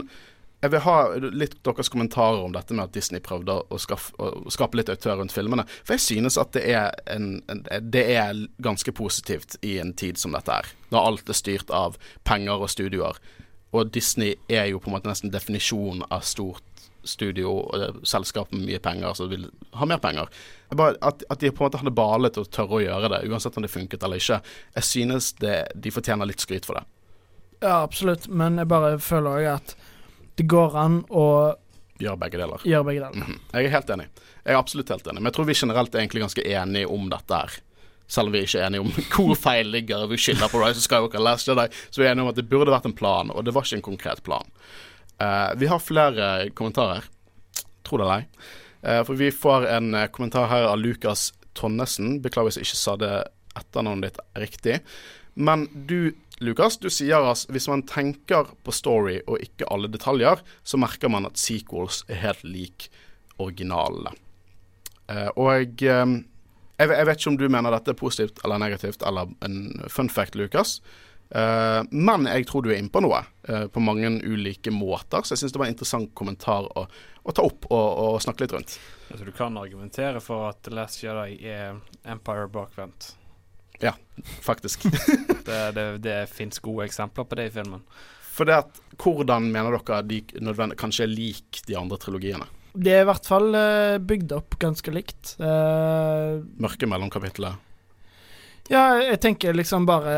jeg 0.66 0.72
vil 0.74 0.82
ha 0.82 0.96
litt 1.36 1.60
deres 1.68 1.92
kommentarer 1.94 2.42
om 2.42 2.54
dette 2.56 2.74
med 2.74 2.88
at 2.88 2.96
Disney 2.96 3.22
prøvde 3.22 3.60
å, 3.70 3.78
skaffe, 3.82 4.16
å 4.18 4.50
skape 4.50 4.80
litt 4.80 4.90
autør 4.90 5.20
rundt 5.20 5.36
filmene. 5.36 5.68
For 5.86 5.94
jeg 5.94 6.06
synes 6.06 6.40
at 6.42 6.56
det 6.56 6.64
er, 6.74 6.96
en, 7.12 7.44
en, 7.52 7.62
det 7.86 8.06
er 8.16 8.40
ganske 8.66 8.96
positivt 8.98 9.60
i 9.62 9.76
en 9.84 9.94
tid 9.94 10.18
som 10.18 10.34
dette 10.34 10.56
er. 10.64 10.72
Når 10.90 11.10
alt 11.12 11.30
er 11.30 11.38
styrt 11.38 11.70
av 11.70 12.00
penger 12.26 12.66
og 12.66 12.72
studioer. 12.74 13.20
Og 13.76 13.92
Disney 13.94 14.40
er 14.50 14.72
jo 14.72 14.82
på 14.82 14.90
en 14.90 14.96
måte 14.96 15.12
nesten 15.12 15.34
definisjonen 15.34 16.08
av 16.10 16.26
stort 16.26 16.66
studio 17.08 17.54
selskap 18.04 18.52
med 18.54 18.66
mye 18.68 18.80
penger 18.84 19.14
som 19.18 19.30
vil 19.32 19.48
ha 19.78 19.86
mer 19.90 19.98
penger. 20.04 20.30
Bare, 20.76 20.96
at, 21.02 21.24
at 21.30 21.40
de 21.44 21.52
på 21.52 21.64
en 21.64 21.70
måte 21.70 21.82
hadde 21.82 21.94
bale 21.96 22.30
til 22.34 22.44
å 22.46 22.50
tørre 22.50 22.80
å 22.80 22.84
gjøre 22.84 23.12
det, 23.14 23.22
uansett 23.30 23.58
om 23.58 23.64
det 23.66 23.72
funket 23.74 24.04
eller 24.04 24.22
ikke. 24.22 24.42
Jeg 24.80 24.84
synes 24.90 25.32
det, 25.42 25.58
de 25.76 25.94
fortjener 25.94 26.28
litt 26.30 26.44
skryt 26.44 26.66
for 26.68 26.80
det. 26.80 26.86
Ja, 27.64 27.82
absolutt, 27.86 28.28
men 28.28 28.58
jeg 28.60 28.68
bare 28.72 28.96
føler 29.00 29.38
også 29.40 29.54
at 29.60 29.76
det 30.36 30.48
går 30.52 30.76
an 30.82 30.98
å 31.10 31.28
Gjøre 31.96 32.20
begge 32.20 32.40
deler. 32.42 32.60
gjøre 32.68 32.84
begge 32.90 33.06
deler. 33.06 33.22
Mhm. 33.24 33.38
Jeg 33.54 33.66
er 33.70 33.72
helt 33.78 33.92
enig. 33.96 34.10
Jeg 34.44 34.52
er 34.52 34.60
absolutt 34.60 34.90
helt 34.92 35.06
enig. 35.08 35.22
Men 35.22 35.30
jeg 35.32 35.36
tror 35.38 35.46
vi 35.48 35.54
generelt 35.56 35.96
er 35.96 36.02
egentlig 36.04 36.26
ganske 36.26 36.44
enige 36.44 36.90
om 36.92 37.06
dette 37.10 37.38
her. 37.40 37.54
Selv 38.12 38.28
om 38.30 38.34
vi 38.36 38.42
ikke 38.44 38.60
er 38.60 38.66
enige 38.68 38.84
om 38.84 38.92
hvor 39.16 39.38
feil 39.40 39.72
ligger. 39.72 40.04
Vi 40.12 40.18
skylder 40.20 40.52
på 40.52 40.60
Rise 40.60 40.82
of 40.84 40.86
Skywalker 40.90 41.24
Last 41.24 41.48
Jedi. 41.48 41.70
Så 41.90 42.02
vi 42.02 42.06
er 42.06 42.12
enige 42.12 42.26
om 42.28 42.34
at 42.34 42.42
det 42.42 42.50
burde 42.52 42.74
vært 42.76 42.90
en 42.92 42.98
plan, 43.00 43.32
og 43.32 43.46
det 43.48 43.54
var 43.56 43.64
ikke 43.64 43.80
en 43.80 43.86
konkret 43.88 44.22
plan. 44.28 44.52
Eh, 45.18 45.56
vi 45.56 45.68
har 45.68 45.80
flere 45.80 46.50
kommentarer. 46.50 47.04
Tro 47.84 47.98
det 47.98 48.06
eller 48.06 48.24
ei. 48.24 48.28
Uh, 48.86 49.02
for 49.02 49.18
vi 49.18 49.32
får 49.34 49.66
en 49.66 49.96
eh, 49.98 50.10
kommentar 50.14 50.46
her 50.52 50.68
av 50.70 50.78
Lukas 50.78 51.32
Tonnesen. 51.58 52.20
Beklager 52.22 52.52
hvis 52.52 52.60
jeg 52.60 52.68
ikke 52.68 52.82
sa 52.82 52.94
det 53.02 53.14
etternavnet 53.58 54.12
ditt 54.12 54.20
riktig. 54.44 54.76
Men 55.34 55.66
du, 55.90 56.14
Lukas, 56.44 56.78
du 56.78 56.92
sier 56.94 57.26
at 57.26 57.48
hvis 57.50 57.66
man 57.72 57.82
tenker 57.90 58.52
på 58.62 58.76
story 58.76 59.18
og 59.26 59.42
ikke 59.42 59.66
alle 59.74 59.90
detaljer, 59.90 60.44
så 60.64 60.78
merker 60.78 61.10
man 61.10 61.26
at 61.26 61.42
sequels 61.42 62.04
er 62.12 62.22
helt 62.28 62.46
lik 62.46 62.90
originalene. 63.42 64.14
Uh, 65.10 65.32
og 65.34 65.50
jeg, 65.56 66.22
jeg 66.78 66.92
vet 66.92 67.18
ikke 67.18 67.34
om 67.34 67.42
du 67.42 67.50
mener 67.50 67.74
dette 67.74 67.96
er 67.96 68.00
positivt 68.00 68.42
eller 68.46 68.62
negativt, 68.62 69.02
eller 69.06 69.34
en 69.46 69.90
fun 69.90 70.14
fact, 70.14 70.38
Lukas. 70.38 70.78
Eh, 71.30 71.82
men 71.90 72.28
jeg 72.30 72.46
tror 72.50 72.64
du 72.64 72.72
er 72.72 72.80
inne 72.80 72.94
på 72.94 73.02
noe, 73.04 73.24
eh, 73.50 73.68
på 73.68 73.82
mange 73.84 74.12
ulike 74.24 74.72
måter. 74.74 75.26
Så 75.26 75.36
jeg 75.36 75.44
syns 75.44 75.56
det 75.56 75.62
var 75.62 75.70
en 75.70 75.76
interessant 75.76 76.14
kommentar 76.18 76.70
å, 76.78 76.86
å 77.24 77.36
ta 77.36 77.46
opp 77.46 77.68
og, 77.72 77.86
og 78.06 78.18
snakke 78.24 78.46
litt 78.46 78.56
rundt. 78.56 78.78
Altså, 79.10 79.26
du 79.26 79.34
kan 79.36 79.58
argumentere 79.60 80.22
for 80.24 80.50
at 80.52 80.62
The 80.66 80.76
Last 80.76 81.04
Jedi 81.04 81.40
er 81.50 81.80
Empire 82.04 82.50
bakvendt. 82.52 83.14
Faktisk. 84.42 84.86
Det, 85.46 85.72
det, 85.78 85.84
det 86.02 86.20
fins 86.34 86.58
gode 86.64 86.88
eksempler 86.88 87.26
på 87.30 87.38
det 87.38 87.44
i 87.52 87.52
filmen. 87.54 87.84
For 88.34 88.50
det 88.50 88.56
at, 88.64 88.80
hvordan 88.98 89.46
mener 89.54 89.76
dere 89.78 90.00
de 90.10 90.24
nødvendig, 90.42 90.78
kanskje 90.82 91.06
er 91.06 91.12
lik 91.12 91.60
de 91.68 91.76
andre 91.78 92.00
trilogiene? 92.02 92.48
De 92.74 92.90
er 92.92 93.04
i 93.04 93.08
hvert 93.08 93.30
fall 93.30 93.54
eh, 93.56 93.98
bygd 94.02 94.34
opp 94.36 94.58
ganske 94.60 94.92
likt. 94.92 95.36
Mørket 95.38 96.58
Mørke 96.66 96.90
mellomkapitlet. 96.90 97.62
ja, 98.74 98.88
jeg 99.04 99.22
tenker 99.22 99.54
liksom 99.54 99.86
bare 99.86 100.18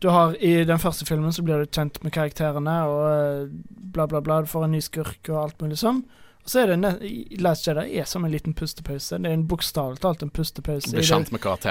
Du 0.00 0.08
har 0.12 0.36
I 0.44 0.64
den 0.68 0.78
første 0.78 1.06
filmen 1.08 1.32
så 1.32 1.42
blir 1.42 1.62
du 1.64 1.66
kjent 1.72 2.02
med 2.04 2.12
karakterene 2.12 2.74
og 2.84 3.02
eh, 3.10 3.48
bla, 3.94 4.06
bla, 4.06 4.20
bla. 4.20 4.40
Du 4.44 4.46
får 4.50 4.64
en 4.66 4.74
ny 4.76 4.80
skurk 4.84 5.30
og 5.32 5.38
alt 5.42 5.62
mulig 5.64 5.78
sånn. 5.80 6.02
Og 6.44 6.50
så 6.52 6.60
er 6.62 6.74
det 6.76 7.38
Last 7.42 7.66
Jedi 7.66 7.96
er 7.98 8.04
som 8.06 8.24
en 8.24 8.30
liten 8.30 8.54
pustepause. 8.54 9.16
Det 9.18 9.26
er 9.30 9.34
en 9.34 9.46
bokstavelig 9.50 9.98
talt 10.04 10.22
en 10.22 10.30
pustepause. 10.30 10.92
I 10.92 11.00
det- 11.00 11.06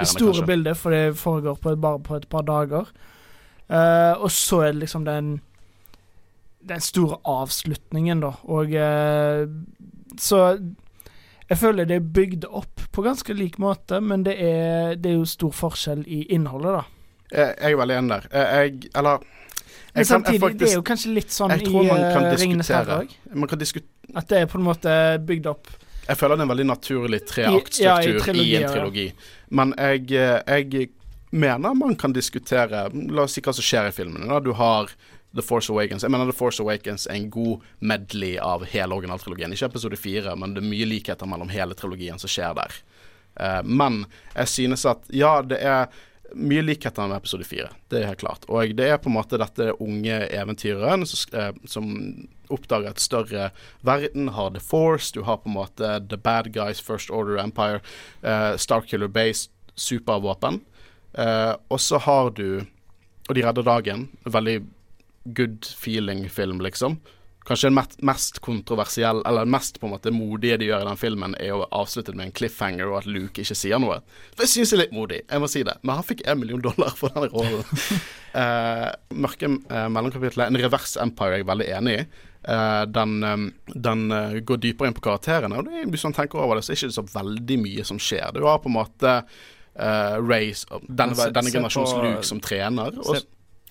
det 0.01 0.07
store 0.09 0.33
kanskje. 0.33 0.47
bildet, 0.49 0.77
for 0.77 0.91
det 0.91 1.15
foregår 1.15 1.59
på 1.61 1.71
et, 1.71 1.81
bare 1.81 1.99
på 1.99 2.15
et 2.17 2.27
par 2.29 2.41
dager. 2.43 2.89
Uh, 3.69 4.13
og 4.21 4.29
så 4.31 4.59
er 4.61 4.71
det 4.73 4.81
liksom 4.83 5.05
den 5.05 5.41
den 6.67 6.81
store 6.81 7.17
avslutningen, 7.25 8.19
da. 8.21 8.31
Og 8.49 8.73
uh, 8.73 9.47
Så 10.17 10.59
jeg 11.49 11.57
føler 11.57 11.85
det 11.85 11.95
er 11.95 11.99
bygd 12.13 12.45
opp 12.49 12.81
på 12.91 13.03
ganske 13.05 13.33
lik 13.33 13.57
måte, 13.59 14.01
men 14.01 14.23
det 14.23 14.35
er, 14.41 14.95
det 14.95 15.11
er 15.11 15.15
jo 15.19 15.25
stor 15.25 15.51
forskjell 15.51 16.03
i 16.07 16.23
innholdet, 16.33 16.73
da. 16.81 16.83
Jeg, 17.31 17.55
jeg 17.59 17.71
er 17.73 17.79
veldig 17.79 17.95
enig 17.97 18.09
der. 18.11 18.27
Eh, 18.31 18.51
Jeg 18.65 18.89
Eller 18.95 19.17
Men 19.19 20.01
jeg 20.01 20.05
samtidig, 20.07 20.41
faktisk- 20.41 20.59
det 20.59 20.69
er 20.69 20.75
jo 20.75 20.81
kanskje 20.83 21.13
litt 21.13 21.31
sånn 21.31 21.51
i 21.55 21.63
tror 21.63 21.83
man 21.87 22.03
kan 22.13 22.25
eh, 22.25 22.35
Ringenes 22.41 22.67
herre 22.69 22.99
òg. 23.03 23.15
Man 23.33 23.47
kan 23.49 23.59
diskutere 23.59 24.15
At 24.15 24.27
det 24.29 24.41
er 24.41 24.45
på 24.51 24.59
en 24.59 24.65
måte 24.67 24.91
bygd 25.25 25.47
opp 25.47 25.67
Jeg 26.07 26.17
føler 26.17 26.35
det 26.35 26.41
er 26.43 26.45
en 26.45 26.51
veldig 26.53 26.67
naturlig 26.69 27.21
ja, 27.21 27.27
treaktstruktur 27.31 28.11
i 28.13 28.15
i, 28.15 28.19
trilogier, 28.21 28.57
en 28.57 28.61
ja. 28.61 28.73
trilogi. 28.75 29.07
Men 29.49 29.73
jeg, 29.77 30.11
eh, 30.11 30.41
jeg 30.61 30.89
mener 31.31 31.73
man 31.73 31.95
kan 31.95 32.13
diskutere 32.13 32.89
La 32.93 33.23
oss 33.23 33.33
si 33.33 33.41
hva 33.41 33.53
som 33.53 33.63
skjer 33.65 33.89
i 33.89 33.91
filmene. 33.95 34.27
Da. 34.29 34.39
Du 34.39 34.53
har 34.53 34.91
The 35.35 35.41
Force 35.41 35.71
Awakens. 35.73 36.03
Jeg 36.03 36.11
mener 36.11 36.29
The 36.29 36.37
Force 36.37 36.61
Awakens 36.61 37.07
er 37.07 37.15
en 37.15 37.29
god 37.29 37.59
medley 37.79 38.37
av 38.37 38.63
hele 38.71 38.93
originaltrilogien. 38.95 39.51
Ikke 39.51 39.65
episode 39.65 39.97
fire, 39.97 40.35
men 40.35 40.53
det 40.53 40.61
er 40.63 40.69
mye 40.69 40.85
likheter 40.85 41.25
mellom 41.27 41.49
hele 41.49 41.73
trilogien 41.75 42.19
som 42.21 42.29
skjer 42.29 42.53
der. 42.55 42.77
Men 43.67 44.05
jeg 44.35 44.47
synes 44.47 44.85
at 44.85 45.01
ja, 45.11 45.41
det 45.41 45.59
er 45.59 45.89
mye 46.33 46.61
likheter 46.61 47.07
med 47.07 47.17
episode 47.17 47.45
fire. 47.47 47.69
Det 47.89 48.01
er 48.01 48.09
helt 48.09 48.23
klart. 48.23 48.45
Og 48.49 48.73
det 48.77 48.87
er 48.89 48.99
på 49.01 49.09
en 49.11 49.17
måte 49.17 49.39
dette 49.39 49.71
unge 49.83 50.19
eventyreren 50.33 51.05
eh, 51.05 51.51
som 51.69 51.89
oppdager 52.53 52.91
et 52.91 53.01
større 53.01 53.49
verden, 53.85 54.29
har 54.35 54.53
The 54.53 54.61
Force, 54.61 55.11
du 55.13 55.23
har 55.25 55.41
på 55.41 55.49
en 55.49 55.57
måte 55.57 55.91
The 56.09 56.17
Bad 56.17 56.51
Guys, 56.53 56.81
First 56.81 57.09
Order 57.09 57.41
Empire, 57.41 57.81
eh, 58.21 58.55
Starkiller 58.57 59.07
Base, 59.07 59.49
supervåpen. 59.75 60.61
Eh, 61.13 61.53
og 61.69 61.79
så 61.79 62.01
har 62.01 62.31
du 62.35 62.65
Og 63.25 63.33
de 63.33 63.41
redder 63.41 63.63
dagen. 63.65 64.09
Veldig 64.29 64.67
good 65.33 65.65
feeling-film, 65.65 66.59
liksom. 66.61 66.99
Kanskje 67.45 67.69
den 67.69 67.77
mest 68.09 68.39
kontroversielle, 68.41 69.21
eller 69.29 69.45
mest 69.45 69.77
på 69.79 69.85
en 69.85 69.93
måte 69.93 70.09
modige 70.13 70.57
de 70.57 70.69
gjør 70.71 70.81
i 70.81 70.87
den 70.87 70.97
filmen, 70.97 71.35
er 71.37 71.53
å 71.53 71.67
avslutte 71.77 72.15
med 72.17 72.25
en 72.29 72.33
cliffhanger 72.33 72.89
og 72.89 73.03
at 73.03 73.09
Luke 73.09 73.43
ikke 73.43 73.57
sier 73.57 73.81
noe. 73.81 73.99
Det 74.39 74.47
syns 74.49 74.73
jeg 74.73 74.79
er 74.79 74.83
litt 74.85 74.95
modig, 74.97 75.19
jeg 75.29 75.43
må 75.43 75.49
si 75.51 75.61
det. 75.67 75.75
Men 75.85 75.99
han 75.99 76.07
fikk 76.07 76.23
en 76.25 76.39
million 76.41 76.63
dollar 76.65 76.95
for 76.97 77.13
den 77.13 77.29
rollen. 77.29 77.61
uh, 78.33 78.89
mørke 79.25 79.51
uh, 79.69 79.85
mellomkapitlet, 79.93 80.47
en 80.49 80.61
reverse 80.65 80.97
empire, 81.01 81.37
jeg 81.37 81.45
er 81.45 81.51
veldig 81.51 81.69
enig 81.77 81.99
i. 81.99 82.07
Uh, 82.45 82.83
den 82.93 83.13
eh, 83.25 83.43
den 83.73 84.03
uh, 84.13 84.35
går 84.45 84.59
dypere 84.61 84.91
inn 84.91 84.97
på 84.97 85.01
karakterene, 85.07 85.57
og 85.57 85.65
det 85.65 85.87
hvis 85.89 86.03
man 86.05 86.13
tenker 86.13 86.41
over 86.41 86.59
det, 86.59 86.65
så 86.65 86.73
er 86.73 86.77
det 86.77 86.83
ikke 86.83 86.97
så 86.99 87.05
veldig 87.15 87.57
mye 87.63 87.85
som 87.89 88.01
skjer. 88.01 88.35
Du 88.37 88.45
har 88.45 88.59
på 88.61 88.69
en 88.69 88.77
måte 88.77 89.13
uh, 89.21 90.17
Race, 90.21 90.65
denne, 90.85 91.29
denne 91.33 91.53
generasjons 91.53 91.95
Luke, 92.01 92.25
som 92.25 92.41
trener. 92.41 92.97
Og, 93.01 93.15
se- 93.17 93.25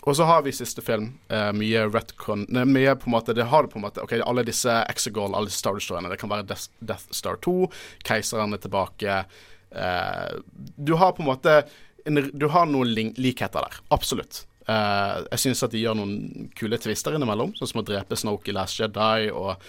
og 0.05 0.17
så 0.17 0.27
har 0.29 0.43
vi 0.45 0.53
siste 0.53 0.83
film, 0.85 1.15
uh, 1.33 1.51
mye 1.57 1.87
retcon 1.89 2.45
nei, 2.53 2.67
Mye 2.69 2.93
på 3.01 3.09
en 3.09 3.15
måte 3.17 3.33
Det 3.37 3.47
har 3.49 3.69
på 3.73 3.79
en 3.79 3.87
måte 3.87 4.03
Ok, 4.05 4.13
alle 4.21 4.45
disse 4.45 4.73
Exegol, 4.93 5.33
alle 5.33 5.49
disse 5.49 5.63
Star 5.63 5.79
Destroyerne, 5.79 6.11
det 6.13 6.21
kan 6.21 6.33
være 6.33 6.45
Death, 6.51 6.69
Death 6.85 7.09
Star 7.17 7.41
2, 7.45 7.57
Keiseren 8.07 8.57
er 8.57 8.63
tilbake 8.65 9.25
Uh, 9.75 10.39
Du 10.77 10.95
har 10.95 11.13
på 11.13 11.25
en 11.25 11.27
måte 11.27 11.55
en, 12.07 12.21
Du 12.31 12.47
har 12.47 12.69
noen 12.71 13.09
likheter 13.19 13.65
der. 13.65 13.79
Absolutt. 13.91 14.45
Uh, 14.69 15.25
jeg 15.33 15.41
syns 15.43 15.65
at 15.67 15.73
de 15.75 15.81
gjør 15.83 15.97
noen 15.99 16.47
kule 16.55 16.79
twister 16.79 17.17
innimellom, 17.17 17.57
sånn 17.59 17.73
som 17.73 17.83
å 17.83 17.87
drepe 17.89 18.15
Snoke 18.15 18.53
i 18.53 18.55
Last 18.55 18.79
Jedi 18.79 19.33
og, 19.35 19.65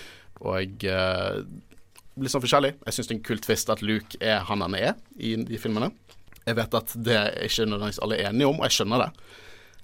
og 0.46 0.86
litt 0.86 2.32
sånn 2.32 2.44
forskjellig. 2.44 2.76
Jeg 2.86 2.98
syns 2.98 3.10
det 3.10 3.16
er 3.16 3.18
en 3.18 3.26
kul 3.32 3.42
twist 3.44 3.72
at 3.74 3.82
Luke 3.82 4.20
er 4.22 4.46
han 4.48 4.64
han 4.64 4.78
er 4.78 4.94
i 5.18 5.34
de 5.42 5.60
filmene. 5.60 5.90
Jeg 6.46 6.60
vet 6.60 6.78
at 6.78 6.94
det 7.02 7.18
er 7.18 7.34
ikke 7.48 7.66
nødvendigvis 7.66 8.04
alle 8.06 8.20
er 8.20 8.30
enige 8.30 8.52
om, 8.52 8.62
og 8.62 8.70
jeg 8.70 8.78
skjønner 8.78 9.08
det. 9.08 9.10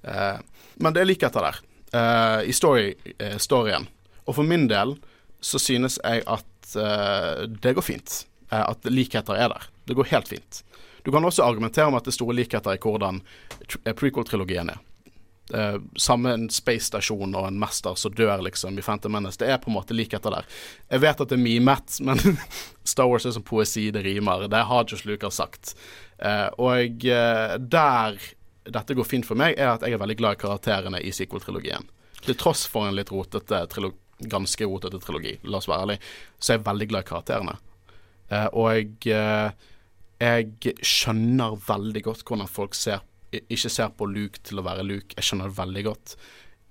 Eh, 0.04 0.38
men 0.82 0.94
det 0.94 1.04
er 1.04 1.10
likheter 1.10 1.48
der, 1.48 1.62
eh, 1.94 2.50
i 2.50 2.54
story, 2.56 2.94
eh, 3.18 3.38
storyen. 3.38 3.88
Og 4.26 4.36
for 4.36 4.48
min 4.48 4.68
del 4.68 4.96
så 5.42 5.60
synes 5.60 6.00
jeg 6.04 6.24
at 6.28 6.46
det 6.72 7.74
går 7.76 7.82
fint. 7.84 8.26
at 8.52 8.86
likheter 8.86 9.34
er 9.34 9.48
der. 9.48 9.64
Det 9.88 9.96
går 9.96 10.12
helt 10.12 10.28
fint. 10.28 10.64
Du 11.04 11.12
kan 11.12 11.24
også 11.24 11.44
argumentere 11.44 11.86
om 11.86 11.96
at 11.96 12.04
det 12.04 12.12
er 12.12 12.18
store 12.20 12.36
likheter 12.36 12.74
i 12.76 12.78
hvordan 12.78 13.22
prequel-trilogien 13.96 14.70
er. 14.70 14.78
Eh, 15.54 15.76
samme 15.96 16.32
en 16.34 16.50
space 16.50 16.88
stasjon 16.88 17.34
og 17.36 17.48
en 17.48 17.58
mester 17.60 17.96
som 18.00 18.14
dør 18.16 18.40
liksom 18.46 18.78
i 18.80 18.84
Phantom 18.86 19.12
Menace. 19.12 19.40
Det 19.40 19.50
er 19.52 19.60
på 19.60 19.72
en 19.72 19.76
måte 19.76 19.96
likheter 19.96 20.32
der. 20.32 20.48
Jeg 20.94 21.04
vet 21.04 21.24
at 21.24 21.32
det 21.32 21.36
er 21.36 21.44
mimet, 21.44 21.98
men 22.06 22.22
Star 22.94 23.10
Wars 23.12 23.26
er 23.28 23.36
som 23.36 23.44
poesi, 23.44 23.90
det 23.92 24.06
rimer. 24.06 24.48
Det 24.52 24.64
har 24.70 24.86
Josh 24.88 25.08
Lucas 25.10 25.42
sagt. 25.42 25.74
Eh, 26.20 26.48
og 26.62 27.04
eh, 27.04 27.58
der 27.60 28.22
dette 28.64 28.96
går 28.98 29.08
fint 29.08 29.26
for 29.28 29.40
meg, 29.40 29.58
er 29.58 29.74
at 29.74 29.86
jeg 29.86 29.96
er 29.96 30.02
veldig 30.02 30.20
glad 30.20 30.38
i 30.38 30.42
karakterene 30.44 31.02
i 31.02 31.14
sequel-trilogien. 31.16 31.88
Til 32.22 32.38
tross 32.38 32.68
for 32.70 32.88
en 32.88 32.98
litt 32.98 33.12
rotete 33.14 33.64
trilog, 33.72 33.98
ganske 34.30 34.68
rotete 34.70 35.00
trilogi, 35.02 35.38
la 35.50 35.58
oss 35.58 35.70
være 35.70 35.88
ærlig, 35.88 36.00
så 36.38 36.54
er 36.54 36.60
jeg 36.60 36.68
veldig 36.68 36.90
glad 36.92 37.06
i 37.06 37.10
karakterene. 37.10 37.56
Eh, 38.30 38.50
og 38.54 39.08
eh, 39.10 39.70
jeg 40.22 40.76
skjønner 40.86 41.58
veldig 41.66 42.04
godt 42.06 42.28
hvordan 42.28 42.52
folk 42.52 42.78
ser 42.78 43.02
ikke 43.32 43.72
ser 43.72 43.92
på 43.96 44.08
Luke 44.12 44.42
til 44.44 44.60
å 44.60 44.66
være 44.66 44.86
Luke. 44.86 45.16
Jeg 45.16 45.28
skjønner 45.28 45.52
det 45.52 45.58
veldig 45.60 45.84
godt. 45.88 46.16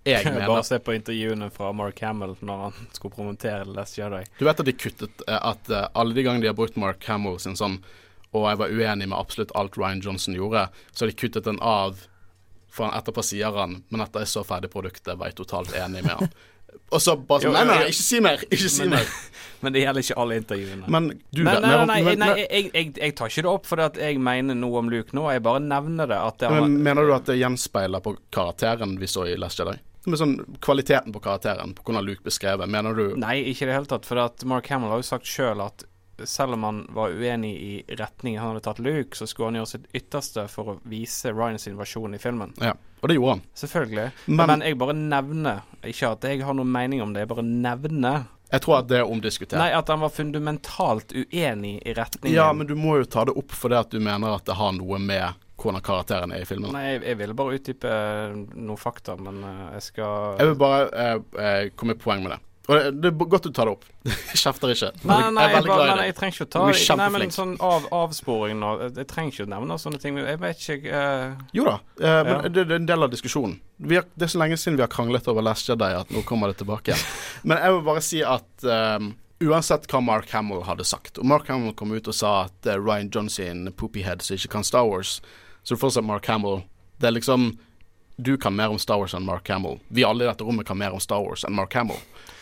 Jeg 0.09 0.33
Bare 0.49 0.65
se 0.65 0.79
på 0.83 0.95
intervjuene 0.97 1.51
fra 1.53 1.73
Mark 1.77 2.01
Hamill 2.05 2.37
når 2.41 2.67
han 2.67 2.85
skulle 2.97 3.17
promotere 3.17 3.69
Last 3.69 3.99
Jedi. 3.99 4.23
Du 4.39 4.47
vet 4.49 4.63
at 4.63 4.69
de 4.69 4.77
kuttet 4.77 5.25
eh, 5.27 5.41
at 5.41 5.73
eh, 5.73 5.89
alle 5.95 6.17
de 6.17 6.27
gangene 6.27 6.45
de 6.45 6.53
har 6.53 6.59
brukt 6.59 6.79
Mark 6.81 7.05
Hamill 7.09 7.41
sin 7.43 7.59
sånn 7.59 7.81
Og 8.33 8.47
jeg 8.47 8.61
var 8.61 8.71
uenig 8.71 9.09
med 9.11 9.19
absolutt 9.19 9.53
alt 9.59 9.77
Ryan 9.79 10.01
Johnson 10.05 10.37
gjorde, 10.39 10.69
så 10.93 11.05
hadde 11.05 11.15
jeg 11.17 11.21
kuttet 11.25 11.49
den 11.49 11.59
av 11.61 12.07
for 12.71 12.87
han 12.87 12.95
etterpå 13.01 13.23
sier 13.27 13.51
han 13.51 13.81
Men 13.91 14.05
dette 14.05 14.21
er 14.23 14.29
så 14.31 14.45
ferdig 14.47 14.71
produktet, 14.71 15.17
var 15.19 15.31
jeg 15.33 15.41
totalt 15.41 15.75
enig 15.75 16.05
med 16.07 16.13
han. 16.21 16.31
Og 16.95 17.03
så 17.03 17.17
bare 17.19 17.43
sånn 17.43 17.57
Nei, 17.57 17.65
nei, 17.67 17.79
ikke 17.91 18.05
si 18.07 18.21
mer! 18.23 18.43
Ikke 18.47 18.69
si 18.71 18.85
Men- 18.87 18.93
mer! 19.01 19.09
Men 19.61 19.75
det 19.75 19.83
gjelder 19.83 20.05
ikke 20.07 20.15
alle 20.23 20.37
intervjuene. 20.41 20.87
Men 20.89 21.09
du 21.37 21.43
Nei, 21.45 21.53
vet 21.53 21.65
nei, 21.67 21.73
nei, 21.85 21.97
nei, 22.07 22.15
nei 22.17 22.29
jeg, 22.39 22.71
jeg, 22.73 22.93
jeg 22.97 23.15
tar 23.19 23.29
ikke 23.29 23.43
det 23.45 23.51
opp 23.51 23.67
fordi 23.69 23.85
at 23.91 23.99
jeg 24.01 24.21
mener 24.25 24.57
noe 24.57 24.79
om 24.81 24.89
Luke 24.89 25.13
nå. 25.19 25.27
Jeg 25.35 25.43
bare 25.45 25.61
nevner 25.61 26.09
det. 26.09 26.17
At 26.31 26.39
det 26.41 26.49
Men 26.55 26.79
Mener 26.87 27.05
du 27.05 27.13
at 27.13 27.27
det 27.29 27.37
gjenspeiler 27.43 28.01
på 28.07 28.15
karakteren 28.33 28.95
vi 29.03 29.11
så 29.11 29.27
i 29.29 29.35
Last 29.37 29.61
Jedi? 29.61 29.75
Med 30.09 30.17
sånn 30.17 30.33
Kvaliteten 30.65 31.13
på 31.13 31.21
karakteren, 31.27 31.75
på 31.77 31.85
hvordan 31.85 32.07
Luke 32.09 32.25
beskrevet, 32.25 32.71
mener 32.73 32.97
du 32.97 33.19
Nei, 33.21 33.37
ikke 33.51 33.67
i 33.67 33.69
det 33.69 33.77
hele 33.77 33.91
tatt. 33.91 34.09
For 34.09 34.23
at 34.23 34.47
Mark 34.49 34.71
Hamill 34.73 34.95
har 34.95 35.03
jo 35.03 35.09
sagt 35.11 35.29
sjøl 35.29 35.61
at 35.67 35.85
selv 36.29 36.53
om 36.59 36.63
han 36.67 36.87
var 36.97 37.11
uenig 37.15 37.51
i 37.63 37.85
retningen 37.97 38.41
han 38.43 38.53
hadde 38.55 38.65
tatt 38.67 38.79
Luke, 38.85 39.17
så 39.17 39.27
skulle 39.29 39.49
han 39.53 39.61
gjøre 39.61 39.71
sitt 39.75 39.87
ytterste 39.95 40.49
for 40.51 40.65
å 40.75 40.79
vise 40.85 41.33
Ryans 41.33 41.67
versjon 41.79 42.15
i 42.15 42.19
filmen. 42.23 42.53
Ja, 42.61 42.73
og 43.01 43.09
det 43.09 43.17
gjorde 43.17 43.37
han. 43.39 43.43
Selvfølgelig. 43.55 44.11
Men- 44.27 44.47
Men, 44.47 44.61
jeg 44.67 44.79
bare 44.79 44.95
nevner, 44.95 45.63
ikke 45.85 46.13
at 46.13 46.23
jeg 46.29 46.43
har 46.43 46.55
noen 46.55 46.71
mening 46.73 47.03
om 47.03 47.13
det, 47.13 47.21
jeg 47.27 47.29
bare 47.29 47.43
nevner 47.47 48.27
Jeg 48.53 48.61
tror 48.63 48.79
at 48.81 48.89
det 48.89 48.99
er 48.99 49.05
omdiskutert. 49.07 49.59
Nei, 49.59 49.71
at 49.73 49.87
han 49.89 50.01
var 50.01 50.09
fundamentalt 50.11 51.13
uenig 51.15 51.77
i 51.87 51.93
retningen. 51.95 52.35
Ja, 52.35 52.53
men 52.53 52.67
du 52.67 52.75
må 52.75 52.97
jo 52.99 53.05
ta 53.05 53.25
det 53.25 53.37
opp 53.39 53.53
fordi 53.55 53.79
at 53.79 53.91
du 53.91 54.01
mener 54.01 54.35
at 54.35 54.45
det 54.45 54.57
har 54.59 54.73
noe 54.73 54.99
med 54.99 55.35
hvordan 55.61 55.83
karakteren 55.85 56.33
er 56.33 56.41
i 56.43 56.45
filmen. 56.49 56.73
Nei, 56.73 56.95
jeg, 56.95 57.03
jeg 57.05 57.19
ville 57.21 57.35
bare 57.37 57.55
utdype 57.59 57.91
noen 58.57 58.79
fakta, 58.81 59.15
men 59.21 59.43
eh, 59.45 59.73
jeg 59.77 59.83
skal 59.91 60.37
Jeg 60.41 60.47
vil 60.51 60.57
bare 60.57 60.89
eh, 60.91 61.19
eh, 61.39 61.69
komme 61.77 61.95
i 61.95 62.01
poeng 62.01 62.23
med 62.25 62.33
det. 62.33 62.41
Og 62.69 63.01
det, 63.03 63.09
er 63.09 63.15
godt 63.33 63.47
du 63.49 63.55
tar 63.57 63.67
det 63.67 63.73
opp. 63.73 63.87
Jeg 64.05 64.39
kjefter 64.39 64.71
ikke. 64.75 64.91
Nei, 65.09 65.17
nei, 65.35 65.47
jeg 65.51 65.65
bare, 65.67 65.87
nei, 65.99 66.05
jeg 66.11 66.17
trenger 66.19 66.37
ikke 66.37 66.47
å 66.47 66.51
ta 66.53 66.65
det. 66.69 66.99
Nei, 67.01 67.07
men 67.15 67.33
sånn 67.35 67.55
av, 67.67 67.89
avsporing 67.97 68.61
nå 68.61 68.75
Jeg 68.85 69.07
trenger 69.11 69.33
ikke 69.33 69.47
å 69.47 69.51
nevne 69.55 69.79
sånne 69.81 70.01
ting. 70.03 70.21
Jeg 70.21 70.39
vet 70.43 70.63
ikke 70.77 70.93
uh... 70.93 71.41
Jo 71.57 71.67
da, 71.67 71.75
men 71.99 72.31
Ja. 72.31 72.37
det, 72.45 72.67
det 72.69 72.77
er 72.77 72.83
en 72.83 72.91
del 72.93 73.07
av 73.09 73.11
diskusjonen. 73.11 73.57
Vi 73.81 73.97
har, 73.99 74.07
det 74.15 74.29
er 74.29 74.33
så 74.35 74.43
lenge 74.43 74.59
siden 74.61 74.77
vi 74.79 74.85
har 74.85 74.93
kranglet 74.93 75.27
over 75.33 75.43
Last 75.43 75.71
Jedi 75.71 75.89
at 75.97 76.13
nå 76.15 76.23
kommer 76.29 76.53
det 76.53 76.61
tilbake 76.61 76.93
igjen. 76.93 77.05
Men 77.49 77.63
jeg 77.65 77.75
vil 77.75 77.85
bare 77.87 78.05
si 78.05 78.21
at 78.27 78.67
um, 78.69 79.15
uansett 79.41 79.89
hva 79.91 80.03
Mark 80.05 80.29
Hamill 80.37 80.67
hadde 80.69 80.85
sagt 80.85 81.17
Og 81.17 81.25
Mark 81.25 81.49
Hamill 81.49 81.73
kom 81.79 81.95
ut 81.97 82.11
og 82.13 82.17
sa 82.17 82.35
at 82.45 82.69
uh, 82.69 82.77
Ryan 82.77 83.09
Johnson 83.09 83.47
er 83.47 83.55
en 83.55 83.73
poopyhead 83.73 84.21
som 84.27 84.37
ikke 84.37 84.53
kan 84.59 84.69
Star 84.69 84.85
Wars, 84.87 85.17
så 85.65 85.73
det 85.73 85.79
er 85.79 85.83
fortsatt 85.87 86.07
Mark 86.07 86.29
Hamill. 86.29 86.61
Det 87.01 87.09
er 87.09 87.17
liksom 87.17 87.55
Du 88.23 88.37
kan 88.37 88.57
mer 88.57 88.69
om 88.69 88.79
Star 88.79 88.99
Wars 89.01 89.15
enn 89.15 89.25
Mark 89.25 89.49
Hamill. 89.49 89.79
Vi 89.89 90.05
alle 90.05 90.25
i 90.25 90.29
dette 90.29 90.45
rommet 90.45 90.67
kan 90.69 90.79
mer 90.79 90.93
om 90.93 91.01
Star 91.01 91.23
Wars 91.25 91.45
enn 91.49 91.55
Mark 91.57 91.75
Hamill. 91.75 91.97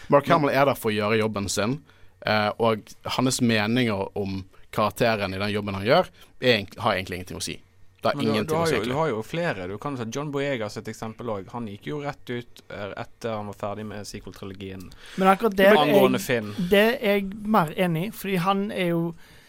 Mark 0.09 0.29
Hamill 0.29 0.51
er 0.51 0.66
der 0.66 0.74
for 0.74 0.91
å 0.91 0.97
gjøre 0.97 1.20
jobben 1.20 1.47
sin, 1.53 1.79
eh, 2.26 2.49
og 2.59 2.91
hans 3.18 3.41
meninger 3.41 4.18
om 4.18 4.43
karakteren 4.74 5.35
i 5.35 5.39
den 5.39 5.53
jobben 5.55 5.79
han 5.79 5.87
gjør, 5.87 6.11
er, 6.41 6.66
har 6.83 6.97
egentlig 6.97 7.20
ingenting 7.20 7.39
å 7.39 7.45
si. 7.45 7.57
Det 8.03 8.09
har 8.09 8.16
men 8.16 8.24
du, 8.24 8.31
du, 8.31 8.35
ingenting 8.35 8.59
å 8.59 8.66
si. 8.66 8.74
jo, 8.74 8.85
du 8.91 8.97
har 8.99 9.09
jo 9.12 9.22
flere. 9.26 9.70
Du 9.70 9.79
kan 9.79 9.97
ta 9.99 10.07
John 10.14 10.35
Boegas 10.35 10.79
et 10.79 10.91
eksempel 10.91 11.31
òg. 11.35 11.49
Han 11.55 11.66
gikk 11.70 11.89
jo 11.91 12.03
rett 12.03 12.31
ut 12.31 12.62
eh, 12.68 12.93
etter 12.99 13.35
han 13.35 13.51
var 13.51 13.59
ferdig 13.62 13.87
med 13.89 14.07
sequel-trilogien. 14.07 14.87
Men 15.16 15.31
akkurat 15.31 15.57
det 15.59 15.72
Angående 15.79 16.22
Finn. 16.22 16.55
det 16.70 16.87
er 16.99 17.20
jeg 17.20 17.33
mer 17.43 17.74
enig 17.79 18.09
i, 18.09 18.14
fordi 18.14 18.39
han 18.45 18.70
er 18.74 18.95
jo 18.95 19.03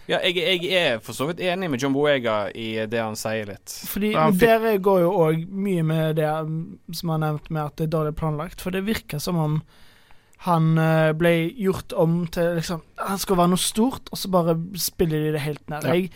Ja, 0.10 0.18
jeg, 0.26 0.36
jeg 0.42 0.72
er 0.74 1.00
for 1.06 1.14
så 1.14 1.28
vidt 1.30 1.40
enig 1.46 1.68
med 1.70 1.82
John 1.84 1.94
Boega 1.94 2.48
i 2.58 2.72
det 2.90 2.98
han 3.04 3.16
sier 3.20 3.46
litt. 3.52 3.76
Fordi 3.92 4.10
dere 4.16 4.24
han 4.24 4.34
fikk- 4.40 4.64
der 4.64 4.80
går 4.88 5.02
jo 5.04 5.12
òg 5.28 5.44
mye 5.54 5.84
med 5.86 6.16
det 6.18 6.30
som 6.98 7.12
han 7.14 7.22
nevnte 7.22 7.50
nevnt 7.50 7.52
med 7.54 7.62
at 7.68 7.76
det 7.78 7.86
er 7.88 7.94
dårlig 7.98 8.16
planlagt. 8.18 8.62
For 8.66 8.74
det 8.74 8.82
virker 8.88 9.22
som 9.22 9.38
om 9.38 9.60
han 10.48 10.78
eh, 10.80 11.12
ble 11.20 11.34
gjort 11.60 11.94
om 12.00 12.22
til 12.32 12.56
liksom 12.56 12.82
Han 12.98 13.18
skal 13.20 13.38
være 13.38 13.52
noe 13.54 13.60
stort, 13.62 14.08
og 14.12 14.18
så 14.18 14.30
bare 14.32 14.56
spiller 14.80 15.20
de 15.28 15.32
det 15.36 15.42
helt 15.46 15.70
ned. 15.70 15.84
Ja. 15.84 15.94
Jeg, 15.94 16.10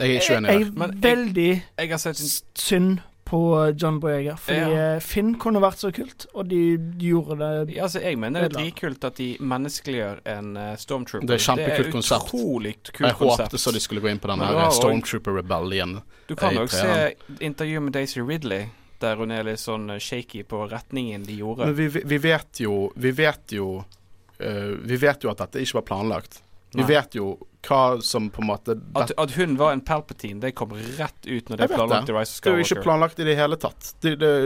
Jeg 0.00 0.08
er 0.16 0.20
ikke 0.20 0.36
enig 0.38 0.48
jeg 0.50 0.60
der. 0.60 0.66
er 0.66 0.78
Men 0.80 0.90
jeg- 0.90 1.02
veldig 1.02 1.62
Jeg 1.78 1.90
har 1.90 1.98
sett 1.98 2.16
s- 2.16 2.44
synd 2.54 2.98
på 3.30 3.40
John 3.78 4.00
Boyega, 4.02 4.34
fordi 4.36 4.58
Ja. 4.58 4.94
eh, 4.96 5.00
Finn 5.00 5.32
kunne 5.40 5.62
vært 5.62 5.80
så 5.80 5.92
kult, 5.94 6.26
og 6.34 6.48
de, 6.50 6.76
de 6.76 7.12
gjorde 7.12 7.38
det 7.40 7.76
Ja, 7.76 7.86
altså, 7.86 8.02
jeg 8.02 8.18
mener 8.18 8.44
det 8.44 8.52
er 8.52 8.56
dritkult 8.58 9.04
at 9.06 9.16
de 9.16 9.36
menneskeliggjør 9.40 10.20
en 10.34 10.52
uh, 10.58 10.74
stormtrooper. 10.76 11.26
Det 11.30 11.38
er 11.38 11.44
kjempekult 11.46 11.92
konsert. 11.94 12.26
Utrolig 12.28 12.74
Jeg 12.74 12.92
kult 12.92 13.18
konsept. 13.22 13.46
håpte 13.46 13.62
så 13.62 13.72
de 13.72 13.80
skulle 13.80 14.04
gå 14.04 14.10
inn 14.12 14.20
på 14.20 14.28
den 14.32 14.44
her 14.44 14.70
Stormtrooper 14.74 15.38
Rebellion. 15.40 16.00
Du 16.28 16.36
kan 16.36 16.54
nok 16.54 16.70
se 16.74 17.14
intervju 17.40 17.70
intervjuet 17.70 17.82
med 17.82 17.92
Daisy 17.92 18.20
Ridley, 18.20 18.66
der 19.00 19.16
hun 19.16 19.30
er 19.30 19.44
litt 19.44 19.60
sånn 19.60 19.90
eh, 19.90 19.98
shaky 20.02 20.44
på 20.44 20.66
retningen 20.70 21.24
de 21.24 21.38
gjorde. 21.40 21.70
Men 21.70 21.74
vi, 21.78 21.88
vi 21.88 22.02
vi 22.04 22.18
vet 22.18 22.60
jo 22.60 22.92
Vi 22.96 23.10
vet 23.16 23.52
jo 23.52 23.78
uh, 23.80 24.70
Vi 24.84 24.96
vet 24.96 25.24
jo 25.24 25.30
at 25.30 25.38
dette 25.38 25.62
ikke 25.62 25.80
var 25.80 25.86
planlagt. 25.92 26.42
Vi 26.72 26.82
vet 26.86 27.14
jo 27.18 27.34
hva 27.68 28.00
som 28.02 28.30
på 28.30 28.40
en 28.40 28.46
måte 28.46 28.76
At, 28.94 29.12
at 29.16 29.32
hun 29.36 29.56
var 29.56 29.72
en 29.72 29.80
Palpatine, 29.80 30.40
det 30.40 30.52
kom 30.52 30.72
rett 30.72 31.26
ut 31.26 31.48
når 31.48 31.56
det 31.56 31.64
er 31.66 31.72
planlagt 31.74 32.06
det. 32.06 32.12
i 32.12 32.16
Rise 32.16 32.30
of 32.30 32.36
Skywalker. 32.36 32.44
Det 32.44 32.52
er 32.52 32.62
jo 32.62 32.68
ikke 32.68 32.84
planlagt 32.84 33.20
i 33.20 33.26
det 33.26 33.34
hele 33.36 33.58
tatt. 33.60 33.90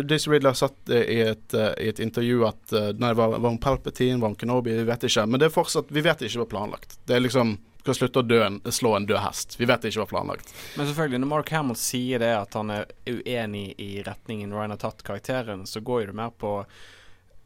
Daisy 0.09 0.41
sagt 0.55 0.91
eh, 0.91 1.05
i 1.05 1.21
et, 1.29 1.55
uh, 1.55 1.71
i 1.79 1.91
et 1.93 2.01
intervju 2.03 2.47
at 2.49 2.75
uh, 2.75 2.89
Nei, 2.99 3.13
var, 3.15 3.37
var 3.39 3.49
hun 3.49 3.61
Palpatine, 3.61 4.19
var 4.21 4.33
hun 4.33 4.41
Kenobi, 4.41 4.75
vi 4.75 4.89
vet 4.89 5.07
ikke. 5.07 5.27
Men 5.27 5.43
det 5.43 5.51
er 5.51 5.55
fortsatt 5.55 5.95
Vi 5.95 6.03
vet 6.05 6.27
ikke 6.27 6.43
hva 6.43 6.51
planlagt. 6.57 6.99
Det 7.07 7.17
er 7.17 7.23
liksom 7.23 7.57
Skal 7.85 7.99
slutte 8.01 8.25
å 8.25 8.43
en, 8.47 8.59
slå 8.73 8.97
en 8.97 9.07
død 9.07 9.21
hest. 9.21 9.59
Vi 9.61 9.69
vet 9.69 9.85
ikke 9.85 10.03
hva 10.03 10.11
planlagt. 10.17 10.51
Men 10.75 10.89
selvfølgelig, 10.89 11.23
når 11.23 11.33
Mark 11.37 11.55
Hamill 11.55 11.79
sier 11.79 12.23
det 12.25 12.33
at 12.39 12.57
han 12.59 12.73
er 12.73 12.91
uenig 13.07 13.75
i 13.79 14.03
retningen 14.07 14.55
Ryan 14.57 14.75
har 14.75 14.81
tatt 14.89 15.05
karakteren, 15.07 15.67
så 15.69 15.85
går 15.85 16.07
jo 16.07 16.13
det 16.13 16.19
mer 16.25 16.33
på 16.41 16.57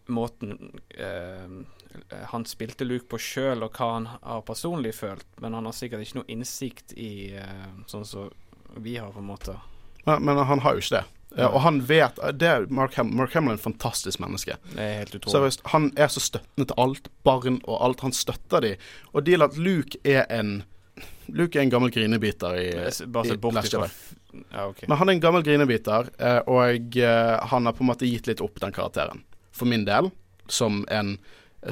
måten 0.09 0.80
eh, 0.88 1.48
han 2.30 2.44
spilte 2.46 2.86
Luke 2.86 3.09
på 3.11 3.18
sjøl, 3.20 3.64
og 3.64 3.76
hva 3.76 3.92
han 3.94 4.09
har 4.12 4.42
personlig 4.46 4.94
følt. 4.98 5.26
Men 5.42 5.56
han 5.56 5.68
har 5.68 5.76
sikkert 5.76 6.04
ikke 6.04 6.20
noe 6.20 6.30
innsikt 6.32 6.94
i 6.96 7.12
eh, 7.36 7.68
sånn 7.90 8.06
som 8.06 8.28
vi 8.76 8.98
har, 9.00 9.12
på 9.14 9.22
en 9.22 9.30
måte. 9.30 9.56
Men, 10.04 10.24
men 10.24 10.44
han 10.48 10.62
har 10.64 10.76
jo 10.76 10.84
ikke 10.84 11.00
det. 11.00 11.06
Ja, 11.36 11.50
og 11.52 11.61
han 11.61 11.82
vet 11.84 12.16
det 12.40 12.48
er 12.48 12.64
Mark, 12.72 12.94
Ham 12.96 13.11
Mark 13.16 13.34
Hamill 13.36 13.52
er 13.52 13.59
en 13.59 13.61
fantastisk 13.61 14.20
menneske. 14.22 14.56
Det 14.72 14.80
er 14.80 14.94
helt 15.02 15.12
utrolig. 15.12 15.34
Seriøst. 15.34 15.66
Han 15.74 15.90
er 16.00 16.09
så 16.12 16.22
støttende 16.24 16.70
til 16.70 16.80
alt. 16.80 17.11
Barn 17.28 17.61
og 17.66 17.82
alt. 17.84 18.04
Han 18.06 18.16
støtter 18.16 18.64
de. 18.64 18.72
Og 19.12 19.26
deal 19.26 19.44
at 19.44 19.59
Luke 19.61 20.00
er 20.09 20.24
en 20.32 20.62
Luke 21.28 21.59
er 21.59 21.66
en 21.66 21.70
gammel 21.70 21.92
grinebiter 21.92 22.56
i, 22.56 22.68
i 22.72 22.78
Last 23.52 23.74
Jedi. 23.74 23.90
Ja, 24.50 24.64
okay. 24.64 24.88
Men 24.88 24.96
han 24.96 25.09
er 25.09 25.12
en 25.12 25.20
gammel 25.20 25.44
grinebiter, 25.44 26.09
eh, 26.18 26.40
og 26.48 26.96
eh, 26.96 27.34
han 27.52 27.68
har 27.68 27.76
på 27.76 27.84
en 27.84 27.90
måte 27.90 28.09
gitt 28.09 28.28
litt 28.28 28.42
opp 28.44 28.56
den 28.61 28.72
karakteren. 28.76 29.22
For 29.59 29.68
min 29.68 29.86
del, 29.88 30.12
som 30.48 30.84
en 30.88 31.18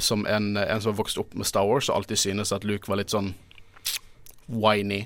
som 0.03 0.27
en, 0.27 0.57
en 0.57 0.81
som 0.83 0.91
har 0.91 0.97
vokst 0.99 1.19
opp 1.19 1.35
med 1.39 1.47
Star 1.47 1.67
Wars 1.67 1.87
og 1.89 2.01
alltid 2.01 2.19
synes 2.19 2.51
at 2.53 2.65
Luke 2.67 2.91
var 2.91 2.99
litt 2.99 3.13
sånn 3.15 3.37
whiny. 4.51 5.05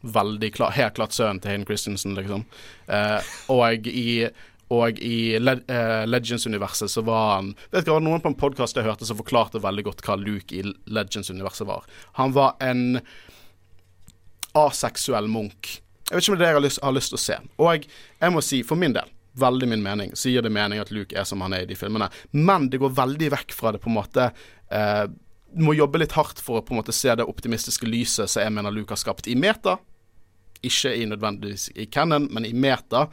Veldig 0.00 0.50
klar, 0.56 0.72
helt 0.76 0.96
klart 0.96 1.12
sønnen 1.16 1.42
til 1.44 1.52
Hayden 1.52 1.66
Christensen, 1.68 2.16
liksom. 2.16 2.46
Eh, 2.88 3.34
og 3.52 3.86
i 3.88 4.30
og 4.72 4.98
i 5.04 5.36
Le 5.38 5.58
uh, 5.68 6.06
Legends-universet 6.08 6.90
så 6.90 7.02
var 7.04 7.34
han 7.34 7.50
Vet 7.70 7.88
hva, 7.88 7.98
Noen 8.00 8.22
på 8.24 8.30
en 8.32 8.38
podkast 8.38 8.78
jeg 8.78 8.86
hørte 8.86 9.06
som 9.06 9.18
forklarte 9.18 9.60
veldig 9.62 9.84
godt 9.86 10.00
hva 10.06 10.16
Luke 10.18 10.56
i 10.56 10.62
Legends-universet 10.64 11.68
var. 11.68 11.84
Han 12.16 12.32
var 12.34 12.56
en 12.64 12.98
aseksuell 14.56 15.28
munk. 15.28 15.76
Jeg 16.08 16.16
vet 16.16 16.24
ikke 16.24 16.32
om 16.32 16.40
det 16.40 16.46
er 16.46 16.46
det 16.46 16.48
jeg 16.48 16.56
har 16.56 16.64
lyst, 16.64 16.82
har 16.82 16.96
lyst 16.96 17.12
til 17.12 17.20
å 17.20 17.24
se. 17.24 17.38
Og 17.60 17.86
jeg 17.86 18.34
må 18.34 18.42
si, 18.44 18.62
for 18.66 18.80
min 18.80 18.96
del, 18.96 19.13
veldig 19.34 19.68
min 19.68 19.82
mening, 19.82 20.14
så 20.14 20.30
gir 20.30 20.44
det 20.44 20.52
mening 20.54 20.80
at 20.82 20.92
Luke 20.94 21.16
er 21.16 21.26
som 21.26 21.42
han 21.44 21.54
er 21.56 21.64
i 21.64 21.70
de 21.70 21.78
filmene. 21.78 22.08
Men 22.32 22.68
det 22.70 22.80
går 22.82 22.94
veldig 22.94 23.32
vekk 23.34 23.54
fra 23.56 23.74
det 23.74 23.82
på 23.82 23.90
en 23.90 23.98
måte 23.98 24.28
eh, 24.70 25.06
må 25.54 25.74
jobbe 25.74 26.00
litt 26.02 26.14
hardt 26.16 26.40
for 26.42 26.58
å 26.58 26.64
på 26.66 26.74
en 26.74 26.80
måte 26.80 26.94
se 26.94 27.14
det 27.14 27.26
optimistiske 27.28 27.86
lyset 27.86 28.30
som 28.30 28.42
jeg 28.42 28.54
mener 28.54 28.74
Luke 28.74 28.94
har 28.94 29.00
skapt 29.00 29.28
i 29.30 29.36
meta. 29.38 29.76
Ikke 30.64 30.94
i 30.96 31.04
nødvendigvis 31.08 31.68
i 31.78 31.86
canon, 31.92 32.28
men 32.32 32.46
i 32.48 32.54
meta. 32.56 33.06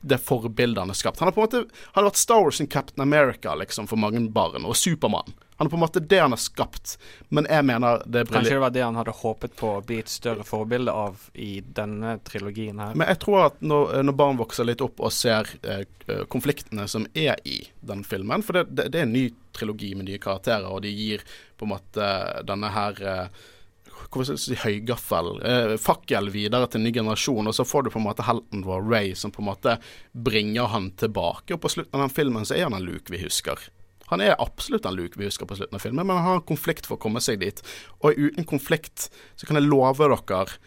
Det 0.00 0.18
forbildet 0.18 0.80
han 0.80 0.92
har 0.92 0.98
skapt. 0.98 1.20
Han 1.20 1.28
har 1.28 1.36
på 1.36 1.40
en 1.40 1.48
måte 1.48 1.64
Han 1.92 2.02
har 2.02 2.10
vært 2.10 2.20
Star 2.20 2.42
Wars 2.44 2.60
In 2.60 2.66
Captain 2.66 3.02
America 3.02 3.54
liksom 3.54 3.88
for 3.90 4.00
mange 4.00 4.22
barn, 4.32 4.64
og 4.64 4.76
Supermann. 4.76 5.34
Han 5.60 5.66
er 5.66 5.70
på 5.70 5.76
en 5.76 5.80
måte 5.80 6.00
det 6.00 6.18
han 6.18 6.32
har 6.32 6.40
skapt, 6.40 6.94
men 7.28 7.44
jeg 7.44 7.64
mener 7.68 8.00
det 8.08 8.22
er 8.22 8.30
Kanskje 8.32 8.54
det 8.54 8.60
var 8.62 8.72
det 8.72 8.80
han 8.80 8.96
hadde 8.96 9.12
håpet 9.12 9.58
på 9.60 9.74
å 9.74 9.82
bli 9.84 9.98
et 10.00 10.08
større 10.08 10.46
forbilde 10.48 10.94
av 10.96 11.26
i 11.36 11.50
denne 11.60 12.14
trilogien 12.24 12.80
her. 12.80 12.94
Men 12.96 13.10
jeg 13.12 13.20
tror 13.26 13.42
at 13.50 13.60
når, 13.60 13.92
når 14.08 14.16
barn 14.16 14.40
vokser 14.40 14.64
litt 14.64 14.80
opp 14.80 15.02
og 15.04 15.12
ser 15.12 15.52
eh, 15.60 15.82
eh, 16.06 16.24
konfliktene 16.32 16.88
som 16.88 17.04
er 17.12 17.36
i 17.44 17.58
den 17.84 18.06
filmen 18.08 18.40
For 18.40 18.56
det, 18.56 18.64
det, 18.72 18.88
det 18.94 19.02
er 19.02 19.08
en 19.10 19.12
ny 19.12 19.26
trilogi 19.52 19.92
med 19.98 20.08
nye 20.08 20.22
karakterer, 20.22 20.64
og 20.64 20.80
de 20.86 20.94
gir 20.96 21.28
på 21.60 21.68
en 21.68 21.74
måte 21.74 22.08
denne 22.48 22.72
her 22.72 23.04
eh, 23.04 23.44
si 24.40 24.56
høygaffel? 24.58 25.32
Eh, 25.46 25.74
fakkel 25.80 26.30
videre 26.32 26.68
til 26.70 26.80
en 26.80 26.88
ny 26.88 26.94
generasjon, 26.94 27.50
og 27.50 27.56
så 27.56 27.66
får 27.66 27.86
du 27.86 27.92
på 27.94 28.00
en 28.00 28.08
måte 28.08 28.26
helten 28.26 28.64
vår, 28.66 28.86
Ray, 28.88 29.14
som 29.14 29.34
på 29.34 29.42
en 29.44 29.50
måte 29.50 29.76
bringer 30.12 30.70
han 30.72 30.90
tilbake. 31.00 31.54
Og 31.54 31.60
på 31.60 31.72
slutten 31.76 31.98
av 31.98 32.08
den 32.08 32.16
filmen 32.16 32.48
så 32.48 32.56
er 32.56 32.68
han 32.68 32.78
en 32.78 32.86
Luke 32.86 33.12
vi 33.12 33.22
husker. 33.22 33.60
Han 34.10 34.22
er 34.24 34.34
absolutt 34.42 34.86
en 34.88 34.96
Luke 34.98 35.18
vi 35.20 35.28
husker 35.28 35.46
på 35.46 35.58
slutten 35.58 35.78
av 35.78 35.84
filmen, 35.84 36.06
men 36.06 36.16
han 36.16 36.26
har 36.26 36.40
en 36.40 36.48
konflikt 36.48 36.88
for 36.88 36.98
å 36.98 37.02
komme 37.02 37.22
seg 37.22 37.42
dit. 37.44 37.62
Og 38.02 38.18
uten 38.18 38.48
konflikt 38.48 39.10
så 39.38 39.46
kan 39.46 39.60
jeg 39.60 39.70
love 39.70 40.10
dere 40.10 40.58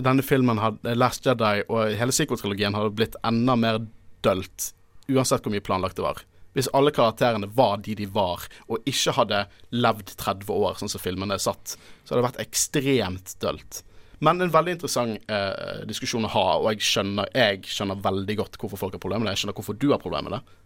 denne 0.00 0.24
filmen 0.24 0.60
hadde 0.60 0.94
Last 0.96 1.26
Jedi 1.28 1.64
og 1.68 1.94
hele 1.98 2.14
sequel-trilogien 2.14 2.76
hadde 2.76 2.94
blitt 2.96 3.18
enda 3.26 3.56
mer 3.58 3.82
dølt, 4.24 4.70
uansett 5.10 5.44
hvor 5.44 5.52
mye 5.52 5.64
planlagt 5.64 5.98
det 5.98 6.06
var. 6.06 6.22
Hvis 6.56 6.68
alle 6.74 6.90
karakterene 6.90 7.46
var 7.54 7.76
de 7.84 7.94
de 7.94 8.06
var, 8.10 8.42
og 8.66 8.82
ikke 8.90 9.12
hadde 9.14 9.44
levd 9.70 10.14
30 10.18 10.50
år, 10.50 10.74
sånn 10.80 10.90
som 10.90 11.00
filmene 11.02 11.36
er 11.38 11.42
satt, 11.42 11.76
så 12.04 12.14
hadde 12.14 12.22
det 12.24 12.28
vært 12.30 12.42
ekstremt 12.46 13.36
dølt. 13.42 13.82
Men 14.20 14.42
en 14.44 14.50
veldig 14.52 14.74
interessant 14.76 15.30
eh, 15.32 15.84
diskusjon 15.88 16.26
å 16.26 16.32
ha, 16.34 16.46
og 16.58 16.66
jeg 16.74 16.82
skjønner, 16.84 17.30
jeg 17.32 17.62
skjønner 17.70 18.02
veldig 18.04 18.36
godt 18.42 18.58
hvorfor 18.60 18.76
folk 18.82 18.96
har 18.98 19.00
problemer 19.00 19.24
med 19.24 19.30
det. 19.30 19.36
Jeg 19.38 19.44
skjønner 19.44 19.56
hvorfor 19.60 19.78
du 19.80 19.86
har 19.94 20.02
problemer 20.02 20.26
med 20.28 20.34
det. 20.40 20.56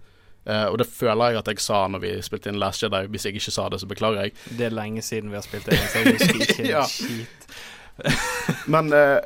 Eh, 0.44 0.64
og 0.72 0.78
det 0.80 0.88
føler 0.90 1.30
jeg 1.36 1.38
at 1.44 1.52
jeg 1.52 1.62
sa 1.62 1.84
når 1.88 2.02
vi 2.02 2.10
spilte 2.26 2.50
inn 2.50 2.58
Last 2.60 2.82
Jedi. 2.82 3.04
Hvis 3.12 3.28
jeg 3.28 3.38
ikke 3.38 3.54
sa 3.54 3.68
det, 3.72 3.78
så 3.84 3.86
beklager 3.92 4.26
jeg. 4.26 4.34
Det 4.58 4.66
er 4.66 4.74
lenge 4.74 5.04
siden 5.06 5.30
vi 5.30 5.38
har 5.38 5.46
spilt 5.46 5.68
inn, 5.70 5.86
så 5.92 6.02
jeg 6.02 6.16
husker 6.18 6.42
ikke 6.48 6.58
en 6.64 6.72
Ja. 6.72 6.82
skit. 6.88 7.46
Men 8.66 8.90
eh, 8.92 9.20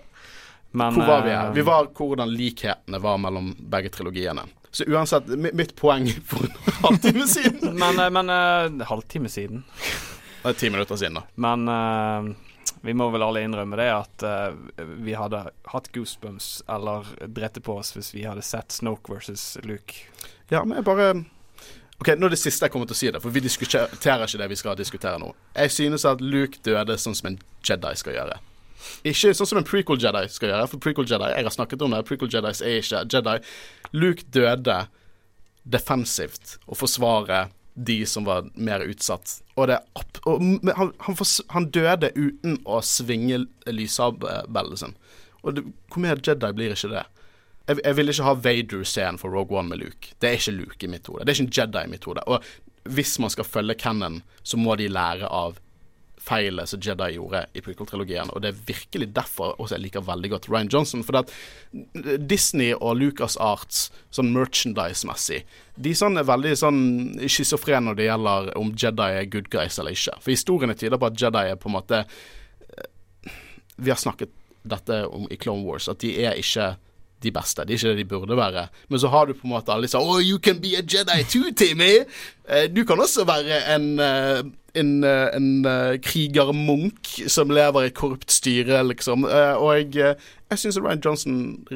Men 0.76 0.94
hvor 0.98 1.06
var 1.08 1.22
vi 1.24 1.32
eh, 1.32 1.38
her? 1.40 1.52
Vi 1.56 1.64
var 1.70 1.88
hvordan 1.96 2.34
likhetene 2.36 3.00
var 3.00 3.16
mellom 3.22 3.54
begge 3.72 3.88
trilogiene. 3.94 4.44
Så 4.70 4.84
uansett, 4.84 5.26
mitt 5.26 5.76
poeng 5.76 6.10
for 6.28 6.44
en 6.44 6.74
halvtime 6.82 7.26
siden 7.26 7.74
Men, 7.82 7.98
eh, 7.98 8.10
men 8.10 8.30
uh, 8.30 8.86
halvtime 8.88 9.28
siden. 9.32 9.64
Det 10.42 10.52
er 10.52 10.58
ti 10.60 10.70
minutter 10.70 10.96
siden, 10.96 11.18
da. 11.18 11.24
Men 11.34 11.68
uh, 11.68 12.28
vi 12.84 12.94
må 12.94 13.08
vel 13.10 13.24
alle 13.26 13.42
innrømme 13.46 13.78
det 13.80 13.88
at 13.92 14.26
uh, 14.26 14.84
vi 15.00 15.16
hadde 15.18 15.40
hatt 15.72 15.90
goosebumps 15.94 16.50
eller 16.68 17.08
drette 17.26 17.62
på 17.64 17.78
oss 17.80 17.94
hvis 17.96 18.12
vi 18.14 18.26
hadde 18.28 18.44
sett 18.46 18.76
Snoke 18.76 19.12
versus 19.12 19.56
Luke. 19.64 20.04
Ja, 20.52 20.64
men 20.64 20.78
jeg 20.78 20.88
bare 20.88 21.10
Ok, 21.98 22.12
Nå 22.14 22.28
er 22.28 22.30
det 22.30 22.38
siste 22.38 22.68
jeg 22.68 22.70
kommer 22.70 22.86
til 22.86 22.94
å 22.94 22.98
si 23.00 23.08
det, 23.10 23.18
for 23.24 23.34
vi 23.34 23.40
diskuterer 23.42 24.22
ikke 24.22 24.38
det 24.38 24.46
vi 24.52 24.58
skal 24.60 24.76
diskutere 24.78 25.18
nå. 25.18 25.32
Jeg 25.56 25.72
synes 25.74 26.04
at 26.06 26.20
Luke 26.22 26.60
døde 26.62 26.94
sånn 26.94 27.16
som 27.18 27.32
en 27.32 27.40
Jedi 27.66 27.90
skal 27.98 28.14
gjøre. 28.14 28.36
Ikke 29.06 29.34
sånn 29.36 29.50
som 29.50 29.60
en 29.60 29.66
prequel 29.66 30.00
Jedi 30.02 30.24
skal 30.32 30.52
gjøre, 30.52 30.70
for 30.70 30.82
prequel 30.82 31.08
Jedi 31.08 31.32
Jeg 31.32 31.46
har 31.46 31.54
snakket 31.54 31.82
om 31.84 31.94
det, 31.94 32.04
prequel 32.08 32.30
Jedis 32.32 32.62
er 32.62 32.80
ikke 32.80 33.04
Jedi. 33.12 33.36
Luke 33.96 34.26
døde 34.34 34.80
defensivt 35.68 36.56
og 36.66 36.80
forsvare 36.80 37.48
de 37.74 38.00
som 38.10 38.26
var 38.26 38.48
mer 38.58 38.82
utsatt. 38.82 39.36
Og, 39.54 39.68
det, 39.70 39.78
og 40.26 40.42
han, 40.74 40.90
han, 41.04 41.18
han 41.54 41.68
døde 41.74 42.10
uten 42.16 42.56
å 42.66 42.80
svinge 42.82 43.44
lyssabelen 43.70 44.80
sin. 44.80 44.96
Og 45.44 45.54
det, 45.54 45.66
hvor 45.92 46.02
mer 46.02 46.22
Jedi 46.24 46.50
blir 46.56 46.74
ikke 46.74 46.90
det? 46.96 47.06
jeg, 47.68 47.80
jeg 47.84 47.98
vil 47.98 48.12
ikke 48.12 48.26
ha 48.26 48.34
Vader-scenen 48.46 49.20
for 49.20 49.34
Rogue 49.34 49.58
One 49.58 49.72
med 49.72 49.82
Luke. 49.82 50.14
Det 50.20 50.30
er 50.30 50.40
ikke 50.40 50.56
Luke 50.56 50.84
i 50.84 50.90
mitt 50.90 51.08
hode. 51.10 51.24
Det 51.24 51.32
er 51.32 51.38
ikke 51.38 51.48
en 51.48 51.56
Jedi 51.58 51.84
i 51.84 51.92
mitt 51.92 52.08
hode. 52.08 52.24
Og 52.26 52.92
hvis 52.96 53.18
man 53.20 53.32
skal 53.32 53.48
følge 53.48 53.76
Cannon, 53.78 54.22
så 54.42 54.60
må 54.60 54.76
de 54.80 54.88
lære 54.88 55.28
av 55.28 55.58
feilet 56.28 56.68
som 56.68 56.82
Jedi 56.84 57.14
gjorde 57.16 57.44
i 57.56 57.62
prequel-trilogien. 57.64 58.30
Og 58.34 58.42
det 58.44 58.52
er 58.52 58.62
virkelig 58.68 59.10
derfor 59.16 59.54
også 59.56 59.76
jeg 59.76 59.86
liker 59.86 60.06
veldig 60.06 60.30
godt 60.34 60.48
Ryan 60.50 60.70
Johnson. 60.72 61.04
For 61.06 61.16
det 61.16 61.24
at 61.24 62.24
Disney 62.30 62.74
og 62.76 62.98
Lucas 63.00 63.38
Arts, 63.40 63.88
sånn 64.14 64.32
merchandise-messig, 64.34 65.42
de 65.78 65.94
sånn 65.96 66.18
er 66.20 66.26
veldig 66.28 66.54
sånn 66.58 66.82
schizofrene 67.24 67.88
når 67.88 68.00
det 68.00 68.08
gjelder 68.08 68.50
om 68.58 68.74
Jedi 68.74 69.08
er 69.20 69.30
good 69.30 69.48
guys 69.52 69.78
eller 69.78 69.96
ikke. 69.96 70.18
For 70.24 70.34
historiene 70.34 70.76
tyder 70.78 71.00
på 71.00 71.10
at 71.10 71.22
Jedi 71.22 71.44
er 71.52 71.60
på 71.60 71.70
en 71.70 71.76
måte 71.78 72.02
eh, 72.04 73.32
Vi 73.78 73.92
har 73.92 74.00
snakket 74.00 74.34
dette 74.68 75.04
om 75.06 75.28
i 75.30 75.38
Clone 75.40 75.64
Wars, 75.64 75.88
at 75.88 76.02
de 76.02 76.12
er 76.26 76.36
ikke 76.40 76.74
de 77.22 77.32
beste. 77.34 77.64
De 77.66 77.74
er 77.74 77.80
ikke 77.80 77.92
det 77.92 78.02
de 78.02 78.08
burde 78.08 78.36
være. 78.38 78.68
Men 78.88 79.00
så 79.02 79.10
har 79.12 79.26
du 79.26 79.34
på 79.34 79.46
en 79.48 79.54
måte 79.56 79.72
alle 79.74 79.88
disse 79.88 79.98
Oh, 79.98 80.20
you 80.22 80.38
can 80.38 80.60
be 80.62 80.76
a 80.78 80.82
Jedi 80.82 81.24
too, 81.30 81.50
Timmy! 81.56 82.04
Eh, 82.48 82.68
du 82.70 82.84
kan 82.88 83.00
også 83.00 83.26
være 83.28 83.60
en, 83.74 83.98
eh, 84.00 84.42
en, 84.74 85.04
eh, 85.04 85.28
en 85.36 86.00
krigermunk 86.02 87.08
som 87.26 87.50
lever 87.50 87.88
i 87.88 87.90
korrupt 87.90 88.30
styre, 88.32 88.82
liksom. 88.86 89.24
Og 89.24 89.70
jeg, 89.76 90.16
jeg 90.50 90.58
syns 90.58 90.78
Ryan 90.78 91.02
Johnson 91.04 91.66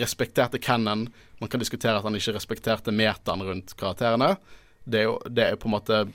respekterte 0.00 0.58
Cannon. 0.58 1.08
Man 1.40 1.50
kan 1.50 1.60
diskutere 1.60 1.96
at 1.96 2.02
han 2.02 2.14
ikke 2.14 2.34
respekterte 2.38 2.92
metaen 2.92 3.42
rundt 3.42 3.76
karakterene. 3.76 4.36
Det 4.84 5.00
er 5.00 5.10
jo 5.10 5.18
det 5.28 5.44
er 5.44 5.56
på 5.56 5.68
en 5.68 5.76
måte 5.76 6.06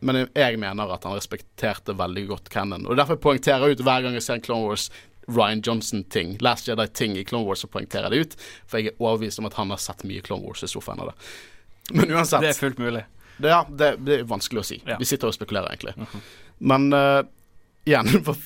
Men 0.00 0.28
jeg 0.34 0.56
mener 0.56 0.88
at 0.94 1.04
han 1.04 1.12
respekterte 1.12 1.92
veldig 1.92 2.22
godt 2.28 2.48
Cannon. 2.48 2.86
Og 2.86 2.96
derfor 2.96 3.16
poengterer 3.20 3.66
jeg 3.66 3.76
ut 3.76 3.82
hver 3.84 4.00
gang 4.00 4.14
jeg 4.14 4.22
ser 4.22 4.38
en 4.38 4.40
Clone 4.40 4.64
Wars 4.64 4.86
Ryan 5.30 5.62
Johnson-ting, 5.66 6.36
Last 6.44 6.68
Jedi-ting 6.68 7.16
i 7.18 7.24
Clone 7.24 7.46
Wars, 7.46 7.64
og 7.64 7.72
poengterer 7.74 8.10
det 8.10 8.20
ut. 8.24 8.36
For 8.66 8.80
jeg 8.80 8.92
er 8.92 9.00
overbevist 9.00 9.42
om 9.42 9.48
at 9.48 9.56
han 9.60 9.72
har 9.72 9.80
sett 9.82 10.04
mye 10.08 10.22
Clone 10.26 10.46
Wars. 10.46 10.64
i 10.66 10.70
sofaen 10.70 11.00
av 11.00 11.12
det. 11.12 11.16
Men 11.94 12.12
uansett. 12.12 12.44
Det 12.44 12.52
er 12.52 12.58
fullt 12.58 12.78
mulig. 12.78 13.04
Det, 13.40 13.48
ja, 13.48 13.64
det, 13.68 13.94
det 14.04 14.18
er 14.20 14.28
vanskelig 14.28 14.62
å 14.62 14.66
si. 14.66 14.80
Ja. 14.86 14.98
Vi 15.00 15.08
sitter 15.08 15.30
og 15.30 15.36
spekulerer, 15.36 15.72
egentlig. 15.72 15.94
Men 16.60 16.90
uh, 16.92 17.22
igjen, 17.88 18.08
for 18.26 18.36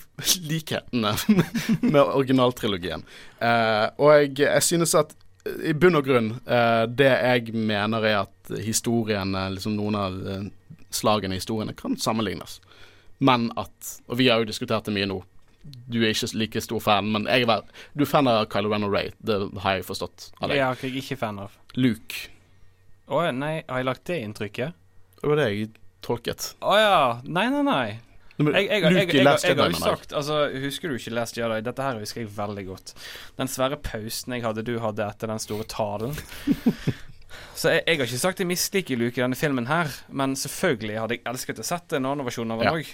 likhetene 0.48 1.14
med 1.80 2.02
originaltrilogien. 2.02 3.04
Uh, 3.42 3.88
og 3.98 4.14
jeg, 4.14 4.34
jeg 4.46 4.66
synes 4.68 4.94
at 4.98 5.14
eh, 5.46 5.70
i 5.72 5.74
bunn 5.76 5.98
og 5.98 6.06
grunn, 6.06 6.30
uh, 6.46 6.84
det 6.88 7.10
jeg 7.10 7.56
mener 7.56 8.06
er 8.06 8.20
at 8.24 8.54
historien, 8.62 9.34
eh, 9.38 9.50
liksom 9.56 9.76
noen 9.78 9.98
av 9.98 10.18
slagene 10.94 11.34
i 11.34 11.40
historiene, 11.40 11.74
kan 11.76 11.96
sammenlignes. 11.98 12.60
Men 13.24 13.48
at 13.56 13.94
Og 14.06 14.18
vi 14.18 14.28
har 14.28 14.42
jo 14.42 14.48
diskutert 14.48 14.84
det 14.86 14.94
mye 14.94 15.08
nå. 15.08 15.22
Du 15.64 16.00
er 16.02 16.12
ikke 16.12 16.28
like 16.36 16.60
stor 16.64 16.82
fan, 16.84 17.08
men 17.14 17.28
jeg 17.30 17.48
er, 17.48 17.62
du 17.96 18.04
er 18.04 18.10
fan 18.10 18.28
av 18.28 18.44
Kylo 18.52 18.72
Ren 18.72 18.84
og 18.84 18.92
Ray. 18.92 19.12
Det 19.24 19.38
har 19.64 19.78
jeg 19.78 19.86
forstått 19.88 20.30
av 20.40 20.50
deg. 20.50 20.60
er 20.60 20.82
jeg 20.84 21.00
ikke 21.00 21.18
fan 21.20 21.40
av. 21.40 21.54
Luke. 21.78 22.28
Å 23.08 23.24
nei, 23.36 23.54
har 23.68 23.80
jeg 23.80 23.88
lagt 23.88 24.04
det 24.08 24.20
inntrykket? 24.24 24.76
Det 25.20 25.30
var 25.30 25.40
det 25.40 25.48
jeg 25.50 25.70
tolket. 26.04 26.50
Å 26.64 26.74
ja. 26.76 26.98
Nei, 27.24 27.46
nei, 27.52 27.62
nei. 27.64 27.86
Jeg, 28.34 28.50
jeg, 28.50 28.66
jeg, 28.66 28.82
jeg, 28.82 29.10
jeg, 29.14 29.26
jeg, 29.46 29.54
har 29.60 29.70
jo 29.70 29.78
sagt 29.78 30.10
altså, 30.18 30.40
Husker 30.58 30.90
du 30.90 30.96
ikke 30.96 31.12
Last 31.14 31.36
Jedi? 31.38 31.60
Dette 31.62 31.84
her 31.86 32.00
husker 32.02 32.24
jeg 32.24 32.32
veldig 32.34 32.64
godt. 32.66 32.92
Den 33.38 33.50
svære 33.50 33.78
pausen 33.78 34.34
jeg 34.34 34.42
hadde, 34.42 34.64
du 34.66 34.74
hadde 34.82 35.06
etter 35.06 35.30
den 35.30 35.42
store 35.42 35.66
talen. 35.70 36.16
Så 37.54 37.70
jeg, 37.70 37.84
har 37.86 38.08
ikke 38.08 38.18
sagt 38.18 38.42
jeg 38.42 38.50
misliker 38.50 38.98
Luke 38.98 39.20
i 39.20 39.22
denne 39.22 39.38
filmen 39.38 39.68
her, 39.70 39.90
men 40.10 40.34
selvfølgelig 40.38 40.98
hadde 40.98 41.16
jeg 41.16 41.24
elsket 41.30 41.62
å 41.62 41.66
sett 41.66 41.94
en 41.94 42.08
annen 42.10 42.26
versjon 42.26 42.50
av 42.50 42.62
den 42.62 42.72
òg. 42.72 42.90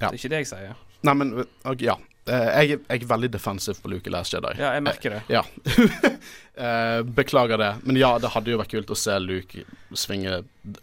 Ja. 0.00 0.08
Det 0.08 0.10
er 0.10 0.18
ikke 0.18 0.32
det 0.32 0.40
jeg 0.42 0.50
sier. 0.50 0.80
Nei, 1.02 1.14
men 1.18 1.34
okay, 1.42 1.86
ja. 1.86 1.98
Eh, 2.30 2.48
jeg, 2.62 2.78
jeg 2.86 3.02
er 3.02 3.08
veldig 3.10 3.32
defensive 3.34 3.82
på 3.82 3.90
Luke 3.90 4.10
Last 4.12 4.34
Jedi. 4.34 4.54
Ja, 4.60 4.74
jeg 4.76 4.86
merker 4.86 5.18
det. 5.18 5.24
Ja. 5.32 5.46
Eh, 6.52 6.98
beklager 7.16 7.56
det. 7.56 7.70
Men 7.88 7.96
ja, 7.96 8.10
det 8.20 8.28
hadde 8.34 8.52
jo 8.52 8.58
vært 8.60 8.74
kult 8.74 8.90
å 8.92 8.96
se 9.00 9.14
Luke 9.24 9.62
svinge 9.96 10.42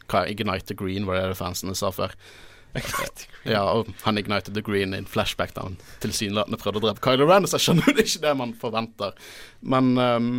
hva, 0.10 0.24
Ignite 0.26 0.66
the 0.72 0.76
Green, 0.76 1.06
var 1.06 1.20
det 1.20 1.28
det 1.30 1.38
fansene 1.38 1.76
sa 1.78 1.92
før. 1.94 2.16
Ja, 3.44 3.62
og 3.72 3.92
han 4.02 4.18
ignited 4.18 4.54
the 4.54 4.62
green 4.66 4.94
in 4.94 5.06
flashback 5.06 5.54
da 5.56 5.68
han 5.68 5.78
tilsynelatende 6.04 6.60
prøvde 6.62 6.82
å 6.82 6.86
drepe 6.88 7.04
Kylo 7.06 7.30
Ren. 7.30 7.48
Så 7.48 7.58
jeg 7.58 7.68
skjønner 7.68 7.94
det 7.94 8.04
er 8.04 8.10
ikke 8.12 8.26
det 8.28 8.36
man 8.42 8.54
forventer. 8.58 9.16
Men 9.62 9.94
um, 9.98 10.30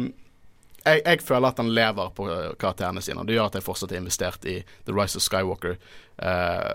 jeg, 0.84 1.02
jeg 1.04 1.24
føler 1.26 1.50
at 1.50 1.62
han 1.62 1.72
lever 1.74 2.14
på 2.16 2.28
eh, 2.30 2.46
karakterene 2.60 3.02
sine. 3.04 3.22
Og 3.22 3.28
det 3.28 3.38
gjør 3.38 3.50
at 3.50 3.58
jeg 3.58 3.66
fortsatt 3.66 3.94
er 3.94 4.02
investert 4.02 4.46
i 4.48 4.60
The 4.86 4.96
Rise 4.96 5.18
of 5.18 5.26
Skywalker. 5.26 5.78
Uh, 6.22 6.74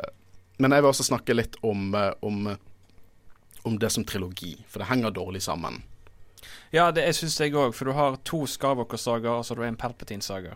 men 0.61 0.75
jeg 0.75 0.83
vil 0.83 0.91
også 0.91 1.07
snakke 1.09 1.35
litt 1.35 1.57
om, 1.65 1.89
eh, 1.97 2.11
om, 2.23 2.47
om 3.65 3.79
det 3.79 3.89
som 3.89 4.05
trilogi, 4.05 4.55
for 4.69 4.81
det 4.81 4.89
henger 4.91 5.13
dårlig 5.15 5.41
sammen. 5.43 5.81
Ja, 6.73 6.91
det 6.91 7.05
jeg 7.07 7.17
syns 7.19 7.39
jeg 7.39 7.55
òg, 7.55 7.73
for 7.75 7.89
du 7.89 7.95
har 7.97 8.19
to 8.27 8.43
Skywalker-sager, 8.49 9.31
og 9.31 9.45
så 9.45 9.53
har 9.53 9.61
du 9.61 9.67
en 9.69 9.79
Palpatine-saga. 9.79 10.55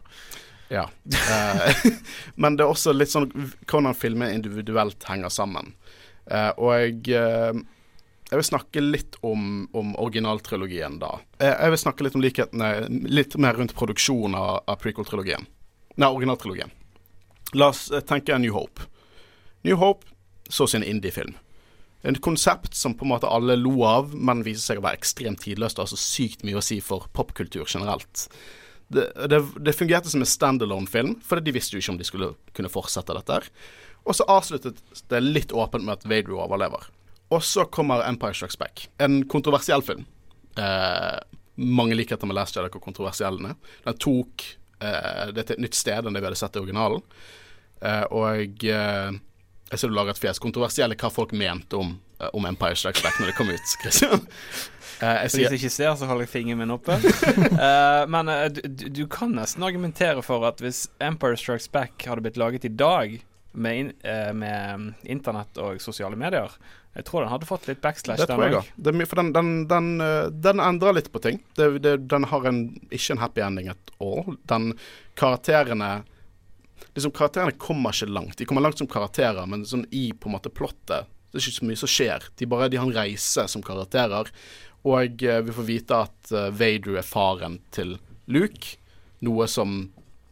Ja. 0.69 0.89
Eh, 1.05 1.91
men 2.41 2.57
det 2.57 2.65
er 2.65 2.73
også 2.73 2.93
litt 2.93 3.13
sånn 3.13 3.29
hvordan 3.65 3.97
filmer 3.97 4.33
individuelt 4.33 5.05
henger 5.09 5.33
sammen. 5.33 5.73
Eh, 6.29 6.51
og 6.57 6.73
jeg, 6.77 7.15
eh, 7.17 7.61
jeg 8.29 8.41
vil 8.41 8.47
snakke 8.51 8.83
litt 8.83 9.17
om, 9.25 9.65
om 9.73 9.95
originaltrilogien 9.97 10.99
da. 11.01 11.15
Eh, 11.39 11.49
jeg 11.53 11.73
vil 11.73 11.83
snakke 11.85 12.05
litt 12.05 12.19
om 12.19 12.25
likhetene 12.25 12.73
litt 13.09 13.37
mer 13.41 13.57
rundt 13.57 13.73
produksjonen 13.77 14.37
av, 14.37 14.61
av 14.69 14.79
prequel-trilogien. 14.83 15.47
Nei, 15.97 16.09
originaltrilogien. 16.09 16.73
La 17.57 17.71
oss 17.73 17.87
tenke 18.07 18.37
New 18.37 18.53
Hope. 18.53 18.85
New 19.65 19.79
Hope 19.81 20.05
så 20.49 20.67
sin 20.69 20.85
indie-film. 20.85 21.33
En 22.01 22.15
konsept 22.23 22.75
som 22.75 22.95
på 22.95 23.05
en 23.05 23.11
måte 23.11 23.27
alle 23.27 23.57
lo 23.59 23.81
av, 23.83 24.13
men 24.15 24.45
viser 24.45 24.71
seg 24.71 24.79
å 24.79 24.85
være 24.85 25.01
ekstremt 25.01 25.41
tidløst 25.43 25.79
og 25.79 25.87
har 25.87 25.91
så 25.91 25.99
sykt 25.99 26.45
mye 26.47 26.59
å 26.59 26.63
si 26.63 26.79
for 26.83 27.09
popkultur 27.15 27.65
generelt. 27.67 28.29
Det, 28.89 29.09
det, 29.29 29.41
det 29.59 29.75
fungerte 29.75 30.09
som 30.09 30.23
en 30.23 30.29
standalone-film, 30.29 31.17
for 31.25 31.43
de 31.43 31.53
visste 31.53 31.75
jo 31.75 31.83
ikke 31.83 31.93
om 31.93 31.99
de 31.99 32.07
skulle 32.07 32.31
kunne 32.57 32.71
fortsette 32.71 33.17
dette. 33.19 33.41
Og 34.07 34.15
så 34.15 34.25
avsluttet 34.31 34.79
det 35.11 35.19
litt 35.25 35.51
åpent 35.51 35.85
med 35.85 35.99
at 35.99 36.07
Vader 36.07 36.39
overlever. 36.39 36.87
Og 37.29 37.43
så 37.45 37.67
kommer 37.69 38.01
Empire 38.07 38.33
Strikes 38.33 38.57
Back. 38.57 38.87
En 38.97 39.21
kontroversiell 39.29 39.83
film. 39.85 40.07
Eh, 40.57 41.19
mange 41.59 41.95
likheter 41.99 42.27
med 42.27 42.39
Last 42.39 42.55
Jedi 42.57 42.71
hvor 42.73 42.81
kontroversiell 42.81 43.37
den 43.37 43.51
er. 43.51 43.59
Den 43.85 43.99
tok 44.01 44.47
eh, 44.81 45.29
det 45.35 45.45
til 45.45 45.59
et 45.59 45.65
nytt 45.67 45.77
sted 45.77 46.07
enn 46.07 46.15
det 46.15 46.23
vi 46.23 46.29
hadde 46.31 46.39
sett 46.39 46.57
i 46.57 46.63
originalen. 46.63 47.03
Eh, 47.85 48.05
og 48.15 48.65
eh, 48.65 49.19
jeg 49.69 49.79
ser 49.79 49.91
du 49.91 49.95
lager 49.95 50.15
et 50.15 50.21
fjes. 50.21 50.41
Kontroversiell 50.41 50.93
er 50.93 50.99
hva 50.99 51.11
folk 51.13 51.33
mente 51.37 51.77
om, 51.77 51.93
eh, 52.19 52.29
om 52.33 52.45
Empire 52.49 52.77
Strikes 52.79 53.03
Back 53.05 53.19
når 53.21 53.31
det 53.31 53.37
kom 53.37 53.51
ut. 53.53 53.73
Christian. 53.83 54.25
Uh, 54.99 55.15
jeg 55.23 55.33
sier... 55.33 55.45
Hvis 55.45 55.55
jeg 55.55 55.61
ikke 55.61 55.75
ser, 55.75 55.91
så 55.99 56.09
holder 56.09 56.25
jeg 56.25 56.33
fingeren 56.33 56.63
min 56.63 56.73
oppe. 56.73 56.97
uh, 56.97 58.03
men 58.13 58.33
uh, 58.33 58.47
du, 58.49 58.87
du- 58.89 59.05
kan 59.11 59.35
nesten 59.37 59.65
argumentere 59.65 60.25
for 60.25 60.47
at 60.49 60.63
hvis 60.63 60.87
Empire 61.03 61.37
Strikes 61.37 61.69
Back 61.71 62.07
hadde 62.09 62.25
blitt 62.25 62.39
laget 62.41 62.65
i 62.65 62.73
dag, 62.73 63.19
med, 63.51 63.79
in, 63.81 63.87
med 64.37 64.75
mm, 64.77 64.89
internett 65.09 65.57
og 65.57 65.79
sosiale 65.81 66.13
medier, 66.15 66.53
jeg 66.93 67.07
tror 67.07 67.23
den 67.23 67.31
hadde 67.31 67.47
fått 67.49 67.65
litt 67.65 67.79
backslash. 67.81 68.21
Det 68.21 68.27
tror 68.29 68.43
jeg 68.45 68.59
òg. 68.59 68.99
For 69.09 69.17
den, 69.17 69.31
den, 69.33 69.49
den, 69.67 69.87
den 70.45 70.61
endrer 70.61 70.93
litt 70.93 71.09
på 71.09 71.21
ting. 71.23 71.41
Det, 71.57 71.71
det, 71.81 71.95
den 72.13 72.27
har 72.29 72.45
en, 72.45 72.61
ikke 72.93 73.15
en 73.15 73.23
happy 73.23 73.41
ending 73.41 73.71
at 73.73 73.91
all. 73.97 74.37
Den 74.53 74.75
karakterene 75.17 75.89
liksom 76.99 77.15
Karakterene 77.15 77.57
kommer 77.57 77.95
ikke 77.95 78.11
langt. 78.11 78.37
De 78.37 78.47
kommer 78.47 78.65
langt 78.65 78.81
som 78.81 78.89
karakterer, 78.89 79.47
men 79.49 79.65
sånn 79.67 79.87
i 79.95 80.09
på 80.13 80.29
en 80.29 80.35
måte 80.37 80.51
plottet 80.51 81.09
Det 81.29 81.37
er 81.37 81.45
ikke 81.45 81.59
så 81.59 81.69
mye 81.69 81.79
som 81.79 81.91
skjer. 81.93 82.25
De 82.41 82.47
bare 82.49 82.69
de 82.71 82.79
har 82.79 82.87
en 82.87 82.95
reise 82.95 83.45
som 83.51 83.63
karakterer. 83.65 84.31
Og 84.87 85.23
eh, 85.23 85.41
vi 85.45 85.53
får 85.53 85.67
vite 85.67 85.97
at 86.07 86.31
uh, 86.33 86.47
Vader 86.55 86.97
er 87.01 87.05
faren 87.05 87.59
til 87.75 87.97
Luke, 88.31 88.77
noe 89.25 89.45
som 89.51 89.89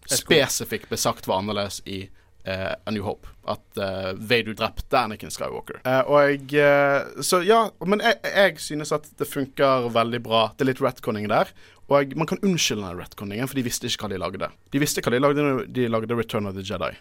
spesifikt 0.08 0.88
ble 0.90 0.98
sagt 0.98 1.28
var 1.28 1.42
annerledes 1.42 1.82
i 1.86 2.06
eh, 2.48 2.74
A 2.74 2.92
New 2.92 3.04
Hope. 3.06 3.28
At 3.48 3.80
uh, 3.80 4.12
Vader 4.16 4.56
drepte 4.58 5.00
Anakin 5.00 5.32
Skywalker. 5.32 5.80
Uh, 5.86 6.02
og 6.12 6.52
jeg 6.52 7.24
Så 7.24 7.42
ja, 7.48 7.70
men 7.88 8.04
jeg, 8.04 8.20
jeg 8.28 8.60
synes 8.64 8.92
at 8.96 9.08
det 9.20 9.28
funker 9.30 9.88
veldig 9.96 10.22
bra. 10.26 10.48
Det 10.56 10.66
er 10.66 10.72
litt 10.74 10.84
retconning 10.84 11.30
der. 11.32 11.52
Og 11.88 12.16
man 12.20 12.28
kan 12.28 12.42
unnskylde 12.44 12.84
den 12.84 13.00
retconningen, 13.00 13.48
for 13.48 13.56
de 13.56 13.64
visste 13.64 13.88
ikke 13.88 14.08
hva 14.08 14.12
de 14.12 14.20
lagde. 14.20 14.50
De 14.74 14.82
visste 14.84 15.04
hva 15.04 15.14
de 15.14 15.22
lagde 15.24 15.44
når 15.44 15.68
de 15.72 15.88
lagde 15.88 16.18
Return 16.20 16.50
of 16.50 16.58
the 16.58 16.66
Jedi. 16.68 16.92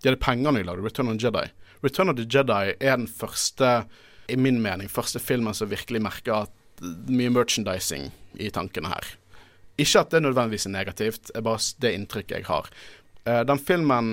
De 0.00 0.08
hadde 0.08 0.22
penger 0.22 0.54
når 0.54 0.62
de 0.62 0.68
lagde 0.70 0.86
Return 0.86 1.12
of 1.12 1.18
the 1.18 1.26
Jedi. 1.26 1.44
Return 1.84 2.12
of 2.12 2.16
the 2.16 2.24
Jedi 2.24 2.72
er 2.78 2.96
den 2.96 3.08
første, 3.10 3.82
i 4.32 4.36
min 4.40 4.62
mening, 4.64 4.88
første 4.88 5.20
filmen 5.20 5.56
som 5.56 5.68
virkelig 5.70 6.00
merker 6.06 6.46
at 6.46 6.84
mye 7.10 7.34
merchandising 7.34 8.08
i 8.40 8.48
tankene 8.54 8.94
her. 8.94 9.12
Ikke 9.78 10.00
at 10.00 10.14
det 10.14 10.24
nødvendigvis 10.24 10.66
er 10.66 10.74
negativt, 10.74 11.28
det 11.28 11.36
er 11.38 11.44
bare 11.46 11.62
det 11.82 11.92
inntrykket 11.94 12.36
jeg 12.38 12.48
har. 12.48 12.70
Den 13.46 13.60
filmen 13.60 14.08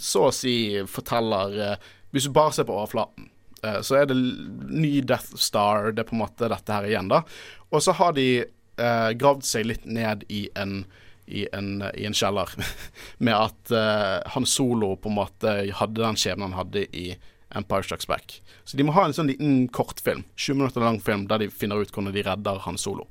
så 0.00 0.28
å 0.28 0.34
si 0.34 0.54
forteller 0.88 1.58
eh, 1.60 1.90
Hvis 2.12 2.28
du 2.28 2.34
bare 2.36 2.52
ser 2.52 2.66
på 2.68 2.76
overflaten, 2.76 3.28
eh, 3.62 3.80
så 3.84 4.00
er 4.00 4.08
det 4.10 4.16
ny 4.16 5.00
Death 5.00 5.36
Star, 5.40 5.92
det 5.92 6.04
er 6.04 6.08
på 6.10 6.16
en 6.16 6.24
måte 6.24 6.50
dette 6.52 6.74
her 6.76 6.88
igjen, 6.88 7.08
da. 7.12 7.22
Og 7.72 7.84
så 7.84 7.94
har 7.96 8.16
de 8.16 8.26
eh, 8.42 9.10
gravd 9.16 9.46
seg 9.48 9.68
litt 9.70 9.88
ned 9.88 10.26
i 10.28 10.46
en 10.56 10.82
i 11.32 11.46
en, 11.54 11.84
i 11.94 12.04
en 12.04 12.14
kjeller, 12.14 12.50
med 13.24 13.36
at 13.36 13.70
eh, 13.72 14.32
Han 14.34 14.46
Solo 14.46 14.96
på 14.98 15.08
en 15.08 15.20
måte 15.20 15.52
hadde 15.78 16.02
den 16.02 16.18
skjebnen 16.18 16.50
han 16.50 16.58
hadde 16.58 16.82
i 16.90 17.12
Empire 17.54 17.86
Strikes 17.86 18.08
Back. 18.10 18.40
Så 18.64 18.76
de 18.76 18.84
må 18.84 18.94
ha 18.96 19.06
en 19.06 19.14
sånn 19.16 19.30
liten 19.30 19.66
kortfilm, 19.72 20.24
20 20.34 20.58
minutter 20.58 20.84
lang 20.84 20.98
film, 21.00 21.26
der 21.30 21.44
de 21.44 21.50
finner 21.52 21.80
ut 21.80 21.92
hvordan 21.92 22.14
de 22.14 22.24
redder 22.26 22.62
Han 22.66 22.80
Solo. 22.80 23.06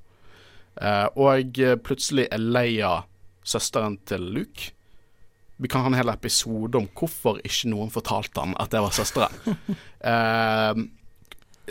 Eh, 0.81 1.07
og 1.15 1.61
plutselig 1.85 2.27
er 2.31 2.43
Leia 2.43 2.93
søsteren 3.47 3.97
til 4.09 4.27
Luke. 4.35 4.71
Vi 5.61 5.69
kan 5.69 5.83
ha 5.85 5.91
en 5.91 5.97
hel 5.99 6.09
episode 6.09 6.77
om 6.79 6.87
hvorfor 6.97 7.37
ikke 7.45 7.69
noen 7.69 7.91
fortalte 7.93 8.41
han 8.41 8.55
at 8.61 8.73
det 8.73 8.81
var 8.81 8.95
søsteren. 8.97 9.35
uh, 10.01 10.73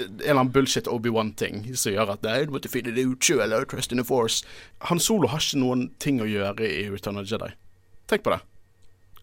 en 0.01 0.20
eller 0.20 0.36
annen 0.36 0.53
bullshit 0.55 0.88
Obi-Wan-ting 0.88 1.64
som 1.76 1.93
gjør 1.93 2.14
at 2.14 2.22
«Nei, 2.24 2.45
du 2.47 2.55
måtte 2.55 2.70
finne 2.70 2.95
det 2.95 3.05
ut 3.09 3.24
sjøl, 3.24 3.43
eller 3.45 3.66
trust 3.68 3.93
in 3.93 4.01
the 4.01 4.07
force. 4.07 4.47
Han 4.88 5.03
Solo 5.03 5.28
har 5.32 5.43
ikke 5.43 5.61
noen 5.61 5.88
ting 6.03 6.22
å 6.22 6.28
gjøre 6.28 6.68
i 6.68 6.86
Return 6.91 7.18
of 7.18 7.26
the 7.26 7.34
Jedi. 7.34 7.51
Tenk 8.11 8.24
på 8.26 8.32
det. 8.34 8.41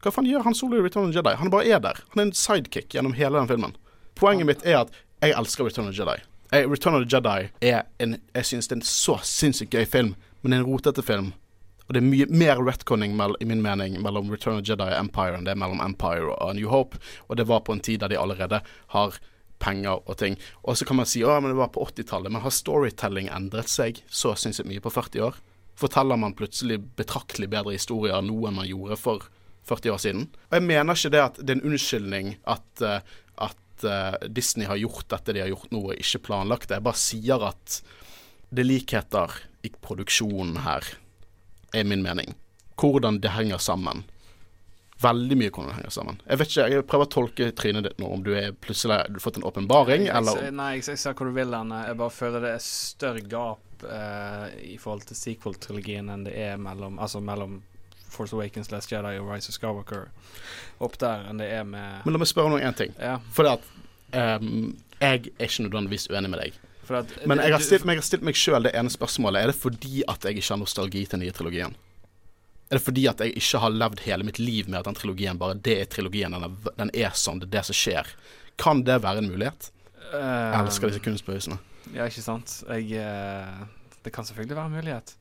Hva 0.03 0.13
faen 0.13 0.27
gjør 0.29 0.45
Han 0.45 0.55
Solo 0.57 0.77
i 0.77 0.83
Return 0.83 1.07
of 1.07 1.15
the 1.15 1.21
Jedi? 1.21 1.35
Han 1.39 1.53
bare 1.53 1.71
er 1.71 1.81
der. 1.83 2.03
Han 2.13 2.21
er 2.21 2.29
en 2.29 2.37
sidekick 2.37 2.93
gjennom 2.93 3.15
hele 3.17 3.39
den 3.39 3.49
filmen. 3.49 3.75
Poenget 4.19 4.49
mitt 4.49 4.65
er 4.67 4.83
at 4.83 4.93
jeg 5.23 5.33
elsker 5.39 5.67
Return 5.67 5.89
of 5.89 5.95
the 5.95 6.03
Jedi. 6.03 6.19
Return 6.67 6.95
of 6.95 7.03
the 7.03 7.09
Jedi 7.11 7.49
er 7.61 7.87
en 7.99 8.19
Jeg 8.35 8.45
synes 8.45 8.67
det 8.67 8.77
er 8.77 8.81
en 8.81 8.87
så 8.87 9.17
sinnssykt 9.23 9.73
gøy 9.73 9.85
film, 9.85 10.15
men 10.41 10.51
det 10.51 10.59
er 10.59 10.63
en 10.63 10.69
rotete 10.69 11.03
film. 11.03 11.33
Og 11.87 11.95
det 11.95 12.01
er 12.01 12.07
mye 12.09 12.27
mer 12.27 12.59
retconning 12.67 13.15
i 13.15 13.47
min 13.47 13.63
mening 13.63 13.95
mellom 14.03 14.29
Return 14.31 14.59
of 14.59 14.67
Jedi 14.67 14.83
og 14.83 14.99
Empire 14.99 15.37
enn 15.37 15.47
det 15.47 15.53
er 15.55 15.61
mellom 15.61 15.81
Empire 15.83 16.35
og 16.35 16.55
New 16.57 16.67
Hope. 16.71 16.99
Og 17.31 17.39
det 17.39 17.47
var 17.47 17.63
på 17.63 17.75
en 17.75 17.83
tid 17.83 18.01
der 18.03 18.11
de 18.11 18.19
allerede 18.19 18.59
har 18.93 19.19
penger 19.63 20.01
og 20.03 20.17
ting. 20.19 20.37
Og 20.63 20.77
så 20.77 20.85
kan 20.87 20.99
man 20.99 21.09
si 21.09 21.23
å, 21.25 21.33
men 21.41 21.53
det 21.53 21.59
var 21.59 21.71
på 21.73 21.85
80-tallet. 21.87 22.33
Men 22.33 22.43
har 22.43 22.53
storytelling 22.53 23.31
endret 23.33 23.71
seg 23.71 24.01
så 24.09 24.35
sinnssykt 24.37 24.69
mye 24.69 24.83
på 24.83 24.93
40 24.93 25.29
år? 25.29 25.39
Forteller 25.77 26.19
man 26.19 26.35
plutselig 26.37 26.79
betraktelig 26.97 27.49
bedre 27.53 27.75
historier 27.75 28.23
nå 28.25 28.37
enn 28.49 28.57
man 28.57 28.69
gjorde 28.69 28.99
for 28.99 29.29
40 29.69 29.93
år 29.93 30.03
siden? 30.03 30.27
Og 30.49 30.59
jeg 30.59 30.67
mener 30.67 30.97
ikke 30.97 31.13
det 31.13 31.23
at 31.23 31.39
det 31.41 31.53
er 31.53 31.59
en 31.59 31.71
unnskyldning 31.71 32.35
at, 32.49 32.67
eh, 32.83 33.15
at 33.47 33.87
eh, 33.87 34.27
Disney 34.27 34.69
har 34.69 34.81
gjort 34.81 35.07
dette 35.13 35.35
de 35.35 35.45
har 35.45 35.51
gjort 35.53 35.73
nå, 35.73 35.83
og 35.91 35.97
ikke 35.97 36.25
planlagt 36.29 36.69
det. 36.69 36.79
Jeg 36.79 36.87
bare 36.89 37.03
sier 37.03 37.49
at 37.51 37.81
det 38.47 38.63
er 38.63 38.71
likheter 38.71 39.41
i 39.67 39.71
produksjonen 39.83 40.61
her, 40.63 40.85
er 41.73 41.83
min 41.83 42.03
mening. 42.05 42.35
Hvordan 42.77 43.19
det 43.23 43.31
henger 43.33 43.57
sammen. 43.57 44.03
Veldig 45.01 45.35
mye 45.37 45.49
hvordan 45.53 45.69
det 45.69 45.75
henger 45.77 45.93
sammen. 45.93 46.19
Jeg 46.25 46.39
vet 46.41 46.49
ikke, 46.51 46.67
jeg 46.73 46.85
prøver 46.89 47.05
å 47.05 47.11
tolke 47.13 47.47
trynet 47.57 47.85
ditt 47.85 47.99
nå, 48.01 48.07
om 48.15 48.23
du 48.25 48.31
er 48.37 48.51
plutselig 48.51 48.95
har 48.97 49.19
fått 49.21 49.37
en 49.37 49.45
åpenbaring, 49.45 50.07
eller 50.09 50.41
jeg- 50.41 50.53
Nei, 50.57 50.71
jeg, 50.77 50.85
jeg 50.87 50.97
ser 51.03 51.13
hvor 51.13 51.25
du 51.29 51.33
vil 51.35 51.53
hen. 51.53 51.69
Jeg 51.69 51.97
bare 51.97 52.09
føler 52.09 52.41
det 52.41 52.53
er 52.55 52.63
større 52.65 53.21
gap 53.21 53.83
eh, 53.83 54.47
i 54.73 54.77
forhold 54.81 55.05
til 55.05 55.15
sequel-trilogien 55.19 56.09
enn 56.09 56.23
det 56.25 56.33
er 56.33 56.57
mellom 56.57 56.97
Altså 56.99 57.21
mellom 57.21 57.59
Force 58.09 58.33
Awakens, 58.33 58.71
Last 58.71 58.89
Jedi 58.91 59.17
og 59.19 59.29
Rise 59.29 59.49
of 59.51 59.57
Skywalker 59.59 60.07
opp 60.81 60.97
der 60.97 61.27
enn 61.29 61.37
det 61.37 61.51
er 61.51 61.63
med 61.67 62.05
Men 62.05 62.13
la 62.13 62.17
meg 62.23 62.27
spørre 62.31 62.53
om 62.55 62.59
én 62.59 62.73
ting. 62.77 62.93
Ja, 62.97 63.19
For 63.35 63.43
det 63.43 63.59
at 63.59 64.41
um, 64.41 64.75
jeg 65.01 65.27
er 65.37 65.45
ikke 65.45 65.67
nødvendigvis 65.67 66.07
uenig 66.09 66.29
med 66.31 66.39
deg. 66.41 66.53
At 66.95 67.27
Men 67.27 67.37
jeg 67.43 67.51
har 67.51 67.59
stilt, 67.59 67.85
jeg 67.85 67.99
har 67.99 68.05
stilt 68.05 68.23
meg 68.23 68.35
sjøl 68.35 68.63
det 68.63 68.71
ene 68.77 68.89
spørsmålet. 68.89 69.41
Er 69.41 69.51
det 69.51 69.57
fordi 69.59 70.03
at 70.07 70.23
jeg 70.23 70.37
ikke 70.39 70.53
har 70.53 70.61
nostalgi 70.61 71.03
til 71.05 71.17
den 71.17 71.25
nye 71.25 71.35
trilogien? 71.35 71.75
Er 72.69 72.79
det 72.79 72.83
fordi 72.83 73.07
at 73.07 73.19
jeg 73.19 73.35
ikke 73.35 73.59
har 73.63 73.69
levd 73.69 73.99
hele 74.05 74.23
mitt 74.27 74.39
liv 74.39 74.67
med 74.67 74.79
at 74.79 74.85
den 74.85 74.95
trilogien 74.95 75.37
bare 75.39 75.55
Det 75.55 75.81
er 75.81 75.85
trilogien, 75.85 76.31
den 76.31 76.43
er, 76.43 76.71
den 76.77 76.91
er 76.93 77.11
sånn, 77.15 77.39
det 77.39 77.47
er 77.47 77.55
det 77.59 77.65
som 77.69 77.77
skjer. 77.79 78.07
Kan 78.59 78.83
det 78.87 79.01
være 79.03 79.23
en 79.23 79.31
mulighet? 79.31 79.69
Uh, 80.11 80.15
Jeg 80.15 80.59
elsker 80.63 80.91
disse 80.91 81.03
kunstbevisene. 81.03 81.59
Ja, 81.95 82.07
ikke 82.07 82.23
sant. 82.23 82.61
Jeg 82.67 82.99
eh, 82.99 83.63
Det 84.03 84.11
kan 84.13 84.25
selvfølgelig 84.27 84.55
være 84.57 84.65
en 84.71 84.75
mulighet. 84.79 85.15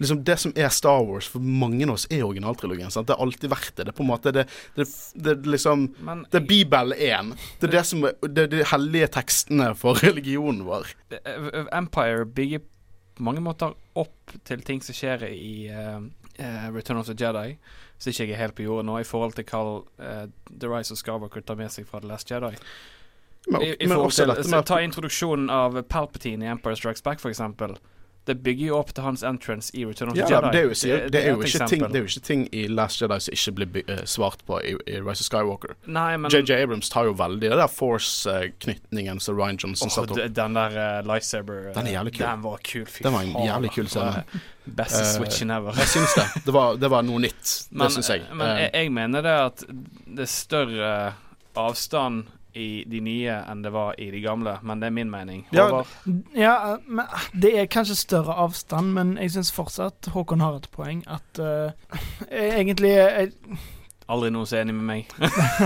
Liksom 0.00 0.24
Det 0.24 0.36
som 0.40 0.52
er 0.56 0.68
Star 0.68 1.04
Wars 1.04 1.28
for 1.28 1.44
mange 1.44 1.84
av 1.84 1.94
oss, 1.94 2.06
er 2.10 2.24
originaltrilogien. 2.24 2.90
Sant? 2.90 3.06
Det 3.06 3.16
har 3.16 3.22
alltid 3.26 3.50
vært 3.52 3.74
det. 3.76 3.84
Det 3.84 3.92
er 3.92 3.98
på 3.98 4.04
en 4.06 4.10
måte 4.10 4.32
Det, 4.32 4.46
det, 5.14 5.34
liksom 5.46 5.88
Men 6.00 6.24
Det 6.32 6.40
er 6.40 6.46
Bibel 6.48 6.94
1. 6.96 7.34
Det 7.60 7.68
er 7.68 7.74
det 7.76 7.84
som 7.86 8.04
er 8.08 8.16
Det 8.28 8.48
de 8.54 8.64
hellige 8.72 9.10
tekstene 9.18 9.72
for 9.78 10.00
religionen 10.06 10.64
vår. 10.66 10.94
eh, 11.12 11.64
Empire 11.76 12.26
bygger 12.26 12.64
på 13.14 13.22
mange 13.22 13.44
måter 13.44 13.74
opp 13.94 14.32
til 14.48 14.62
ting 14.64 14.80
som 14.80 14.96
skjer 14.96 15.26
i 15.28 15.68
uh, 15.68 16.00
Return 16.72 16.96
of 16.96 17.06
the 17.06 17.16
Jedi. 17.18 17.58
Så 17.98 18.10
ikke 18.10 18.24
jeg 18.24 18.32
er 18.32 18.40
helt 18.40 18.56
på 18.56 18.64
jordet 18.64 18.86
nå, 18.88 18.96
i 18.98 19.04
forhold 19.04 19.36
til 19.36 19.44
hva 19.44 19.60
uh, 20.00 20.24
The 20.48 20.70
Rise 20.70 20.94
of 20.94 20.98
Skywalker 20.98 21.44
tar 21.44 21.60
med 21.60 21.70
seg 21.70 21.86
fra 21.86 22.00
The 22.00 22.08
Last 22.08 22.32
Jedi. 22.32 22.54
Men, 23.50 23.62
I, 23.62 23.74
i 23.76 23.86
men 23.86 23.98
også 23.98 24.24
til, 24.24 24.32
dette 24.32 24.50
med 24.50 24.66
Ta 24.66 24.80
introduksjonen 24.80 25.50
av 25.52 25.76
Palpatine 25.90 26.46
i 26.46 26.50
Empire 26.50 26.78
Strikes 26.78 27.04
Back, 27.04 27.20
for 27.20 27.28
eksempel. 27.28 27.76
Det 28.24 28.36
bygger 28.38 28.66
jo 28.66 28.76
opp 28.78 28.92
til 28.94 29.02
hans 29.02 29.22
entrance 29.26 29.72
i 29.74 29.82
Return 29.86 30.12
of 30.12 30.16
ja, 30.16 30.26
the 30.26 30.34
Jedi. 30.34 30.50
det, 30.52 30.58
er 30.58 30.62
jo, 30.68 30.74
sikkert- 30.78 31.12
det, 31.12 31.22
er 31.22 31.30
jo 31.32 31.42
ikke 31.42 31.66
ting, 31.66 31.80
det 31.82 31.98
er 31.98 32.04
jo 32.04 32.10
ikke 32.10 32.24
ting 32.26 32.44
i 32.54 32.66
Last 32.70 33.02
Jedi 33.02 33.18
som 33.20 33.34
ikke 33.34 33.66
blir 33.74 33.90
eh, 33.90 34.02
svart 34.06 34.44
på 34.46 34.60
i, 34.62 34.74
i 34.86 35.00
Rise 35.00 35.24
of 35.24 35.26
Skywalker. 35.26 35.74
JJ 36.30 36.60
Abrams 36.62 36.90
tar 36.92 37.08
jo 37.10 37.16
veldig 37.18 37.50
det 37.50 37.58
der 37.58 37.72
Force-knytningen 37.72 39.18
som 39.20 39.38
Ryan 39.38 39.58
Johnson 39.58 39.90
oh, 39.90 39.94
satte 39.94 40.14
opp. 40.14 40.34
den 40.36 40.54
der 40.54 40.76
uh, 40.78 41.06
lightsaber 41.08 41.70
eh, 41.70 41.74
Den 41.74 41.90
er 41.90 41.96
jævlig 41.96 42.12
kul. 42.18 42.26
Den 42.26 42.44
var 42.46 42.62
kul. 42.70 42.84
Fy 42.86 43.02
Den 43.02 43.16
var 43.16 43.26
en 43.26 43.48
jævlig 43.48 43.72
kul 43.74 43.90
scene. 43.90 44.24
Beste 44.64 45.02
switchen 45.16 45.50
ever. 45.50 45.74
Jeg 45.82 45.90
syns 45.96 46.14
det. 46.14 46.28
Det 46.46 46.54
var, 46.54 46.78
det 46.78 46.90
var 46.94 47.02
noe 47.02 47.24
nytt. 47.24 47.56
Men, 47.72 47.88
det 47.88 47.96
syns 47.96 48.12
jeg. 48.14 48.28
men 48.30 48.54
jeg, 48.60 48.70
jeg 48.78 48.94
mener 48.94 49.26
det 49.26 49.34
at 49.48 49.66
det 49.66 50.28
er 50.28 50.30
større 50.30 50.92
avstand 51.58 52.30
i 52.54 52.84
de 52.88 53.00
nye 53.04 53.34
enn 53.48 53.62
det 53.64 53.72
var 53.72 53.96
i 54.00 54.10
de 54.12 54.20
gamle, 54.20 54.56
men 54.62 54.80
det 54.80 54.88
er 54.88 54.94
min 54.94 55.10
mening. 55.10 55.44
Ja? 55.54 55.82
Ja, 56.36 56.78
men 56.86 57.06
det 57.32 57.52
er 57.58 57.70
kanskje 57.72 57.96
større 57.96 58.36
avstand, 58.44 58.92
men 58.96 59.14
jeg 59.20 59.34
syns 59.36 59.52
fortsatt 59.54 60.10
Håkon 60.12 60.44
har 60.44 60.58
et 60.60 60.68
poeng. 60.74 61.02
At 61.10 61.40
uh, 61.40 61.72
egentlig 62.30 62.92
jeg, 62.96 63.32
Aldri 64.12 64.32
noen 64.34 64.48
som 64.48 64.58
er 64.58 64.64
enig 64.66 64.74
med 64.76 64.88
meg. 64.88 65.12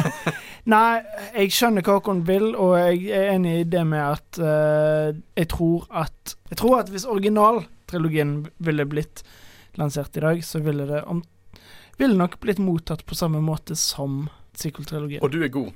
Nei, 0.73 1.01
jeg 1.35 1.55
skjønner 1.57 1.87
hva 1.87 1.99
Håkon 1.99 2.23
vil, 2.29 2.53
og 2.55 2.77
jeg 2.79 3.09
er 3.17 3.33
enig 3.35 3.55
i 3.63 3.69
det 3.73 3.83
med 3.89 4.03
at 4.05 4.43
uh, 4.43 5.09
jeg 5.39 5.51
tror 5.55 5.89
at 5.91 6.37
Jeg 6.51 6.61
tror 6.61 6.81
at 6.81 6.93
hvis 6.93 7.09
originaltrilogien 7.11 8.45
ville 8.63 8.87
blitt 8.87 9.25
lansert 9.77 10.17
i 10.17 10.23
dag, 10.23 10.45
så 10.45 10.61
ville 10.63 10.87
det 10.89 11.03
om, 11.11 11.25
ville 11.99 12.17
nok 12.17 12.39
blitt 12.41 12.63
mottatt 12.63 13.03
på 13.07 13.19
samme 13.19 13.43
måte 13.45 13.75
som 13.77 14.29
sequel-trilogien. 14.57 15.21
og 15.23 15.33
du 15.33 15.43
er 15.43 15.53
god. 15.53 15.75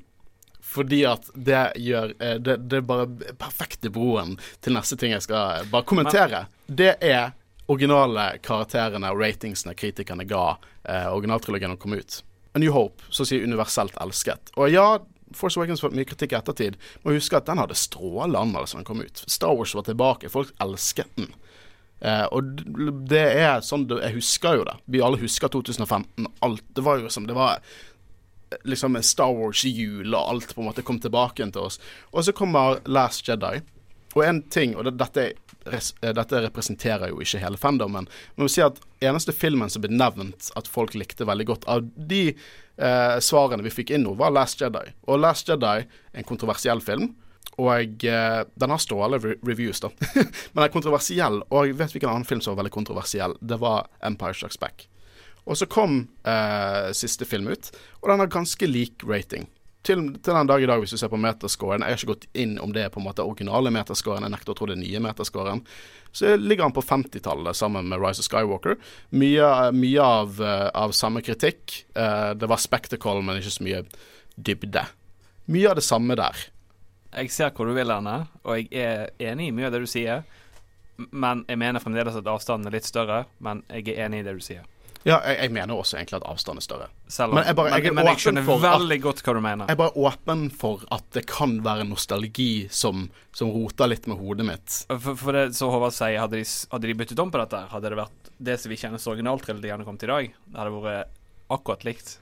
Fordi 0.70 1.00
at 1.08 1.30
det 1.34 1.64
gjør 1.82 2.12
eh, 2.22 2.36
Det, 2.38 2.56
det 2.70 2.78
er 2.78 2.86
bare 2.86 3.08
perfekte 3.40 3.90
broen 3.90 4.36
til 4.62 4.76
neste 4.76 4.98
ting 5.00 5.14
jeg 5.16 5.26
skal 5.26 5.66
bare 5.72 5.86
kommentere. 5.88 6.44
Det 6.66 6.94
er 7.02 7.32
originale 7.70 8.32
karakterene 8.42 9.10
og 9.10 9.22
ratingsene 9.22 9.74
kritikerne 9.78 10.26
ga 10.30 10.44
eh, 10.84 11.08
originaltrilogien 11.10 11.76
kom 11.80 11.94
ut. 11.98 12.20
A 12.54 12.58
New 12.62 12.72
Hope, 12.74 13.02
så 13.10 13.22
å 13.22 13.28
si 13.28 13.38
universelt 13.42 13.98
elsket. 14.02 14.50
Og 14.58 14.72
ja, 14.72 14.86
Force 15.36 15.58
Awakens 15.58 15.82
fått 15.82 15.94
mye 15.94 16.08
kritikk 16.08 16.34
i 16.34 16.38
ettertid. 16.40 16.78
Må 17.04 17.14
huske 17.14 17.38
at 17.38 17.46
den 17.46 17.60
hadde 17.62 17.78
strålende 17.78 18.40
anmeldelse 18.42 18.74
da 18.74 18.82
den 18.82 18.88
kom 18.88 19.02
ut. 19.04 19.22
Star 19.30 19.54
Wars 19.54 19.74
var 19.78 19.86
tilbake. 19.86 20.30
Folk 20.32 20.50
elsket 20.62 21.10
den. 21.18 21.30
Eh, 22.00 22.26
og 22.32 22.62
det 23.10 23.26
er 23.36 23.60
sånn 23.60 23.84
Jeg 23.90 24.16
husker 24.16 24.56
jo 24.56 24.66
det. 24.66 24.76
Vi 24.88 25.02
alle 25.04 25.20
husker 25.20 25.52
2015. 25.52 26.26
Alt 26.46 26.64
Det 26.74 26.84
var 26.86 27.02
jo 27.02 27.10
som 27.12 27.26
Det 27.28 27.36
var 27.36 27.58
eh, 27.60 27.74
liksom 28.64 28.96
en 28.96 29.06
Star 29.06 29.34
Wars-jul, 29.34 30.14
og 30.14 30.20
alt 30.20 30.54
på 30.54 30.62
en 30.62 30.70
måte 30.70 30.84
kom 30.86 31.00
tilbake 31.00 31.46
til 31.50 31.62
oss. 31.62 31.80
Og 32.10 32.24
så 32.26 32.34
kommer 32.36 32.80
Last 32.86 33.28
Jedi. 33.28 33.60
Og 34.16 34.24
en 34.26 34.42
ting, 34.42 34.74
og 34.74 34.88
dette, 34.98 35.26
eh, 35.70 36.12
dette 36.16 36.42
representerer 36.42 37.12
jo 37.12 37.20
ikke 37.22 37.38
hele 37.38 37.60
fandomen, 37.60 38.08
men 38.34 38.48
vi 38.48 38.50
sier 38.50 38.72
at 38.72 38.80
eneste 39.06 39.32
filmen 39.32 39.70
som 39.70 39.84
ble 39.84 39.92
nevnt 39.94 40.50
at 40.58 40.66
folk 40.66 40.96
likte 40.98 41.28
veldig 41.28 41.46
godt, 41.46 41.68
av 41.70 41.86
de 41.94 42.32
eh, 42.32 43.16
svarene 43.22 43.62
vi 43.62 43.70
fikk 43.70 43.94
inn 43.94 44.02
nå, 44.08 44.16
var 44.18 44.34
Last 44.34 44.60
Jedi. 44.60 44.82
Og 45.06 45.22
Last 45.22 45.48
Jedi, 45.48 45.86
en 46.12 46.26
kontroversiell 46.26 46.82
film, 46.82 47.12
og 47.60 48.04
eh, 48.08 48.42
den 48.58 48.74
har 48.74 48.82
stående 48.82 49.22
re 49.22 49.38
reviews, 49.46 49.82
da. 49.84 49.92
men 50.16 50.58
den 50.58 50.66
er 50.66 50.74
kontroversiell, 50.74 51.42
og 51.46 51.70
jeg 51.70 51.78
vet 51.78 51.94
hvilken 51.94 52.10
annen 52.10 52.26
film 52.26 52.42
som 52.42 52.56
var 52.56 52.64
veldig 52.64 52.78
kontroversiell. 52.80 53.38
Det 53.38 53.62
var 53.62 53.86
Empire 54.02 54.34
Strikes 54.34 54.58
Back. 54.58 54.89
Og 55.50 55.58
så 55.58 55.66
kom 55.66 56.04
eh, 56.22 56.90
siste 56.94 57.26
film 57.26 57.50
ut, 57.50 57.72
og 58.00 58.12
den 58.12 58.22
har 58.22 58.30
ganske 58.30 58.68
lik 58.70 59.02
rating. 59.08 59.48
Til, 59.82 60.02
til 60.20 60.36
den 60.36 60.46
dag 60.46 60.62
i 60.62 60.68
dag, 60.68 60.78
hvis 60.82 60.92
du 60.92 61.00
ser 61.00 61.08
på 61.08 61.16
meterscoren 61.16 61.80
Jeg 61.80 61.94
har 61.94 61.96
ikke 61.96 62.10
gått 62.10 62.26
inn 62.36 62.58
om 62.60 62.74
det 62.74 62.82
er 62.84 62.90
på 62.92 63.00
en 63.00 63.06
måte 63.06 63.24
originale 63.24 63.70
meterscoren, 63.72 64.26
jeg 64.26 64.34
nekter 64.34 64.52
å 64.52 64.58
tro 64.58 64.68
det 64.68 64.74
er 64.76 64.82
nye 64.82 65.00
meterscoren. 65.00 65.62
Så 66.12 66.34
ligger 66.36 66.66
han 66.66 66.74
på 66.76 66.84
50-tallet 66.84 67.56
sammen 67.56 67.88
med 67.88 68.02
Rise 68.02 68.20
of 68.20 68.28
Skywalker. 68.28 68.76
Mye, 69.16 69.48
mye 69.72 70.04
av, 70.04 70.40
eh, 70.44 70.66
av 70.76 70.92
samme 70.92 71.22
kritikk. 71.24 71.84
Eh, 71.94 72.32
det 72.34 72.50
var 72.50 72.60
spectacle, 72.60 73.22
men 73.22 73.40
ikke 73.40 73.56
så 73.56 73.66
mye 73.66 73.82
dybde. 74.36 74.84
Mye 75.50 75.70
av 75.70 75.80
det 75.80 75.86
samme 75.86 76.18
der. 76.18 76.44
Jeg 77.10 77.32
ser 77.34 77.54
hvor 77.56 77.66
du 77.66 77.74
vil 77.74 77.90
henne, 77.90 78.28
og 78.44 78.58
jeg 78.58 78.68
er 78.76 79.08
enig 79.32 79.48
i 79.48 79.54
mye 79.54 79.70
av 79.70 79.74
det 79.74 79.80
du 79.82 79.88
sier. 79.90 80.26
Men 81.10 81.46
jeg 81.48 81.58
mener 81.58 81.82
fremdeles 81.82 82.18
at 82.20 82.28
avstanden 82.28 82.68
er 82.68 82.76
litt 82.76 82.86
større, 82.86 83.24
men 83.40 83.64
jeg 83.70 83.88
er 83.94 84.04
enig 84.06 84.20
i 84.20 84.28
det 84.28 84.36
du 84.36 84.44
sier. 84.44 84.68
Ja, 85.08 85.16
jeg, 85.24 85.36
jeg 85.46 85.52
mener 85.56 85.74
også 85.80 85.96
egentlig 85.96 86.18
at 86.20 86.26
avstand 86.28 86.60
er 86.60 86.64
større. 86.64 86.86
Selv 87.08 87.30
om, 87.32 87.38
Men 87.38 87.46
jeg 87.48 87.56
bare- 87.56 87.70
jeg 87.72 87.84
men, 87.88 87.94
men 87.94 88.06
jeg 88.10 88.18
skjønner 88.20 88.44
for 88.44 88.66
at- 88.66 88.80
veldig 88.80 88.98
godt 89.02 89.22
hva 89.24 89.34
du 89.34 89.40
mener. 89.40 89.64
Jeg 89.70 89.72
er 89.72 89.80
bare 89.80 89.96
åpen 89.96 90.42
for 90.52 90.82
at 90.92 91.06
det 91.16 91.22
kan 91.26 91.54
være 91.64 91.86
nostalgi 91.88 92.68
som, 92.70 93.06
som 93.32 93.48
roter 93.54 93.88
litt 93.88 94.06
med 94.06 94.18
hodet 94.20 94.44
mitt. 94.46 94.76
For, 95.00 95.16
for 95.16 95.32
det 95.32 95.46
så 95.56 95.70
Håvard 95.72 95.92
sier, 95.96 96.18
hadde 96.20 96.36
de, 96.36 96.44
hadde 96.70 96.86
de 96.92 96.94
byttet 97.00 97.18
om 97.24 97.30
på 97.32 97.40
dette, 97.40 97.62
hadde 97.72 97.88
det 97.94 97.96
vært 98.02 98.30
det 98.40 98.58
som 98.60 98.70
vi 98.70 98.76
kjenner 98.76 99.00
som 99.00 99.14
originaltrilogien 99.14 99.84
kommet 99.84 100.02
i 100.04 100.12
dag, 100.12 100.30
det 100.52 100.60
hadde 100.60 100.82
vært 100.84 101.08
akkurat 101.50 101.84
likt. 101.88 102.18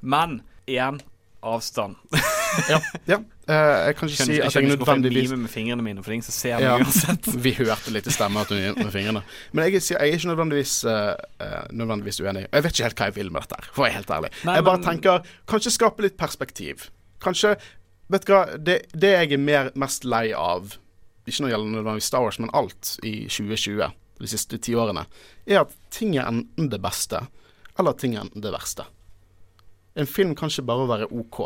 Men 0.00 0.40
igjen 0.66 1.00
avstand. 1.42 1.96
Ja, 2.70 2.80
ja. 3.06 3.18
Eh, 3.46 3.86
jeg 3.86 3.94
kan 3.96 4.08
ikke 4.10 4.24
si 4.26 4.36
at 4.42 4.54
jeg 4.56 4.66
nødvendigvis 4.66 5.30
jeg 5.30 5.38
med 5.38 5.50
fingrene 5.52 5.82
mine, 5.86 6.02
for 6.02 6.10
ingen 6.10 6.24
som 6.26 6.34
ser 6.34 6.56
meg 6.56 6.64
Ja. 6.66 6.72
uansett. 6.82 7.28
Vi 7.44 7.52
hørte 7.54 7.92
litt 7.94 8.08
i 8.10 8.14
stemmen 8.14 8.40
at 8.42 8.50
hun 8.50 8.58
gikk 8.58 8.80
med 8.82 8.90
fingrene. 8.94 9.22
Men 9.54 9.68
jeg, 9.68 9.82
jeg 9.92 10.00
er 10.00 10.16
ikke 10.18 10.30
nødvendigvis, 10.32 10.72
eh, 10.90 11.52
nødvendigvis 11.70 12.18
uenig. 12.24 12.46
Jeg 12.50 12.64
vet 12.66 12.72
ikke 12.74 12.88
helt 12.88 12.98
hva 13.02 13.06
jeg 13.12 13.14
vil 13.20 13.30
med 13.30 13.46
dette, 13.46 13.60
for 13.70 13.84
å 13.84 13.86
være 13.86 13.96
helt 14.00 14.10
ærlig. 14.16 14.32
Nei, 14.48 14.56
jeg 14.58 14.64
bare 14.66 14.80
men- 14.82 14.88
tenker 14.88 15.30
Kanskje 15.46 15.70
skape 15.76 16.02
litt 16.02 16.16
perspektiv. 16.18 16.88
Kanskje 17.22 17.56
Vet 18.08 18.22
du 18.26 18.32
hva, 18.32 18.42
det, 18.62 18.74
det 18.94 19.08
jeg 19.10 19.32
er 19.34 19.38
mer, 19.42 19.70
mest 19.74 20.04
lei 20.06 20.28
av, 20.30 20.76
ikke 21.26 21.40
når 21.42 21.48
det 21.48 21.54
gjelder 21.56 21.72
nødvendigvis 21.74 22.06
Star 22.06 22.22
Wars, 22.22 22.36
men 22.38 22.50
alt 22.54 22.92
i 23.02 23.14
2020, 23.26 23.88
de 24.22 24.28
siste 24.30 24.58
ti 24.62 24.76
årene, 24.78 25.02
er 25.46 25.64
at 25.64 25.72
ting 25.90 26.14
er 26.14 26.28
enten 26.30 26.68
det 26.70 26.78
beste, 26.84 27.18
eller 27.76 27.96
ting 27.98 28.14
er 28.14 28.20
enten 28.22 28.44
det 28.44 28.52
verste. 28.54 28.86
En 29.98 30.06
film 30.06 30.36
kan 30.38 30.52
ikke 30.54 30.62
bare 30.68 30.86
være 30.86 31.08
OK, 31.18 31.40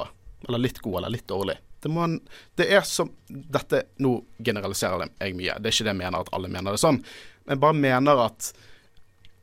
eller 0.50 0.60
litt 0.60 0.82
god, 0.84 0.98
eller 1.00 1.14
litt 1.16 1.24
dårlig. 1.32 1.56
Det, 1.80 1.88
må, 1.92 2.02
en- 2.04 2.20
det 2.60 2.66
er 2.76 2.82
som 2.84 3.08
Dette 3.28 3.82
Nå 4.04 4.14
generaliserer 4.44 5.06
jeg 5.20 5.36
mye. 5.38 5.54
Det 5.58 5.70
er 5.70 5.74
ikke 5.76 5.86
det 5.88 5.94
jeg 5.94 6.00
mener 6.02 6.20
at 6.20 6.32
alle 6.36 6.50
mener 6.52 6.76
det 6.76 6.82
sånn. 6.82 6.98
Men 7.46 7.54
jeg 7.56 7.62
bare 7.62 7.78
mener 7.80 8.24
at 8.26 8.50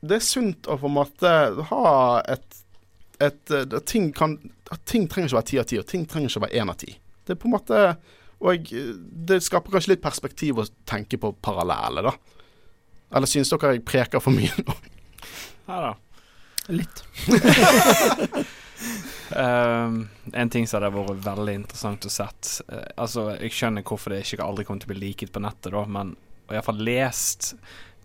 det 0.06 0.20
er 0.20 0.22
sunt 0.22 0.68
å 0.70 0.76
på 0.78 0.86
en 0.86 0.94
måte 0.94 1.30
ha 1.72 1.88
et, 2.30 2.60
et 3.18 3.50
at 3.58 3.74
ting, 3.90 4.12
kan, 4.14 4.36
at 4.70 4.84
ting 4.86 5.08
trenger 5.10 5.32
ikke 5.32 5.34
å 5.34 5.40
være 5.40 5.50
ti 5.50 5.58
av 5.58 5.66
ti, 5.72 5.78
og 5.82 5.88
ting 5.90 6.04
trenger 6.06 6.30
ikke 6.30 6.38
å 6.38 6.46
være 6.46 6.60
én 6.62 6.70
av 6.70 6.78
ti. 6.78 6.92
Det 7.26 7.34
er 7.34 7.40
på 7.42 7.48
en 7.50 7.56
måte 7.56 7.80
Og 8.38 8.70
det 9.28 9.40
skaper 9.42 9.74
kanskje 9.74 9.96
litt 9.96 10.04
perspektiv 10.04 10.60
å 10.62 10.68
tenke 10.86 11.18
på 11.18 11.32
parallelle, 11.42 12.04
da. 12.06 12.12
Eller 13.18 13.26
syns 13.26 13.50
dere 13.50 13.72
jeg 13.74 13.82
preker 13.88 14.22
for 14.22 14.30
mye 14.36 14.52
nå? 14.62 14.76
Ja 15.66 15.80
da. 15.88 15.90
Litt. 16.70 17.02
Ehm, 19.36 20.08
en 20.32 20.50
ting 20.50 20.66
som 20.66 20.80
hadde 20.82 20.94
vært 20.94 21.20
veldig 21.24 21.54
interessant 21.60 22.06
å 22.06 22.10
sett 22.12 22.50
uh, 22.72 22.84
Altså, 22.96 23.26
jeg 23.40 23.50
skjønner 23.52 23.84
hvorfor 23.86 24.14
det 24.14 24.22
ikke 24.24 24.44
aldri 24.46 24.64
kommer 24.68 24.80
til 24.84 24.90
å 24.90 24.94
bli 24.94 25.02
liket 25.08 25.32
på 25.34 25.42
nettet, 25.44 25.72
da, 25.74 25.82
men 25.84 26.14
iallfall 26.48 26.78
lest 26.80 27.52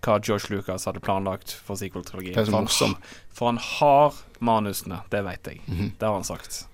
hva 0.04 0.18
George 0.20 0.50
Lucas 0.52 0.84
hadde 0.90 1.00
planlagt 1.00 1.54
for 1.64 1.80
sequel-trilogien. 1.80 2.36
Det 2.36 2.44
For, 2.50 2.58
han- 2.90 2.98
for 3.32 3.46
han 3.54 3.58
har 3.80 4.18
manusene, 4.44 4.98
det 5.14 5.22
vet 5.24 5.48
jeg. 5.48 5.62
Mhm. 5.68 5.94
Det 5.98 6.04
har 6.10 6.18
han 6.18 6.28
sagt. 6.28 6.66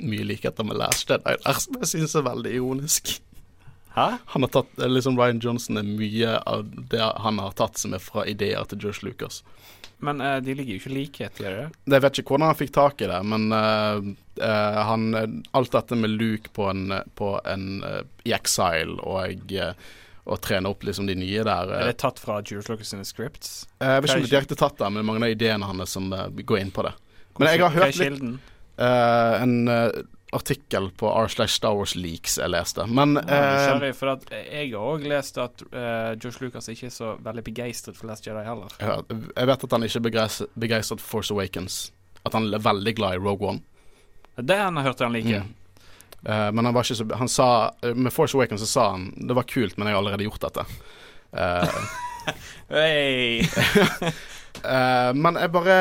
Mye 0.00 0.24
likheter 0.24 0.64
med 0.64 0.78
Last 0.78 1.08
Jedi 1.10 1.34
jeg 1.44 1.88
syns 1.90 2.14
er 2.16 2.22
veldig 2.24 2.54
ironisk. 2.54 3.18
Hæ? 3.96 4.18
Han 4.32 4.42
har 4.46 4.48
tatt, 4.54 4.68
eh, 4.78 4.86
liksom 4.88 5.18
Ryan 5.18 5.40
Johnson 5.42 5.76
er 5.76 5.82
mye 5.82 6.38
av 6.46 6.64
det 6.88 7.00
han 7.20 7.38
har 7.38 7.52
tatt 7.52 7.76
som 7.76 7.92
er 7.94 7.98
fra 7.98 8.24
ideer 8.24 8.64
til 8.70 8.78
George 8.78 9.02
Lucas. 9.02 9.42
Men 10.04 10.20
uh, 10.22 10.36
de 10.42 10.54
ligger 10.54 10.76
jo 10.76 10.80
ikke 10.82 10.94
likhet, 10.94 11.38
gjør 11.42 11.54
de 11.54 11.62
det? 11.64 11.94
Jeg 11.94 12.04
vet 12.04 12.18
ikke 12.20 12.34
hvordan 12.34 12.50
han 12.52 12.58
fikk 12.58 12.74
tak 12.76 13.00
i 13.02 13.08
det, 13.10 13.20
men 13.26 13.48
uh, 13.50 14.10
uh, 14.42 14.82
han 14.90 15.08
Alt 15.58 15.72
dette 15.74 15.98
med 15.98 16.14
Luke 16.14 16.52
på 16.54 16.68
en, 16.70 16.92
på 17.18 17.32
en 17.42 17.64
i 18.22 18.34
Exile 18.36 18.98
og, 19.02 19.54
uh, 19.58 19.96
og 20.28 20.40
trene 20.44 20.70
opp 20.70 20.86
liksom 20.86 21.08
de 21.08 21.16
nye 21.18 21.42
der 21.46 21.74
Er 21.80 21.90
det 21.90 21.98
tatt 22.04 22.22
fra 22.22 22.38
Jules 22.44 22.68
Lucas 22.70 22.92
sine 22.94 23.06
scripts? 23.08 23.64
Jeg 23.82 24.04
vet 24.04 24.10
ikke 24.10 24.20
om 24.20 24.26
det 24.26 24.30
er 24.30 24.36
direkte 24.36 24.60
tatt 24.60 24.78
der, 24.78 24.94
men 24.94 25.08
mange 25.08 25.26
av 25.26 25.34
ideene 25.34 25.66
hans 25.66 25.96
som 25.96 26.12
går 26.12 26.62
inn 26.62 26.74
på 26.74 26.86
det. 26.86 26.94
Men 27.38 27.52
jeg 27.54 27.62
har 27.64 27.74
hørt 27.74 27.98
litt 27.98 28.22
eh, 28.22 29.34
en, 29.42 29.54
artikkel 30.32 30.90
på 30.90 31.08
r 31.08 31.28
slash 31.28 31.54
Star 31.56 31.76
Wars 31.76 31.94
Leaks 31.96 32.38
jeg 32.38 32.52
leste. 32.52 32.84
Men 32.86 33.16
eh, 33.16 33.92
for 33.96 34.12
at 34.12 34.26
jeg 34.32 34.72
har 34.72 34.80
òg 34.80 35.06
lest 35.08 35.38
at 35.40 35.62
uh, 35.72 36.12
Josh 36.20 36.42
Lucas 36.42 36.68
ikke 36.68 36.88
er 36.90 36.94
så 36.94 37.14
veldig 37.24 37.44
begeistret 37.46 37.96
for 37.96 38.10
Last 38.10 38.26
Jedi 38.26 38.42
heller. 38.44 38.72
ja, 38.80 38.98
jeg 39.08 39.50
vet 39.50 39.64
at 39.64 39.76
han 39.76 39.86
ikke 39.86 40.02
er 40.04 40.50
begeistret 40.58 41.00
for 41.00 41.18
Force 41.18 41.34
Awakens. 41.34 41.78
At 42.26 42.36
han 42.36 42.50
er 42.52 42.60
veldig 42.62 42.94
glad 42.98 43.16
i 43.16 43.22
Rogue 43.24 43.54
One. 43.54 43.62
Det 44.36 44.58
han 44.58 44.76
har 44.76 44.90
hørt 44.90 45.00
han 45.00 45.16
liker. 45.16 45.46
Mm. 45.46 45.54
Uh, 46.28 46.48
men 46.52 46.64
han 46.66 46.74
var 46.74 46.82
ikke 46.82 46.98
så 46.98 47.04
Han 47.14 47.28
sa 47.30 47.70
Med 47.94 48.10
Force 48.10 48.34
Awakens 48.34 48.60
så 48.64 48.66
sa 48.66 48.86
han 48.90 49.12
det 49.28 49.36
var 49.38 49.46
kult, 49.46 49.76
men 49.78 49.86
jeg 49.86 49.94
har 49.94 50.02
allerede 50.02 50.26
gjort 50.26 50.44
dette. 50.48 50.66
Uh, 52.68 53.44
eh, 54.64 55.14
men 55.14 55.38
jeg 55.40 55.52
bare 55.52 55.76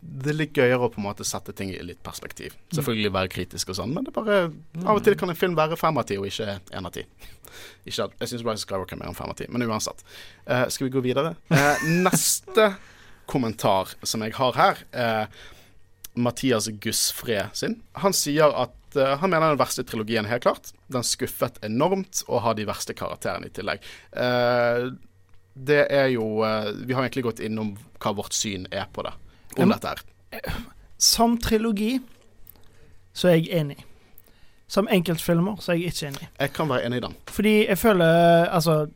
Det 0.00 0.32
er 0.32 0.36
litt 0.38 0.56
gøyere 0.56 0.86
å 0.86 0.88
på 0.88 1.00
en 1.00 1.04
måte 1.04 1.26
sette 1.28 1.52
ting 1.56 1.74
i 1.74 1.80
litt 1.84 2.00
perspektiv. 2.04 2.54
Selvfølgelig 2.72 3.12
være 3.12 3.30
kritisk 3.34 3.72
og 3.72 3.76
sånn, 3.76 3.92
men 3.92 4.06
det 4.06 4.14
bare 4.16 4.38
av 4.86 4.96
og 4.96 5.02
til 5.04 5.16
kan 5.20 5.28
en 5.28 5.36
film 5.36 5.56
være 5.58 5.76
fem 5.76 6.00
av 6.00 6.06
ti 6.08 6.16
og 6.16 6.28
ikke 6.30 6.56
én 6.56 6.88
av 6.88 6.94
ti. 6.94 7.04
Ikke 7.88 8.06
at, 8.06 8.12
jeg 8.22 8.30
syns 8.30 8.44
of 8.46 8.60
Skywalker 8.62 8.94
er 8.94 9.00
mer 9.00 9.10
enn 9.10 9.18
fem 9.18 9.32
av 9.32 9.36
ti, 9.36 9.48
men 9.50 9.64
uansett. 9.66 10.04
Uh, 10.46 10.68
skal 10.72 10.86
vi 10.86 10.92
gå 10.94 11.02
videre? 11.04 11.34
Uh, 11.50 11.82
neste 12.04 12.68
kommentar 13.32 13.92
som 14.06 14.22
jeg 14.24 14.36
har 14.38 14.56
her, 14.56 14.82
uh, 14.94 15.40
Mathias 16.14 16.70
Gussfred 16.80 17.50
sin. 17.58 17.80
Han 18.00 18.16
sier 18.16 18.54
at 18.54 18.76
han 18.90 19.30
mener 19.30 19.52
den 19.52 19.60
verste 19.60 19.84
trilogien, 19.86 20.26
helt 20.26 20.42
klart. 20.42 20.72
Den 20.90 21.04
skuffet 21.06 21.60
enormt 21.62 22.24
og 22.26 22.40
har 22.42 22.56
de 22.58 22.64
verste 22.66 22.96
karakterene 22.98 23.46
i 23.46 23.52
tillegg. 23.54 23.84
Det 25.54 25.84
er 25.86 26.08
jo 26.10 26.24
Vi 26.42 26.96
har 26.96 27.04
egentlig 27.04 27.22
gått 27.28 27.42
innom 27.46 27.76
hva 28.02 28.10
vårt 28.18 28.34
syn 28.34 28.66
er 28.74 28.90
på 28.90 29.04
det. 29.06 29.12
Om 29.58 29.72
dette 29.74 29.88
her. 29.88 30.02
Som 30.98 31.38
trilogi 31.40 31.98
så 33.12 33.28
er 33.28 33.40
jeg 33.40 33.48
enig. 33.60 33.80
Som 34.70 34.88
enkeltfilmer 34.90 35.58
så 35.60 35.72
er 35.72 35.80
jeg 35.80 35.90
ikke 35.90 36.06
enig. 36.12 36.28
Jeg 36.38 36.52
kan 36.54 36.68
være 36.68 36.86
enig 36.86 37.00
i 37.00 37.04
den. 37.06 37.16
Fordi 37.28 37.54
jeg 37.66 37.78
føler 37.78 38.46
Altså, 38.50 38.86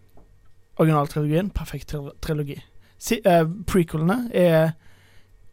originaltrilogien, 0.76 1.50
perfekt 1.50 1.94
trilogi. 2.22 2.60
Si, 2.98 3.18
uh, 3.26 3.42
prequelene 3.66 4.30
er 4.34 4.70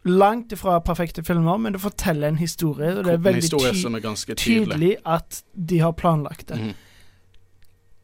langt 0.04 0.52
ifra 0.52 0.78
perfekte 0.78 1.22
filmer, 1.24 1.56
men 1.56 1.72
det 1.72 1.80
forteller 1.80 2.28
en 2.28 2.38
historie, 2.38 2.96
og 2.98 3.04
det 3.04 3.12
er 3.12 3.16
veldig 3.22 3.50
ty 3.50 4.30
er 4.30 4.34
tydelig 4.34 4.96
at 5.06 5.42
de 5.68 5.78
har 5.78 5.92
planlagt 5.92 6.48
det. 6.48 6.60
Mm. 6.60 6.72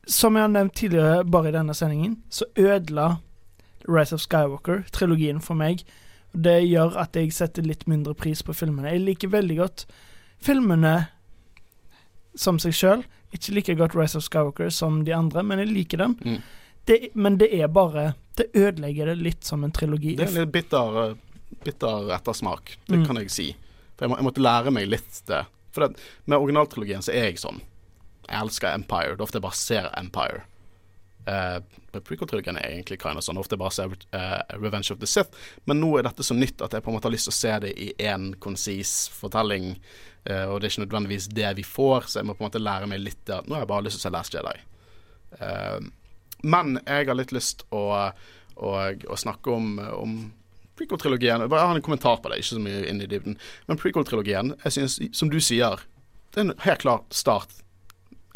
Som 0.07 0.37
jeg 0.37 0.43
har 0.43 0.49
nevnt 0.49 0.77
tidligere, 0.77 1.25
bare 1.25 1.49
i 1.49 1.53
denne 1.53 1.75
sendingen, 1.75 2.23
så 2.31 2.45
ødela 2.57 3.17
Rise 3.89 4.15
of 4.15 4.21
Skywalker 4.21 4.83
trilogien 4.93 5.41
for 5.41 5.55
meg. 5.55 5.83
Det 6.37 6.59
gjør 6.69 6.97
at 7.01 7.17
jeg 7.17 7.33
setter 7.33 7.63
litt 7.67 7.87
mindre 7.89 8.15
pris 8.15 8.43
på 8.45 8.55
filmene. 8.55 8.91
Jeg 8.93 9.05
liker 9.07 9.29
veldig 9.33 9.57
godt 9.59 9.87
filmene 10.45 10.97
som 12.39 12.59
seg 12.63 12.75
sjøl. 12.77 13.05
Ikke 13.35 13.55
like 13.57 13.75
godt 13.77 13.97
Rise 13.99 14.17
of 14.21 14.25
Skywalker 14.25 14.71
som 14.73 15.03
de 15.05 15.13
andre, 15.17 15.43
men 15.45 15.59
jeg 15.63 15.73
liker 15.73 16.01
dem. 16.05 16.15
Mm. 16.25 16.39
Det, 16.89 16.99
men 17.15 17.37
det 17.41 17.51
er 17.59 17.69
bare 17.69 18.15
Det 18.39 18.47
ødelegger 18.57 19.11
det 19.11 19.17
litt 19.19 19.45
som 19.45 19.65
en 19.67 19.73
trilogi. 19.75 20.15
Det 20.17 20.29
er 20.29 20.31
en 20.31 20.45
litt 20.45 20.53
bitter, 20.55 21.17
bitter 21.65 22.13
ettersmak, 22.15 22.77
det 22.87 22.99
Mm. 23.01 23.07
kan 23.07 23.17
jeg 23.17 23.31
si. 23.35 23.47
For 23.97 24.05
jeg, 24.07 24.11
må, 24.11 24.17
jeg 24.21 24.25
måtte 24.29 24.45
lære 24.45 24.71
meg 24.71 24.87
litt 24.89 25.23
det. 25.27 25.41
For 25.75 25.89
det, 25.89 25.99
med 26.27 26.39
originaltrilogien 26.39 27.03
så 27.03 27.11
er 27.13 27.25
jeg 27.33 27.41
sånn. 27.43 27.59
Jeg 28.29 28.39
elsker 28.41 28.75
Empire. 28.75 29.17
Det 29.17 29.21
er 29.21 29.27
ofte 29.27 29.37
jeg 29.41 29.43
bare 29.43 29.59
ser 29.59 29.91
Empire. 29.99 30.45
Uh, 31.29 31.59
Prequel-trilogien 31.99 32.57
er 32.57 32.71
egentlig 32.71 33.01
kind 33.03 33.21
of 33.21 33.27
sånn. 33.27 33.41
Ofte 33.41 33.59
bare 33.61 33.75
ser 33.75 33.93
uh, 33.93 34.41
Revenge 34.57 34.95
of 34.95 35.03
the 35.03 35.09
Sith. 35.09 35.37
Men 35.69 35.83
nå 35.83 35.91
er 35.99 36.09
dette 36.09 36.25
så 36.25 36.37
nytt 36.37 36.63
at 36.65 36.73
jeg 36.73 36.85
på 36.85 36.93
en 36.93 36.97
måte 36.97 37.11
har 37.11 37.15
lyst 37.15 37.29
til 37.29 37.35
å 37.35 37.41
se 37.41 37.55
det 37.67 37.75
i 37.77 37.91
én 38.09 38.31
konsis 38.41 38.95
fortelling. 39.13 39.75
Uh, 40.25 40.47
og 40.49 40.59
det 40.59 40.69
er 40.69 40.73
ikke 40.73 40.87
nødvendigvis 40.87 41.29
det 41.37 41.53
vi 41.61 41.67
får, 41.67 42.09
så 42.09 42.23
jeg 42.23 42.31
må 42.31 42.37
på 42.39 42.45
en 42.45 42.51
måte 42.51 42.63
lære 42.63 42.89
meg 42.91 43.05
litt 43.05 43.33
at 43.33 43.49
Nå 43.49 43.57
har 43.59 43.67
jeg 43.67 43.73
bare 43.75 43.87
lyst 43.87 44.01
til 44.01 44.07
å 44.07 44.09
se 44.09 44.17
Last 44.17 44.37
Jedi. 44.39 44.57
Eh, 45.33 45.79
men 46.43 46.79
jeg 46.87 47.09
har 47.09 47.19
litt 47.19 47.35
lyst 47.35 47.65
å, 47.75 47.85
å, 48.55 48.73
å 48.95 49.19
snakke 49.19 49.53
om, 49.53 49.79
om 49.79 50.19
prequel-trilogien. 50.79 51.45
Jeg 51.45 51.53
har 51.53 51.75
en 51.75 51.85
kommentar 51.85 52.21
på 52.23 52.31
det, 52.31 52.41
ikke 52.41 52.55
så 52.55 52.63
mye 52.63 52.85
inn 52.91 53.03
i 53.03 53.09
dybden. 53.11 53.39
Men 53.67 53.81
prequel-trilogien, 53.81 54.55
jeg 54.65 54.77
synes, 54.77 54.99
som 55.19 55.33
du 55.33 55.41
sier, 55.43 55.83
det 56.35 56.43
er 56.43 56.47
en 56.47 56.59
helt 56.63 56.85
klar 56.85 57.03
start, 57.15 57.61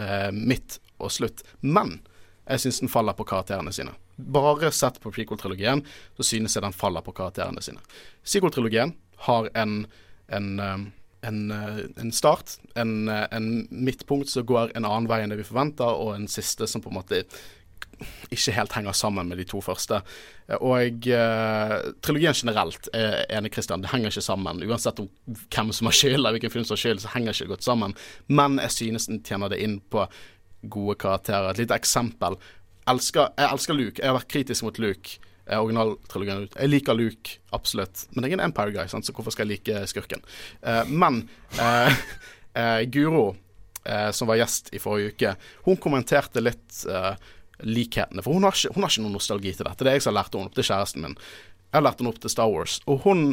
eh, 0.02 0.30
midt 0.34 0.80
og 0.98 1.14
slutt. 1.14 1.44
Men 1.60 2.00
jeg 2.48 2.64
syns 2.64 2.80
den 2.82 2.90
faller 2.90 3.16
på 3.16 3.26
karakterene 3.28 3.72
sine. 3.74 3.94
Bare 4.16 4.72
sett 4.74 4.98
på 5.02 5.12
prequel-trilogien, 5.14 5.84
så 6.16 6.26
synes 6.26 6.56
jeg 6.56 6.64
den 6.64 6.74
faller 6.76 7.04
på 7.04 7.14
karakterene 7.16 7.62
sine. 7.62 7.82
Sequel-trilogien 8.24 8.96
har 9.28 9.48
en, 9.54 9.86
en, 10.28 10.52
eh, 10.60 10.84
en, 11.28 11.40
eh, 11.54 11.80
en 12.02 12.12
start, 12.12 12.58
en, 12.74 13.08
eh, 13.08 13.26
en 13.30 13.66
midtpunkt 13.70 14.30
som 14.30 14.46
går 14.46 14.74
en 14.74 14.84
annen 14.84 15.08
vei 15.10 15.22
enn 15.22 15.34
det 15.34 15.38
vi 15.40 15.48
forventer, 15.48 15.86
og 15.86 16.16
en 16.16 16.28
siste 16.28 16.66
som 16.66 16.82
på 16.82 16.90
en 16.90 16.98
måte 16.98 17.24
ikke 18.32 18.54
helt 18.56 18.74
henger 18.74 18.96
sammen 18.96 19.28
med 19.30 19.38
de 19.38 19.46
to 19.46 19.60
første. 19.62 20.00
Og 20.58 21.06
eh, 21.06 21.74
trilogien 22.02 22.36
generelt, 22.36 22.88
er 22.96 23.22
enig 23.30 23.52
Christian, 23.54 23.84
det 23.84 23.92
henger 23.92 24.10
ikke 24.10 24.24
sammen. 24.24 24.62
Uansett 24.66 25.00
om 25.02 25.08
hvem 25.26 25.72
som 25.72 25.88
har 25.88 25.96
skyld, 25.96 26.18
eller 26.18 26.36
hvilken 26.36 26.52
film 26.52 26.66
som 26.66 26.74
har 26.76 26.82
skyld, 26.82 27.02
så 27.04 27.12
henger 27.14 27.34
ikke 27.34 27.46
det 27.46 27.54
godt 27.56 27.68
sammen. 27.68 27.96
Men 28.26 28.58
jeg 28.64 28.76
synes 28.78 29.06
den 29.10 29.22
tjener 29.26 29.52
det 29.52 29.62
inn 29.62 29.78
på 29.92 30.08
gode 30.62 30.96
karakterer. 31.00 31.50
Et 31.50 31.62
lite 31.64 31.76
eksempel. 31.76 32.38
Elsker, 32.90 33.30
jeg 33.38 33.50
elsker 33.50 33.78
Luke. 33.78 34.00
Jeg 34.02 34.10
har 34.10 34.18
vært 34.18 34.32
kritisk 34.32 34.66
mot 34.66 34.78
Luke. 34.82 35.18
eh, 35.46 35.58
Originaltrilogien. 35.58 36.48
Jeg 36.54 36.70
liker 36.70 36.94
Luke, 36.94 37.38
absolutt. 37.52 38.06
Men 38.12 38.24
jeg 38.24 38.32
er 38.32 38.40
en 38.40 38.46
Empire 38.50 38.72
Guy, 38.72 38.86
sant? 38.88 39.06
så 39.06 39.12
hvorfor 39.12 39.34
skal 39.34 39.48
jeg 39.48 39.58
like 39.58 39.86
skurken? 39.90 40.22
Uh, 40.62 40.84
men 40.86 41.28
uh, 41.58 41.90
uh, 42.56 42.82
Guro, 42.92 43.36
som 44.14 44.28
var 44.30 44.38
gjest 44.38 44.68
i 44.70 44.78
forrige 44.78 45.10
uke, 45.10 45.30
hun 45.66 45.76
kommenterte 45.82 46.38
litt 46.38 46.84
likhetene. 47.66 48.22
For 48.22 48.30
hun 48.30 48.44
har, 48.46 48.54
ikke, 48.54 48.70
hun 48.76 48.84
har 48.84 48.92
ikke 48.92 49.02
noen 49.02 49.16
nostalgi 49.16 49.52
til 49.56 49.66
dette. 49.66 49.82
Det 49.82 49.90
er 49.90 49.96
jeg 49.98 50.04
som 50.04 50.12
har 50.12 50.20
lært 50.20 50.36
henne 50.36 50.46
opp 50.46 50.54
til 50.54 50.68
kjæresten 50.68 51.02
min. 51.02 51.16
Jeg 51.72 51.74
har 51.74 51.82
lært 51.88 51.98
henne 51.98 52.12
opp 52.12 52.20
til 52.22 52.30
Star 52.30 52.52
Wars. 52.52 52.76
Og 52.86 53.00
hun 53.02 53.24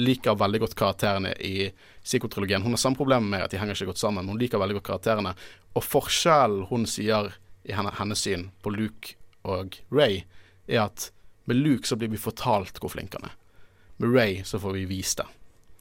liker 0.00 0.38
veldig 0.40 0.62
godt 0.62 0.76
karakterene 0.78 1.34
i 1.44 1.68
psykotrilogien. 2.02 2.62
Hun 2.64 2.72
har 2.72 2.80
samme 2.80 2.96
problem 2.96 3.28
med 3.34 3.44
at 3.44 3.52
de 3.52 3.60
henger 3.60 3.76
ikke 3.76 3.90
godt 3.92 4.00
sammen, 4.00 4.24
men 4.24 4.32
hun 4.32 4.40
liker 4.40 4.60
veldig 4.62 4.78
godt 4.78 4.88
karakterene. 4.88 5.34
Og 5.72 5.84
forskjellen 5.84 6.66
hun 6.70 6.86
sier 6.88 7.32
i 7.64 7.74
henne, 7.76 7.92
hennes 7.98 8.22
syn 8.24 8.48
på 8.62 8.72
Luke 8.74 9.16
og 9.48 9.78
Ray, 9.94 10.24
er 10.68 10.86
at 10.86 11.10
med 11.50 11.58
Luke 11.58 11.88
så 11.88 11.96
blir 11.98 12.10
vi 12.12 12.20
fortalt 12.20 12.78
hvor 12.82 12.92
flink 12.92 13.14
han 13.18 13.30
er. 13.30 13.38
Med 14.02 14.14
Ray 14.14 14.42
så 14.46 14.60
får 14.62 14.76
vi 14.78 14.84
vist 14.90 15.22
det. 15.22 15.28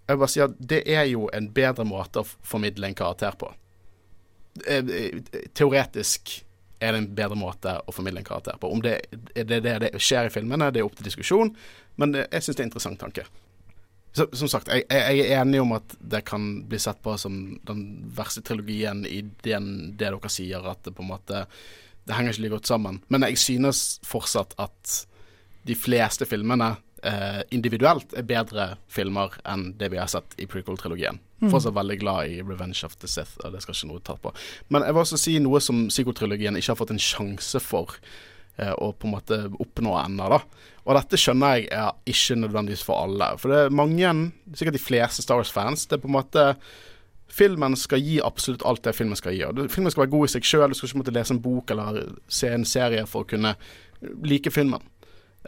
Jeg 0.08 0.18
vil 0.18 0.22
bare 0.22 0.34
si 0.34 0.44
at 0.44 0.56
det 0.72 0.82
er 0.90 1.06
jo 1.10 1.28
en 1.34 1.50
bedre 1.54 1.86
måte 1.88 2.24
å 2.24 2.28
formidle 2.28 2.90
en 2.90 2.98
karakter 2.98 3.36
på. 3.40 3.52
Eh, 4.66 4.82
eh, 4.82 5.46
Teoretisk 5.56 6.34
er 6.82 6.96
det 6.96 7.00
en 7.04 7.12
bedre 7.16 7.38
måte 7.38 7.78
å 7.86 7.94
formidle 7.94 8.24
en 8.24 8.28
karakter 8.28 8.58
på. 8.60 8.72
Om 8.74 8.82
det 8.84 8.98
er 9.38 9.48
det, 9.48 9.62
det, 9.64 9.92
skjer 10.02 10.28
i 10.28 10.34
filmene, 10.34 10.72
det 10.74 10.82
er 10.82 10.88
opp 10.88 10.98
til 10.98 11.08
diskusjon, 11.08 11.54
men 12.02 12.18
jeg 12.18 12.42
syns 12.42 12.58
det 12.58 12.60
er 12.60 12.66
en 12.66 12.72
interessant 12.72 13.02
tanke. 13.02 13.26
Så, 14.12 14.28
som 14.36 14.50
sagt, 14.52 14.68
jeg, 14.68 14.84
jeg 14.92 15.22
er 15.24 15.40
enig 15.40 15.62
om 15.64 15.72
at 15.78 15.96
det 16.00 16.26
kan 16.28 16.66
bli 16.68 16.80
sett 16.82 17.00
på 17.04 17.14
som 17.20 17.38
den 17.68 17.86
verste 18.16 18.44
trilogien 18.44 19.06
i 19.08 19.22
den, 19.46 19.70
det 19.96 20.10
dere 20.10 20.32
sier, 20.32 20.68
at 20.68 20.84
det 20.84 20.96
på 20.98 21.06
en 21.06 21.14
måte 21.14 21.46
Det 22.02 22.18
henger 22.18 22.34
ikke 22.34 22.42
like 22.42 22.56
godt 22.56 22.68
sammen. 22.68 22.96
Men 23.14 23.24
jeg 23.30 23.38
synes 23.38 24.00
fortsatt 24.04 24.56
at 24.60 24.96
de 25.70 25.76
fleste 25.78 26.26
filmene 26.26 26.74
eh, 27.06 27.44
individuelt 27.54 28.16
er 28.18 28.26
bedre 28.26 28.66
filmer 28.90 29.36
enn 29.46 29.68
det 29.78 29.92
vi 29.94 30.00
har 30.02 30.10
sett 30.10 30.34
i 30.42 30.48
prequel-trilogien. 30.50 31.22
Fortsatt 31.46 31.78
veldig 31.78 32.00
glad 32.02 32.34
i 32.34 32.42
Revenge 32.42 32.82
of 32.86 32.98
the 33.02 33.10
Sith, 33.10 33.38
og 33.46 33.54
det 33.54 33.62
skal 33.64 33.78
ikke 33.78 33.92
noe 33.92 34.04
ta 34.06 34.18
på. 34.22 34.34
Men 34.74 34.86
jeg 34.86 34.94
vil 34.98 35.06
også 35.06 35.22
si 35.22 35.38
noe 35.42 35.62
som 35.64 35.88
sequel-trilogien 35.94 36.58
ikke 36.58 36.74
har 36.74 36.82
fått 36.82 36.94
en 36.94 37.02
sjanse 37.02 37.62
for 37.62 37.96
eh, 38.62 38.74
å 38.78 38.92
på 38.94 39.10
en 39.10 39.16
måte 39.16 39.42
oppnå 39.62 39.96
ennå, 40.04 40.30
da. 40.34 40.40
Og 40.86 40.96
dette 40.98 41.20
skjønner 41.20 41.60
jeg 41.60 41.68
er 41.78 41.92
ikke 42.10 42.40
nødvendigvis 42.42 42.86
for 42.86 43.04
alle. 43.06 43.34
For 43.42 43.54
det 43.54 43.60
er 43.66 43.76
mange, 43.82 44.14
sikkert 44.58 44.78
de 44.78 44.82
fleste 44.82 45.26
Star 45.26 45.42
Wars-fans, 45.42 45.86
det 45.88 45.98
er 45.98 46.06
på 46.06 46.12
en 46.12 46.20
måte 46.20 46.48
Filmen 47.32 47.78
skal 47.80 48.02
gi 48.04 48.18
absolutt 48.20 48.66
alt 48.68 48.82
det 48.84 48.92
filmen 48.92 49.16
skal 49.16 49.32
gi. 49.32 49.46
Og 49.48 49.72
filmen 49.72 49.94
skal 49.94 50.02
være 50.02 50.12
god 50.12 50.28
i 50.28 50.32
seg 50.34 50.48
sjøl, 50.50 50.74
du 50.74 50.76
skal 50.76 50.90
ikke 50.90 51.00
måtte 51.00 51.14
lese 51.16 51.32
en 51.32 51.40
bok 51.40 51.72
eller 51.72 52.02
se 52.28 52.50
en 52.52 52.66
serie 52.68 53.06
for 53.08 53.24
å 53.24 53.30
kunne 53.30 53.54
like 54.28 54.52
filmen. 54.52 54.84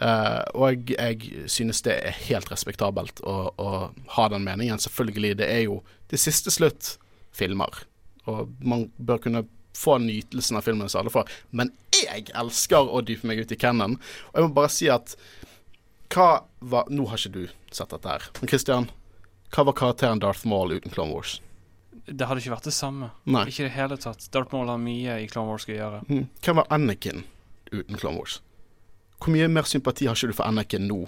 Uh, 0.01 0.41
og 0.57 0.89
jeg 0.89 1.43
synes 1.51 1.84
det 1.86 1.97
er 2.01 2.16
helt 2.30 2.49
respektabelt 2.49 3.20
å, 3.30 3.36
å 3.61 3.68
ha 4.16 4.30
den 4.32 4.45
meningen. 4.47 4.82
Selvfølgelig, 4.82 5.36
det 5.43 5.49
er 5.51 5.66
jo 5.68 5.82
til 6.09 6.22
siste 6.24 6.53
slutt 6.53 6.95
filmer, 7.36 7.84
og 8.30 8.55
man 8.64 8.88
bør 8.97 9.22
kunne 9.28 9.43
få 9.78 9.97
nytelsen 9.97 10.57
av 10.57 10.65
filmen 10.67 10.89
som 10.89 11.01
alle 11.01 11.13
får. 11.13 11.30
Men 11.51 11.71
jeg 11.95 12.30
elsker 12.38 12.89
å 12.89 13.01
dype 13.05 13.28
meg 13.30 13.43
ut 13.43 13.53
i 13.53 13.59
canon, 13.59 13.97
og 14.32 14.38
jeg 14.39 14.47
må 14.47 14.57
bare 14.57 14.74
si 14.74 14.89
at 14.93 15.15
hva 16.13 16.43
var 16.61 16.91
Nå 16.93 17.07
har 17.09 17.17
ikke 17.17 17.34
du 17.34 17.74
sett 17.74 17.89
dette 17.89 18.09
her, 18.09 18.28
men 18.39 18.49
Christian, 18.51 18.86
hva 19.53 19.65
var 19.69 19.78
karakteren 19.78 20.21
Darth 20.21 20.45
Maul 20.49 20.76
uten 20.76 20.93
Clone 20.93 21.13
Wars? 21.15 21.39
Det 22.05 22.28
hadde 22.28 22.41
ikke 22.41 22.53
vært 22.53 22.67
det 22.67 22.76
samme. 22.76 23.09
Nei. 23.30 23.45
Ikke 23.49 23.63
i 23.63 23.67
det 23.67 23.76
hele 23.76 23.97
tatt. 24.01 24.26
Darth 24.34 24.53
Maul 24.53 24.69
har 24.69 24.82
mye 24.82 25.17
i 25.24 25.28
Clone 25.32 25.49
Wars 25.49 25.65
å 25.69 25.74
gjøre. 25.74 26.01
Mm. 26.09 26.26
Hvem 26.43 26.59
var 26.59 26.69
Anakin 26.74 27.24
uten 27.71 27.97
Clone 27.97 28.19
Wars? 28.19 28.39
Hvor 29.17 29.34
mye 29.34 29.47
mer 29.49 29.69
sympati 29.69 30.09
har 30.09 30.17
ikke 30.17 30.34
du 30.34 30.38
for 30.38 30.49
Anakin 30.49 30.89
nå, 30.89 31.05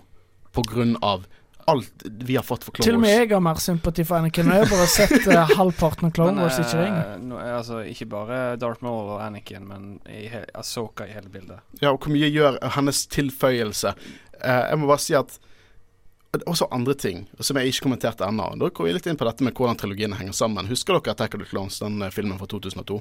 av 1.04 1.26
alt 1.66 2.04
vi 2.06 2.36
har 2.36 2.44
fått 2.44 2.64
for 2.64 2.72
Clone 2.72 2.84
Wars. 2.84 2.86
Til 2.86 2.96
og 2.98 3.02
med 3.02 3.16
jeg 3.16 3.30
har 3.32 3.42
mer 3.44 3.62
sympati 3.62 4.06
for 4.06 4.20
Anakin. 4.20 4.52
Jeg 4.54 4.66
har 4.66 4.70
bare 4.70 4.90
sett 4.92 5.28
uh, 5.28 5.56
halvparten 5.60 6.10
av 6.10 6.14
Clone 6.18 6.44
Wars, 6.44 6.60
ikke 6.62 6.82
lenger. 6.82 7.16
eh, 7.40 7.56
altså, 7.58 7.80
ikke 7.90 8.10
bare 8.12 8.40
Darth 8.62 8.86
Maul 8.86 9.16
og 9.16 9.24
Anakin, 9.26 9.66
men 9.70 9.88
i 10.06 10.28
he 10.30 10.44
Ahsoka 10.54 11.08
i 11.10 11.16
hele 11.16 11.32
bildet. 11.34 11.64
Ja, 11.82 11.92
og 11.92 12.00
hvor 12.00 12.14
mye 12.14 12.30
gjør 12.30 12.60
hennes 12.78 13.06
tilføyelse? 13.16 13.96
Uh, 14.38 14.62
jeg 14.70 14.80
må 14.82 14.92
bare 14.94 15.04
si 15.06 15.18
at 15.18 15.40
også 16.44 16.68
andre 16.72 16.94
ting 16.94 17.26
som 17.40 17.58
jeg 17.58 17.72
ikke 17.72 17.86
kommenterte 17.88 18.26
ennå. 18.28 18.48
Da 18.60 18.70
går 18.70 18.88
vi 18.88 18.96
litt 18.98 19.08
inn 19.10 19.20
på 19.20 19.28
dette 19.28 19.46
med 19.46 19.56
hvordan 19.56 19.80
trilogiene 19.80 20.18
henger 20.20 20.36
sammen. 20.36 20.68
Husker 20.72 20.98
dere 20.98 21.16
Attack 21.16 21.38
of 21.38 21.44
the 21.44 21.50
Clones, 21.50 21.80
den 21.80 22.02
eh, 22.02 22.12
filmen 22.14 22.40
fra 22.40 22.50
2002? 22.52 23.00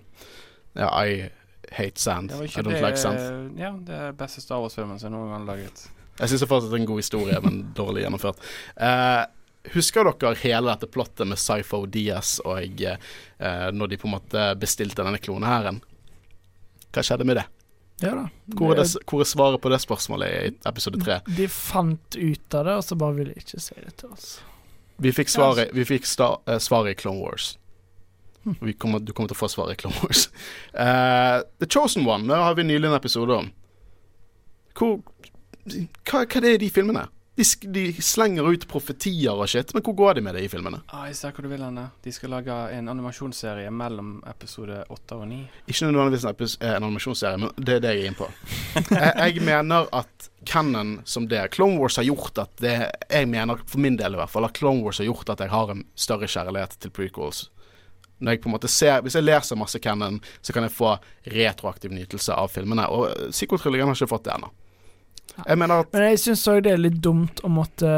Ja, 0.79 0.91
I 1.05 1.31
hate 1.75 2.01
sand. 2.01 2.31
Det 2.31 2.39
var 2.39 2.45
I 2.45 2.63
don't 2.63 2.73
det 2.73 2.83
like 2.83 3.01
sand. 3.01 3.59
Ja, 3.59 3.73
det 3.87 3.95
er 3.95 4.17
beste 4.19 4.43
Star 4.45 4.63
Wars-filmen 4.63 5.01
som 5.01 5.15
noen 5.15 5.33
gang 5.33 5.43
er 5.43 5.53
laget. 5.53 5.87
Jeg 6.19 6.31
syns 6.31 6.45
fortsatt 6.47 6.71
det 6.71 6.79
er 6.79 6.85
en 6.85 6.91
god 6.93 7.03
historie, 7.03 7.41
men 7.43 7.63
dårlig 7.75 8.05
gjennomført. 8.05 8.45
Eh, 8.77 9.23
husker 9.75 10.07
dere 10.07 10.39
hele 10.45 10.71
dette 10.71 10.91
plottet 10.93 11.27
med 11.27 11.41
Sypho 11.41 11.85
Diaz 11.91 12.37
og 12.45 12.85
eh, 12.87 13.69
når 13.75 13.91
de 13.91 13.99
på 13.99 14.09
en 14.09 14.17
måte 14.17 14.47
bestilte 14.61 15.03
denne 15.03 15.23
klonehæren? 15.23 15.81
Hva 16.95 17.03
skjedde 17.03 17.27
med 17.27 17.41
det? 17.41 17.49
Ja 18.03 18.15
da. 18.15 18.25
Hvor 18.59 18.75
er, 18.75 18.83
det, 18.83 19.03
hvor 19.07 19.23
er 19.23 19.29
svaret 19.29 19.63
på 19.63 19.71
det 19.71 19.79
spørsmålet 19.83 20.31
i 20.31 20.55
episode 20.69 20.99
tre? 21.03 21.21
De 21.31 21.47
fant 21.51 22.19
ut 22.19 22.57
av 22.59 22.67
det, 22.67 22.79
og 22.81 22.87
så 22.87 22.99
bare 22.99 23.19
ville 23.19 23.35
de 23.35 23.43
ikke 23.45 23.63
si 23.63 23.77
det 23.79 23.95
til 24.01 24.15
oss. 24.15 24.33
Vi 25.03 25.11
fikk 25.15 25.31
svaret, 25.31 25.75
vi 25.75 25.87
fikk 25.87 26.07
sta, 26.07 26.37
eh, 26.47 26.61
svaret 26.63 26.95
i 26.95 26.99
Clone 26.99 27.23
Wars. 27.23 27.57
Vi 28.61 28.75
kommer, 28.77 29.01
du 29.01 29.15
kommer 29.17 29.31
til 29.31 29.39
å 29.39 29.41
få 29.41 29.49
svaret 29.49 29.79
i 29.79 29.83
Clone 29.83 29.99
Wars. 30.03 30.29
Eh, 30.85 31.41
The 31.63 31.69
Chosen 31.71 32.07
One 32.07 32.27
det 32.27 32.39
har 32.43 32.55
vi 32.59 32.65
nylig 32.67 32.89
en 32.89 32.97
episode 32.97 33.35
om. 33.35 33.51
Hvor, 34.75 34.99
hva, 35.65 36.25
hva 36.25 36.25
er 36.25 36.45
det 36.45 36.57
i 36.57 36.65
de 36.67 36.71
filmene? 36.73 37.07
De, 37.35 37.43
de 37.75 37.83
slenger 37.99 38.47
ut 38.47 38.65
profetier 38.71 39.35
og 39.35 39.49
shit, 39.51 39.73
men 39.75 39.83
hvor 39.83 39.97
går 39.99 40.19
de 40.19 40.23
med 40.23 40.37
det 40.37 40.45
i 40.47 40.51
filmene? 40.51 40.85
Ah, 40.95 41.09
jeg 41.11 41.17
ser 41.19 41.33
hvor 41.35 41.43
du 41.43 41.51
vil 41.51 41.65
henne. 41.65 41.89
De 42.05 42.13
skal 42.15 42.31
lage 42.31 42.59
en 42.77 42.91
animasjonsserie 42.93 43.73
mellom 43.75 44.21
episode 44.31 44.85
8 44.87 45.19
og 45.19 45.25
9. 45.33 45.41
Ikke 45.67 45.89
nødvendigvis 45.89 46.29
en, 46.31 46.45
eh, 46.61 46.77
en 46.77 46.87
animasjonsserie, 46.87 47.41
men 47.43 47.51
det 47.59 47.75
er 47.75 47.83
det 47.83 47.95
jeg 47.97 48.05
er 48.05 48.13
inne 48.13 48.21
på. 48.21 48.31
jeg, 48.77 49.11
jeg 49.19 49.49
mener 49.51 49.91
at 49.99 50.31
canon 50.47 51.01
som 51.09 51.27
det 51.27 51.43
Clone 51.57 51.81
Wars 51.81 51.99
har 51.99 52.07
gjort 52.07 52.39
at 52.39 52.55
det 52.61 52.77
Jeg 53.11 53.29
mener, 53.29 53.59
for 53.67 53.83
min 53.83 53.99
del 53.99 54.15
i 54.15 54.21
hvert 54.21 54.31
fall, 54.31 54.47
at 54.47 54.55
Clone 54.55 54.85
Wars 54.87 55.03
har 55.03 55.11
gjort 55.11 55.35
at 55.35 55.43
jeg 55.43 55.51
har 55.51 55.75
en 55.75 55.85
større 55.99 56.31
kjærlighet 56.31 56.79
til 56.79 56.95
prequels. 56.95 57.49
Når 58.23 58.37
jeg 58.37 58.45
på 58.45 58.49
en 58.49 58.55
måte 58.55 58.71
ser 58.71 59.03
Hvis 59.03 59.17
jeg 59.19 59.27
leser 59.27 59.59
masse 59.59 59.79
canon, 59.83 60.21
så 60.41 60.55
kan 60.55 60.63
jeg 60.63 60.73
få 60.77 60.95
retroaktiv 61.35 61.91
nytelse 61.91 62.31
av 62.35 62.53
filmene. 62.55 62.87
Og 62.95 63.33
Psykotrillingen 63.35 63.91
har 63.91 63.99
ikke 63.99 64.15
fått 64.15 64.29
det 64.29 64.37
ennå. 64.37 64.55
Jeg 65.35 65.59
mener 65.59 65.83
at 65.83 65.95
Men 65.95 66.07
jeg 66.11 66.21
syns 66.23 66.45
òg 66.51 66.63
det 66.67 66.75
er 66.75 66.85
litt 66.85 67.01
dumt 67.03 67.43
å 67.45 67.51
måtte 67.51 67.91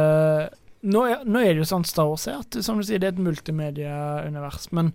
nå 0.87 1.03
er, 1.09 1.23
nå 1.27 1.43
er 1.43 1.53
det 1.53 1.65
jo 1.65 1.69
sånn 1.69 1.87
Star 1.89 2.09
Wars 2.09 2.27
er, 2.31 2.43
at 2.45 2.59
som 2.63 2.79
du 2.79 2.85
sier, 2.87 3.01
det 3.03 3.09
er 3.09 3.15
et 3.17 3.25
multimedieunivers. 3.27 4.69
Men 4.77 4.93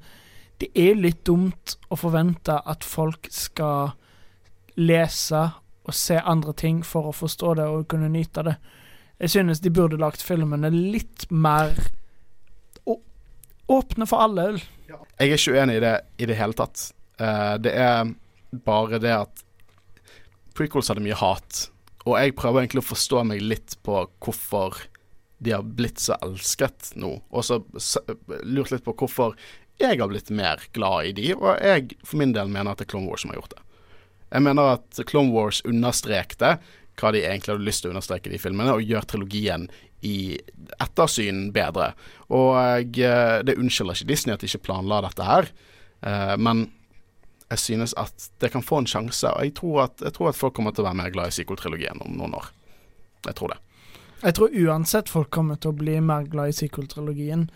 det 0.61 0.69
er 0.77 0.95
litt 0.95 1.23
dumt 1.27 1.75
å 1.91 1.97
forvente 1.99 2.55
at 2.55 2.85
folk 2.87 3.27
skal 3.33 3.91
lese 4.79 5.41
og 5.81 5.97
se 5.97 6.15
andre 6.15 6.53
ting 6.55 6.79
for 6.87 7.09
å 7.09 7.15
forstå 7.15 7.55
det 7.59 7.65
og 7.67 7.89
kunne 7.91 8.11
nyte 8.13 8.45
det. 8.47 8.55
Jeg 9.21 9.35
synes 9.35 9.61
de 9.61 9.73
burde 9.73 9.99
lagt 10.01 10.23
filmene 10.23 10.71
litt 10.71 11.27
mer 11.29 11.75
åpne 13.71 14.07
for 14.09 14.23
alle. 14.25 14.47
Jeg 14.87 15.27
er 15.27 15.37
ikke 15.37 15.55
uenig 15.55 15.77
i 15.79 15.83
det 15.83 15.93
i 16.19 16.27
det 16.29 16.37
hele 16.39 16.57
tatt. 16.57 16.87
Uh, 17.21 17.55
det 17.61 17.73
er 17.77 18.11
bare 18.65 18.99
det 19.01 19.13
at 19.15 19.43
prequels 20.57 20.89
hadde 20.91 21.03
mye 21.05 21.17
hat. 21.17 21.67
Og 22.07 22.15
jeg 22.17 22.35
prøver 22.37 22.63
egentlig 22.63 22.83
å 22.83 22.91
forstå 22.91 23.23
meg 23.29 23.43
litt 23.45 23.77
på 23.85 24.03
hvorfor 24.23 24.79
de 25.41 25.53
har 25.55 25.65
blitt 25.65 26.01
så 26.01 26.17
elsket 26.21 26.93
nå. 27.01 27.15
Og 27.33 27.45
så 27.45 27.59
lurt 28.45 28.73
litt 28.73 28.85
på 28.85 28.95
hvorfor 28.97 29.35
jeg 29.81 29.97
har 29.97 30.09
blitt 30.11 30.29
mer 30.33 30.61
glad 30.75 31.09
i 31.09 31.13
de, 31.17 31.31
og 31.33 31.55
jeg 31.57 31.95
for 32.05 32.21
min 32.21 32.35
del 32.35 32.51
mener 32.53 32.73
at 32.73 32.81
det 32.81 32.85
er 32.85 32.91
Clone 32.93 33.09
Wars 33.09 33.23
som 33.23 33.31
har 33.33 33.39
gjort 33.39 33.55
det. 33.55 33.63
Jeg 34.31 34.45
mener 34.45 34.75
at 34.77 35.01
Clone 35.09 35.33
Wars 35.33 35.63
understrekte 35.67 36.55
hva 36.99 37.11
de 37.15 37.23
egentlig 37.23 37.55
hadde 37.55 37.65
lyst 37.65 37.83
til 37.83 37.89
å 37.89 37.95
understreke 37.95 38.29
i 38.29 38.35
de 38.35 38.41
filmene, 38.41 38.75
og 38.75 38.85
gjør 38.85 39.07
trilogien 39.09 39.65
i 40.05 40.37
ettersyn 40.81 41.47
bedre. 41.55 41.91
Og 42.33 42.99
eh, 43.01 43.39
det 43.47 43.57
unnskylder 43.57 43.97
ikke 43.97 44.11
Disney 44.11 44.35
at 44.35 44.43
de 44.43 44.49
ikke 44.49 44.67
planla 44.69 45.01
dette 45.07 45.25
her, 45.25 45.49
eh, 46.05 46.35
men 46.37 46.67
jeg 47.51 47.59
synes 47.59 47.93
at 47.99 48.29
det 48.39 48.51
kan 48.53 48.63
få 48.63 48.79
en 48.81 48.87
sjanse, 48.87 49.27
og 49.27 49.43
jeg 49.43 49.53
tror 49.59 49.83
at, 49.89 49.99
jeg 50.05 50.13
tror 50.15 50.29
at 50.31 50.37
folk 50.39 50.55
kommer 50.55 50.71
til 50.71 50.85
å 50.85 50.87
være 50.87 50.99
mer 51.01 51.11
glad 51.13 51.31
i 51.31 51.35
sequel-trilogien 51.35 51.99
om 52.05 52.13
noen 52.17 52.35
år. 52.39 52.47
Jeg 53.27 53.35
tror 53.37 53.51
det. 53.53 53.57
Jeg 54.21 54.35
tror 54.37 54.53
uansett 54.63 55.09
folk 55.11 55.29
kommer 55.33 55.57
til 55.59 55.73
å 55.73 55.77
bli 55.81 55.97
mer 56.05 56.27
glad 56.31 56.51
i 56.53 56.57
sequel-trilogien. 56.57 57.49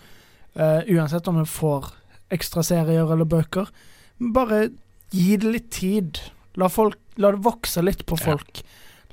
eh, 0.56 0.82
uansett 0.96 1.28
om 1.28 1.40
vi 1.40 1.46
får 1.46 1.90
ekstra 2.32 2.64
serier 2.64 3.12
eller 3.12 3.26
bøker. 3.28 3.68
Bare 4.20 4.70
gi 5.12 5.36
det 5.38 5.52
litt 5.52 5.70
tid. 5.72 6.20
La, 6.56 6.70
folk, 6.72 6.96
la 7.20 7.32
det 7.36 7.42
vokse 7.44 7.84
litt 7.84 8.06
på 8.06 8.16
Ja. 8.20 8.32
folk. 8.32 8.62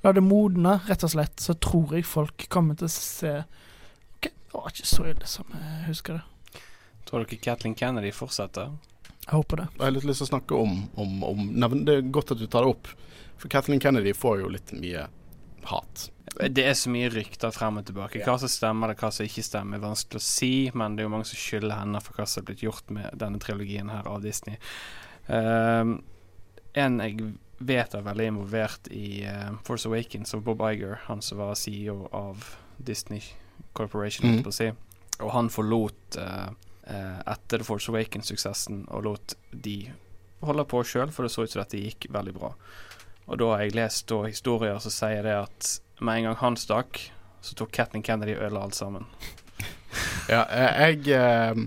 La 0.05 0.13
det 0.13 0.23
modne, 0.23 0.81
rett 0.89 1.03
og 1.05 1.11
slett. 1.11 1.37
Så 1.43 1.55
tror 1.59 1.93
jeg 1.95 2.05
folk 2.07 2.47
kommer 2.49 2.75
til 2.79 2.87
å 2.87 2.91
se 2.91 3.33
OK, 4.17 4.23
det 4.31 4.55
var 4.55 4.71
ikke 4.71 4.87
så 4.87 5.05
ille 5.11 5.27
som 5.27 5.45
jeg 5.53 5.85
husker 5.89 6.13
det. 6.21 6.63
Tror 7.07 7.25
dere 7.25 7.39
Kathleen 7.43 7.75
Kennedy 7.75 8.11
fortsetter? 8.15 8.71
Jeg 9.27 9.35
håper 9.37 9.63
det. 9.63 9.67
Jeg 9.77 9.85
har 9.85 9.95
litt 9.95 10.07
lyst 10.09 10.23
til 10.23 10.29
å 10.29 10.33
snakke 10.33 10.59
om, 10.59 10.79
om, 10.99 11.19
om 11.25 11.43
Det 11.87 11.95
er 11.95 12.09
godt 12.15 12.35
at 12.35 12.41
du 12.41 12.49
tar 12.51 12.67
det 12.67 12.73
opp, 12.75 12.91
for 13.39 13.53
Kathleen 13.53 13.83
Kennedy 13.83 14.15
får 14.15 14.41
jo 14.43 14.51
litt 14.51 14.73
mye 14.75 15.07
hat. 15.71 16.09
Det 16.51 16.65
er 16.65 16.75
så 16.79 16.91
mye 16.91 17.11
rykter 17.13 17.53
frem 17.55 17.79
og 17.79 17.87
tilbake. 17.87 18.23
Hva 18.25 18.39
som 18.41 18.51
stemmer, 18.51 18.91
eller 18.91 18.99
hva 18.99 19.13
som 19.15 19.27
ikke 19.27 19.45
stemmer, 19.45 19.79
er 19.79 19.85
vanskelig 19.85 20.19
å 20.19 20.25
si. 20.25 20.53
Men 20.75 20.97
det 20.97 21.05
er 21.05 21.09
jo 21.09 21.13
mange 21.15 21.29
som 21.29 21.39
skylder 21.39 21.83
henne 21.83 22.01
for 22.03 22.19
hva 22.19 22.27
som 22.29 22.43
er 22.43 22.49
blitt 22.49 22.65
gjort 22.65 22.91
med 22.95 23.19
denne 23.21 23.41
trilogien 23.43 23.93
her 23.93 24.09
av 24.09 24.23
Disney. 24.25 24.59
Ehm, 25.31 25.99
en 26.73 26.99
jeg 27.05 27.35
vet 27.63 27.95
er 27.95 28.07
veldig 28.07 28.31
involvert 28.33 28.89
i 28.91 29.23
uh, 29.29 29.53
Force 29.67 29.87
Awakens, 29.87 30.33
og 30.35 30.43
Bob 30.49 30.65
Iger, 30.67 30.97
han 31.07 31.23
som 31.23 31.39
var 31.43 31.55
CEO 31.59 32.09
av 32.17 32.49
Disney 32.83 33.23
Corporation, 33.77 34.33
mm. 34.33 34.43
på 34.43 34.51
å 34.51 34.57
si. 34.57 34.71
Og 35.23 35.31
han 35.37 35.53
forlot 35.53 36.17
eh, 36.19 36.49
etter 36.83 37.61
The 37.61 37.65
Force 37.67 37.93
Awakens-suksessen 37.93 38.81
og 38.91 39.05
lot 39.07 39.35
de 39.53 39.77
holde 40.43 40.65
på 40.67 40.83
sjøl, 40.87 41.13
for 41.15 41.27
det 41.27 41.33
så 41.35 41.45
ut 41.47 41.53
som 41.53 41.63
dette 41.63 41.79
gikk 41.79 42.09
veldig 42.13 42.35
bra. 42.35 42.53
Og 43.31 43.39
da 43.39 43.53
har 43.55 43.63
jeg 43.65 43.77
lest 43.77 44.09
da, 44.11 44.23
historier 44.27 44.81
som 44.83 44.95
sier 44.95 45.23
det 45.27 45.37
at 45.45 45.69
med 46.03 46.19
en 46.19 46.31
gang 46.31 46.41
han 46.41 46.59
stakk, 46.59 46.99
så 47.43 47.55
tok 47.59 47.73
Katnin 47.75 48.03
Kennedy 48.03 48.35
og 48.37 48.49
ødela 48.49 48.67
alt 48.67 48.79
sammen. 48.79 49.09
Ja, 50.25 50.47
eh, 50.49 50.79
jeg 50.81 51.09
eh, 51.13 51.59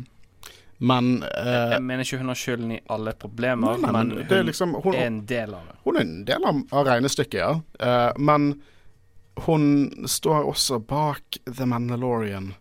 Men 0.80 1.10
eh, 1.28 1.74
jeg 1.76 1.82
mener 1.86 2.02
ikke 2.02 2.18
hun 2.18 2.32
har 2.32 2.40
skylden 2.40 2.72
i 2.74 2.80
alle 2.90 3.12
problemer, 3.22 3.76
nei, 3.78 3.84
nei, 3.84 3.92
men 3.94 4.14
hun 4.16 4.34
er 4.34 4.48
liksom 4.48 4.74
hun, 4.82 4.96
er 4.96 5.10
en 5.12 5.20
del 5.30 5.54
av 5.54 5.68
det. 5.68 5.76
Hun 5.84 6.00
er 6.00 6.06
en 6.08 6.16
del 6.26 6.48
av, 6.50 6.62
av 6.74 6.88
regnestykket, 6.88 7.38
ja. 7.38 7.52
Eh, 7.78 8.18
men 8.18 8.48
hun 9.46 9.68
står 10.10 10.50
også 10.50 10.80
bak 10.90 11.38
The 11.46 11.68
Mandalorian. 11.70 12.56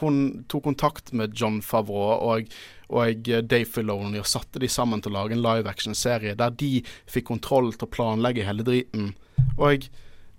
Hun 0.00 0.44
tok 0.50 0.64
kontakt 0.70 1.12
med 1.12 1.36
John 1.38 1.60
Favreau 1.62 2.16
og, 2.34 2.54
og 2.90 3.28
Dave 3.28 3.68
Filoni 3.68 4.18
og 4.18 4.26
satte 4.28 4.62
de 4.62 4.70
sammen 4.70 5.02
til 5.04 5.12
å 5.12 5.18
lage 5.20 5.36
en 5.36 5.44
live 5.44 5.70
action-serie 5.70 6.34
der 6.38 6.56
de 6.58 6.80
fikk 7.10 7.28
kontroll 7.30 7.72
til 7.74 7.86
å 7.86 7.92
planlegge 7.94 8.46
hele 8.46 8.66
driten. 8.66 9.12
Og 9.54 9.86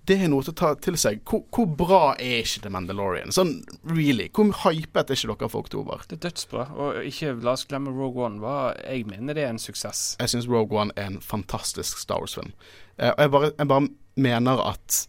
det 0.06 0.20
er 0.22 0.30
noe 0.30 0.44
til 0.46 0.52
å 0.52 0.58
ta 0.60 0.68
til 0.78 0.94
seg. 1.00 1.22
Hvor, 1.26 1.42
hvor 1.50 1.66
bra 1.78 2.00
er 2.22 2.44
ikke 2.44 2.62
The 2.66 2.70
Mandalorian? 2.70 3.32
Sånn 3.34 3.56
really. 3.90 4.28
Hvor 4.34 4.52
hypet 4.62 5.10
er 5.10 5.18
ikke 5.18 5.32
dere 5.32 5.50
for 5.50 5.66
oktober? 5.66 6.04
Det 6.06 6.18
er 6.20 6.22
dødsbra. 6.28 6.66
Og 6.78 7.00
ikke 7.08 7.34
la 7.42 7.56
oss 7.56 7.66
glemme 7.66 7.94
Rogue 7.94 8.22
One. 8.22 8.38
Hva, 8.42 8.76
jeg 8.84 9.08
mener 9.10 9.34
det 9.34 9.46
er 9.46 9.54
en 9.54 9.62
suksess. 9.62 10.14
Jeg 10.22 10.30
syns 10.30 10.46
Rogue 10.50 10.78
One 10.78 10.94
er 10.94 11.10
en 11.10 11.18
fantastisk 11.24 11.98
Star 11.98 12.22
Wars-film. 12.22 12.54
Eh, 13.00 13.10
og 13.10 13.24
jeg 13.24 13.34
bare, 13.34 13.52
jeg 13.56 13.72
bare 13.72 13.88
mener 14.28 14.62
at 14.68 15.06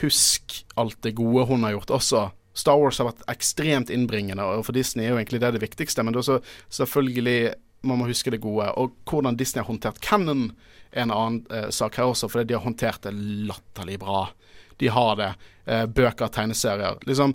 Husk 0.00 0.62
alt 0.80 0.98
det 1.04 1.14
gode 1.18 1.44
hun 1.50 1.66
har 1.66 1.76
gjort 1.76 1.92
også. 2.00 2.26
Star 2.54 2.78
Wars 2.80 3.00
har 3.00 3.08
vært 3.08 3.24
ekstremt 3.32 3.90
innbringende, 3.92 4.44
og 4.44 4.66
for 4.66 4.76
Disney 4.76 5.06
er 5.06 5.14
jo 5.14 5.20
egentlig 5.20 5.40
det 5.42 5.54
det 5.56 5.62
viktigste. 5.64 6.04
Men 6.04 6.12
det 6.12 6.20
er 6.20 6.26
også 6.26 6.40
selvfølgelig 6.82 7.54
man 7.82 7.98
må 7.98 8.06
huske 8.06 8.30
det 8.30 8.42
gode. 8.42 8.68
Og 8.78 8.94
hvordan 9.08 9.36
Disney 9.36 9.62
har 9.62 9.66
håndtert 9.66 10.00
Cannon 10.04 10.52
er 10.92 11.06
en 11.06 11.14
annen 11.14 11.40
eh, 11.50 11.70
sak 11.74 11.98
her 11.98 12.12
også, 12.12 12.28
fordi 12.30 12.50
de 12.50 12.58
har 12.58 12.66
håndtert 12.66 13.02
det 13.06 13.14
latterlig 13.48 13.98
bra. 14.02 14.28
De 14.78 14.90
har 14.92 15.16
det. 15.18 15.32
Eh, 15.64 15.86
bøker, 15.86 16.30
tegneserier. 16.30 17.00
Liksom 17.08 17.34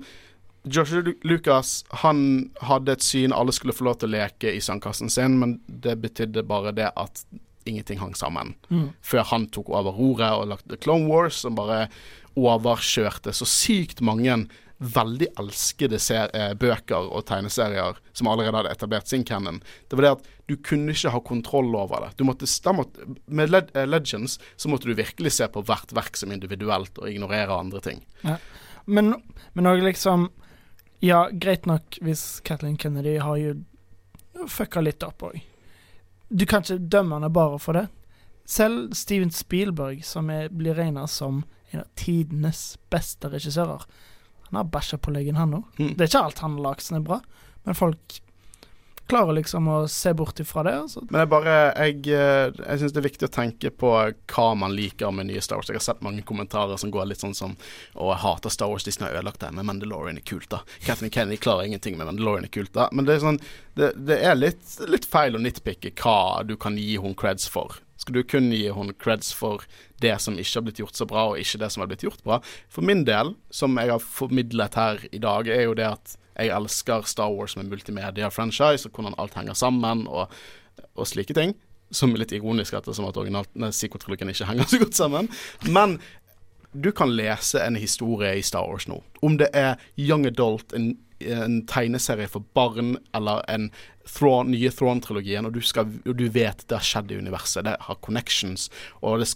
Joshua 0.67 1.13
Lucas 1.23 1.85
han 2.03 2.49
hadde 2.67 2.97
et 2.97 3.03
syn 3.05 3.35
alle 3.35 3.53
skulle 3.55 3.75
få 3.75 3.85
lov 3.87 4.01
til 4.01 4.09
å 4.09 4.17
leke 4.17 4.51
i 4.51 4.63
sandkassen 4.63 5.11
sin, 5.11 5.37
men 5.39 5.57
det 5.67 5.95
betydde 6.03 6.43
bare 6.47 6.73
det 6.75 6.89
at 6.95 7.23
ingenting 7.67 7.99
hang 7.99 8.15
sammen. 8.15 8.53
Mm. 8.71 8.89
Før 9.03 9.27
han 9.31 9.47
tok 9.51 9.69
over 9.71 9.95
roret 9.95 10.31
og 10.31 10.47
lagde 10.53 10.79
Clone 10.83 11.07
Wars, 11.11 11.41
som 11.43 11.55
bare 11.55 11.87
overkjørte 12.37 13.33
så 13.35 13.47
sykt 13.49 14.03
mange 14.05 14.35
veldig 14.77 15.27
elskede 15.41 15.97
eh, 16.27 16.51
bøker 16.53 17.09
og 17.09 17.25
tegneserier 17.29 17.97
som 18.13 18.29
allerede 18.29 18.59
hadde 18.59 18.73
etablert 18.75 19.09
sin 19.09 19.25
canon. 19.25 19.59
Det 19.89 19.97
var 19.97 20.05
det 20.05 20.11
at 20.17 20.27
du 20.47 20.55
kunne 20.63 20.93
ikke 20.93 21.11
ha 21.15 21.21
kontroll 21.25 21.73
over 21.75 22.05
det. 22.05 22.25
Måtte, 22.25 22.49
måtte, 22.77 23.07
med 23.25 23.57
eh, 23.57 23.87
Legends 23.87 24.37
så 24.55 24.69
måtte 24.69 24.89
du 24.89 24.93
virkelig 24.97 25.33
se 25.39 25.49
på 25.49 25.65
hvert 25.65 25.93
verk 25.97 26.19
som 26.19 26.31
individuelt 26.31 26.97
og 27.01 27.09
ignorere 27.09 27.57
andre 27.57 27.81
ting. 27.81 28.05
Men 28.85 29.15
men 29.57 29.65
òg 29.65 29.81
liksom 29.81 30.29
Ja, 31.01 31.27
greit 31.29 31.65
nok 31.69 31.99
hvis 32.01 32.39
Kathleen 32.45 32.77
Kennedy 32.77 33.19
har 33.21 33.37
jo 33.37 33.53
fucka 34.49 34.81
litt 34.81 35.03
opp 35.05 35.21
òg. 35.27 35.35
Du 36.29 36.45
kan 36.45 36.63
ikke 36.63 36.89
dømme 36.89 37.17
henne 37.17 37.29
bare 37.33 37.59
for 37.61 37.77
det. 37.77 37.83
Selv 38.45 38.95
Steven 38.97 39.29
Spielberg, 39.33 40.01
som 40.05 40.29
er, 40.33 40.49
blir 40.49 40.73
regna 40.77 41.05
som 41.07 41.43
en 41.69 41.83
av 41.83 41.87
tidenes 41.99 42.77
beste 42.89 43.29
regissører, 43.29 43.85
han 44.49 44.61
har 44.61 44.71
bæsja 44.71 44.99
på 45.01 45.11
leggen, 45.15 45.39
han 45.39 45.59
òg. 45.59 45.67
Mm. 45.79 45.91
Det 45.95 46.05
er 46.05 46.11
ikke 46.11 46.23
alt 46.29 46.45
han 46.45 46.57
har 46.57 46.65
lagd 46.69 46.85
som 46.85 46.99
er 46.99 47.05
bra, 47.09 47.21
men 47.67 47.77
folk 47.77 48.21
klarer 49.07 49.33
liksom 49.33 49.67
å 49.67 49.77
se 49.87 50.13
bort 50.13 50.39
ifra 50.39 50.63
det. 50.67 50.73
Altså. 50.83 51.03
Men 51.09 51.23
jeg 51.23 51.29
bare 51.31 51.55
Jeg, 51.77 51.95
eh, 52.11 52.51
jeg 52.51 52.79
syns 52.81 52.93
det 52.93 53.01
er 53.01 53.07
viktig 53.07 53.27
å 53.27 53.33
tenke 53.33 53.71
på 53.71 53.91
hva 54.33 54.47
man 54.59 54.75
liker 54.75 55.11
med 55.15 55.29
nye 55.29 55.41
Star 55.43 55.59
Wars. 55.59 55.71
Jeg 55.71 55.79
har 55.79 55.85
sett 55.85 56.03
mange 56.05 56.25
kommentarer 56.27 56.79
som 56.79 56.91
går 56.91 57.07
litt 57.07 57.23
sånn 57.23 57.35
som 57.37 57.55
Å, 57.95 58.11
jeg 58.11 58.21
hater 58.25 58.53
Star 58.53 58.71
Wars, 58.71 58.83
Disney 58.83 59.07
har 59.07 59.19
ødelagt 59.19 59.41
det, 59.43 59.51
men 59.55 59.67
Mandalorian 59.69 60.19
er 60.19 60.27
kult, 60.27 60.49
da. 60.51 60.61
Kathleen 60.85 61.13
Kennedy 61.13 61.39
klarer 61.41 61.67
ingenting, 61.67 61.97
men 61.97 62.09
Mandalorian 62.09 62.47
er 62.47 62.53
kult, 62.53 62.73
da. 62.75 62.89
Men 62.91 63.07
det 63.07 63.17
er 63.17 63.25
sånn 63.25 63.41
Det, 63.77 63.91
det 64.09 64.19
er 64.25 64.35
litt, 64.35 64.63
litt 64.89 65.05
feil 65.05 65.37
å 65.37 65.41
nitpikke 65.41 65.93
hva 66.01 66.43
du 66.43 66.55
kan 66.57 66.77
gi 66.77 66.97
hun 66.97 67.15
creds 67.15 67.47
for. 67.47 67.77
Skal 67.97 68.17
du 68.17 68.23
kun 68.23 68.51
gi 68.53 68.67
hun 68.73 68.93
creds 68.97 69.31
for 69.33 69.63
det 70.03 70.13
som 70.21 70.37
ikke 70.37 70.59
har 70.59 70.65
blitt 70.67 70.81
gjort 70.81 70.99
så 70.99 71.07
bra, 71.09 71.27
og 71.31 71.41
ikke 71.41 71.59
det 71.61 71.71
som 71.73 71.83
har 71.83 71.89
blitt 71.91 72.05
gjort 72.05 72.23
bra? 72.25 72.39
For 72.73 72.85
min 72.85 73.05
del, 73.07 73.33
som 73.53 73.77
jeg 73.79 73.93
har 73.93 74.03
formidlet 74.03 74.77
her 74.77 75.03
i 75.11 75.21
dag, 75.23 75.49
er 75.49 75.67
jo 75.67 75.77
det 75.77 75.87
at 75.89 76.17
jeg 76.37 76.53
elsker 76.53 77.07
Star 77.09 77.33
Wars 77.33 77.55
som 77.55 77.63
en 77.63 77.71
multimedia-franchise, 77.71 78.85
og 78.85 78.93
hvordan 78.93 79.17
alt 79.17 79.37
henger 79.37 79.57
sammen, 79.57 80.05
og, 80.07 80.29
og 80.93 81.09
slike 81.09 81.33
ting. 81.37 81.55
Som 81.89 82.13
er 82.13 82.25
litt 82.25 82.35
ironisk 82.35 82.75
ettersom 82.77 83.07
at 83.07 83.17
Psykotrilogien 83.71 84.33
ikke 84.33 84.49
henger 84.49 84.69
så 84.69 84.81
godt 84.83 84.97
sammen. 84.99 85.29
Men 85.65 85.97
du 86.73 86.91
kan 86.91 87.15
lese 87.15 87.61
en 87.63 87.77
historie 87.79 88.35
i 88.37 88.45
Star 88.45 88.67
Wars 88.67 88.87
nå. 88.87 88.99
Om 89.25 89.37
det 89.39 89.49
er 89.55 89.79
young 89.97 90.27
adult, 90.29 90.75
en, 90.77 90.91
en 91.23 91.61
tegneserie 91.65 92.27
for 92.29 92.45
barn, 92.53 92.97
eller 93.17 93.41
en 93.49 93.71
Thrawn, 94.07 94.51
nye 94.51 94.69
Thrawn-trilogien, 94.71 95.47
og, 95.47 95.57
og 95.57 96.13
du 96.19 96.27
vet 96.29 96.61
det 96.67 96.77
har 96.77 96.85
skjedd 96.85 97.11
i 97.11 97.17
universet, 97.23 97.65
det 97.65 97.77
har 97.87 97.99
connections, 98.05 98.69
og 99.01 99.23
det, 99.23 99.31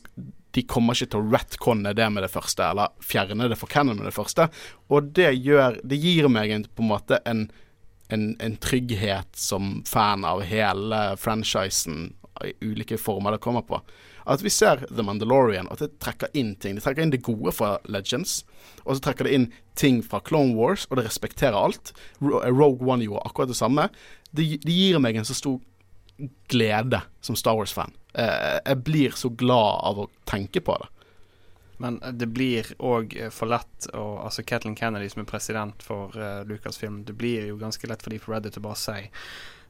de 0.52 0.64
kommer 0.68 0.98
ikke 0.98 1.14
til 1.14 1.22
å 1.22 1.32
retconne 1.32 1.94
det 1.96 2.08
med 2.12 2.26
det 2.26 2.32
første, 2.34 2.66
eller 2.74 2.94
fjerne 3.06 3.50
det 3.52 3.58
for 3.60 3.72
canon 3.72 4.00
med 4.00 4.10
det 4.10 4.16
første. 4.16 4.50
Og 4.92 5.12
det 5.16 5.32
gjør 5.40 5.80
Det 5.84 5.98
gir 5.98 6.28
meg 6.30 6.52
en, 6.52 6.66
på 6.68 6.84
en 6.84 6.92
måte 6.92 7.22
en, 7.26 7.46
en, 8.10 8.36
en 8.40 8.58
trygghet 8.58 9.32
som 9.38 9.82
fan 9.88 10.26
av 10.28 10.44
hele 10.48 11.04
franchisen 11.18 12.12
i 12.46 12.54
ulike 12.66 12.98
former 12.98 13.36
det 13.36 13.44
kommer 13.44 13.62
på. 13.62 13.82
At 14.26 14.42
vi 14.42 14.50
ser 14.54 14.84
The 14.90 15.04
Mandalorian, 15.06 15.70
at 15.72 15.82
det 15.82 15.98
trekker 16.02 16.32
inn 16.38 16.54
ting. 16.62 16.76
Det 16.78 16.84
trekker 16.86 17.04
inn 17.04 17.14
det 17.14 17.24
gode 17.26 17.54
fra 17.56 17.76
Legends, 17.90 18.42
og 18.84 18.96
så 18.96 19.08
trekker 19.08 19.28
det 19.28 19.34
inn 19.36 19.48
ting 19.78 20.02
fra 20.06 20.22
Clone 20.22 20.56
Wars, 20.58 20.86
og 20.90 21.00
det 21.00 21.08
respekterer 21.08 21.58
alt. 21.58 21.94
Rogue 22.22 22.86
One 22.86 23.06
gjorde 23.08 23.26
akkurat 23.30 23.52
det 23.52 23.58
samme. 23.58 23.88
Det, 24.32 24.46
det 24.64 24.76
gir 24.76 25.02
meg 25.02 25.18
en 25.18 25.28
så 25.28 25.38
stor 25.38 25.60
glede 26.48 27.02
som 27.22 27.36
Star 27.36 27.56
Wars-fan. 27.58 27.94
Eh, 28.14 28.60
jeg 28.66 28.84
blir 28.84 29.16
så 29.18 29.30
glad 29.30 29.80
av 29.88 30.00
å 30.04 30.10
tenke 30.30 30.62
på 30.62 30.78
det. 30.82 30.90
Men 31.82 31.98
det 32.14 32.28
blir 32.30 32.68
òg 32.78 33.16
for 33.34 33.50
lett 33.50 33.88
å 33.98 34.04
Altså 34.22 34.44
Kathleen 34.46 34.76
Kennedy 34.78 35.08
som 35.10 35.24
er 35.24 35.26
president 35.26 35.82
for 35.82 36.14
uh, 36.14 36.44
Lucasfilm, 36.46 37.00
det 37.08 37.16
blir 37.18 37.48
jo 37.50 37.56
ganske 37.58 37.88
lett 37.90 38.04
for 38.06 38.14
de 38.14 38.20
på 38.22 38.30
Reddit 38.30 38.60
å 38.60 38.62
bare 38.62 38.78
si 38.78 39.00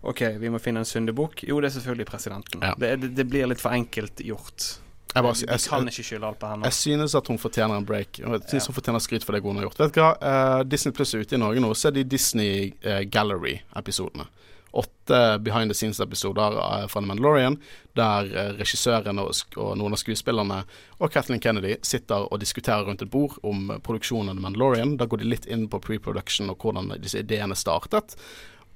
OK, 0.01 0.21
vi 0.41 0.49
må 0.49 0.59
finne 0.59 0.81
en 0.81 0.89
syndebukk. 0.89 1.43
Jo, 1.47 1.59
det 1.61 1.69
er 1.69 1.75
selvfølgelig 1.77 2.07
presidenten. 2.09 2.63
Ja. 2.65 2.73
Det, 2.77 2.95
det, 3.03 3.11
det 3.15 3.25
blir 3.29 3.45
litt 3.47 3.61
for 3.61 3.71
enkelt 3.71 4.19
gjort. 4.25 4.65
Jeg, 5.13 5.23
bare, 5.23 5.35
jeg, 5.43 5.61
kan 5.69 5.87
ikke 5.91 6.05
skylde 6.07 6.27
alt 6.31 6.39
på 6.41 6.49
henne. 6.49 6.69
jeg 6.71 6.77
synes 6.77 7.15
at 7.19 7.27
hun 7.27 7.37
fortjener 7.39 7.77
en 7.77 7.85
break. 7.85 8.21
Og 8.25 8.37
jeg 8.37 8.43
synes 8.47 8.63
Ja. 8.65 8.71
hun 8.71 8.77
fortjener 8.79 9.03
skryt 9.03 9.27
for 9.27 9.37
det 9.37 9.43
hun 9.43 9.59
har 9.59 9.67
gjort. 9.67 9.81
Vet 9.83 9.95
du 9.95 10.01
hva? 10.01 10.11
uh, 10.17 10.63
Disney 10.63 10.95
Pluss 10.95 11.13
er 11.13 11.25
ute 11.25 11.35
i 11.35 11.41
Norge 11.41 11.61
nå. 11.61 11.69
så 11.77 11.91
er 11.91 11.99
de 11.99 12.03
Disney 12.15 12.71
uh, 12.81 13.03
Gallery-episodene. 13.13 14.25
Åtte 14.71 15.39
behind 15.43 15.71
the 15.71 15.75
scenes-episoder 15.75 16.57
eh, 16.57 16.85
fra 16.87 17.01
The 17.01 17.07
Mandalorian, 17.07 17.57
der 17.99 18.29
eh, 18.31 18.53
regissøren 18.59 19.19
og, 19.19 19.33
noen 19.57 19.97
av 19.97 19.99
skuespillerne 19.99 20.61
og 20.99 21.11
Kathleen 21.11 21.41
Kennedy 21.43 21.75
sitter 21.83 22.27
og 22.29 22.39
diskuterer 22.39 22.87
rundt 22.87 23.03
et 23.03 23.11
bord 23.11 23.35
om 23.43 23.73
produksjonen 23.83 24.31
av 24.31 24.39
The 24.39 24.45
Mandalorian. 24.45 24.95
Da 25.01 25.09
går 25.11 25.23
de 25.23 25.33
litt 25.33 25.49
inn 25.51 25.67
på 25.71 25.81
pre-production 25.83 26.53
og 26.53 26.63
hvordan 26.63 26.93
disse 27.03 27.19
ideene 27.19 27.57
startet. 27.59 28.15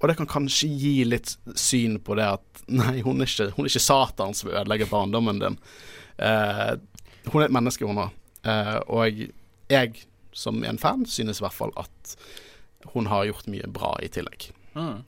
Og 0.01 0.09
det 0.11 0.17
kan 0.19 0.27
kanskje 0.29 0.67
gi 0.67 0.95
litt 1.07 1.37
syn 1.55 1.99
på 2.03 2.17
det 2.19 2.27
at 2.35 2.65
nei, 2.81 2.99
hun 3.05 3.23
er 3.23 3.29
ikke, 3.29 3.51
hun 3.55 3.65
er 3.65 3.71
ikke 3.71 3.85
Satan 3.85 4.35
som 4.35 4.49
ødelegger 4.51 4.65
ødelegge 4.65 4.91
barndommen 4.91 5.39
din. 5.39 5.57
Eh, 6.17 6.75
hun 7.31 7.41
er 7.41 7.47
et 7.47 7.55
menneske, 7.55 7.87
hun 7.87 8.03
òg. 8.03 8.19
Eh, 8.45 8.77
og 8.91 9.23
jeg, 9.71 10.03
som 10.35 10.63
en 10.63 10.81
fan, 10.81 11.07
synes 11.09 11.39
i 11.39 11.45
hvert 11.45 11.55
fall 11.55 11.73
at 11.79 12.15
hun 12.93 13.07
har 13.09 13.25
gjort 13.25 13.49
mye 13.49 13.67
bra 13.71 13.95
i 14.03 14.11
tillegg. 14.11 14.51
Mm. 14.75 15.01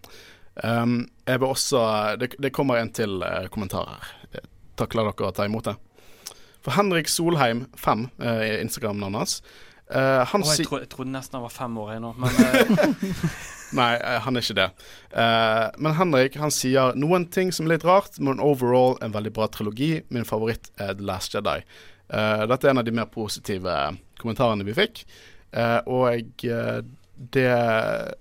Um, 0.64 1.04
jeg 1.28 1.40
vil 1.40 1.52
også 1.54 1.80
Det, 2.18 2.32
det 2.42 2.50
kommer 2.56 2.80
en 2.82 2.90
til 2.90 3.22
eh, 3.22 3.46
kommentar 3.54 3.92
her. 3.92 4.08
Eh, 4.34 4.48
Takler 4.78 5.12
dere 5.12 5.30
å 5.30 5.36
ta 5.36 5.46
imot 5.46 5.70
det? 5.70 5.76
For 6.66 6.74
Henrik 6.76 7.08
Solheim, 7.08 7.66
5, 7.78 8.08
uh, 8.20 8.42
Instagram-navnet 8.62 9.22
hans. 9.22 9.36
eh, 9.90 10.24
han 10.28 10.44
oh, 10.44 10.50
jeg, 10.52 10.66
tro, 10.68 10.80
jeg 10.82 10.90
trodde 10.92 11.14
nesten 11.14 11.38
han 11.38 11.46
var 11.46 11.54
fem 11.54 11.78
år 11.80 11.94
ennå, 11.96 12.10
nå, 12.18 12.26
men 12.26 12.42
eh, 12.44 13.22
Nei, 13.78 13.94
eh, 13.96 14.18
han 14.26 14.36
er 14.36 14.44
ikke 14.44 14.58
det. 14.58 14.66
Eh, 15.12 15.64
men 15.84 15.96
Henrik 15.96 16.36
han 16.42 16.52
sier 16.52 16.98
noen 17.00 17.28
ting 17.32 17.54
som 17.56 17.68
er 17.68 17.76
litt 17.78 17.86
rart, 17.88 18.18
men 18.20 18.42
overall 18.44 18.98
en 19.04 19.16
veldig 19.16 19.32
bra 19.38 19.48
trilogi. 19.52 20.02
Min 20.12 20.28
favoritt 20.28 20.72
er 20.76 20.94
The 20.98 21.08
Last 21.08 21.36
Jedi. 21.36 21.62
Eh, 22.10 22.44
dette 22.48 22.68
er 22.68 22.72
en 22.74 22.82
av 22.84 22.88
de 22.88 22.96
mer 22.96 23.10
positive 23.12 23.74
kommentarene 24.20 24.68
vi 24.68 24.76
fikk. 24.78 25.04
Eh, 25.52 25.80
og 25.88 26.48
eh, 26.48 26.80
det, 27.18 27.52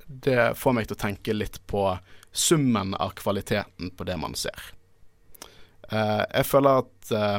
det 0.07 0.41
får 0.59 0.75
meg 0.79 0.89
til 0.89 0.97
å 0.99 1.03
tenke 1.03 1.35
litt 1.37 1.61
på 1.71 1.89
summen 2.37 2.95
av 2.95 3.15
kvaliteten 3.19 3.91
på 3.97 4.05
det 4.05 4.17
man 4.21 4.37
ser. 4.39 4.71
Eh, 5.89 6.23
jeg 6.35 6.47
føler 6.47 6.83
at 6.83 7.13
eh, 7.15 7.39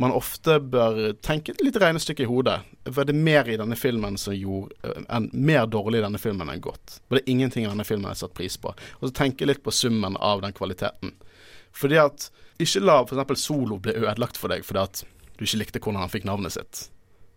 man 0.00 0.14
ofte 0.16 0.58
bør 0.60 1.00
tenke 1.24 1.52
et 1.52 1.62
lite 1.64 1.80
regnestykke 1.82 2.24
i 2.24 2.28
hodet. 2.28 2.60
Var 2.88 3.08
det 3.08 3.14
er 3.14 3.24
mer 3.26 3.48
i 3.48 3.58
denne 3.60 3.76
filmen 3.76 4.18
som 4.20 4.36
gjorde 4.36 4.76
eh, 4.86 5.02
en, 5.08 5.30
Mer 5.32 5.66
dårlig 5.68 6.00
i 6.00 6.04
denne 6.06 6.20
filmen 6.20 6.52
enn 6.52 6.62
godt. 6.64 7.00
Var 7.08 7.20
det 7.20 7.32
ingenting 7.32 7.66
i 7.66 7.70
denne 7.70 7.86
filmen 7.88 8.08
jeg 8.12 8.22
satte 8.22 8.30
satt 8.30 8.38
pris 8.38 8.56
på. 8.60 8.74
Og 9.00 9.08
så 9.08 9.16
tenke 9.22 9.48
litt 9.48 9.64
på 9.64 9.74
summen 9.74 10.16
av 10.16 10.44
den 10.44 10.56
kvaliteten. 10.56 11.16
Fordi 11.76 12.00
at 12.02 12.30
Ikke 12.60 12.82
la 12.84 13.00
f.eks. 13.06 13.40
Solo 13.40 13.78
bli 13.80 13.94
ødelagt 13.96 14.36
for 14.36 14.52
deg 14.52 14.66
fordi 14.68 14.80
at 14.82 15.04
du 15.38 15.46
ikke 15.46 15.62
likte 15.62 15.80
hvordan 15.80 16.02
han 16.02 16.10
fikk 16.12 16.26
navnet 16.28 16.52
sitt. 16.52 16.82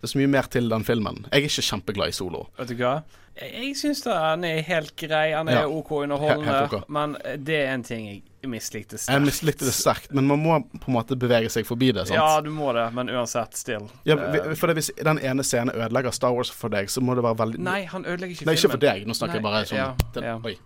Det 0.04 0.10
er 0.10 0.12
så 0.12 0.20
mye 0.20 0.28
mer 0.34 0.48
til 0.52 0.66
den 0.68 0.84
filmen. 0.84 1.22
Jeg 1.32 1.38
er 1.38 1.46
ikke 1.48 1.64
kjempeglad 1.64 2.12
i 2.12 2.16
Solo. 2.18 2.42
vet 2.58 2.74
du 2.74 2.76
hva? 2.82 2.98
Jeg, 3.40 3.70
syns 3.80 4.02
han 4.04 4.44
er 4.44 4.60
helt 4.68 4.92
grei. 5.00 5.30
Han 5.32 5.48
er 5.48 5.62
Ja. 5.62 5.68
OK 5.72 5.92
underholdende. 6.04 6.58
ok. 6.68 6.90
Men 6.92 7.16
det 7.40 7.56
er 7.56 7.72
en 7.74 7.84
ting 7.88 8.10
jeg 8.10 8.50
mislikte 8.52 8.98
sterkt. 9.00 9.14
Jeg 9.16 9.24
mislikte 9.24 9.64
det 9.64 9.74
sterkt, 9.74 10.12
men 10.12 10.28
man 10.28 10.44
må 10.44 10.60
på 10.76 10.92
en 10.92 10.98
måte 10.98 11.16
bevege 11.16 11.48
seg 11.50 11.66
forbi 11.66 11.94
det. 11.96 12.10
sant? 12.10 12.20
Ja, 12.20 12.42
du 12.44 12.52
må 12.52 12.74
det, 12.76 12.84
men 12.94 13.08
uansett, 13.08 13.56
still. 13.56 13.88
Ja, 14.04 14.18
Eh, 14.20 14.54
for 14.56 14.68
det, 14.68 14.76
Hvis 14.76 14.92
den 15.02 15.20
ene 15.24 15.42
scenen 15.44 15.74
ødelegger 15.74 16.12
Star 16.12 16.34
Wars 16.36 16.52
for 16.52 16.68
deg, 16.68 16.90
så 16.90 17.00
må 17.00 17.16
det 17.16 17.24
være 17.24 17.38
veldig 17.38 17.60
Nei, 17.60 17.86
han 17.86 18.04
ødelegger 18.04 18.36
ikke 18.36 18.44
filmen. 18.44 18.54
Nei, 18.54 18.60
ikke 18.60 18.72
for 18.72 18.78
deg. 18.78 19.08
Nå 19.08 19.14
snakker 19.14 19.40
jeg 19.40 19.44
bare 19.44 19.66
sånn 19.66 19.78
ja, 19.78 19.96
til. 20.14 20.24
Oi, 20.44 20.58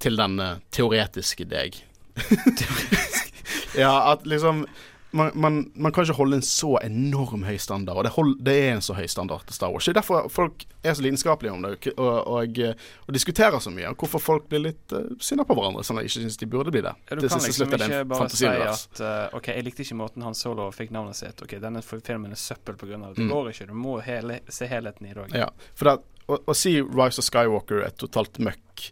til 0.00 0.16
den 0.16 0.40
uh, 0.40 0.56
teoretiske 0.72 1.44
deg. 1.44 1.82
teoretisk. 2.16 3.32
ja, 3.84 4.12
at 4.12 4.24
liksom 4.24 4.64
man, 5.16 5.30
man, 5.34 5.56
man 5.74 5.92
kan 5.92 6.04
ikke 6.06 6.16
holde 6.18 6.36
en 6.38 6.44
så 6.46 6.74
enorm 6.84 7.42
høy 7.48 7.56
standard, 7.62 7.96
og 8.00 8.04
det, 8.06 8.12
hold, 8.14 8.34
det 8.44 8.54
er 8.66 8.74
en 8.76 8.82
så 8.84 8.94
høy 8.98 9.06
standard 9.10 9.44
til 9.48 9.56
Star 9.56 9.72
Wars. 9.72 9.86
Det 9.88 9.94
er 9.94 9.98
derfor 10.00 10.28
folk 10.32 10.64
er 10.86 10.94
så 10.98 11.02
lidenskapelige 11.04 11.52
om 11.56 11.64
det 11.64 11.92
og, 11.96 12.16
og, 12.36 12.58
eh, 12.62 12.74
og 13.06 13.14
diskuterer 13.16 13.58
så 13.64 13.72
mye. 13.74 13.90
Hvorfor 13.98 14.22
folk 14.22 14.48
blir 14.50 14.62
litt 14.68 14.94
uh, 14.96 15.06
sinna 15.22 15.44
på 15.48 15.56
hverandre, 15.58 15.84
som 15.86 15.98
de 15.98 16.04
ikke 16.06 16.18
syns 16.20 16.36
de 16.40 16.48
burde 16.52 16.74
bli 16.74 16.84
det. 16.86 16.92
Ja, 17.10 17.16
du 17.18 17.24
Til 17.24 17.32
kan 17.34 17.44
liksom 17.46 17.72
det 17.72 17.80
ikke 17.88 18.02
bare 18.12 18.28
si 18.36 18.50
at 18.52 19.00
uh, 19.02 19.36
OK, 19.40 19.48
jeg 19.56 19.66
likte 19.66 19.82
ikke 19.86 19.98
måten 20.02 20.22
Han 20.26 20.36
Solo 20.38 20.68
fikk 20.74 20.92
navnet 20.94 21.18
sitt. 21.18 21.40
OK, 21.42 21.56
denne 21.62 21.82
filmen 21.86 22.32
er 22.36 22.40
søppel 22.40 22.76
pga. 22.80 22.96
det. 22.96 23.14
Det 23.16 23.24
Mm. 23.26 23.32
går 23.32 23.48
ikke. 23.50 23.66
Du 23.66 23.74
må 23.74 23.96
hele, 24.04 24.40
se 24.48 24.66
helheten 24.70 25.06
i 25.08 25.14
det 25.14 25.24
òg. 25.24 25.34
Ja, 25.34 25.48
for 25.74 25.88
det, 25.90 25.96
å, 26.28 26.38
å 26.50 26.54
si 26.54 26.76
Rise 26.82 27.22
of 27.22 27.26
Skywalker 27.26 27.84
er 27.86 27.94
totalt 27.98 28.38
møkk 28.42 28.90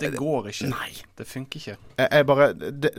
Det 0.00 0.12
går 0.16 0.48
ikke. 0.52 0.68
Nei. 0.70 0.90
Det 1.18 1.26
funker 1.26 1.58
ikke. 1.60 1.76
Jeg, 1.98 2.08
jeg 2.12 2.26
bare 2.26 2.52
det, 2.54 2.92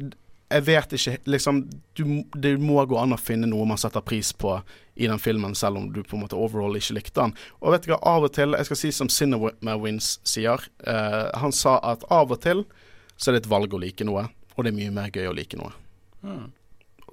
Jeg 0.51 0.65
vet 0.67 0.93
ikke 0.97 1.17
Liksom 1.31 1.61
du, 1.97 2.03
Det 2.33 2.53
må 2.61 2.81
gå 2.85 2.97
an 2.99 3.15
å 3.15 3.19
finne 3.19 3.49
noe 3.49 3.65
man 3.69 3.79
setter 3.81 4.03
pris 4.05 4.33
på 4.33 4.57
i 5.01 5.07
den 5.07 5.19
filmen, 5.23 5.55
selv 5.55 5.79
om 5.79 5.87
du 5.93 6.01
på 6.03 6.17
en 6.17 6.25
måte 6.25 6.37
overall 6.37 6.75
ikke 6.77 6.97
likte 6.97 7.23
den. 7.23 7.31
Og 7.63 7.71
vet 7.73 7.87
du 7.87 7.93
hva, 7.93 7.97
av 8.05 8.27
og 8.27 8.33
til 8.35 8.53
Jeg 8.59 8.67
skal 8.67 8.77
si 8.77 8.91
som 8.93 9.09
Cinema 9.09 9.77
Wins 9.79 10.17
sier. 10.27 10.61
Uh, 10.83 11.31
han 11.41 11.55
sa 11.55 11.77
at 11.93 12.03
av 12.11 12.33
og 12.35 12.41
til 12.43 12.65
så 13.15 13.31
er 13.31 13.37
det 13.37 13.45
et 13.45 13.49
valg 13.49 13.73
å 13.73 13.79
like 13.81 14.05
noe, 14.05 14.27
og 14.57 14.65
det 14.65 14.73
er 14.73 14.77
mye 14.77 14.93
mer 14.93 15.09
gøy 15.13 15.29
å 15.29 15.33
like 15.37 15.57
noe. 15.57 15.71
Mm. 16.25 16.51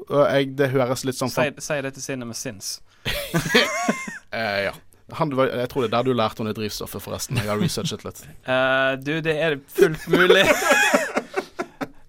Jeg, 0.09 0.52
det 0.59 0.70
høres 0.74 1.05
litt 1.06 1.19
sånn 1.19 1.32
Si, 1.32 1.48
si 1.65 1.81
det 1.85 1.94
til 1.97 2.05
Cinema 2.05 2.36
Sins. 2.36 2.78
eh, 4.35 4.69
Ja. 4.69 4.77
Han, 5.16 5.31
jeg 5.32 5.69
tror 5.73 5.86
det 5.86 5.89
er 5.89 5.93
der 5.94 6.05
du 6.05 6.12
lærte 6.12 6.43
om 6.43 6.48
det 6.51 6.59
drivstoffet, 6.59 7.01
forresten. 7.01 7.39
Jeg 7.40 7.48
har 7.48 7.56
researchet 7.56 8.02
litt. 8.05 8.19
Uh, 8.44 8.93
du, 9.06 9.15
det 9.24 9.39
er 9.40 9.56
fullt 9.73 10.05
mulig. 10.12 10.44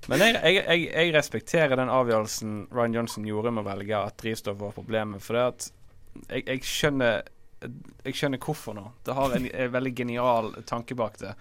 Men 0.09 0.23
jeg, 0.23 0.37
jeg, 0.41 0.61
jeg, 0.63 0.85
jeg 0.89 1.13
respekterer 1.13 1.77
den 1.77 1.91
avgjørelsen 1.93 2.53
Ryan 2.73 2.95
Johnson 2.99 3.27
gjorde 3.27 3.53
med 3.53 3.63
å 3.63 3.69
velge 3.69 3.99
at 3.99 4.17
drivstoff 4.21 4.57
var 4.59 4.73
problemet. 4.77 5.21
For 5.23 5.37
det 5.37 5.43
at 5.45 5.67
jeg, 6.47 6.63
skjønner 6.65 7.21
Jeg 8.05 8.15
skjønner 8.17 8.41
hvorfor 8.41 8.77
nå. 8.77 8.87
Det 9.05 9.17
har 9.17 9.35
en, 9.35 9.45
en 9.51 9.75
veldig 9.75 9.93
genial 9.95 10.53
tanke 10.69 10.97
bak 10.97 11.19
det. 11.21 11.35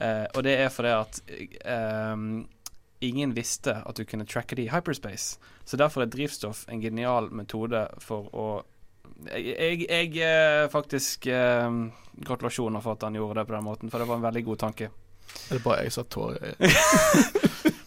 Uh, 0.00 0.26
og 0.32 0.42
det 0.46 0.56
er 0.58 0.72
fordi 0.72 0.92
at 0.96 1.20
um, 2.14 2.42
ingen 3.04 3.34
visste 3.36 3.74
at 3.84 3.98
du 3.98 4.06
kunne 4.08 4.26
tracke 4.26 4.56
det 4.56 4.66
i 4.66 4.72
hyperspace. 4.72 5.38
Så 5.64 5.78
derfor 5.78 6.02
er 6.02 6.10
drivstoff 6.10 6.64
en 6.72 6.82
genial 6.82 7.30
metode 7.30 7.86
for 8.02 8.30
å 8.34 8.46
Jeg, 9.22 9.54
jeg, 9.54 9.82
jeg 9.90 10.16
eh, 10.24 10.68
faktisk 10.72 11.26
eh, 11.30 11.74
Gratulasjoner 12.26 12.80
for 12.82 12.96
at 12.96 13.04
han 13.06 13.14
gjorde 13.14 13.40
det 13.40 13.46
på 13.46 13.54
den 13.54 13.64
måten, 13.66 13.90
for 13.90 14.02
det 14.02 14.08
var 14.08 14.18
en 14.18 14.24
veldig 14.24 14.44
god 14.44 14.58
tanke. 14.58 14.88
Er 15.50 15.58
det 15.58 15.62
bare 15.62 15.84
jeg 15.84 15.92
som 15.92 16.02
har 16.02 16.10
tårer 16.10 16.48
i 16.48 17.72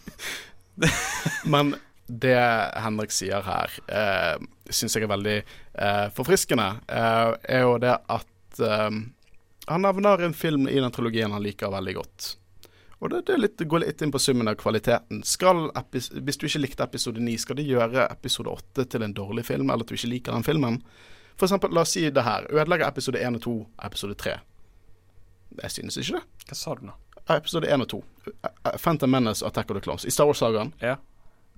Men 1.52 1.74
det 2.06 2.38
Henrik 2.78 3.10
sier 3.14 3.42
her, 3.42 3.72
eh, 3.90 4.46
syns 4.70 4.94
jeg 4.96 5.06
er 5.06 5.10
veldig 5.10 5.36
eh, 5.42 6.08
forfriskende, 6.14 6.68
eh, 6.86 7.30
er 7.56 7.64
jo 7.66 7.76
det 7.82 7.94
at 7.96 8.60
eh, 8.62 8.98
han 9.66 9.82
nevner 9.82 10.22
en 10.22 10.36
film 10.36 10.68
i 10.70 10.78
den 10.78 10.92
trilogien 10.94 11.34
han 11.34 11.42
liker 11.42 11.72
veldig 11.74 11.96
godt. 11.96 12.28
Og 12.98 13.10
det, 13.12 13.26
det, 13.28 13.36
litt, 13.40 13.60
går 13.60 13.82
litt 13.82 14.02
inn 14.02 14.12
på 14.14 14.20
summen 14.22 14.48
av 14.48 14.56
kvaliteten. 14.60 15.20
Skal 15.26 15.66
hvis 15.92 16.38
du 16.40 16.46
ikke 16.48 16.62
likte 16.62 16.86
episode 16.86 17.20
9, 17.20 17.34
skal 17.42 17.58
det 17.58 17.66
gjøre 17.68 18.06
episode 18.08 18.54
8 18.54 18.86
til 18.94 19.04
en 19.04 19.16
dårlig 19.16 19.44
film, 19.44 19.68
eller 19.68 19.84
at 19.84 19.90
du 19.90 19.98
ikke 19.98 20.12
liker 20.14 20.36
den 20.36 20.46
filmen? 20.46 20.80
For 21.36 21.44
eksempel, 21.44 21.74
la 21.76 21.84
oss 21.84 21.92
si 21.92 22.06
det 22.08 22.24
her. 22.24 22.48
Ødelegger 22.48 22.88
episode 22.88 23.20
1 23.20 23.36
og 23.36 23.44
2 23.44 23.56
episode 23.90 24.16
3. 24.22 24.38
Jeg 25.62 25.76
synes 25.76 26.00
ikke 26.00 26.16
det. 26.16 26.24
Hva 26.48 26.56
sa 26.56 26.78
du 26.78 26.86
nå? 26.88 26.96
Episode 27.28 27.66
1 27.74 27.80
og 27.82 27.88
2. 27.88 28.00
Phantom 28.82 29.10
Menace 29.10 29.46
Attack 29.46 29.70
of 29.70 29.76
the 29.78 29.82
Clones. 29.82 30.04
I 30.06 30.10
Star 30.14 30.26
Wars-sagaen. 30.28 30.72
Ja. 30.82 30.96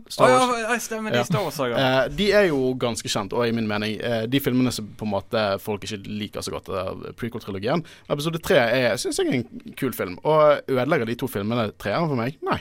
Star 0.09 0.31
Wars. 0.31 0.43
Oh, 0.49 0.61
ja, 0.61 0.79
stemmer. 0.81 1.11
De 1.13 1.19
Ja. 1.19 1.25
Star 1.25 1.43
Wars-sagaene. 1.45 2.05
Eh, 2.05 2.09
de 2.17 2.29
er 2.33 2.47
jo 2.49 2.73
ganske 2.79 3.09
kjent, 3.11 3.33
og 3.33 3.49
i 3.49 3.53
min 3.53 3.67
mening 3.69 3.99
eh, 4.01 4.27
de 4.31 4.41
filmene 4.41 4.73
som 4.73 4.87
på 4.97 5.05
en 5.05 5.13
måte 5.13 5.43
folk 5.61 5.85
ikke 5.85 5.99
liker 6.07 6.45
så 6.45 6.55
godt 6.55 6.71
prequel-trilogien. 7.19 7.85
Episode 8.09 8.39
tre 8.45 8.57
er, 8.63 8.97
syns 8.97 9.19
jeg 9.21 9.29
er 9.29 9.41
en 9.43 9.75
kul 9.77 9.93
film. 9.93 10.19
Og 10.25 10.63
ødelegger 10.69 11.07
de 11.11 11.19
to 11.21 11.29
filmene 11.29 11.71
treeren 11.79 12.09
for 12.09 12.17
meg? 12.21 12.39
Nei, 12.47 12.61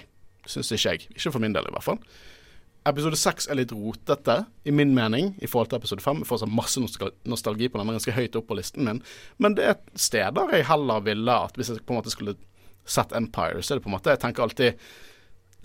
syns 0.49 0.71
ikke 0.75 0.97
jeg. 0.97 1.07
Ikke 1.15 1.31
for 1.31 1.39
min 1.43 1.53
del, 1.55 1.69
i 1.69 1.75
hvert 1.77 1.85
fall. 1.85 2.01
Episode 2.88 3.17
seks 3.19 3.49
er 3.51 3.59
litt 3.59 3.71
rotete, 3.75 4.45
i 4.63 4.71
min 4.71 4.93
mening, 4.95 5.34
i 5.43 5.47
forhold 5.47 5.67
til 5.69 5.79
episode 5.81 6.01
fem. 6.03 6.21
Jeg 6.23 6.27
får 6.29 6.39
så 6.43 6.47
masse 6.47 6.79
nostalgi 7.27 7.67
på 7.67 7.77
den, 7.79 7.88
den 7.88 7.95
er 7.95 7.99
ganske 7.99 8.15
høyt 8.15 8.35
opp 8.39 8.47
på 8.47 8.55
listen 8.55 8.85
min. 8.88 9.01
Men 9.43 9.55
det 9.59 9.65
er 9.73 9.79
steder 9.99 10.53
jeg 10.55 10.67
heller 10.69 11.03
ville 11.03 11.35
at 11.47 11.55
hvis 11.59 11.69
jeg 11.73 11.84
på 11.84 11.93
en 11.93 11.99
måte 11.99 12.13
skulle 12.13 12.38
sett 12.89 13.15
Empire, 13.15 13.61
så 13.61 13.73
er 13.73 13.80
det 13.80 13.85
på 13.85 13.91
en 13.91 13.97
måte 13.97 14.14
Jeg 14.14 14.23
tenker 14.23 14.45
alltid 14.45 14.88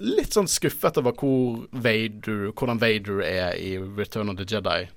litt 0.02 0.34
sånn 0.34 0.48
skuffet 0.50 0.98
over 0.98 1.14
hvor 1.18 1.62
Vader, 1.84 2.48
hvordan 2.50 2.80
Vader 2.82 3.22
er 3.26 3.54
i 3.60 3.76
Return 3.78 4.32
of 4.32 4.38
the 4.40 4.46
Jedi. 4.48 4.88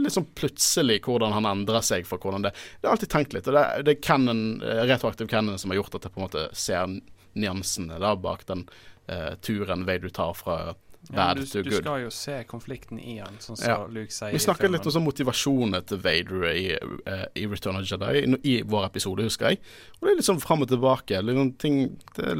Litt 0.00 0.14
sånn 0.14 0.26
plutselig 0.38 1.02
hvordan 1.06 1.36
han 1.36 1.46
endrer 1.46 1.84
seg 1.86 2.08
for 2.08 2.18
hvordan 2.22 2.48
det 2.48 2.54
Det 2.56 2.88
har 2.88 2.96
alltid 2.96 3.12
tenkt 3.12 3.36
litt. 3.36 3.46
Og 3.46 3.54
det, 3.54 3.64
det 3.86 3.94
er 3.94 4.02
canon, 4.02 4.42
eh, 4.64 4.82
retroaktiv 4.88 5.30
canon 5.30 5.60
som 5.60 5.70
har 5.70 5.82
gjort 5.82 5.98
at 5.98 6.08
jeg 6.08 6.14
på 6.14 6.22
en 6.22 6.26
måte 6.26 6.48
ser 6.56 6.98
nyansene 7.38 8.00
der 8.00 8.18
bak 8.18 8.46
den 8.48 8.64
uh, 9.12 9.36
turen 9.44 9.84
Vader 9.86 10.10
tar 10.10 10.34
fra 10.34 10.74
Ja, 11.14 11.32
du, 11.32 11.40
du 11.40 11.70
skal 11.72 12.02
jo 12.02 12.10
se 12.10 12.44
konflikten 12.50 12.98
i 13.00 13.18
han, 13.22 13.36
sånn 13.40 13.56
som 13.56 13.68
Ja. 13.70 13.76
Luke 13.88 14.12
sier 14.12 14.32
Vi 14.34 14.38
snakket 14.42 14.70
litt 14.74 14.84
om 14.84 14.92
sånn 14.92 15.04
motivasjonen 15.06 15.86
til 15.86 16.00
Vader 16.04 16.44
i, 16.50 16.64
uh, 17.06 17.24
i 17.38 17.46
Return 17.46 17.76
of 17.78 17.86
Jedi, 17.88 18.24
i, 18.44 18.62
vår 18.66 18.84
episode, 18.90 19.22
husker 19.24 19.54
jeg. 19.54 19.60
Og 20.00 20.04
det 20.04 20.10
er 20.10 20.16
litt 20.18 20.26
sånn 20.28 20.40
fram 20.42 20.62
og 20.66 20.68
tilbake. 20.68 21.22
Sånn 21.24 21.52
ting, 21.58 21.78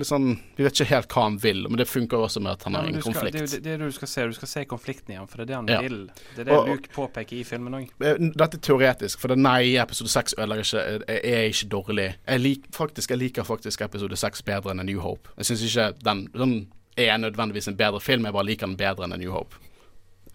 sånn, 0.05 0.26
vi 0.59 0.64
vet 0.66 0.74
ikke 0.74 0.89
helt 0.90 1.09
hva 1.14 1.22
han 1.28 1.39
vil, 1.39 1.62
men 1.68 1.78
det 1.80 1.86
funker 1.89 2.18
også 2.26 2.43
med 2.44 2.52
at 2.59 2.62
han 2.68 2.72
Ja, 2.76 2.80
har 2.82 2.89
en 2.89 3.01
skal, 3.01 3.12
konflikt. 3.14 3.39
det, 3.39 3.51
det, 3.51 3.62
det 3.64 3.78
du 3.78 3.93
skal 3.93 4.09
se. 4.09 4.26
Du 4.26 4.32
skal 4.36 4.48
se 4.48 4.64
konflikten 4.64 5.14
i 5.14 5.18
han, 5.18 5.26
for 5.30 5.39
det 5.39 5.47
er 5.47 5.52
det 5.52 5.56
han 5.56 5.68
Ja. 5.68 5.80
vil. 5.80 6.01
Det 6.36 6.40
er 6.40 6.44
det 6.51 6.55
Og- 6.59 6.68
Luke 6.68 6.89
påpeker 6.93 7.39
i 7.39 7.44
filmen 7.44 7.72
òg. 7.72 7.89
Eh, 8.05 8.18
Dette 8.36 8.59
er 8.59 8.60
teoretisk, 8.60 9.18
for 9.18 9.28
det 9.28 9.39
nei, 9.39 9.76
episode 9.78 10.09
6 10.10 10.35
ødelegger 10.36 10.66
ikke 10.66 10.85
er, 11.09 11.20
er 11.24 11.48
ikke 11.48 11.68
dårlig. 11.68 12.14
Jeg, 12.26 12.40
lik, 12.40 12.66
faktisk, 12.72 13.10
jeg 13.10 13.18
liker 13.18 13.44
faktisk 13.44 13.80
episode 13.80 14.16
6 14.16 14.43
bedre 14.43 14.70
enn 14.74 14.80
A 14.80 14.82
New 14.82 15.01
Hope. 15.01 15.30
Jeg 15.39 15.47
syns 15.47 15.62
ikke 15.64 15.94
den, 16.05 16.26
den 16.35 16.68
er 16.99 17.16
nødvendigvis 17.20 17.70
en 17.70 17.79
bedre 17.79 18.01
film, 18.01 18.27
jeg 18.27 18.35
bare 18.35 18.49
liker 18.49 18.66
den 18.66 18.79
bedre 18.81 19.07
enn 19.07 19.15
A 19.15 19.20
New 19.20 19.33
Hope. 19.35 19.57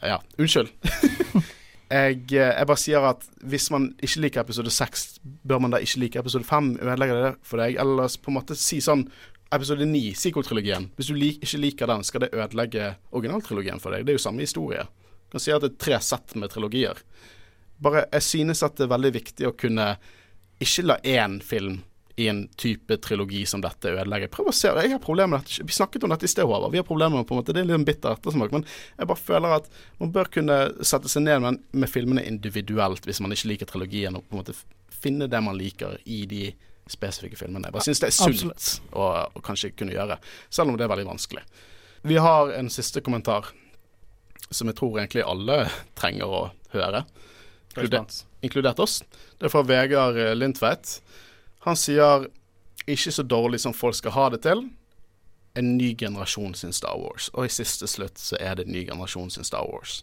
Ja, 0.03 0.19
unnskyld. 0.39 0.71
jeg, 1.93 2.23
eh, 2.31 2.49
jeg 2.53 2.67
bare 2.69 2.79
sier 2.79 3.05
at 3.07 3.27
hvis 3.43 3.69
man 3.73 3.91
ikke 4.03 4.23
liker 4.25 4.43
episode 4.43 4.71
6, 4.71 5.05
bør 5.47 5.61
man 5.63 5.75
da 5.75 5.81
ikke 5.83 6.01
like 6.03 6.19
episode 6.19 6.47
5? 6.47 6.73
Ødelegger 6.81 7.21
det 7.21 7.31
for 7.47 7.63
deg? 7.63 7.77
Eller 7.79 8.17
på 8.23 8.31
en 8.31 8.39
måte 8.39 8.59
si 8.59 8.81
sånn 8.83 9.07
Episode 9.53 9.85
9, 9.85 10.15
sequel-trilogien. 10.17 10.87
Hvis 10.97 11.11
du 11.11 11.13
lik, 11.13 11.35
ikke 11.45 11.59
liker 11.61 11.89
den, 11.91 12.01
skal 12.07 12.23
det 12.23 12.31
ødelegge 12.33 12.95
originaltrilogien 13.13 13.77
for 13.83 13.93
deg? 13.93 14.01
Det 14.01 14.15
er 14.15 14.17
jo 14.17 14.23
samme 14.23 14.41
historie. 14.41 14.81
Du 15.27 15.35
kan 15.35 15.43
si 15.43 15.53
at 15.53 15.61
det 15.61 15.75
er 15.75 15.81
tre 15.83 15.99
sett 16.01 16.33
med 16.41 16.49
trilogier. 16.49 16.97
Bare, 17.83 18.07
jeg 18.15 18.25
synes 18.25 18.63
at 18.65 18.79
det 18.79 18.87
er 18.87 18.93
veldig 18.95 19.11
viktig 19.13 19.45
å 19.45 19.53
kunne 19.53 19.91
ikke 20.63 20.87
la 20.87 20.97
én 21.05 21.37
film 21.45 21.83
i 22.15 22.27
en 22.27 22.47
type 22.47 22.97
trilogi 22.97 23.45
som 23.49 23.61
dette 23.61 23.89
ødelegger. 23.89 24.29
Prøv 24.33 24.51
å 24.51 24.53
se, 24.53 24.69
jeg 24.69 24.91
har 24.91 25.01
problemer 25.01 25.39
med 25.39 25.47
dette. 25.47 25.65
Vi 25.65 25.73
snakket 25.73 26.03
om 26.05 26.11
dette 26.13 26.27
i 26.27 26.29
sted, 26.29 26.45
Håvard. 26.45 26.71
Vi 26.73 26.77
har 26.77 26.85
problemer 26.85 27.17
med 27.17 27.27
på 27.27 27.33
en 27.33 27.41
måte, 27.41 27.53
Det 27.53 27.63
er 27.63 27.69
litt 27.69 27.79
en 27.79 27.87
bitter 27.87 28.13
ettersmak, 28.13 28.51
men 28.53 28.65
jeg 28.97 29.09
bare 29.09 29.23
føler 29.23 29.55
at 29.57 29.69
man 29.99 30.11
bør 30.13 30.29
kunne 30.35 30.57
sette 30.85 31.09
seg 31.09 31.25
ned 31.25 31.41
med, 31.41 31.63
med 31.71 31.89
filmene 31.89 32.25
individuelt 32.29 33.07
hvis 33.09 33.21
man 33.23 33.33
ikke 33.33 33.49
liker 33.49 33.71
trilogien, 33.71 34.15
og 34.15 34.27
på 34.27 34.37
en 34.37 34.43
måte 34.43 34.57
finne 34.93 35.27
det 35.27 35.41
man 35.41 35.57
liker 35.57 35.97
i 36.05 36.23
de 36.29 36.51
spesifikke 36.91 37.39
filmene. 37.39 37.67
Jeg 37.67 37.77
bare 37.77 37.87
synes 37.87 38.03
det 38.03 38.11
er 38.11 38.17
sunt 38.17 38.69
å, 38.93 39.09
å 39.33 39.43
kanskje 39.43 39.73
kunne 39.73 39.95
gjøre, 39.95 40.19
selv 40.53 40.69
om 40.69 40.77
det 40.77 40.85
er 40.85 40.93
veldig 40.93 41.09
vanskelig. 41.09 41.43
Vi 42.03 42.19
har 42.21 42.53
en 42.53 42.69
siste 42.69 43.01
kommentar 43.01 43.49
som 44.53 44.69
jeg 44.69 44.77
tror 44.77 44.99
egentlig 44.99 45.25
alle 45.25 45.63
trenger 45.99 46.29
å 46.29 46.45
høre 46.75 47.05
inkludert, 47.73 48.23
inkludert 48.45 48.79
oss. 48.83 49.01
Det 49.39 49.47
er 49.47 49.53
fra 49.53 49.63
Vegard 49.65 50.19
Lindtveit. 50.37 50.99
Han 51.63 51.77
sier 51.79 52.27
ikke 52.89 53.13
så 53.15 53.23
dårlig 53.23 53.61
som 53.63 53.75
folk 53.75 53.95
skal 53.95 54.15
ha 54.15 54.29
det 54.33 54.43
til. 54.43 54.65
En 55.55 55.75
ny 55.77 55.93
generasjon 55.97 56.55
sin 56.57 56.73
Star 56.75 56.97
Wars. 56.99 57.29
Og 57.33 57.47
i 57.47 57.53
siste 57.53 57.87
slutt 57.87 58.19
så 58.19 58.39
er 58.41 58.57
det 58.57 58.67
en 58.67 58.75
ny 58.75 58.83
generasjon 58.89 59.31
sin 59.31 59.47
Star 59.47 59.67
Wars. 59.69 60.01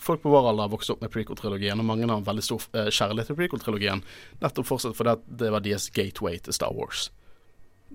Folk 0.00 0.22
på 0.22 0.32
vår 0.32 0.48
alder 0.50 0.64
har 0.64 0.72
vokst 0.72 0.90
opp 0.90 1.02
med 1.04 1.12
prequel-trilogien, 1.12 1.78
og 1.78 1.84
mange 1.84 2.08
har 2.08 2.16
en 2.16 2.24
veldig 2.24 2.44
stor 2.46 2.62
eh, 2.72 2.88
kjærlighet 2.88 3.28
til 3.28 3.36
prequel-trilogien. 3.36 4.00
Nettopp 4.40 4.70
fortsatt 4.70 4.96
fordi 4.96 5.18
det 5.42 5.52
var 5.52 5.64
deres 5.64 5.90
gateway 5.92 6.40
til 6.40 6.56
Star 6.56 6.72
Wars. 6.72 7.10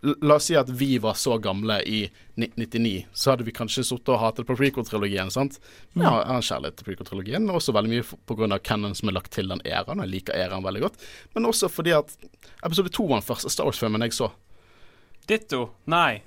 La 0.01 0.39
oss 0.39 0.47
si 0.49 0.55
at 0.57 0.69
vi 0.73 0.95
var 0.97 1.13
så 1.19 1.35
gamle 1.37 1.75
i 1.85 1.99
1999, 2.39 3.05
så 3.13 3.33
hadde 3.33 3.45
vi 3.45 3.53
kanskje 3.53 3.83
sittet 3.85 4.09
og 4.09 4.17
hatet 4.23 4.47
på 4.49 4.55
prequel-trilogien. 4.57 5.29
sant? 5.29 5.59
Ja, 5.93 6.01
jeg 6.01 6.09
har 6.09 6.39
en 6.39 6.47
kjærlighet 6.47 6.79
til 6.79 6.87
prequel-trilogien, 6.87 7.49
også 7.53 7.75
veldig 7.75 7.91
mye 7.91 8.05
pga. 8.07 8.17
på 8.25 8.37
grunn 8.39 8.55
av 8.55 8.63
canon 8.65 8.95
som 8.97 9.11
er 9.11 9.17
lagt 9.19 9.31
til 9.35 9.51
den 9.51 9.61
æraen. 9.61 10.01
Jeg 10.01 10.09
liker 10.15 10.33
æraen 10.33 10.65
veldig 10.65 10.81
godt. 10.87 10.97
Men 11.35 11.45
også 11.45 11.69
fordi 11.69 11.93
at 11.93 12.15
episode 12.65 12.89
to 12.89 13.05
var 13.05 13.21
den 13.21 13.27
første 13.27 13.51
Star 13.53 13.69
Wars-filmen 13.69 14.01
jeg 14.01 14.17
så. 14.17 14.31
Ditto. 15.29 15.69
Nei. 15.85 16.23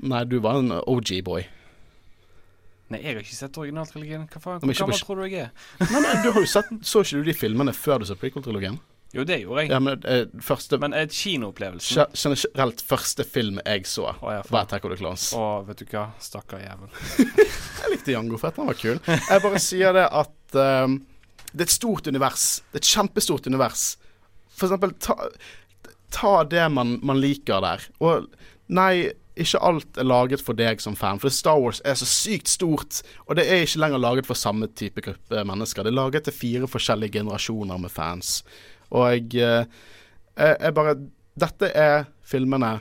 Nei, 0.00 0.24
du 0.24 0.38
var 0.40 0.62
en 0.62 0.72
OG-boy. 0.80 1.44
Nei, 2.90 3.02
jeg 3.04 3.14
har 3.14 3.20
ikke 3.20 3.36
sett 3.36 3.58
originaltrilogien. 3.60 4.24
Hva 4.32 4.40
faen? 4.40 4.64
Hvor 4.64 4.78
gammel 4.80 4.98
tror 5.04 5.20
du 5.20 5.26
jeg 5.28 5.44
er? 5.44 5.52
Nei, 5.92 6.00
nei, 6.06 6.14
du 6.24 6.32
har 6.32 6.40
jo 6.40 6.48
sett 6.48 6.72
Så 6.82 7.04
ikke 7.04 7.20
du 7.20 7.28
de 7.28 7.36
filmene 7.36 7.74
før 7.76 8.00
du 8.00 8.08
så 8.08 8.16
prequel-trilogien? 8.18 8.80
Jo, 9.12 9.24
det 9.26 9.40
gjorde 9.42 9.64
jeg. 9.64 9.70
Ja, 9.72 9.80
men 9.82 10.04
eh, 10.06 10.26
første 10.46 10.78
Men 10.78 10.92
et 10.94 11.10
kinoopplevelsen 11.10 11.96
ge- 11.98 12.20
Generelt 12.22 12.82
første 12.86 13.24
film 13.26 13.58
jeg 13.66 13.86
så, 13.90 14.12
Å, 14.14 14.34
ja, 14.36 14.42
var. 14.46 14.62
Attack 14.68 14.84
of 14.86 14.92
the 14.92 14.98
Clones. 15.00 15.24
Å, 15.34 15.46
vet 15.66 15.82
du 15.82 15.86
hva. 15.90 16.04
Stakkar 16.22 16.62
jævel. 16.62 16.92
Jeg 17.80 17.90
likte 17.94 18.12
Jango 18.14 18.38
Fett, 18.38 18.58
han 18.60 18.68
var 18.70 18.76
kul. 18.78 19.00
Jeg 19.08 19.42
bare 19.42 19.60
sier 19.64 19.96
det 19.96 20.04
at 20.14 20.58
ehm, 20.62 20.98
det 21.50 21.64
er 21.64 21.66
et 21.66 21.72
stort 21.74 22.06
univers. 22.06 22.44
Det 22.70 22.78
er 22.78 22.84
et 22.84 22.90
kjempestort 22.92 23.48
univers. 23.50 23.84
For 24.54 24.68
eksempel, 24.68 24.92
ta, 25.02 25.16
ta 26.14 26.34
det 26.46 26.68
man, 26.70 26.98
man 27.02 27.18
liker 27.18 27.64
der. 27.64 27.86
Og 28.04 28.28
nei, 28.70 29.08
ikke 29.40 29.58
alt 29.64 29.98
er 29.98 30.06
laget 30.06 30.44
for 30.44 30.54
deg 30.58 30.82
som 30.84 30.94
fan, 30.98 31.18
for 31.22 31.32
Star 31.34 31.58
Wars 31.58 31.80
er 31.88 31.96
så 31.98 32.06
sykt 32.06 32.52
stort. 32.52 33.00
Og 33.26 33.38
det 33.40 33.48
er 33.48 33.64
ikke 33.64 33.80
lenger 33.82 34.02
laget 34.04 34.28
for 34.28 34.38
samme 34.38 34.68
type 34.76 35.02
gruppe 35.08 35.42
mennesker. 35.48 35.82
Det 35.82 35.90
er 35.94 35.98
laget 35.98 36.28
til 36.28 36.36
fire 36.36 36.68
forskjellige 36.70 37.16
generasjoner 37.18 37.80
med 37.80 37.90
fans. 37.90 38.42
Og 38.90 39.06
jeg, 39.12 39.26
eh, 39.40 39.64
jeg, 40.36 40.56
jeg 40.60 40.76
bare 40.76 40.98
Dette 41.40 41.70
er 41.78 42.08
filmene 42.26 42.80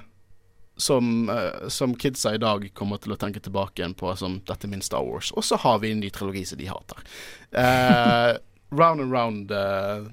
som, 0.81 1.29
eh, 1.29 1.67
som 1.67 1.95
kidsa 1.95 2.33
i 2.35 2.37
dag 2.37 2.69
kommer 2.73 2.97
til 2.97 3.13
å 3.13 3.19
tenke 3.19 3.41
tilbake 3.43 3.81
igjen 3.81 3.95
på 3.97 4.11
som 4.19 4.39
dette 4.47 4.67
er 4.67 4.71
min 4.71 4.83
Star 4.85 5.03
Wars. 5.05 5.31
Og 5.35 5.43
så 5.43 5.59
har 5.59 5.81
vi 5.83 5.91
en 5.91 5.99
ny 6.03 6.09
trilogi 6.13 6.45
som 6.47 6.59
de 6.59 6.69
hater. 6.69 7.03
Eh, 7.51 8.37
round 8.79 9.01
and 9.01 9.11
round 9.11 9.51
eh, 9.51 10.07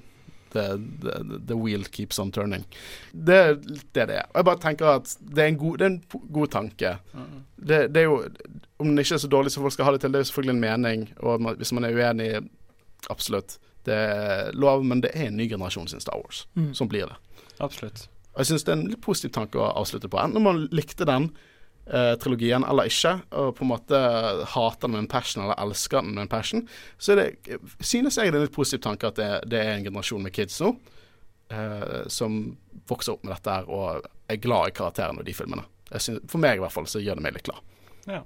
the, 0.51 0.65
the, 1.01 1.39
the 1.47 1.57
wheel 1.57 1.85
keeps 1.85 2.19
on 2.19 2.31
turning. 2.31 2.65
Det 3.11 3.37
er 3.37 3.55
det 3.55 4.07
det 4.11 4.17
er. 4.17 4.27
Og 4.33 4.41
jeg 4.41 4.49
bare 4.49 4.63
tenker 4.65 4.91
at 4.91 5.15
det 5.21 5.43
er 5.43 5.53
en 5.53 5.61
god, 5.61 5.81
er 5.81 5.91
en 5.93 6.01
god 6.33 6.51
tanke. 6.51 6.97
Det, 7.55 7.87
det 7.93 8.03
er 8.03 8.09
jo 8.09 8.23
Om 8.77 8.91
det 8.93 9.07
ikke 9.07 9.15
er 9.15 9.23
så 9.23 9.27
dårlig 9.31 9.51
som 9.51 9.63
folk 9.65 9.73
skal 9.73 9.87
ha 9.87 9.91
det 9.95 10.03
til, 10.03 10.11
det 10.13 10.19
er 10.19 10.21
jo 10.21 10.29
selvfølgelig 10.29 10.53
en 10.53 10.61
mening. 10.61 11.07
Og 11.25 11.47
hvis 11.57 11.71
man 11.73 11.87
er 11.87 11.95
uenig, 11.97 12.27
absolutt. 13.09 13.55
Det 13.87 13.95
er 13.95 14.53
lov, 14.57 14.85
men 14.85 15.01
det 15.03 15.13
er 15.15 15.29
en 15.29 15.37
ny 15.39 15.47
generasjon 15.49 15.89
sin 15.91 16.03
Star 16.03 16.19
Wars. 16.19 16.45
Mm. 16.59 16.71
Sånn 16.77 16.91
blir 16.91 17.09
det. 17.09 17.43
Absolutt. 17.63 18.07
Og 18.33 18.43
jeg 18.43 18.51
syns 18.51 18.67
det 18.67 18.73
er 18.73 18.79
en 18.79 18.89
litt 18.91 19.03
positiv 19.03 19.33
tanke 19.37 19.57
å 19.57 19.69
avslutte 19.71 20.09
på. 20.11 20.19
Enten 20.21 20.43
man 20.45 20.65
likte 20.75 21.07
den 21.09 21.31
eh, 21.89 22.13
trilogien 22.21 22.65
eller 22.67 22.91
ikke, 22.91 23.15
og 23.31 23.55
på 23.57 23.65
en 23.65 23.71
måte 23.71 24.01
hater 24.53 24.85
den 24.85 24.93
med 24.93 25.05
en 25.05 25.09
passion 25.11 25.45
eller 25.45 25.57
elsker 25.63 26.03
den 26.03 26.13
med 26.13 26.27
en 26.27 26.31
passion, 26.35 26.67
så 27.01 27.15
er 27.15 27.23
det, 27.23 27.57
synes 27.79 28.19
jeg 28.19 28.29
det 28.29 28.37
er 28.37 28.43
en 28.43 28.45
litt 28.45 28.55
positiv 28.55 28.83
tanke 28.85 29.09
at 29.09 29.17
det, 29.17 29.31
det 29.49 29.63
er 29.63 29.73
en 29.77 29.87
generasjon 29.89 30.23
med 30.27 30.35
kids 30.35 30.59
nå 30.61 30.75
eh, 31.49 32.05
som 32.13 32.39
vokser 32.87 33.15
opp 33.15 33.25
med 33.25 33.33
dette 33.35 33.57
her 33.57 33.73
og 33.73 34.07
er 34.27 34.41
glad 34.43 34.71
i 34.71 34.77
karakterene 34.77 35.23
og 35.23 35.27
de 35.27 35.35
filmene. 35.35 35.65
Jeg 35.89 36.03
synes, 36.03 36.29
for 36.29 36.43
meg 36.43 36.59
i 36.59 36.63
hvert 36.63 36.75
fall 36.75 36.87
så 36.89 37.01
gjør 37.01 37.19
det 37.19 37.25
meg 37.25 37.37
litt 37.37 37.47
glad. 37.47 37.75
Ja. 38.07 38.21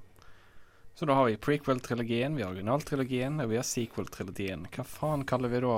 Så 0.96 1.08
da 1.10 1.16
har 1.18 1.26
vi 1.26 1.38
prequel-trilogien, 1.42 2.36
vi 2.36 2.44
har 2.44 2.52
originaltrilogien, 2.52 3.40
og 3.42 3.50
vi 3.50 3.58
har 3.58 3.66
sequel-trilogien. 3.66 4.68
Hva 4.76 4.86
faen 4.86 5.26
kaller 5.26 5.50
vi 5.54 5.62
da 5.64 5.78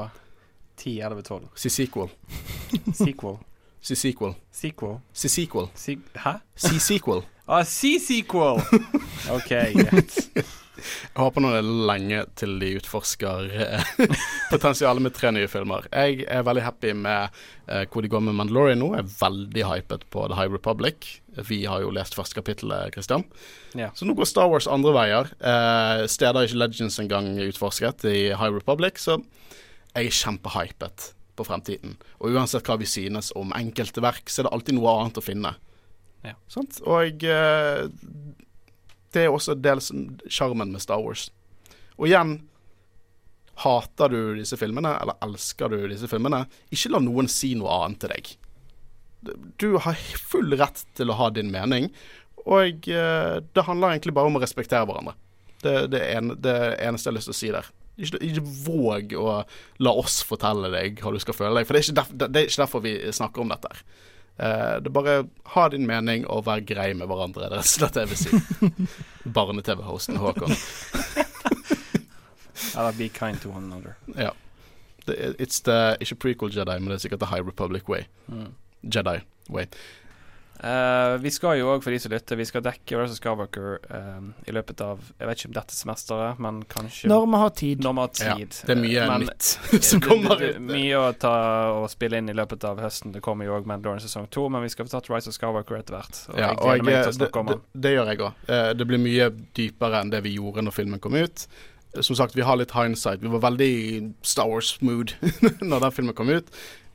10, 0.82 0.96
11, 1.00 1.22
12? 1.30 1.52
Si 1.56 1.70
sequel. 1.70 2.10
Sequel. 2.94 3.38
Si 3.84 3.96
sequel. 4.00 4.34
Sequel. 4.52 4.98
Si 5.14 5.30
sequel. 5.30 5.70
Hæ? 6.26 6.38
Si 6.56 6.80
sequel. 6.80 7.24
Ah, 7.46 7.64
C-sequel! 7.66 8.62
OK, 9.36 9.50
greit. 9.76 10.30
Jeg 10.74 11.20
håper 11.20 11.44
nå 11.44 11.52
det 11.54 11.60
er 11.62 11.88
lenge 11.90 12.22
til 12.40 12.56
de 12.62 12.72
utforsker 12.80 13.52
eh, 13.54 13.92
potensialet 14.54 15.06
med 15.06 15.14
tre 15.16 15.30
nye 15.36 15.50
filmer. 15.52 15.86
Jeg 15.92 16.26
er 16.26 16.46
veldig 16.48 16.64
happy 16.66 16.94
med 16.98 17.36
eh, 17.68 17.84
hvor 17.92 18.06
de 18.06 18.10
går 18.10 18.24
med 18.26 18.38
Mandalorian 18.40 18.82
nå. 18.82 18.90
Jeg 18.98 19.06
er 19.06 19.16
veldig 19.20 19.66
hypet 19.70 20.08
på 20.14 20.26
The 20.32 20.40
High 20.40 20.54
Republic. 20.54 21.10
Vi 21.50 21.64
har 21.70 21.84
jo 21.84 21.94
lest 21.94 22.18
første 22.18 22.38
kapittelet, 22.40 22.94
Christian. 22.96 23.26
Ja. 23.78 23.92
Så 23.98 24.08
nå 24.10 24.18
går 24.18 24.30
Star 24.30 24.50
Wars 24.50 24.70
andre 24.70 24.96
veier. 24.98 25.34
Eh, 25.38 26.06
steder 26.12 26.48
ikke 26.48 26.62
Legends 26.64 26.98
engang 27.04 27.36
utforsket 27.46 28.08
i 28.10 28.18
High 28.34 28.54
Republic, 28.58 29.02
så 29.04 29.20
jeg 29.94 30.10
er 30.10 30.22
kjempehypet 30.24 31.12
på 31.38 31.46
fremtiden. 31.46 31.98
Og 32.22 32.34
uansett 32.34 32.66
hva 32.70 32.80
vi 32.82 32.90
synes 32.90 33.32
om 33.38 33.54
enkelte 33.58 34.02
verk, 34.02 34.26
så 34.30 34.42
er 34.42 34.50
det 34.50 34.56
alltid 34.58 34.78
noe 34.80 34.98
annet 34.98 35.22
å 35.22 35.26
finne. 35.26 35.54
Ja. 36.24 36.34
Og 36.88 37.26
eh, 37.28 37.86
det 39.14 39.26
er 39.26 39.34
også 39.34 39.56
dels 39.60 39.92
sjarmen 40.32 40.74
med 40.74 40.84
Star 40.84 41.02
Wars. 41.04 41.30
Og 42.00 42.10
igjen 42.10 42.42
Hater 43.64 44.10
du 44.10 44.34
disse 44.40 44.58
filmene, 44.58 44.96
eller 44.98 45.20
elsker 45.22 45.70
du 45.70 45.84
disse 45.92 46.10
filmene? 46.10 46.44
Ikke 46.74 46.90
la 46.94 47.02
noen 47.04 47.30
si 47.30 47.54
noe 47.58 47.76
annet 47.84 48.02
til 48.02 48.14
deg. 48.16 48.32
Du 49.62 49.78
har 49.84 50.00
full 50.20 50.56
rett 50.60 50.82
til 50.98 51.14
å 51.14 51.18
ha 51.20 51.30
din 51.32 51.54
mening, 51.54 51.92
og 52.44 52.90
eh, 52.92 53.38
det 53.40 53.68
handler 53.68 53.94
egentlig 53.94 54.16
bare 54.18 54.32
om 54.32 54.40
å 54.40 54.42
respektere 54.44 54.88
hverandre. 54.90 55.16
Det, 55.64 55.76
det, 55.94 56.02
er 56.02 56.20
en, 56.20 56.34
det 56.44 56.58
eneste 56.84 57.08
jeg 57.08 57.14
har 57.14 57.20
lyst 57.20 57.30
til 57.30 57.36
å 57.36 57.40
si 57.40 57.52
der. 57.54 57.70
Ikke, 57.94 58.20
ikke 58.26 58.44
våg 58.66 59.14
å 59.22 59.36
la 59.86 59.94
oss 60.02 60.18
fortelle 60.26 60.72
deg 60.74 60.98
hva 61.00 61.14
du 61.14 61.22
skal 61.24 61.38
føle 61.38 61.62
deg, 61.62 61.70
for 61.70 61.78
det 61.78 61.84
er 61.84 61.88
ikke, 61.88 62.00
derf, 62.02 62.12
det 62.18 62.42
er 62.42 62.50
ikke 62.50 62.64
derfor 62.66 62.84
vi 62.84 62.96
snakker 63.16 63.46
om 63.46 63.54
dette. 63.54 63.70
her. 63.70 63.86
Eh, 64.38 64.76
det 64.82 64.90
er 64.90 64.96
bare 64.96 65.18
ha 65.54 65.68
din 65.70 65.86
mening 65.88 66.26
og 66.32 66.46
vær 66.48 66.64
grei 66.66 66.92
med 66.98 67.08
hverandre, 67.10 67.50
det 67.50 67.60
er 67.60 67.62
rett 67.62 67.70
og 67.70 67.74
slett 67.74 67.98
det 67.98 68.06
jeg 68.06 68.12
vil 68.14 68.22
si. 68.24 68.88
Barne-TV-hosten 69.36 70.18
Håkon. 70.22 70.56
Eller 72.74 72.98
be 72.98 73.10
kind 73.10 73.42
to 73.42 73.52
one 73.52 73.70
another. 73.70 73.96
Ja. 74.18 74.32
Det, 75.06 75.36
it's 75.40 75.62
the, 75.62 75.98
ikke 76.02 76.16
prequel 76.16 76.54
Jedi, 76.56 76.80
men 76.80 76.90
det 76.90 76.98
er 76.98 77.06
sikkert 77.06 77.20
The 77.20 77.30
High 77.36 77.46
Republic 77.46 77.90
way. 77.90 78.08
Mm. 78.28 78.54
Jedi 78.84 79.20
way. 79.50 79.68
Eh, 80.64 81.14
vi 81.20 81.28
skal 81.36 81.58
jo 81.60 81.66
òg, 81.74 81.82
for 81.84 81.92
de 81.92 81.98
som 82.00 82.12
lytter, 82.14 82.38
vi 82.40 82.46
skal 82.48 82.62
dekke 82.64 82.96
Rise 82.96 83.12
of 83.12 83.20
Skywalker 83.20 83.74
eh, 83.84 84.28
i 84.48 84.54
løpet 84.56 84.80
av 84.86 85.02
Jeg 85.20 85.28
vet 85.28 85.42
ikke 85.42 85.50
om 85.50 85.56
dette 85.58 85.76
semesteret, 85.76 86.40
men 86.40 86.62
kanskje 86.72 87.10
Når 87.12 87.26
vi 87.34 87.42
har 87.42 87.50
tid. 87.60 87.82
Når 87.84 87.98
vi 87.98 88.04
har 88.06 88.38
Ja, 88.40 88.46
det 88.70 88.70
er 88.72 88.80
mye 88.80 89.08
Men- 89.12 89.26
nytt 89.28 89.84
som 89.90 90.00
kommer 90.06 90.40
ut. 90.40 90.62
Mye 90.64 91.02
å 91.02 91.10
ta 91.20 91.34
og 91.82 91.90
spille 91.92 92.22
inn 92.24 92.32
i 92.32 92.38
løpet 92.38 92.64
av 92.70 92.80
høsten. 92.80 93.12
Det 93.12 93.20
kommer 93.26 93.44
jo 93.50 93.58
òg 93.58 93.68
Mandalorian 93.68 94.00
sesong 94.06 94.30
to, 94.32 94.46
men 94.54 94.64
vi 94.64 94.72
skal 94.72 94.88
få 94.88 94.96
tatt 94.96 95.12
Rise 95.12 95.28
of 95.34 95.36
Skywalker 95.36 95.82
etter 95.82 95.98
hvert. 96.00 96.22
Og 96.32 96.40
Ja, 96.40 96.48
jeg 96.54 96.58
og 96.58 96.64
gleder 96.64 96.88
meg 96.88 96.94
jeg, 96.96 97.04
til 97.04 97.10
å 97.10 97.12
det, 97.12 97.20
snakke 97.20 97.44
om 97.44 97.52
det, 97.52 97.58
den. 97.60 97.82
det 97.84 97.94
gjør 97.98 98.14
jeg 98.14 98.24
òg. 98.30 98.78
Det 98.80 98.88
blir 98.94 99.04
mye 99.04 99.30
dypere 99.60 100.00
enn 100.06 100.16
det 100.16 100.24
vi 100.24 100.38
gjorde 100.38 100.64
når 100.64 100.78
filmen 100.80 101.04
kom 101.04 101.20
ut. 101.20 101.46
Som 102.00 102.16
sagt, 102.18 102.34
vi 102.40 102.42
har 102.48 102.56
litt 102.58 102.72
hindsight. 102.74 103.20
Vi 103.22 103.30
var 103.36 103.44
veldig 103.52 103.74
Star 104.26 104.48
Wars-mood 104.50 105.12
når 105.62 105.84
den 105.90 105.92
filmen 106.00 106.16
kom 106.18 106.32
ut. 106.32 106.48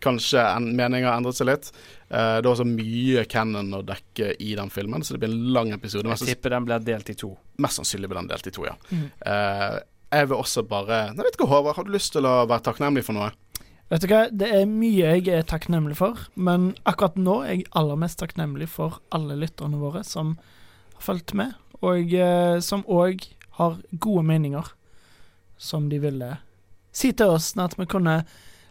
Kanskje 0.03 0.41
en, 0.41 0.73
meninger 0.79 1.11
endret 1.13 1.37
seg 1.39 1.49
litt. 1.53 1.69
Eh, 2.09 2.39
det 2.41 2.47
er 2.47 2.51
også 2.55 2.65
mye 2.69 3.25
canon 3.29 3.75
å 3.77 3.83
dekke 3.85 4.33
i 4.41 4.55
den 4.57 4.73
filmen, 4.73 5.05
så 5.05 5.15
det 5.15 5.23
blir 5.25 5.35
en 5.35 5.53
lang 5.53 5.75
episode. 5.77 6.09
Jeg 6.17 6.33
tipper 6.33 6.57
den 6.57 6.69
blir 6.69 6.85
delt 6.85 7.11
i 7.13 7.17
to. 7.19 7.35
mest 7.59 7.81
sannsynlig 7.81 8.09
blir 8.09 8.23
den 8.23 8.31
delt 8.31 8.47
i 8.49 8.55
to, 8.55 8.65
ja. 8.65 8.77
Mm. 8.91 9.11
Eh, 9.21 9.79
jeg 10.09 10.29
vil 10.31 10.41
også 10.41 10.63
bare 10.65 10.99
Jeg 11.11 11.19
vet 11.21 11.35
ikke, 11.37 11.51
Håvard, 11.51 11.77
har 11.77 11.85
du 11.85 11.93
lyst 11.93 12.15
til 12.15 12.25
å 12.25 12.47
være 12.49 12.65
takknemlig 12.65 13.05
for 13.05 13.19
noe? 13.19 13.33
Vet 13.89 14.05
du 14.05 14.09
hva, 14.09 14.23
det 14.29 14.49
er 14.53 14.67
mye 14.69 15.15
jeg 15.17 15.29
er 15.33 15.45
takknemlig 15.49 15.97
for, 15.97 16.27
men 16.37 16.75
akkurat 16.89 17.17
nå 17.17 17.39
er 17.45 17.55
jeg 17.55 17.69
aller 17.77 18.01
mest 18.01 18.19
takknemlig 18.21 18.69
for 18.73 19.01
alle 19.17 19.37
lytterne 19.41 19.81
våre 19.81 20.03
som 20.05 20.35
har 20.95 21.05
fulgt 21.05 21.33
med, 21.37 21.55
og 21.81 22.13
eh, 22.13 22.61
som 22.65 22.85
òg 22.85 23.25
har 23.61 23.79
gode 23.93 24.25
meninger 24.29 24.75
som 25.59 25.89
de 25.89 26.01
ville 26.03 26.35
si 26.93 27.13
til 27.17 27.37
oss, 27.37 27.53
sånn 27.53 27.65
at 27.65 27.79
vi 27.79 27.89
kunne 27.89 28.21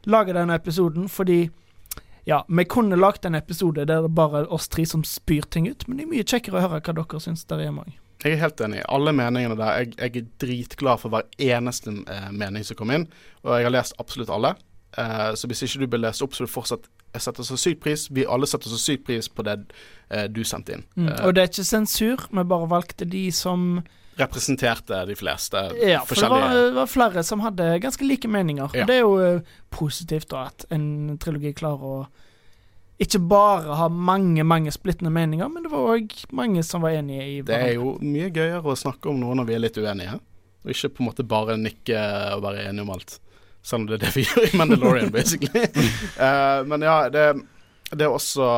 lage 0.07 0.35
denne 0.37 0.55
episoden, 0.57 1.09
fordi 1.11 1.47
ja, 2.27 2.41
vi 2.47 2.65
kunne 2.67 2.97
lagd 2.99 3.25
en 3.25 3.37
episode 3.39 3.85
der 3.87 4.03
det 4.03 4.11
bare 4.15 4.43
er 4.43 4.51
oss 4.53 4.67
tre 4.67 4.83
som 4.85 5.03
spyr 5.07 5.47
ting 5.53 5.69
ut, 5.71 5.87
men 5.87 5.97
det 5.97 6.05
er 6.05 6.11
mye 6.11 6.27
kjekkere 6.27 6.59
å 6.59 6.65
høre 6.67 6.81
hva 6.83 6.95
dere 6.99 7.21
syns 7.23 7.45
der 7.47 7.63
hjemme 7.63 7.85
òg. 7.87 7.93
Jeg 8.23 8.33
er 8.33 8.41
helt 8.41 8.61
enig. 8.65 8.79
Alle 8.89 9.11
meningene 9.13 9.55
der. 9.59 9.75
Jeg, 9.83 9.91
jeg 9.99 10.23
er 10.23 10.29
dritglad 10.41 10.99
for 11.03 11.13
hver 11.13 11.27
eneste 11.37 11.93
eh, 12.09 12.31
mening 12.33 12.65
som 12.65 12.75
kom 12.79 12.91
inn, 12.91 13.05
og 13.45 13.51
jeg 13.59 13.67
har 13.67 13.73
lest 13.75 13.93
absolutt 14.01 14.31
alle. 14.33 14.55
Eh, 14.97 15.29
så 15.37 15.47
hvis 15.47 15.61
ikke 15.67 15.83
du 15.83 15.87
blir 15.93 16.01
lest 16.01 16.23
opp, 16.25 16.33
så 16.33 16.47
du 16.47 16.51
fortsatt 16.51 16.87
Jeg 17.13 17.21
setter 17.23 17.45
så 17.47 17.55
sykt 17.57 17.79
pris. 17.81 18.07
Vi 18.13 18.25
alle 18.29 18.45
setter 18.49 18.69
så 18.69 18.77
sykt 18.77 19.05
pris 19.07 19.29
på 19.31 19.41
det 19.47 19.53
eh, 20.11 20.25
du 20.27 20.41
sendte 20.45 20.75
inn. 20.75 20.83
Mm. 20.97 21.07
Eh, 21.07 21.21
Og 21.25 21.33
det 21.37 21.41
er 21.43 21.47
ikke 21.53 21.63
sensur, 21.65 22.25
vi 22.29 22.43
bare 22.43 22.67
valgte 22.69 23.05
de 23.09 23.23
som 23.31 23.79
representerte 24.17 25.05
de 25.05 25.15
fleste 25.15 25.57
Ja, 25.57 26.01
for 26.01 26.15
det 26.15 26.21
forskjellige 26.21 26.45
var, 26.47 26.55
det 26.55 26.77
var 26.77 26.89
flere 26.91 27.23
som 27.23 27.43
hadde 27.45 27.67
ganske 27.83 28.05
like 28.07 28.29
meninger. 28.31 28.73
Ja. 28.73 28.85
Det 28.89 28.95
er 28.99 29.05
jo 29.05 29.17
eh, 29.23 29.57
positivt 29.73 30.29
da 30.33 30.47
at 30.51 30.65
en 30.73 31.17
trilogi 31.21 31.53
klarer 31.57 31.91
å 31.91 31.97
ikke 32.97 33.19
bare 33.29 33.75
ha 33.77 33.87
mange, 33.93 34.41
mange 34.47 34.71
splittende 34.73 35.11
meninger, 35.13 35.49
men 35.53 35.65
det 35.65 35.69
var 35.69 35.91
òg 35.93 36.13
mange 36.33 36.63
som 36.65 36.81
var 36.81 36.95
enige 36.97 37.27
i 37.29 37.35
Det 37.45 37.53
er 37.53 37.75
jo 37.75 37.93
mye 38.01 38.31
gøyere 38.33 38.65
å 38.65 38.77
snakke 38.77 39.11
om 39.11 39.19
noe 39.21 39.37
når 39.37 39.49
vi 39.49 39.53
er 39.53 39.61
litt 39.61 39.77
uenige, 39.77 40.17
og 40.65 40.73
ikke 40.73 40.89
på 40.95 41.03
en 41.03 41.09
måte 41.11 41.25
bare 41.27 41.59
nikke 41.61 41.99
og 42.33 42.41
være 42.47 42.65
enige 42.71 42.87
om 42.87 42.95
alt. 42.95 43.19
Selv 43.61 43.83
om 43.83 43.85
det 43.89 43.99
er 43.99 44.07
det 44.07 44.15
vi 44.15 44.25
gjør 44.29 44.47
i 44.47 44.57
Mandalorian, 44.57 45.13
basically. 45.13 45.67
uh, 46.17 46.65
men 46.69 46.87
ja, 46.87 46.97
det, 47.13 47.27
det 47.91 48.07
er 48.07 48.15
også 48.15 48.49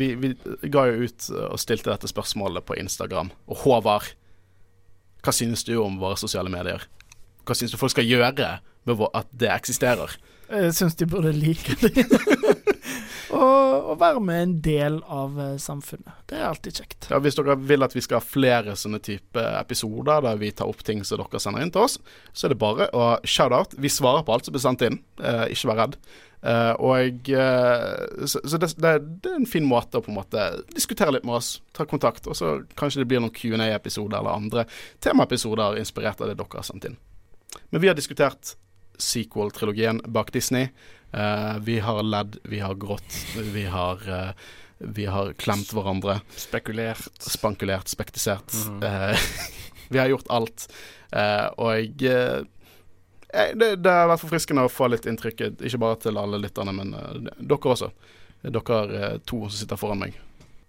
vi, 0.00 0.14
vi 0.16 0.32
ga 0.72 0.86
jo 0.88 1.04
ut 1.04 1.28
og 1.50 1.60
stilte 1.60 1.92
dette 1.92 2.08
spørsmålet 2.08 2.64
på 2.64 2.78
Instagram. 2.80 3.34
Og 3.52 3.66
Håvard, 3.66 4.08
hva 5.24 5.34
synes 5.34 5.64
du 5.66 5.74
om 5.82 5.98
våre 6.00 6.18
sosiale 6.20 6.52
medier? 6.52 6.84
Hva 7.48 7.56
synes 7.56 7.72
du 7.72 7.80
folk 7.80 7.94
skal 7.94 8.08
gjøre 8.08 8.58
med 8.88 9.06
at 9.12 9.30
det 9.32 9.50
eksisterer? 9.52 10.14
Jeg 10.48 10.74
synes 10.74 10.96
de 10.96 11.06
burde 11.08 11.32
like 11.36 11.74
det. 11.82 12.06
og, 13.36 13.90
og 13.92 13.98
være 14.00 14.20
med 14.24 14.42
en 14.42 14.54
del 14.64 15.00
av 15.12 15.36
eh, 15.40 15.56
samfunnet. 15.60 16.22
Det 16.30 16.38
er 16.38 16.46
alltid 16.48 16.80
kjekt. 16.80 17.08
Ja, 17.12 17.20
hvis 17.20 17.36
dere 17.36 17.58
vil 17.60 17.84
at 17.84 17.96
vi 17.96 18.02
skal 18.04 18.22
ha 18.22 18.24
flere 18.24 18.76
sånne 18.78 19.00
type 19.04 19.44
episoder 19.58 20.24
der 20.24 20.40
vi 20.40 20.52
tar 20.56 20.70
opp 20.70 20.80
ting 20.86 21.04
som 21.04 21.20
dere 21.20 21.42
sender 21.42 21.64
inn 21.64 21.74
til 21.74 21.84
oss, 21.84 21.98
så 22.32 22.48
er 22.48 22.54
det 22.54 22.62
bare 22.62 22.88
å 22.96 23.10
shout-out. 23.28 23.76
Vi 23.76 23.92
svarer 23.92 24.24
på 24.24 24.36
alt 24.36 24.48
som 24.48 24.56
blir 24.56 24.64
sendt 24.64 24.86
inn, 24.88 25.02
eh, 25.20 25.44
ikke 25.52 25.72
vær 25.72 25.82
redd. 25.84 26.00
Eh, 26.42 26.72
og 26.72 27.30
uh, 27.34 28.26
Så, 28.26 28.40
så 28.44 28.58
det, 28.58 28.70
det, 28.78 28.92
det 29.22 29.32
er 29.32 29.40
en 29.40 29.48
fin 29.48 29.66
måte 29.66 29.98
å 29.98 30.04
på 30.04 30.12
en 30.12 30.20
måte 30.20 30.44
diskutere 30.74 31.16
litt 31.16 31.26
med 31.26 31.40
oss, 31.40 31.56
ta 31.74 31.86
kontakt, 31.88 32.28
og 32.30 32.38
så 32.38 32.58
kanskje 32.78 33.02
det 33.02 33.08
blir 33.10 33.22
noen 33.24 33.34
Q&A-episoder 33.34 34.20
eller 34.20 34.36
andre 34.36 34.66
temaepisoder 35.04 35.80
inspirert 35.80 36.22
av 36.22 36.30
det 36.30 36.38
dere 36.38 36.60
har 36.60 36.68
sendt 36.68 36.86
inn. 36.88 36.96
Men 37.72 37.82
vi 37.82 37.90
har 37.90 37.98
diskutert 37.98 38.54
sequel-trilogien 38.98 40.02
bak 40.10 40.32
Disney. 40.34 40.70
Uh, 41.14 41.58
vi 41.64 41.78
har 41.82 42.02
ledd, 42.04 42.38
vi 42.44 42.62
har 42.62 42.78
grått, 42.78 43.22
vi 43.54 43.66
har 43.70 44.02
vi 44.78 45.08
har 45.10 45.32
klemt 45.34 45.72
hverandre 45.74 46.20
Spekulert. 46.38 47.16
spankulert, 47.18 47.90
spektisert. 47.90 48.54
Mm. 48.78 49.16
Vi 49.88 49.98
har 49.98 50.06
gjort 50.12 50.28
alt. 50.30 50.68
Og 51.56 52.02
eh, 52.04 52.44
det, 53.32 53.76
det 53.84 53.92
har 53.92 54.08
vært 54.08 54.22
forfriskende 54.22 54.64
å 54.64 54.72
få 54.72 54.88
litt 54.88 55.06
inntrykk, 55.08 55.42
ikke 55.60 55.80
bare 55.82 55.98
til 56.04 56.20
alle 56.20 56.40
lytterne, 56.40 56.72
men 56.72 56.94
uh, 56.96 57.32
dere 57.38 57.74
også. 57.74 57.90
Dere 58.42 58.78
eh, 58.94 59.16
to 59.26 59.40
som 59.48 59.56
sitter 59.58 59.80
foran 59.80 59.98
meg. 60.04 60.18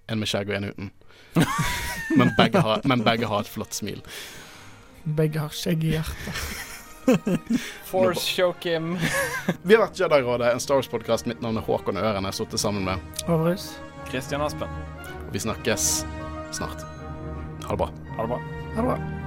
En 0.10 0.19
med 0.19 0.30
skjegg 0.30 0.49
og 0.49 0.57
en 0.57 0.72
uten. 0.72 0.90
men, 2.19 2.31
begge 2.38 2.64
har, 2.65 2.81
men 2.90 3.03
begge 3.06 3.30
har 3.30 3.45
et 3.45 3.52
flott 3.52 3.77
smil. 3.77 4.02
Begge 5.03 5.44
har 5.44 5.53
skjegg 5.56 5.86
i 5.86 5.94
hjertet. 5.94 6.41
Force 7.91 8.26
show, 8.26 8.53
Kim. 8.61 8.95
Vi 9.65 9.77
har 9.77 9.86
vært 9.86 10.02
Jedi-rådet, 10.02 10.53
en 10.53 10.64
Star 10.64 10.81
Wars-podkast. 10.81 11.30
Mitt 11.30 11.45
navn 11.45 11.61
er 11.61 11.65
Håkon 11.65 12.02
Øren. 12.02 12.26
Jeg 12.26 12.34
har 12.34 12.40
sittet 12.41 12.65
sammen 12.65 12.86
med 12.90 13.30
Overhus. 13.30 13.72
Christian 14.10 14.41
Aspen. 14.45 14.81
Og 15.27 15.31
vi 15.34 15.45
snakkes 15.45 15.91
snart. 16.52 16.86
Ha 17.65 17.77
det 17.77 17.81
bra. 17.86 17.94
Ha 18.18 18.26
det 18.26 18.36
bra. 18.36 18.44
Ha 18.76 18.81
det 18.81 18.90
bra. 18.91 19.19